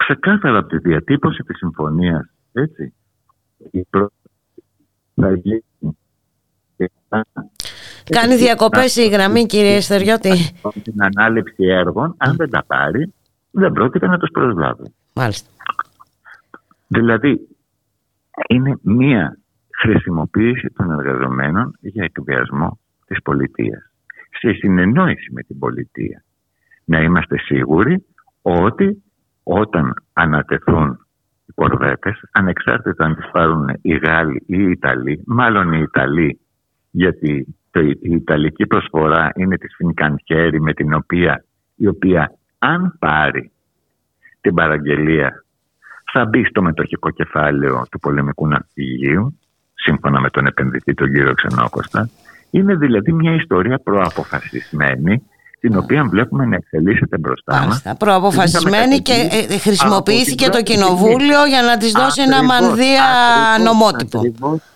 ξεκάθαρα 0.09 0.59
από 0.59 0.69
τη 0.69 0.79
διατύπωση 0.79 1.43
της 1.43 1.57
συμφωνίας, 1.57 2.31
έτσι, 2.53 2.95
η 3.71 3.87
θα 5.15 5.33
γίνει 5.33 5.65
Κάνει 8.11 8.37
διακοπές 8.37 8.97
η 8.97 9.09
γραμμή 9.09 9.47
κύριε 9.47 9.81
Στεριώτη. 9.81 10.31
Την 10.83 11.03
ανάληψη 11.03 11.65
έργων, 11.65 12.15
αν 12.17 12.37
δεν 12.37 12.51
τα 12.51 12.65
πάρει, 12.67 13.15
δεν 13.51 13.73
πρόκειται 13.73 14.07
να 14.07 14.19
τους 14.19 14.31
προσλάβει. 14.31 14.95
Μάλιστα. 15.15 15.51
Δηλαδή, 16.87 17.49
είναι 18.49 18.79
μία 18.83 19.39
χρησιμοποίηση 19.81 20.71
των 20.71 20.91
εργαζομένων 20.91 21.77
για 21.81 22.05
εκβιασμό 22.05 22.79
της 23.07 23.23
πολιτείας. 23.23 23.91
Σε 24.41 24.53
συνεννόηση 24.53 25.33
με 25.33 25.43
την 25.43 25.59
πολιτεία. 25.59 26.25
Να 26.85 27.03
είμαστε 27.03 27.39
σίγουροι 27.39 28.07
ότι 28.43 29.03
όταν 29.51 29.95
ανατεθούν 30.13 31.07
οι 31.47 31.53
κορδέτες, 31.55 32.21
ανεξάρτητα 32.33 33.05
αν 33.05 33.15
τις 33.15 33.31
πάρουν 33.33 33.69
οι 33.83 33.97
Γάλλοι 33.97 34.45
ή 34.47 34.57
οι 34.59 34.71
Ιταλοί, 34.71 35.23
μάλλον 35.27 35.73
οι 35.73 35.81
Ιταλοί, 35.83 36.41
γιατί 36.91 37.57
το, 37.71 37.81
η 37.81 37.99
Ιταλική 38.01 38.67
προσφορά 38.67 39.31
είναι 39.35 39.57
της 39.57 39.75
Φινκανχέρη 39.77 40.61
με 40.61 40.73
την 40.73 40.95
οποία, 40.95 41.45
η 41.77 41.87
οποία 41.87 42.33
αν 42.59 42.97
πάρει 42.99 43.51
την 44.41 44.55
παραγγελία 44.55 45.45
θα 46.13 46.25
μπει 46.25 46.45
στο 46.45 46.63
μετοχικό 46.63 47.11
κεφάλαιο 47.11 47.87
του 47.91 47.99
πολεμικού 47.99 48.47
ναυπηγείου 48.47 49.39
σύμφωνα 49.75 50.21
με 50.21 50.31
τον 50.31 50.47
επενδυτή 50.47 50.95
τον 50.95 51.11
κύριο 51.13 51.35
Ξενόκοστα. 51.35 52.09
Είναι 52.51 52.75
δηλαδή 52.75 53.13
μια 53.13 53.35
ιστορία 53.35 53.79
προαποφασισμένη 53.79 55.23
την 55.61 55.77
οποία 55.77 56.05
βλέπουμε 56.05 56.45
να 56.45 56.57
εξελίσσεται 56.57 57.19
μπροστά 57.19 57.67
μας. 57.67 57.83
Προαποφασισμένη 57.99 58.99
και 58.99 59.13
ε, 59.49 59.59
χρησιμοποιήθηκε 59.59 60.49
το 60.49 60.63
κοινοβούλιο 60.63 61.47
για 61.49 61.63
να 61.63 61.77
της 61.77 61.93
δώσει 61.93 62.23
ένα 62.23 62.45
μανδύα 62.45 63.05
νομότυπο. 63.65 64.21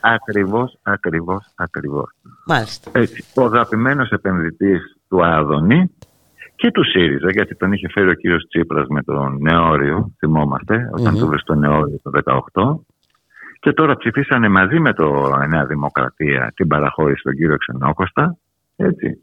Ακριβώς, 0.01 0.79
ακριβώς, 0.83 1.45
ακριβώς. 1.55 2.11
Μάλιστα. 2.47 2.91
Έτσι, 2.95 3.25
ο 3.35 3.45
αγαπημένος 3.45 4.11
επενδυτής 4.11 4.81
του 5.09 5.25
Άδωνη 5.25 5.91
και 6.55 6.71
του 6.71 6.85
ΣΥΡΙΖΑ, 6.85 7.31
γιατί 7.31 7.57
τον 7.57 7.73
είχε 7.73 7.89
φέρει 7.89 8.11
ο 8.11 8.15
κύριος 8.15 8.47
Τσίπρας 8.49 8.87
με 8.89 9.03
τον 9.03 9.39
Νεόριο, 9.41 10.13
θυμόμαστε, 10.19 10.91
όταν 10.93 11.15
mm-hmm. 11.15 11.19
του 11.19 11.27
βρει 11.27 11.43
το 11.45 11.55
Νεόριο 11.55 12.01
το 12.03 12.11
18. 12.55 12.77
Και 13.61 13.73
τώρα 13.73 13.97
ψηφίσανε 13.97 14.49
μαζί 14.49 14.81
με 14.81 14.93
το 14.93 15.37
Νέα 15.49 15.67
Δημοκρατία 15.67 16.53
την 16.57 16.67
παραχώρηση 16.67 17.19
στον 17.19 17.35
κύριο 17.35 17.57
Ξενόκοστα. 17.57 18.37
Έτσι. 18.77 19.19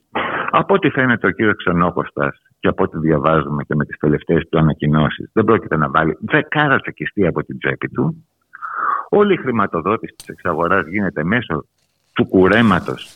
Από 0.51 0.73
ό,τι 0.73 0.89
φαίνεται 0.89 1.27
ο 1.27 1.29
κύριος 1.29 1.55
Ξενόκοστα 1.55 2.33
και 2.59 2.67
από 2.67 2.83
ό,τι 2.83 2.97
διαβάζουμε 2.97 3.63
και 3.63 3.75
με 3.75 3.85
τις 3.85 3.97
τελευταίες 3.97 4.47
του 4.49 4.59
ανακοινώσεις, 4.59 5.29
δεν 5.33 5.43
πρόκειται 5.43 5.77
να 5.77 5.89
βάλει 5.89 6.17
δεκάρα 6.19 6.79
τσεκιστή 6.79 7.27
από 7.27 7.43
την 7.43 7.57
τσέπη 7.57 7.89
του. 7.89 8.25
Όλη 9.09 9.33
η 9.33 9.37
χρηματοδότηση 9.37 10.13
της 10.17 10.27
εξαγοράς 10.27 10.87
γίνεται 10.87 11.23
μέσω 11.23 11.65
του 12.13 12.25
κουρέματος 12.25 13.15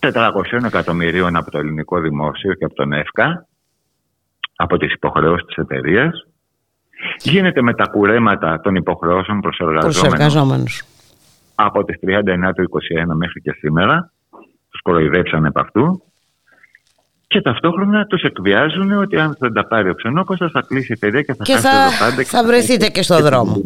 400 0.00 0.64
εκατομμυρίων 0.64 1.36
από 1.36 1.50
το 1.50 1.58
ελληνικό 1.58 2.00
δημόσιο 2.00 2.54
και 2.54 2.64
από 2.64 2.74
τον 2.74 2.92
ΕΦΚΑ, 2.92 3.46
από 4.56 4.76
τις 4.76 4.92
υποχρεώσεις 4.92 5.46
της 5.46 5.56
εταιρείας. 5.56 6.26
Γίνεται 7.18 7.62
με 7.62 7.74
τα 7.74 7.86
κουρέματα 7.86 8.60
των 8.60 8.74
υποχρεώσεων 8.74 9.40
προς 9.40 9.58
εργαζόμενους. 9.58 10.84
Από 11.54 11.84
τις 11.84 11.98
39 12.00 12.52
του 12.54 12.62
21 12.62 13.14
μέχρι 13.14 13.40
και 13.40 13.52
σήμερα. 13.52 14.12
Τους 14.84 14.92
κοροϊδέψανε 14.92 15.48
από 15.48 15.60
αυτού. 15.60 16.02
Και 17.26 17.40
ταυτόχρονα 17.40 18.06
τους 18.06 18.22
εκβιάζουν 18.22 18.92
ότι 18.92 19.18
αν 19.18 19.36
δεν 19.38 19.52
τα 19.52 19.66
πάρει 19.66 19.90
ο 19.90 19.94
Ξενόκοστα 19.94 20.50
θα 20.52 20.60
κλείσει 20.60 20.92
η 20.92 20.94
εταιρεία 20.96 21.22
και 21.22 21.34
θα, 21.34 21.44
και 21.44 21.56
θα, 21.56 21.88
πάντα. 21.98 22.22
Και 22.22 22.28
θα 22.28 22.44
βρεθείτε 22.44 22.88
και 22.88 23.02
στο 23.02 23.20
δρόμο. 23.20 23.62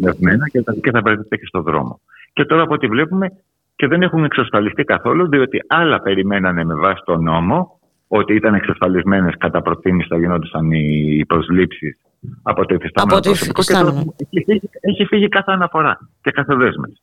Και 0.52 0.62
θα, 0.62 0.74
και 0.82 0.90
θα 0.90 1.00
βρεθείτε 1.00 1.36
και 1.36 1.46
στο 1.46 1.62
δρόμο. 1.62 2.00
Και 2.32 2.44
τώρα 2.44 2.62
από 2.62 2.74
ό,τι 2.74 2.86
βλέπουμε 2.86 3.32
και 3.76 3.86
δεν 3.86 4.02
έχουν 4.02 4.24
εξασφαλιστεί 4.24 4.84
καθόλου, 4.84 5.28
διότι 5.28 5.64
άλλα 5.66 6.00
περιμένανε 6.00 6.64
με 6.64 6.74
βάση 6.74 7.02
τον 7.04 7.22
νόμο 7.22 7.80
ότι 8.08 8.34
ήταν 8.34 8.54
εξασφαλισμένες 8.54 9.34
κατά 9.38 9.62
προτίμηση 9.62 10.08
θα 10.08 10.18
γινόντουσαν 10.18 10.70
οι 10.70 11.24
προσλήψεις 11.26 11.98
από 12.42 12.66
το 12.66 12.74
υφιστάμενο 12.74 13.20
προσωπικό. 13.20 13.62
Και 13.62 13.72
τώρα 13.72 14.04
έχει, 14.16 14.44
φύγει, 14.44 14.70
έχει 14.80 15.04
φύγει 15.04 15.28
κάθε 15.28 15.52
αναφορά 15.52 15.98
και 16.22 16.30
κάθε 16.30 16.54
δέσμευση. 16.54 17.02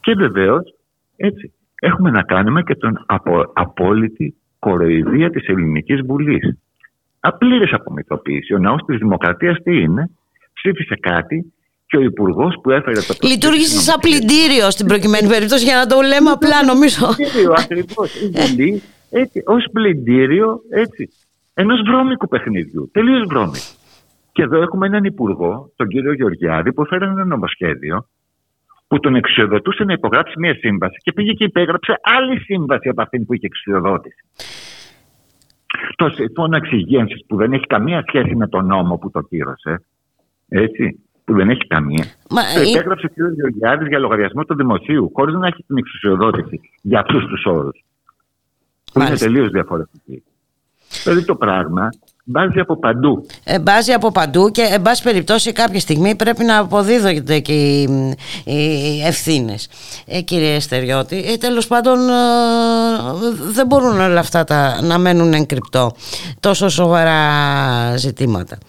Και 0.00 0.14
βεβαίως 0.14 0.74
έτσι 1.16 1.52
έχουμε 1.80 2.10
να 2.10 2.22
κάνουμε 2.22 2.62
και 2.62 2.74
τον 2.74 3.04
απο, 3.06 3.52
απόλυτη 3.52 4.34
κοροϊδία 4.58 5.30
της 5.30 5.46
Ελληνικής 5.46 6.00
Βουλής. 6.06 6.58
Απλήρε 7.20 7.64
απομυθοποίηση. 7.70 8.54
Ο 8.54 8.58
ναός 8.58 8.84
της 8.86 8.98
Δημοκρατίας 8.98 9.58
τι 9.62 9.80
είναι, 9.80 10.10
ψήφισε 10.52 10.94
κάτι 11.00 11.52
και 11.86 11.96
ο 11.96 12.00
υπουργός 12.00 12.58
που 12.62 12.70
έφερε 12.70 13.00
το. 13.00 13.14
Λειτουργήσε 13.22 13.80
σαν 13.80 14.00
πλυντήριο 14.00 14.70
στην 14.70 14.86
προκειμένη 14.86 15.28
περίπτωση 15.28 15.64
για 15.64 15.76
να 15.76 15.86
το 15.86 16.00
λέμε 16.00 16.30
απλά, 16.30 16.64
νομίζω. 16.64 17.06
Πλυντήριο, 17.16 17.52
ακριβώς. 17.56 18.14
Η 18.22 18.28
Βουλή 18.28 18.82
ως 19.44 19.68
πλυντήριο 19.72 20.60
έτσι, 20.70 21.08
ενός 21.54 21.80
βρώμικου 21.86 22.28
παιχνιδιού. 22.28 22.90
Τελείως 22.92 23.26
βρώμικου. 23.28 23.72
Και 24.32 24.42
εδώ 24.42 24.62
έχουμε 24.62 24.86
έναν 24.86 25.04
υπουργό, 25.04 25.72
τον 25.76 25.88
κύριο 25.88 26.12
Γεωργιάδη, 26.12 26.72
που 26.72 26.82
έφερε 26.82 27.04
ένα 27.04 27.24
νομοσχέδιο 27.24 28.08
που 28.88 29.00
τον 29.00 29.14
εξοδοτούσε 29.14 29.84
να 29.84 29.92
υπογράψει 29.92 30.38
μια 30.38 30.54
σύμβαση 30.54 30.96
και 31.02 31.12
πήγε 31.12 31.32
και 31.32 31.44
υπέγραψε 31.44 32.00
άλλη 32.02 32.40
σύμβαση 32.40 32.88
από 32.88 33.02
αυτή 33.02 33.20
που 33.20 33.34
είχε 33.34 33.46
εξοδότηση. 33.46 34.24
Το 35.96 36.08
συμφώνο 36.08 36.56
εξυγίανση 36.56 37.24
που 37.26 37.36
δεν 37.36 37.52
έχει 37.52 37.66
καμία 37.66 38.04
σχέση 38.06 38.36
με 38.36 38.48
τον 38.48 38.66
νόμο 38.66 38.96
που 38.96 39.10
το 39.10 39.20
κύρωσε, 39.20 39.84
έτσι, 40.48 41.00
που 41.24 41.34
δεν 41.34 41.50
έχει 41.50 41.66
καμία. 41.66 42.04
Μα, 42.30 42.42
το 42.54 42.60
υπέγραψε 42.60 43.06
ο 43.06 43.08
κ. 43.08 43.34
Γεωργιάδης 43.34 43.88
για 43.88 43.98
λογαριασμό 43.98 44.44
του 44.44 44.54
δημοσίου, 44.54 45.10
χωρίς 45.14 45.34
να 45.34 45.46
έχει 45.46 45.64
την 45.66 45.76
εξουσιοδότηση 45.76 46.60
για 46.82 47.00
αυτούς 47.00 47.26
τους 47.26 47.44
όρους. 47.44 47.84
Που 48.92 49.00
είναι 49.00 49.16
τελείως 49.16 49.50
διαφορετική. 49.50 50.22
Δηλαδή 51.04 51.24
το 51.24 51.36
πράγμα 51.36 51.88
μπάζει 52.28 52.60
από 52.60 52.78
παντού. 52.78 53.26
Ε, 53.44 53.60
μπάζει 53.60 53.92
από 53.92 54.12
παντού 54.12 54.50
και 54.50 54.62
εν 54.74 54.82
πάση 54.82 55.02
περιπτώσει 55.02 55.52
κάποια 55.52 55.80
στιγμή 55.80 56.16
πρέπει 56.16 56.44
να 56.44 56.58
αποδίδονται 56.58 57.38
και 57.38 57.52
οι, 57.52 57.82
οι 58.44 59.02
ευθύνες. 59.06 59.68
Ε, 60.06 60.20
κύριε 60.20 60.60
Στεριώτη, 60.60 61.16
ε, 61.16 61.36
τέλος 61.36 61.66
πάντων 61.66 61.98
ε, 61.98 62.12
δεν 63.52 63.66
μπορούν 63.66 64.00
όλα 64.00 64.20
αυτά 64.20 64.44
τα, 64.44 64.82
να 64.82 64.98
μένουν 64.98 65.32
εγκρυπτό 65.32 65.90
τόσο 66.40 66.68
σοβαρά 66.68 67.20
ζητήματα. 67.96 68.58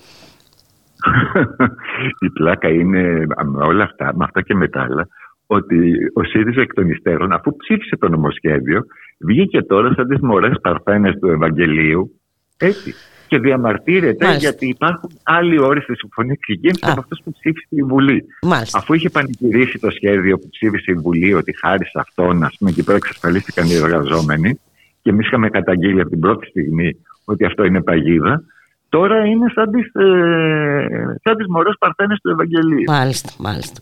Η 2.26 2.30
πλάκα 2.30 2.70
είναι 2.70 3.26
με 3.46 3.66
όλα 3.66 3.84
αυτά, 3.84 4.12
με 4.16 4.24
αυτά 4.24 4.42
και 4.42 4.56
με 4.56 4.68
τα 4.68 4.82
άλλα, 4.82 5.08
ότι 5.48 5.94
ο 6.14 6.24
ΣΥΡΙΖΑ 6.24 6.62
εκ 6.62 6.74
των 6.74 6.90
υστέρων, 6.90 7.32
αφού 7.32 7.56
ψήφισε 7.56 7.98
το 7.98 8.10
νομοσχέδιο, 8.10 8.82
βγήκε 9.20 9.62
τώρα 9.62 9.94
σαν 9.96 10.08
τις 10.08 10.20
μορέ 10.22 10.50
παρθένες 10.62 11.16
του 11.20 11.30
Ευαγγελίου, 11.30 12.20
έτσι. 12.58 12.94
Και 13.30 13.40
διαμαρτύρεται 13.40 14.26
Μάλιστα. 14.26 14.50
γιατί 14.50 14.68
υπάρχουν 14.68 15.10
άλλοι 15.24 15.60
όροι 15.60 15.82
στη 15.82 15.96
συμφωνία 15.96 16.34
εξυγένσης 16.34 16.84
από 16.84 17.00
αυτούς 17.00 17.20
που 17.24 17.32
ψήφισε 17.32 17.68
η 17.70 17.84
Βουλή. 17.84 18.26
Μάλιστα. 18.42 18.78
Αφού 18.78 18.94
είχε 18.94 19.10
πανηγυρίσει 19.10 19.80
το 19.80 19.90
σχέδιο 19.90 20.38
που 20.40 20.50
ψήφισε 20.50 20.92
η 20.92 20.94
Βουλή, 20.94 21.34
ότι 21.34 21.58
χάρη 21.58 21.86
σε 21.86 22.00
αυτόν, 22.00 22.44
ας 22.44 22.56
πούμε, 22.58 22.70
εκεί 22.70 22.84
πέρα 22.84 22.98
εξασφαλίστηκαν 22.98 23.68
οι 23.68 23.74
εργαζόμενοι, 23.74 24.60
και 25.02 25.10
εμείς 25.10 25.28
είχαμε 25.28 25.50
καταγγείλει 25.50 26.02
από 26.02 26.10
την 26.10 26.20
πρώτη 26.20 26.46
στιγμή 26.46 26.96
ότι 27.26 27.46
αυτό 27.46 27.64
είναι 27.64 27.82
παγίδα, 27.82 28.44
τώρα 28.90 29.26
είναι 29.26 29.52
σαν 29.54 29.72
τις, 29.72 29.86
ε, 29.94 31.20
σαν 31.24 31.38
τις 31.38 31.46
μωρές 31.50 31.76
παρθένες 31.80 32.20
του 32.22 32.30
Ευαγγελίου. 32.30 32.84
Μάλιστα, 32.88 33.30
μάλιστα. 33.38 33.82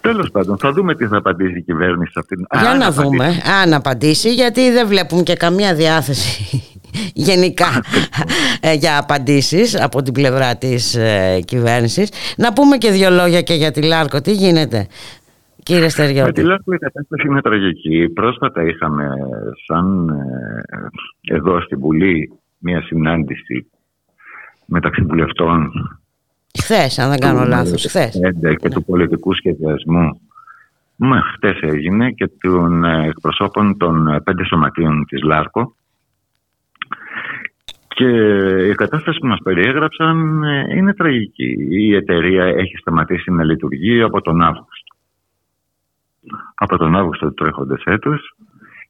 Τέλος 0.00 0.30
πάντων, 0.30 0.58
θα 0.58 0.72
δούμε 0.72 0.94
τι 0.94 1.06
θα 1.06 1.16
απαντήσει 1.16 1.58
η 1.58 1.62
κυβέρνηση 1.62 2.12
σε 2.12 2.18
αυτήν. 2.18 2.46
Για 2.60 2.74
να, 2.74 2.90
δούμε, 2.90 3.42
αν 3.62 3.74
απαντήσει, 3.74 4.34
γιατί 4.34 4.70
δεν 4.70 4.86
βλέπουμε 4.86 5.22
και 5.22 5.34
καμία 5.34 5.74
διάθεση 5.74 6.62
γενικά 7.14 7.82
ε, 8.60 8.72
για 8.72 8.98
απαντήσεις 8.98 9.80
από 9.82 10.02
την 10.02 10.12
πλευρά 10.12 10.56
της 10.56 10.94
ε, 10.94 11.40
κυβέρνησης. 11.44 12.12
Να 12.36 12.52
πούμε 12.52 12.76
και 12.76 12.90
δύο 12.90 13.10
λόγια 13.10 13.42
και 13.42 13.54
για 13.54 13.70
τη 13.70 13.82
Λάρκο. 13.82 14.20
Τι 14.20 14.32
γίνεται, 14.32 14.86
κύριε 15.62 15.88
Στεριώτη. 15.88 16.26
Με 16.26 16.32
τη 16.32 16.42
Λάρκο 16.42 16.72
η 16.72 16.78
κατάσταση 16.78 17.26
είναι 17.26 17.40
τραγική. 17.40 18.08
Πρόσφατα 18.08 18.62
είχαμε 18.62 19.08
σαν 19.66 20.08
ε, 21.28 21.34
εδώ 21.34 21.60
στην 21.60 21.78
Βουλή 21.78 22.32
μια 22.58 22.82
συνάντηση 22.82 23.66
μεταξύ 24.64 25.02
βουλευτών. 25.02 25.70
Χθες, 26.58 26.98
αν 26.98 27.10
δεν 27.10 27.18
κάνω 27.18 27.44
λάθος. 27.44 27.86
Χθες. 27.86 28.20
Και 28.56 28.68
του 28.68 28.84
πολιτικού 28.84 29.34
σχεδιασμού. 29.34 30.20
Μα 31.00 31.22
χτε 31.34 31.54
έγινε 31.60 32.10
και 32.10 32.30
των 32.40 32.84
ε, 32.84 33.06
εκπροσώπων 33.06 33.76
των 33.76 34.08
ε, 34.08 34.20
πέντε 34.20 34.44
σωματείων 34.44 35.04
της 35.08 35.22
ΛΑΡΚΟ. 35.22 35.74
Και 37.98 38.08
η 38.68 38.74
κατάσταση 38.74 39.18
που 39.18 39.26
μας 39.26 39.38
περιέγραψαν 39.42 40.42
ε, 40.42 40.76
είναι 40.76 40.94
τραγική. 40.94 41.56
Η 41.70 41.94
εταιρεία 41.94 42.44
έχει 42.44 42.76
σταματήσει 42.76 43.30
να 43.30 43.44
λειτουργεί 43.44 44.02
από 44.02 44.20
τον 44.20 44.42
Αύγουστο. 44.42 44.96
Από 46.54 46.76
τον 46.76 46.96
Αύγουστο 46.96 47.26
του 47.26 47.34
τρέχοντες 47.34 47.82
έτους 47.84 48.36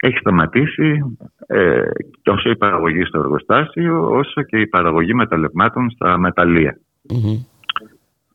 έχει 0.00 0.16
σταματήσει 0.16 1.16
ε, 1.46 1.82
τόσο 2.22 2.50
η 2.50 2.56
παραγωγή 2.56 3.04
στο 3.04 3.18
εργοστάσιο 3.18 4.10
όσο 4.10 4.42
και 4.42 4.60
η 4.60 4.66
παραγωγή 4.66 5.14
μεταλλευμάτων 5.14 5.90
στα 5.90 6.18
μεταλλεία. 6.18 6.78
Mm-hmm. 7.08 7.44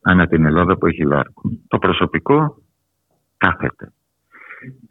Ανά 0.01 0.27
την 0.27 0.45
Ελλάδα 0.45 0.77
που 0.77 0.85
έχει 0.87 1.03
λάρκο. 1.03 1.41
Το 1.67 1.77
προσωπικό 1.77 2.57
κάθεται. 3.37 3.93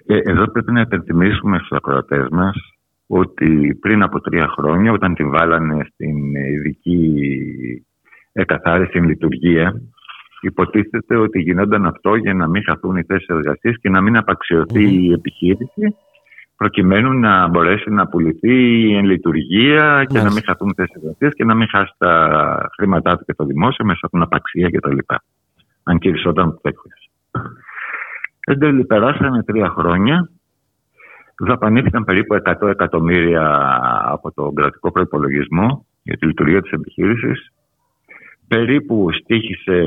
Ε, 0.07 0.17
εδώ 0.17 0.51
πρέπει 0.51 0.73
να 0.73 0.81
υπενθυμίσουμε 0.81 1.59
στους 1.59 1.71
ακροατές 1.71 2.27
μας 2.31 2.72
ότι 3.15 3.79
πριν 3.81 4.03
από 4.03 4.21
τρία 4.21 4.49
χρόνια 4.49 4.93
όταν 4.93 5.15
την 5.15 5.31
βάλανε 5.31 5.87
στην 5.93 6.35
ειδική 6.35 7.23
εκαθάριση 8.33 8.89
στην 8.89 9.05
λειτουργία 9.05 9.83
υποτίθεται 10.41 11.17
ότι 11.17 11.41
γινόταν 11.41 11.87
αυτό 11.87 12.15
για 12.15 12.35
να 12.35 12.49
μην 12.49 12.63
χαθούν 12.65 12.97
οι 12.97 13.03
θέσεις 13.03 13.27
εργασίας 13.27 13.77
και 13.81 13.89
να 13.89 14.01
μην 14.01 14.17
απαξιωθεί 14.17 15.05
η 15.05 15.13
επιχείρηση 15.13 15.97
προκειμένου 16.57 17.13
να 17.19 17.49
μπορέσει 17.49 17.91
να 17.91 18.07
πουληθεί 18.07 18.91
εν 18.97 19.05
λειτουργία 19.05 20.05
και 20.09 20.19
να 20.19 20.33
μην 20.33 20.43
χαθούν 20.45 20.73
θέσεις 20.77 20.95
εργασίας 20.95 21.33
και 21.35 21.45
να 21.45 21.55
μην 21.55 21.69
χάσει 21.69 21.93
τα 21.99 22.71
χρήματά 22.75 23.17
του 23.17 23.25
και 23.25 23.35
το 23.35 23.45
δημόσιο 23.45 23.85
μέσα 23.85 24.01
από 24.03 24.13
την 24.13 24.23
απαξία 24.23 24.71
κτλ. 24.71 24.99
Αν 25.83 25.99
κυρισόταν 25.99 26.59
τέτοιο. 26.63 26.91
Εν 28.47 28.59
τέλει, 28.59 28.85
περάσανε 28.85 29.43
τρία 29.43 29.69
χρόνια. 29.69 30.31
Δαπανήθηκαν 31.45 32.05
περίπου 32.05 32.35
100 32.45 32.69
εκατομμύρια 32.69 33.79
από 34.05 34.33
τον 34.33 34.55
κρατικό 34.55 34.93
προπολογισμό 34.93 35.87
για 36.03 36.17
τη 36.17 36.27
λειτουργία 36.27 36.63
της 36.63 36.71
επιχείρησης. 36.71 37.53
Περίπου 38.49 39.09
στήχησε, 39.13 39.83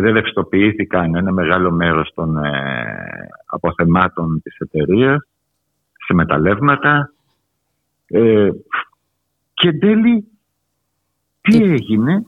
δεν 0.00 0.16
ευστοποιήθηκαν 0.16 1.14
ένα 1.14 1.32
μεγάλο 1.32 1.70
μέρος 1.70 2.10
των 2.14 2.36
ε, 2.36 2.48
αποθεμάτων 3.46 4.40
της 4.42 4.56
εταιρείας 4.58 5.28
σε 6.06 6.14
μεταλλεύματα. 6.14 7.12
Ε, 8.06 8.48
και 9.54 9.68
εν 9.68 9.78
τέλει 9.78 10.24
τι 11.40 11.62
έγινε; 11.62 12.26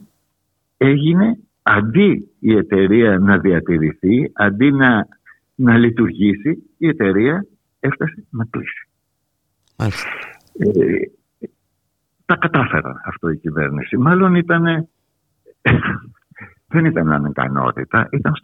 Έγινε 0.77 1.39
αντί 1.63 2.31
η 2.39 2.57
εταιρεία 2.57 3.19
να 3.19 3.39
διατηρηθεί 3.39 4.31
αντί 4.35 4.73
να, 4.73 5.09
να 5.55 5.79
λειτουργήσει 5.79 6.63
η 6.79 6.89
εταιρεία 6.89 7.47
έφτασε 7.87 8.27
να 8.31 8.45
κλείσει. 8.51 8.89
Ε, 10.59 10.97
τα 12.27 12.37
κατάφερα 12.37 13.03
αυτό 13.07 13.29
η 13.29 13.37
κυβέρνηση. 13.37 13.97
Μάλλον 13.97 14.35
ήταν 14.35 14.65
δεν 16.73 16.85
ήταν 16.85 17.13
ανεκανότητα, 17.13 18.09
ήταν 18.11 18.35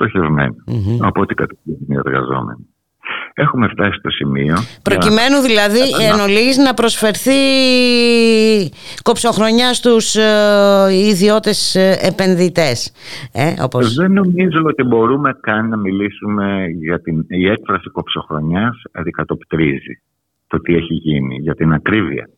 από 1.01 1.21
ό,τι 1.21 1.35
κατευθύνουν 1.35 1.87
οι 1.89 1.95
εργαζόμενοι. 1.95 2.67
Έχουμε 3.35 3.69
φτάσει 3.69 3.99
στο 3.99 4.11
σημείο. 4.11 4.57
Προκειμένου 4.83 5.41
δηλαδή 5.41 5.79
εν 5.79 6.63
να 6.65 6.75
προσφερθεί 6.75 7.33
κοψοχρονιά 9.03 9.75
στους 9.75 10.15
ε, 10.15 10.29
ιδιώτες 10.91 11.75
ε, 11.75 11.99
επενδυτές. 12.03 12.93
Ε, 13.33 13.55
όπως... 13.63 13.95
Δεν 13.95 14.13
νομίζω 14.13 14.63
ότι 14.65 14.83
μπορούμε 14.83 15.37
καν 15.41 15.69
να 15.69 15.77
μιλήσουμε 15.77 16.67
για 16.67 17.01
την 17.01 17.25
η 17.29 17.47
έκφραση 17.47 17.91
κοψοχρονιάς 17.91 18.83
αντικατοπτρίζει 18.93 20.03
το 20.47 20.61
τι 20.61 20.75
έχει 20.75 20.95
γίνει. 20.95 21.37
Για 21.41 21.55
την 21.55 21.73
ακρίβεια. 21.73 22.29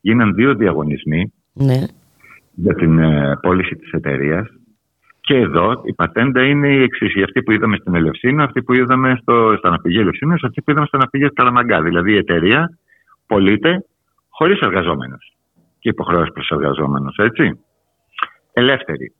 Γίναν 0.00 0.34
δύο 0.34 0.54
διαγωνισμοί 0.54 1.32
ναι 1.52 1.86
για 2.60 2.74
την 2.74 2.98
ε, 2.98 3.38
πώληση 3.42 3.76
της 3.76 3.90
εταιρείας. 3.90 4.46
Και 5.28 5.36
εδώ 5.36 5.82
η 5.84 5.92
πατέντα 5.92 6.42
είναι 6.42 6.68
η 6.68 6.82
εξής. 6.82 7.22
Αυτή 7.24 7.42
που 7.42 7.52
είδαμε 7.52 7.76
στην 7.76 7.94
Ελευσίνα, 7.94 8.44
αυτή 8.44 8.62
που 8.62 8.72
είδαμε 8.72 9.18
στο, 9.20 9.54
στα 9.58 9.70
ναυπηγεία 9.70 10.00
Ελευσίνας, 10.00 10.42
αυτή 10.42 10.62
που 10.62 10.70
είδαμε 10.70 10.86
στα 10.86 10.98
ναυπηγεία 10.98 11.30
Καραμαγκά. 11.34 11.82
Δηλαδή 11.82 12.12
η 12.12 12.16
εταιρεία 12.16 12.78
πωλείται 13.26 13.84
χωρίς 14.28 14.60
εργαζόμενους 14.60 15.36
και 15.78 15.88
υποχρεώσεις 15.88 16.32
προς 16.32 16.48
εργαζόμενους, 16.48 17.16
έτσι. 17.16 17.60
Ελεύθερη. 18.52 19.14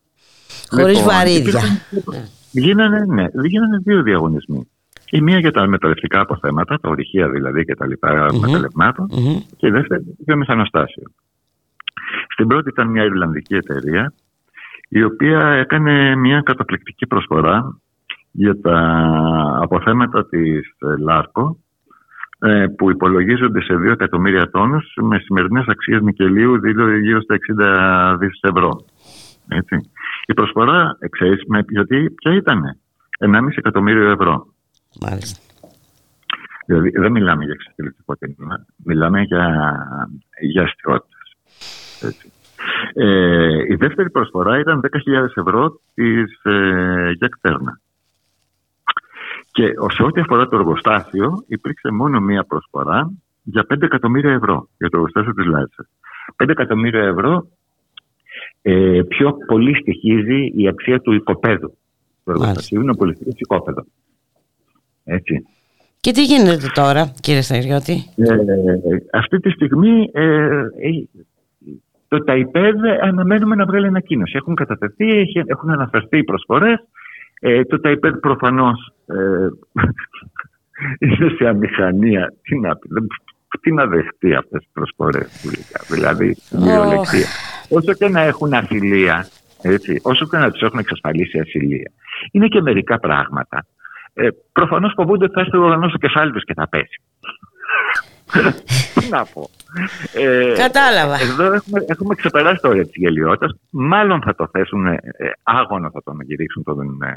Χωρίς 0.71 0.97
λοιπόν, 0.97 1.15
βαρύδια. 1.15 1.61
Γίνανε, 2.51 3.05
ναι, 3.05 3.27
γίνανε 3.45 3.79
δύο 3.85 4.03
διαγωνισμοί. 4.03 4.69
Η 5.11 5.21
μία 5.21 5.39
για 5.39 5.51
τα 5.51 5.67
μεταλλευτικά 5.67 6.21
αποθέματα, 6.21 6.79
τα 6.81 6.89
ορυχεία 6.89 7.29
δηλαδή 7.29 7.65
και 7.65 7.75
τα 7.75 7.87
λοιπά 7.87 8.27
mm-hmm. 8.27 8.39
μεταλλευμάτων, 8.39 9.07
mm-hmm. 9.11 9.43
και 9.57 9.67
η 9.67 9.71
δεύτερη 9.71 10.17
για 10.19 10.37
μηχανοστάσιο. 10.37 11.05
Στην 12.33 12.47
πρώτη 12.47 12.69
ήταν 12.69 12.89
μια 12.89 13.05
Ιρλανδική 13.05 13.55
εταιρεία 13.55 14.13
η 14.89 15.03
οποία 15.03 15.49
έκανε 15.49 16.17
μια 16.17 16.41
καταπληκτική 16.41 17.07
προσφορά 17.07 17.81
για 18.31 18.61
τα 18.61 18.79
αποθέματα 19.63 20.29
της 20.29 20.75
Λάρκο 20.99 21.59
ε, 22.39 22.67
που 22.77 22.91
υπολογίζονται 22.91 23.61
σε 23.63 23.75
2 23.75 23.91
εκατομμύρια 23.91 24.51
τόνους 24.51 24.93
με 25.03 25.19
σημερινές 25.19 25.67
αξίες 25.67 26.01
νικελίου 26.03 26.55
γύρω 27.03 27.21
στα 27.21 27.37
60 28.15 28.17
δις 28.19 28.41
ευρώ. 28.41 28.85
Έτσι. 29.49 29.91
Η 30.27 30.35
προσφορά, 30.35 30.99
ξέρεις, 31.11 31.43
με 31.47 31.65
γιατί 31.69 32.11
ποια 32.11 32.35
ήταν, 32.35 32.63
1,5 33.19 33.49
εκατομμύριο 33.57 34.11
ευρώ. 34.11 34.47
Μάλιστα. 35.01 35.41
Δηλαδή 36.67 36.91
δεν 36.91 37.11
μιλάμε 37.11 37.45
για 37.45 37.55
εξαιρετικό 37.59 38.17
τίμημα, 38.17 38.67
μιλάμε 38.85 39.23
για, 39.23 39.75
για 40.41 40.67
ε, 42.93 43.63
η 43.69 43.75
δεύτερη 43.75 44.11
προσφορά 44.11 44.59
ήταν 44.59 44.81
10.000 44.83 44.91
ευρώ 45.35 45.81
της 45.95 46.43
ε, 46.43 47.29
Κτέρνα. 47.31 47.81
Και 49.51 49.73
σε 49.93 50.03
ό,τι 50.03 50.21
αφορά 50.21 50.49
το 50.49 50.57
εργοστάσιο 50.57 51.45
υπήρξε 51.47 51.91
μόνο 51.91 52.21
μία 52.21 52.45
προσφορά 52.45 53.11
για 53.43 53.67
5 53.75 53.83
εκατομμύρια 53.83 54.33
ευρώ 54.33 54.69
για 54.79 54.89
το 54.89 54.97
εργοστάσιο 54.97 55.35
της 55.35 55.47
Λάρισα. 55.47 55.89
5 56.43 56.49
εκατομμύρια 56.49 57.03
ευρώ 57.03 57.47
ε, 58.63 59.01
πιο 59.09 59.37
πολύ 59.47 59.77
στοιχίζει 59.77 60.53
η 60.57 60.69
αξία 60.69 61.01
του 61.01 61.13
οικοπαίδου 61.13 61.79
του 62.25 62.31
εργοστασίου, 62.31 62.81
είναι 62.81 62.97
πολύ 62.97 63.17
οικόπεδο. 63.37 63.85
Έτσι. 65.05 65.47
Και 66.01 66.11
τι 66.13 66.25
γίνεται 66.25 66.67
τώρα, 66.75 67.13
κύριε 67.21 67.41
Σταριώτη; 67.41 68.05
Ε, 68.17 69.19
αυτή 69.19 69.39
τη 69.39 69.51
στιγμή 69.51 70.11
ε, 70.13 70.63
το 72.09 72.25
ΤΑΙΠΕΔ 72.25 72.75
αναμένουμε 73.03 73.55
να 73.55 73.65
βγάλει 73.65 73.87
ανακοίνωση. 73.87 74.37
Έχουν 74.37 74.55
κατατεθεί, 74.55 75.23
έχουν 75.47 75.71
αναφερθεί 75.71 76.19
οι 76.19 76.25
προσφορές. 76.25 76.79
Ε, 77.41 77.65
το 77.65 77.81
ΤΑΙΠΕΔ 77.81 78.15
προφανώς 78.15 78.93
ε, 79.07 79.49
είναι 81.07 81.29
σε 81.37 81.49
αμηχανία. 81.49 82.33
Τι 82.43 82.59
να, 82.59 82.79
τι 83.61 83.73
να 83.73 83.87
δεχτεί 83.87 84.35
αυτές 84.35 84.61
τις 84.61 84.71
προσφορές, 84.73 85.29
δηλαδή 85.89 86.37
μυρωλεξία. 86.51 87.27
Όσο 87.69 87.93
και 87.93 88.09
να 88.09 88.21
έχουν 88.21 88.53
αφιλία, 88.53 89.27
έτσι, 89.63 90.01
όσο 90.03 90.27
και 90.27 90.37
να 90.37 90.51
τους 90.51 90.63
έχουν 90.63 90.79
εξασφαλίσει 90.79 91.39
ασυλία, 91.39 91.91
είναι 92.31 92.49
και 92.49 92.61
μερικά 92.61 92.99
πράγματα. 92.99 93.67
Ε, 94.15 94.29
Προφανώς 94.53 94.93
φοβούνται 94.97 95.25
ότι 95.25 95.35
θα 95.35 95.41
έρθει 95.41 95.57
ο 95.57 95.89
στο 95.89 95.99
κεφάλι 95.99 96.33
τους 96.33 96.45
και 96.45 96.55
θα 96.55 96.69
πέσει. 96.69 97.03
Τι 98.95 99.09
να 99.11 99.25
πω. 99.25 99.51
Ε, 100.15 100.53
Κατάλαβα. 100.57 101.21
Εδώ 101.21 101.53
έχουμε, 101.53 101.85
έχουμε 101.87 102.15
ξεπεράσει 102.15 102.61
το 102.63 102.69
όριο 102.69 102.83
της 102.83 102.95
γελιότητας. 102.95 103.59
Μάλλον 103.71 104.23
θα 104.23 104.35
το 104.35 104.49
θέσουν 104.53 104.87
ε, 104.87 105.01
άγωνο, 105.43 105.91
θα 105.91 106.03
τον 106.03 106.21
γυρίξουν 106.21 106.63
τον 106.63 107.03
ε, 107.03 107.13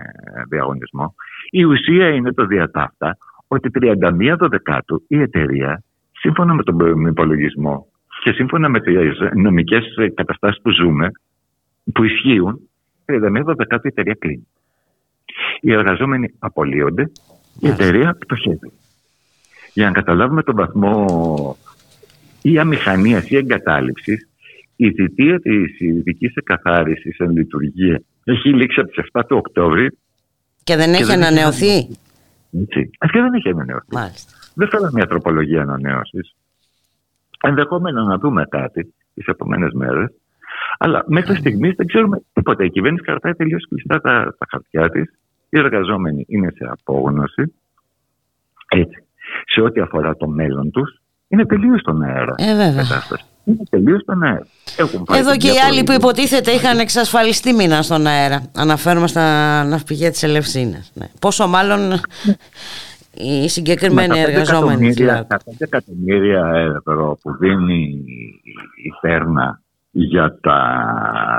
διαγωνισμό. 0.49 1.15
Η 1.49 1.63
ουσία 1.63 2.07
είναι 2.07 2.33
το 2.33 2.45
διατάφτα 2.45 3.17
ότι 3.47 3.69
31 3.73 4.35
Δεκάτου 4.49 5.03
η 5.07 5.21
εταιρεία, 5.21 5.83
σύμφωνα 6.11 6.53
με 6.53 6.63
τον 6.63 7.05
υπολογισμό 7.05 7.87
και 8.23 8.31
σύμφωνα 8.31 8.69
με 8.69 8.79
τις 8.79 9.19
νομικές 9.35 9.83
καταστάσεις 10.13 10.61
που 10.61 10.69
ζούμε, 10.69 11.11
που 11.93 12.03
ισχύουν, 12.03 12.59
31 13.05 13.55
Δεκάτου 13.55 13.87
η 13.87 13.91
εταιρεία 13.91 14.15
κλείνει. 14.19 14.47
Οι 15.61 15.73
εργαζόμενοι 15.73 16.33
απολύονται, 16.39 17.11
η 17.59 17.67
εταιρεία 17.67 18.15
πτωχεύει 18.19 18.71
για 19.73 19.85
να 19.85 19.91
καταλάβουμε 19.91 20.43
τον 20.43 20.55
βαθμό 20.55 21.57
ή 22.41 22.59
αμηχανίας 22.59 23.29
ή 23.29 23.35
εγκατάλειψης, 23.35 24.29
η 24.75 24.91
θητεία 24.91 25.39
της 25.39 25.79
ειδικής 25.79 26.35
εκαθάρισης 26.35 27.17
εν 27.17 27.31
λειτουργία 27.31 28.01
έχει 28.23 28.53
λήξει 28.53 28.79
από 28.79 28.89
τις 28.89 29.09
7 29.11 29.21
του 29.27 29.37
Οκτώβρη. 29.37 29.97
Και 30.63 30.75
δεν 30.75 30.93
έχει 30.93 31.11
ανανεωθεί; 31.11 31.77
Έτσι. 32.61 32.89
Αυτή 32.99 33.19
δεν 33.19 33.33
έχει 33.33 33.49
ανανεωθεί. 33.49 33.85
Μάλιστα. 33.91 34.31
Δεν 34.55 34.69
θέλω 34.69 34.89
μια 34.93 35.07
τροπολογία 35.07 35.61
ανανέωση. 35.61 36.19
Ενδεχόμενο 37.41 38.03
να 38.03 38.17
δούμε 38.17 38.45
κάτι 38.49 38.93
τις 39.13 39.25
επόμενες 39.25 39.71
μέρες. 39.73 40.09
Αλλά 40.77 41.03
μέχρι 41.07 41.35
στιγμής 41.35 41.75
δεν 41.75 41.87
ξέρουμε 41.87 42.21
τίποτα. 42.33 42.63
Η 42.63 42.69
κυβέρνηση 42.69 43.03
κρατάει 43.03 43.33
τελείως 43.33 43.67
κλειστά 43.67 44.01
τα, 44.01 44.35
τα 44.37 44.45
χαρτιά 44.49 44.89
της. 44.89 45.13
Οι 45.49 45.59
εργαζόμενοι 45.59 46.25
είναι 46.27 46.51
σε 46.55 46.69
απόγνωση. 46.71 47.53
Έτσι 48.69 49.03
σε 49.45 49.61
ό,τι 49.61 49.81
αφορά 49.81 50.15
το 50.15 50.27
μέλλον 50.27 50.71
τους, 50.71 51.01
είναι 51.27 51.45
τελείως 51.45 51.79
στον 51.79 52.01
αέρα. 52.01 52.35
Ε, 52.37 52.55
βέβαια. 52.55 52.83
Είναι 53.43 53.63
τελείως 53.69 54.01
στον 54.01 54.23
αέρα. 54.23 54.47
Εδώ 55.11 55.37
και 55.37 55.47
οι 55.47 55.59
άλλοι 55.67 55.83
που 55.83 55.91
υποτίθεται 55.91 56.51
είχαν 56.51 56.79
εξασφαλιστεί 56.79 57.53
μήνα 57.53 57.81
στον 57.81 58.07
αέρα. 58.07 58.41
Αναφέρομαι 58.55 59.07
στα 59.07 59.23
ναυπηγεία 59.63 60.11
της 60.11 60.23
Ελευσίνας. 60.23 60.91
Ναι. 60.93 61.05
Πόσο 61.19 61.47
μάλλον 61.47 61.79
οι 63.13 63.49
συγκεκριμένοι 63.49 64.19
εργαζόμενοι. 64.19 64.93
100 64.97 65.23
εκατομμύρια 65.57 66.51
ευρώ 66.77 67.17
που 67.21 67.37
δίνει 67.37 68.03
η 68.83 68.91
Φέρνα 69.01 69.61
για, 69.91 70.37
τα, 70.41 70.59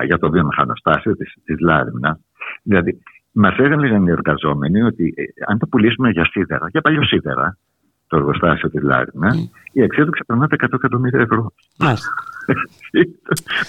για 0.04 0.18
το 0.18 0.30
βιομηχανοστάσιο 0.30 1.16
της, 1.16 1.34
της 1.44 1.60
Λάριμνα. 1.60 2.18
Δηλαδή, 2.62 2.98
μας 3.32 3.56
έλεγαν 3.58 4.06
οι 4.06 4.10
εργαζόμενοι 4.10 4.82
ότι 4.82 5.14
ε, 5.16 5.22
αν 5.46 5.58
το 5.58 5.66
πουλήσουμε 5.66 6.10
για 6.10 6.24
σίδερα, 6.24 6.68
για 6.70 6.80
παλιό 6.80 7.04
σίδερα, 7.04 7.58
το 8.12 8.18
εργοστάσιο 8.18 8.70
της 8.70 8.82
Λάρινα, 8.82 9.34
mm. 9.34 9.48
η 9.72 9.82
αξία 9.82 10.04
του 10.04 10.10
ξεπερνά 10.10 10.46
τα 10.46 10.56
100 10.60 10.68
εκατομμύρια 10.72 11.20
ευρώ. 11.20 11.52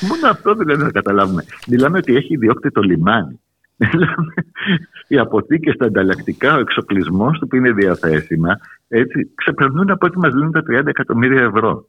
Μόνο 0.10 0.28
αυτό 0.30 0.56
δεν 0.56 0.80
να 0.80 0.92
καταλάβουμε. 0.92 1.44
Μιλάμε 1.68 1.98
ότι 1.98 2.16
έχει 2.16 2.34
ιδιόκτητο 2.34 2.82
λιμάνι. 2.82 3.40
Μιλάμε 3.78 4.34
οι 5.08 5.18
αποθήκες, 5.18 5.76
τα 5.76 5.86
ανταλλακτικά, 5.86 6.56
ο 6.56 6.60
εξοπλισμός 6.60 7.40
του 7.40 7.48
που 7.48 7.56
είναι 7.56 7.72
διαθέσιμα, 7.72 8.60
έτσι, 8.88 9.32
ξεπερνούν 9.36 9.90
από 9.90 10.06
ό,τι 10.06 10.18
μας 10.18 10.34
λένε 10.34 10.52
τα 10.52 10.64
30 10.70 10.88
εκατομμύρια 10.88 11.42
ευρώ. 11.42 11.86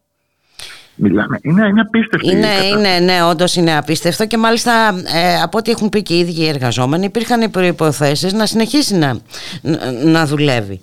Μιλάμε. 0.97 1.39
Είναι, 1.43 1.67
είναι 1.67 1.81
απίστευτο. 1.81 2.31
Είναι, 2.31 2.49
είναι, 2.73 2.99
ναι, 2.99 3.23
όντως 3.23 3.57
είναι 3.57 3.77
απίστευτο 3.77 4.27
και 4.27 4.39
μάλιστα 4.39 4.95
ε, 5.15 5.43
από 5.43 5.59
ό,τι 5.59 5.71
έχουν 5.71 5.89
πει 5.89 6.03
και 6.03 6.15
οι 6.15 6.19
ίδιοι 6.19 6.43
οι 6.43 6.49
εργαζόμενοι, 6.49 7.05
υπήρχαν 7.05 7.43
οι 7.43 7.49
προποθέσει 7.49 8.37
να 8.37 8.47
συνεχίσει 8.47 8.97
να, 8.97 9.19
να 10.05 10.27
δουλεύει. 10.27 10.81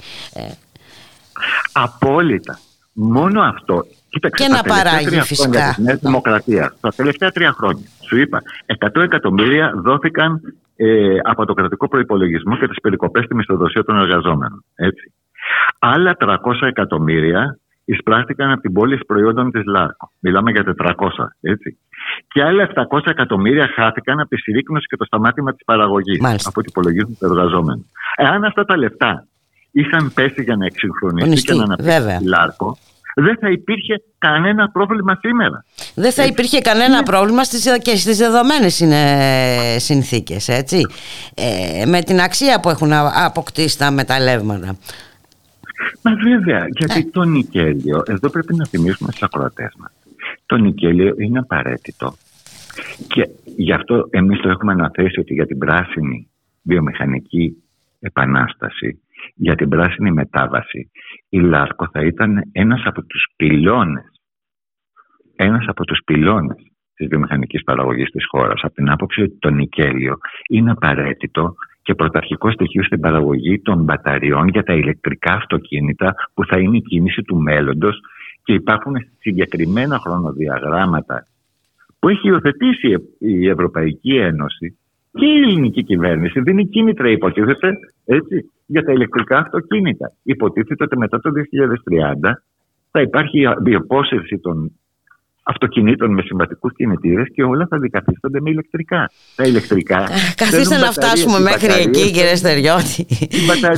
Ε. 1.41 1.81
Απόλυτα. 1.83 2.59
Μόνο 2.93 3.41
αυτό. 3.41 3.85
Κοίταξε, 4.09 4.43
και 4.43 4.49
να 4.53 4.63
παράγει 4.63 5.21
φυσικά. 5.21 5.75
Τη 5.85 5.95
Δημοκρατία. 5.95 6.73
Τα 6.81 6.89
τελευταία 6.89 7.31
τρία 7.31 7.51
χρόνια. 7.51 7.87
Σου 8.07 8.17
είπα, 8.17 8.41
100 8.65 9.01
εκατομμύρια 9.01 9.73
δόθηκαν 9.75 10.41
ε, 10.75 11.17
από 11.23 11.45
το 11.45 11.53
κρατικό 11.53 11.87
προπολογισμό 11.87 12.57
και 12.57 12.67
τις 12.67 12.81
περικοπές 12.81 13.23
στη 13.23 13.35
μισθοδοσία 13.35 13.83
των 13.83 13.97
εργαζόμενων. 13.97 14.63
Έτσι. 14.75 15.13
Άλλα 15.79 16.15
300 16.19 16.35
εκατομμύρια 16.67 17.59
εισπράχτηκαν 17.85 18.51
από 18.51 18.61
την 18.61 18.73
πόλη 18.73 18.97
προϊόντων 18.97 19.51
της 19.51 19.63
ΛΑΡΚΟ. 19.65 20.11
Μιλάμε 20.19 20.51
για 20.51 20.63
400, 20.77 20.93
έτσι. 21.41 21.77
Και 22.27 22.43
άλλα 22.43 22.69
700 22.91 22.99
εκατομμύρια 23.05 23.69
χάθηκαν 23.75 24.19
από 24.19 24.29
τη 24.29 24.37
συρρήκνωση 24.37 24.85
και 24.87 24.97
το 24.97 25.05
σταμάτημα 25.05 25.51
της 25.53 25.65
παραγωγής. 25.65 26.19
Από 26.21 26.59
ό,τι 26.59 26.67
υπολογίζουν 26.69 27.11
οι 27.11 27.25
εργαζόμενοι. 27.25 27.85
Εάν 28.15 28.43
αυτά 28.43 28.65
τα 28.65 28.77
λεφτά 28.77 29.27
είχαν 29.71 30.11
πέσει 30.13 30.43
για 30.43 30.55
να 30.55 30.65
εξυγχρονιστεί 30.65 31.41
και 31.41 31.53
να 31.53 31.63
αναπτύξει 31.63 32.17
τη 32.17 32.25
ΛΑΡΚΟ, 32.25 32.77
δεν 33.15 33.37
θα 33.39 33.49
υπήρχε 33.49 34.03
κανένα 34.17 34.69
πρόβλημα 34.69 35.17
σήμερα. 35.21 35.65
Δεν 35.95 36.11
θα 36.11 36.25
υπήρχε 36.25 36.59
κανένα 36.59 36.95
ναι. 36.95 37.03
πρόβλημα 37.03 37.43
στις, 37.43 37.79
και 37.81 37.95
στις 37.95 38.17
δεδομένες 38.17 38.83
συνθήκες, 39.83 40.47
έτσι. 40.47 40.85
Ε, 41.35 41.85
με 41.85 42.01
την 42.01 42.19
αξία 42.19 42.59
που 42.59 42.69
έχουν 42.69 42.93
αποκτήσει 43.25 43.77
τα 43.77 43.91
μεταλλεύματα. 43.91 44.77
Μα 46.01 46.11
βέβαια, 46.15 46.65
γιατί 46.69 46.99
ε. 46.99 47.09
το 47.11 47.23
νικέλιο, 47.23 48.03
εδώ 48.07 48.29
πρέπει 48.29 48.55
να 48.55 48.65
θυμίσουμε 48.65 49.09
στους 49.11 49.23
ακροατές 49.23 49.73
μας, 49.77 49.91
το 50.45 50.55
νικέλιο 50.55 51.15
είναι 51.17 51.39
απαραίτητο. 51.39 52.15
Και 53.07 53.29
γι' 53.55 53.73
αυτό 53.73 54.07
εμείς 54.09 54.39
το 54.39 54.49
έχουμε 54.49 54.71
αναθέσει 54.71 55.19
ότι 55.19 55.33
για 55.33 55.45
την 55.45 55.57
πράσινη 55.57 56.29
βιομηχανική 56.61 57.63
επανάσταση, 57.99 59.01
για 59.35 59.55
την 59.55 59.69
πράσινη 59.69 60.11
μετάβαση, 60.11 60.91
η 61.29 61.39
Λάρκο 61.39 61.89
θα 61.91 62.01
ήταν 62.05 62.41
ένας 62.51 62.81
από 62.85 63.03
τους 63.05 63.27
πυλώνες, 63.35 64.11
ένας 65.35 65.65
από 65.67 65.85
τους 65.85 65.99
πυλώνες 66.05 66.57
της 66.95 67.07
βιομηχανικής 67.07 67.63
παραγωγής 67.63 68.09
της 68.09 68.25
χώρας, 68.27 68.61
από 68.63 68.73
την 68.73 68.89
άποψη 68.89 69.21
ότι 69.21 69.37
το 69.39 69.49
νικέλιο 69.49 70.17
είναι 70.49 70.71
απαραίτητο 70.71 71.55
και 71.81 71.95
πρωταρχικό 71.95 72.51
στοιχείο 72.51 72.83
στην 72.83 72.99
παραγωγή 72.99 73.61
των 73.61 73.83
μπαταριών 73.83 74.47
για 74.47 74.63
τα 74.63 74.73
ηλεκτρικά 74.73 75.33
αυτοκίνητα 75.33 76.13
που 76.33 76.45
θα 76.45 76.59
είναι 76.59 76.77
η 76.77 76.81
κίνηση 76.81 77.21
του 77.21 77.35
μέλλοντος 77.35 77.99
και 78.43 78.53
υπάρχουν 78.53 78.95
συγκεκριμένα 79.19 79.99
χρονοδιαγράμματα 79.99 81.25
που 81.99 82.09
έχει 82.09 82.27
υιοθετήσει 82.27 82.95
η 83.17 83.47
Ευρωπαϊκή 83.47 84.15
Ένωση 84.15 84.79
και 85.11 85.25
η 85.25 85.41
ελληνική 85.41 85.83
κυβέρνηση 85.83 86.41
δίνει 86.41 86.67
κίνητρα 86.67 87.09
υποτίθεται 87.09 87.69
έτσι, 88.05 88.51
για 88.65 88.83
τα 88.83 88.91
ηλεκτρικά 88.91 89.37
αυτοκίνητα. 89.37 90.11
Υποτίθεται 90.23 90.83
ότι 90.83 90.97
μετά 90.97 91.19
το 91.19 91.29
2030 92.29 92.31
θα 92.91 93.01
υπάρχει 93.01 93.39
η 93.65 93.75
απόσυρση 93.75 94.39
των 94.39 94.71
αυτοκινήτων 95.43 96.13
με 96.13 96.21
συμβατικούς 96.21 96.73
κινητήρες 96.75 97.27
και 97.33 97.43
όλα 97.43 97.67
θα 97.69 97.75
αντικαθίστανται 97.75 98.41
με 98.41 98.49
ηλεκτρικά. 98.49 99.11
Τα 99.35 99.43
ηλεκτρικά. 99.43 100.09
Καθίστε 100.35 100.77
να 100.77 100.91
φτάσουμε 100.91 101.39
μέχρι 101.39 101.81
εκεί, 101.81 102.11
κύριε 102.11 102.35
Στεριώτη. 102.35 103.05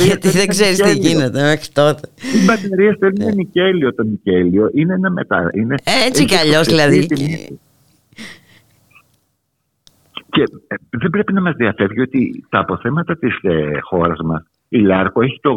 Γιατί 0.06 0.30
δεν 0.30 0.48
ξέρεις 0.48 0.78
τι 0.78 0.98
γίνεται 0.98 1.42
μέχρι 1.42 1.70
τότε. 1.74 2.10
Οι 2.34 2.46
μπαταρίες 2.46 2.96
θέλουν 3.00 3.24
ναι. 3.24 3.32
νικέλιο. 3.32 3.94
Το 3.94 4.04
νικέλιο 4.04 4.70
είναι 4.74 4.94
ένα 4.94 5.10
μετά. 5.10 5.50
Είναι, 5.54 5.76
Έτσι 6.08 6.26
κι 6.26 6.36
αλλιώς 6.36 6.68
δηλαδή. 6.68 7.08
Και 10.34 10.44
ε, 10.68 10.76
δεν 10.90 11.10
πρέπει 11.10 11.34
να 11.34 11.42
μας 11.42 11.56
διαφεύγει 11.56 12.02
ότι 12.02 12.46
τα 12.50 12.60
αποθέματα 12.60 13.18
της 13.18 13.38
ε, 13.42 13.80
χώρας 13.82 14.20
μας, 14.24 14.44
η 14.70 14.80
ΛΑΡΚΟ 14.80 15.22
έχει 15.22 15.40
το 15.42 15.56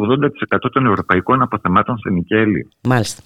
80% 0.55 0.57
των 0.71 0.85
ευρωπαϊκών 0.85 1.41
αποθεμάτων 1.41 1.97
σε 1.97 2.09
νικέλιο. 2.09 2.67
Μάλιστα. 2.83 3.21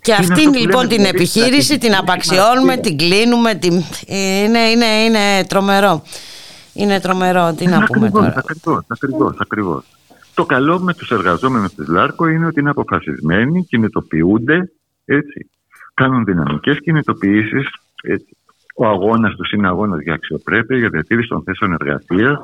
Και 0.00 0.12
αυτήν 0.12 0.54
λοιπόν 0.54 0.88
την 0.88 1.04
επιχείρηση 1.04 1.78
την 1.78 1.94
απαξιώνουμε, 1.94 2.76
την 2.76 2.96
κλείνουμε, 2.96 3.54
την... 3.54 3.72
Είναι, 4.06 4.58
είναι, 4.58 4.86
είναι 4.86 5.44
τρομερό. 5.48 6.02
Είναι 6.74 7.00
τρομερό, 7.00 7.54
τι 7.56 7.66
να 7.66 7.84
πούμε 7.84 8.10
τώρα. 8.10 8.34
Ακριβώς, 8.36 8.84
ακριβώς, 8.88 9.36
ακριβώς. 9.38 9.84
Το 10.34 10.44
καλό 10.44 10.80
με 10.80 10.94
τους 10.94 11.10
εργαζόμενους 11.10 11.74
της 11.74 11.88
ΛΑΡΚΟ 11.88 12.26
είναι 12.26 12.46
ότι 12.46 12.60
είναι 12.60 12.70
αποφασισμένοι, 12.70 13.64
κινητοποιούνται, 13.64 14.72
έτσι. 15.04 15.50
Κάνουν 15.94 16.24
δυναμικές 16.24 16.80
κινητοποιήσεις, 16.80 17.68
έτσι. 18.02 18.36
Ο 18.76 18.86
αγώνας 18.86 19.34
τους 19.34 19.50
είναι 19.52 19.66
αγώνας 19.66 20.02
για 20.02 20.14
αξιοπρέπεια, 20.14 20.76
για 20.78 20.88
διατήρηση 20.88 21.28
των 21.28 21.42
θέσεων 21.42 21.72
εργασίας. 21.72 22.38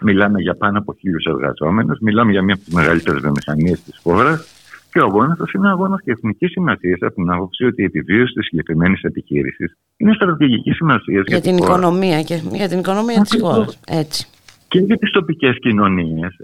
Μιλάμε 0.00 0.40
για 0.40 0.54
πάνω 0.54 0.78
από 0.78 0.94
χίλιους 0.98 1.24
εργαζόμενους, 1.24 1.98
μιλάμε 2.00 2.30
για 2.30 2.42
μία 2.42 2.54
από 2.54 2.64
τις 2.64 2.74
μεγαλύτερες 2.74 3.20
βιομηχανίες 3.20 3.82
της 3.82 3.98
χώρας. 4.02 4.54
Και 4.92 5.00
ο 5.02 5.04
αγώνας 5.04 5.36
τους 5.38 5.52
είναι 5.52 5.68
αγώνας 5.68 6.00
και 6.02 6.10
εθνικής 6.10 6.50
σημασίας 6.50 6.98
από 7.00 7.14
την 7.14 7.30
άποψη 7.30 7.64
ότι 7.64 7.82
η 7.82 7.84
επιβίωση 7.84 8.32
της 8.32 8.46
συγκεκριμένης 8.46 9.02
επιχείρησης 9.02 9.76
είναι 9.96 10.12
στρατηγική 10.12 10.70
σημασία 10.70 11.22
για, 11.26 11.40
την 11.40 11.56
οικονομία 11.56 12.22
και 12.22 12.40
για 12.52 12.68
την 12.68 12.78
οικονομία 12.78 13.20
της 13.20 13.40
χώρας. 13.40 13.80
Έτσι. 13.86 14.26
Και 14.68 14.78
για 14.78 14.96
τις 14.96 15.10
τοπικές 15.10 15.58
κοινωνίες. 15.60 16.36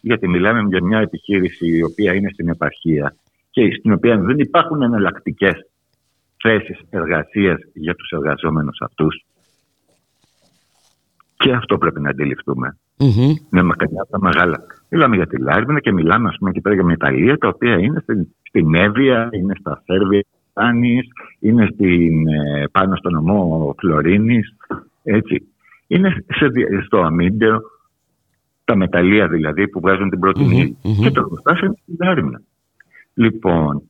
Γιατί 0.00 0.28
μιλάμε 0.28 0.66
για 0.68 0.82
μια 0.82 0.98
επιχείρηση 0.98 1.66
η 1.66 1.82
οποία 1.82 2.14
είναι 2.14 2.30
στην 2.32 2.48
επαρχία 2.48 3.14
και 3.50 3.74
στην 3.78 3.92
οποία 3.92 4.18
δεν 4.18 4.38
υπάρχουν 4.38 4.82
εναλλακτικές 4.82 5.54
θέσεις 6.48 6.80
εργασίας 6.90 7.58
για 7.74 7.94
τους 7.94 8.10
εργαζόμενους 8.10 8.80
αυτούς. 8.80 9.24
Και 11.36 11.52
αυτό 11.52 11.78
πρέπει 11.78 12.00
να 12.00 12.10
αντιληφθούμε. 12.10 12.78
Mm-hmm. 12.98 13.32
Με 13.50 13.62
μακριά 13.62 14.06
τα 14.10 14.20
μεγάλα. 14.20 14.66
Μιλάμε 14.88 15.16
για 15.16 15.26
τη 15.26 15.38
Λάρβινα 15.38 15.80
και 15.80 15.92
μιλάμε 15.92 16.28
ας 16.28 16.36
πούμε 16.38 16.50
και 16.50 16.60
πέρα 16.60 16.74
για 16.74 16.84
μεταλλεία 16.84 17.38
τα 17.38 17.48
οποία 17.48 17.78
είναι 17.78 18.00
στην, 18.00 18.28
στην 18.42 18.74
Εύβοια, 18.74 19.28
είναι 19.32 19.54
στα 19.58 19.82
Σέρβια 19.84 20.24
είναι 21.38 21.68
στην, 21.72 22.28
ε, 22.28 22.64
πάνω 22.72 22.96
στο 22.96 23.10
νομό 23.10 23.74
Φλωρίνης, 23.78 24.56
έτσι. 25.02 25.48
Είναι 25.86 26.24
σε, 26.28 26.46
στο 26.84 27.00
Αμίντεο, 27.00 27.60
τα 28.64 28.76
μεταλλεία 28.76 29.28
δηλαδή 29.28 29.68
που 29.68 29.80
βγάζουν 29.80 30.10
την 30.10 30.18
πρώτη 30.18 30.76
mm-hmm. 30.82 31.02
και 31.02 31.10
το 31.10 31.20
εργοστάσιο 31.20 31.66
είναι 31.66 31.76
στην 31.82 31.96
Λάρβινα. 32.00 32.42
Λοιπόν, 33.14 33.82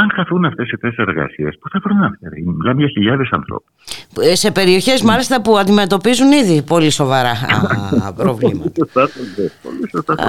αν 0.00 0.10
χαθούν 0.14 0.44
αυτές 0.44 0.70
οι 0.70 0.76
θέσεις 0.80 0.98
εργασίας, 0.98 1.54
πού 1.60 1.68
θα 1.68 1.80
βρουν 1.84 2.02
αυτέ. 2.02 2.28
Μιλάμε 2.44 2.80
για 2.80 2.88
χιλιάδες 2.88 3.28
ανθρώπους. 3.30 3.72
Ε, 4.20 4.34
σε 4.34 4.50
περιοχές 4.50 5.02
μάλιστα 5.02 5.42
που 5.42 5.58
αντιμετωπίζουν 5.58 6.32
ήδη 6.32 6.62
πολύ 6.62 6.90
σοβαρά 6.90 7.32
προβλήματα. 8.20 8.70
πολύ 9.62 9.88
σωστά 9.90 10.14
το 10.14 10.22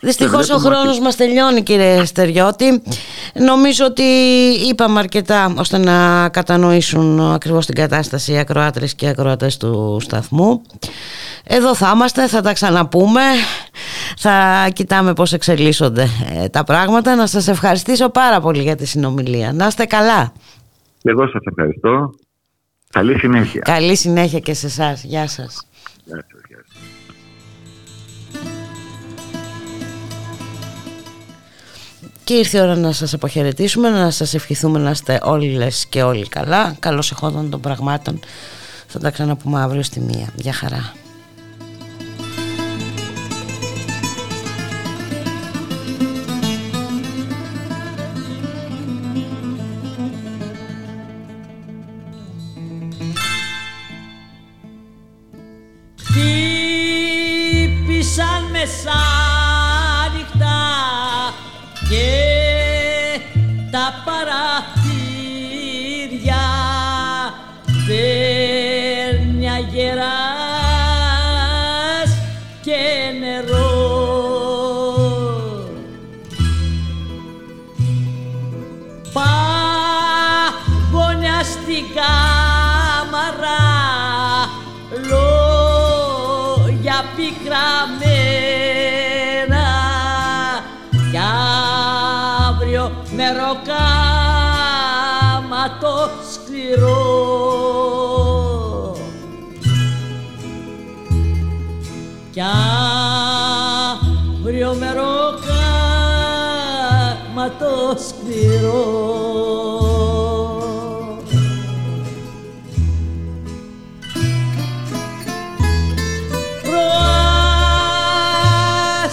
Δυστυχώς 0.00 0.50
ο 0.50 0.58
χρόνος 0.58 1.00
μας 1.00 1.16
τελειώνει 1.16 1.62
κύριε 1.62 2.04
Στεριώτη. 2.04 2.82
Νομίζω 3.34 3.84
ότι 3.84 4.02
είπαμε 4.68 4.98
αρκετά 4.98 5.54
ώστε 5.58 5.78
να 5.78 6.28
κατανοήσουν 6.28 7.20
ακριβώς 7.20 7.66
την 7.66 7.74
κατάσταση 7.74 8.32
οι 8.32 8.38
ακροάτρες 8.38 8.94
και 8.94 9.06
οι 9.06 9.08
ακροατές 9.08 9.56
του 9.56 9.98
σταθμού. 10.00 10.62
Εδώ 11.44 11.74
θα 11.74 11.92
είμαστε, 11.94 12.28
θα 12.28 12.40
τα 12.40 12.52
ξαναπούμε, 12.52 13.20
θα 14.16 14.66
κοιτάμε 14.72 15.12
πώς 15.12 15.32
εξελίσσονται 15.32 16.08
ε, 16.34 16.48
τα 16.48 16.64
πράγματα. 16.64 17.14
Να 17.14 17.26
σας 17.26 17.48
ευχαριστήσω 17.48 18.08
πάρα 18.08 18.40
πολύ 18.40 18.62
για 18.62 18.76
τη 18.76 18.86
συνομιλία. 18.86 19.52
Να 19.52 19.66
είστε 19.66 19.84
καλά. 19.84 20.32
Εγώ 21.02 21.28
σας 21.28 21.42
ευχαριστώ. 21.44 22.14
Καλή 22.90 23.18
συνέχεια. 23.18 23.60
Καλή 23.64 23.96
συνέχεια 23.96 24.38
και 24.38 24.54
σε 24.54 24.66
εσάς. 24.66 25.02
Γεια 25.04 25.28
σας. 25.28 25.66
Γεια 26.04 26.16
σας. 26.16 26.39
Και 32.30 32.36
ήρθε 32.36 32.58
η 32.58 32.60
ώρα 32.60 32.76
να 32.76 32.92
σας 32.92 33.14
αποχαιρετήσουμε, 33.14 33.88
να 33.88 34.10
σας 34.10 34.34
ευχηθούμε 34.34 34.78
να 34.78 34.90
είστε 34.90 35.20
όλες 35.22 35.86
και 35.86 36.02
όλοι 36.02 36.28
καλά. 36.28 36.76
Καλώς 36.78 37.10
εχόντων 37.10 37.50
των 37.50 37.60
πραγμάτων. 37.60 38.20
Θα 38.86 38.98
τα 38.98 39.10
ξαναπούμε 39.10 39.62
αύριο 39.62 39.82
στη 39.82 40.00
μία. 40.00 40.28
Γεια 40.36 40.52
χαρά. 40.52 40.92
Χτύπησαν 57.14 57.30
μέσα 58.50 59.29
και 61.90 63.20
τα 63.70 64.02
παραθύρια. 64.04 64.84
Δέρνια 67.86 69.58
γεράς 69.58 70.59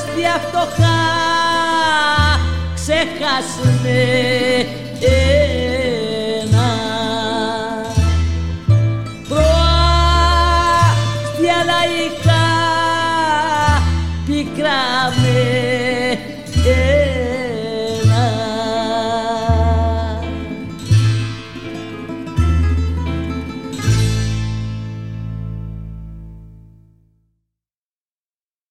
σκληρό 0.02 0.38
φτωχά 0.48 1.00
ξεχασμένα 2.76 4.37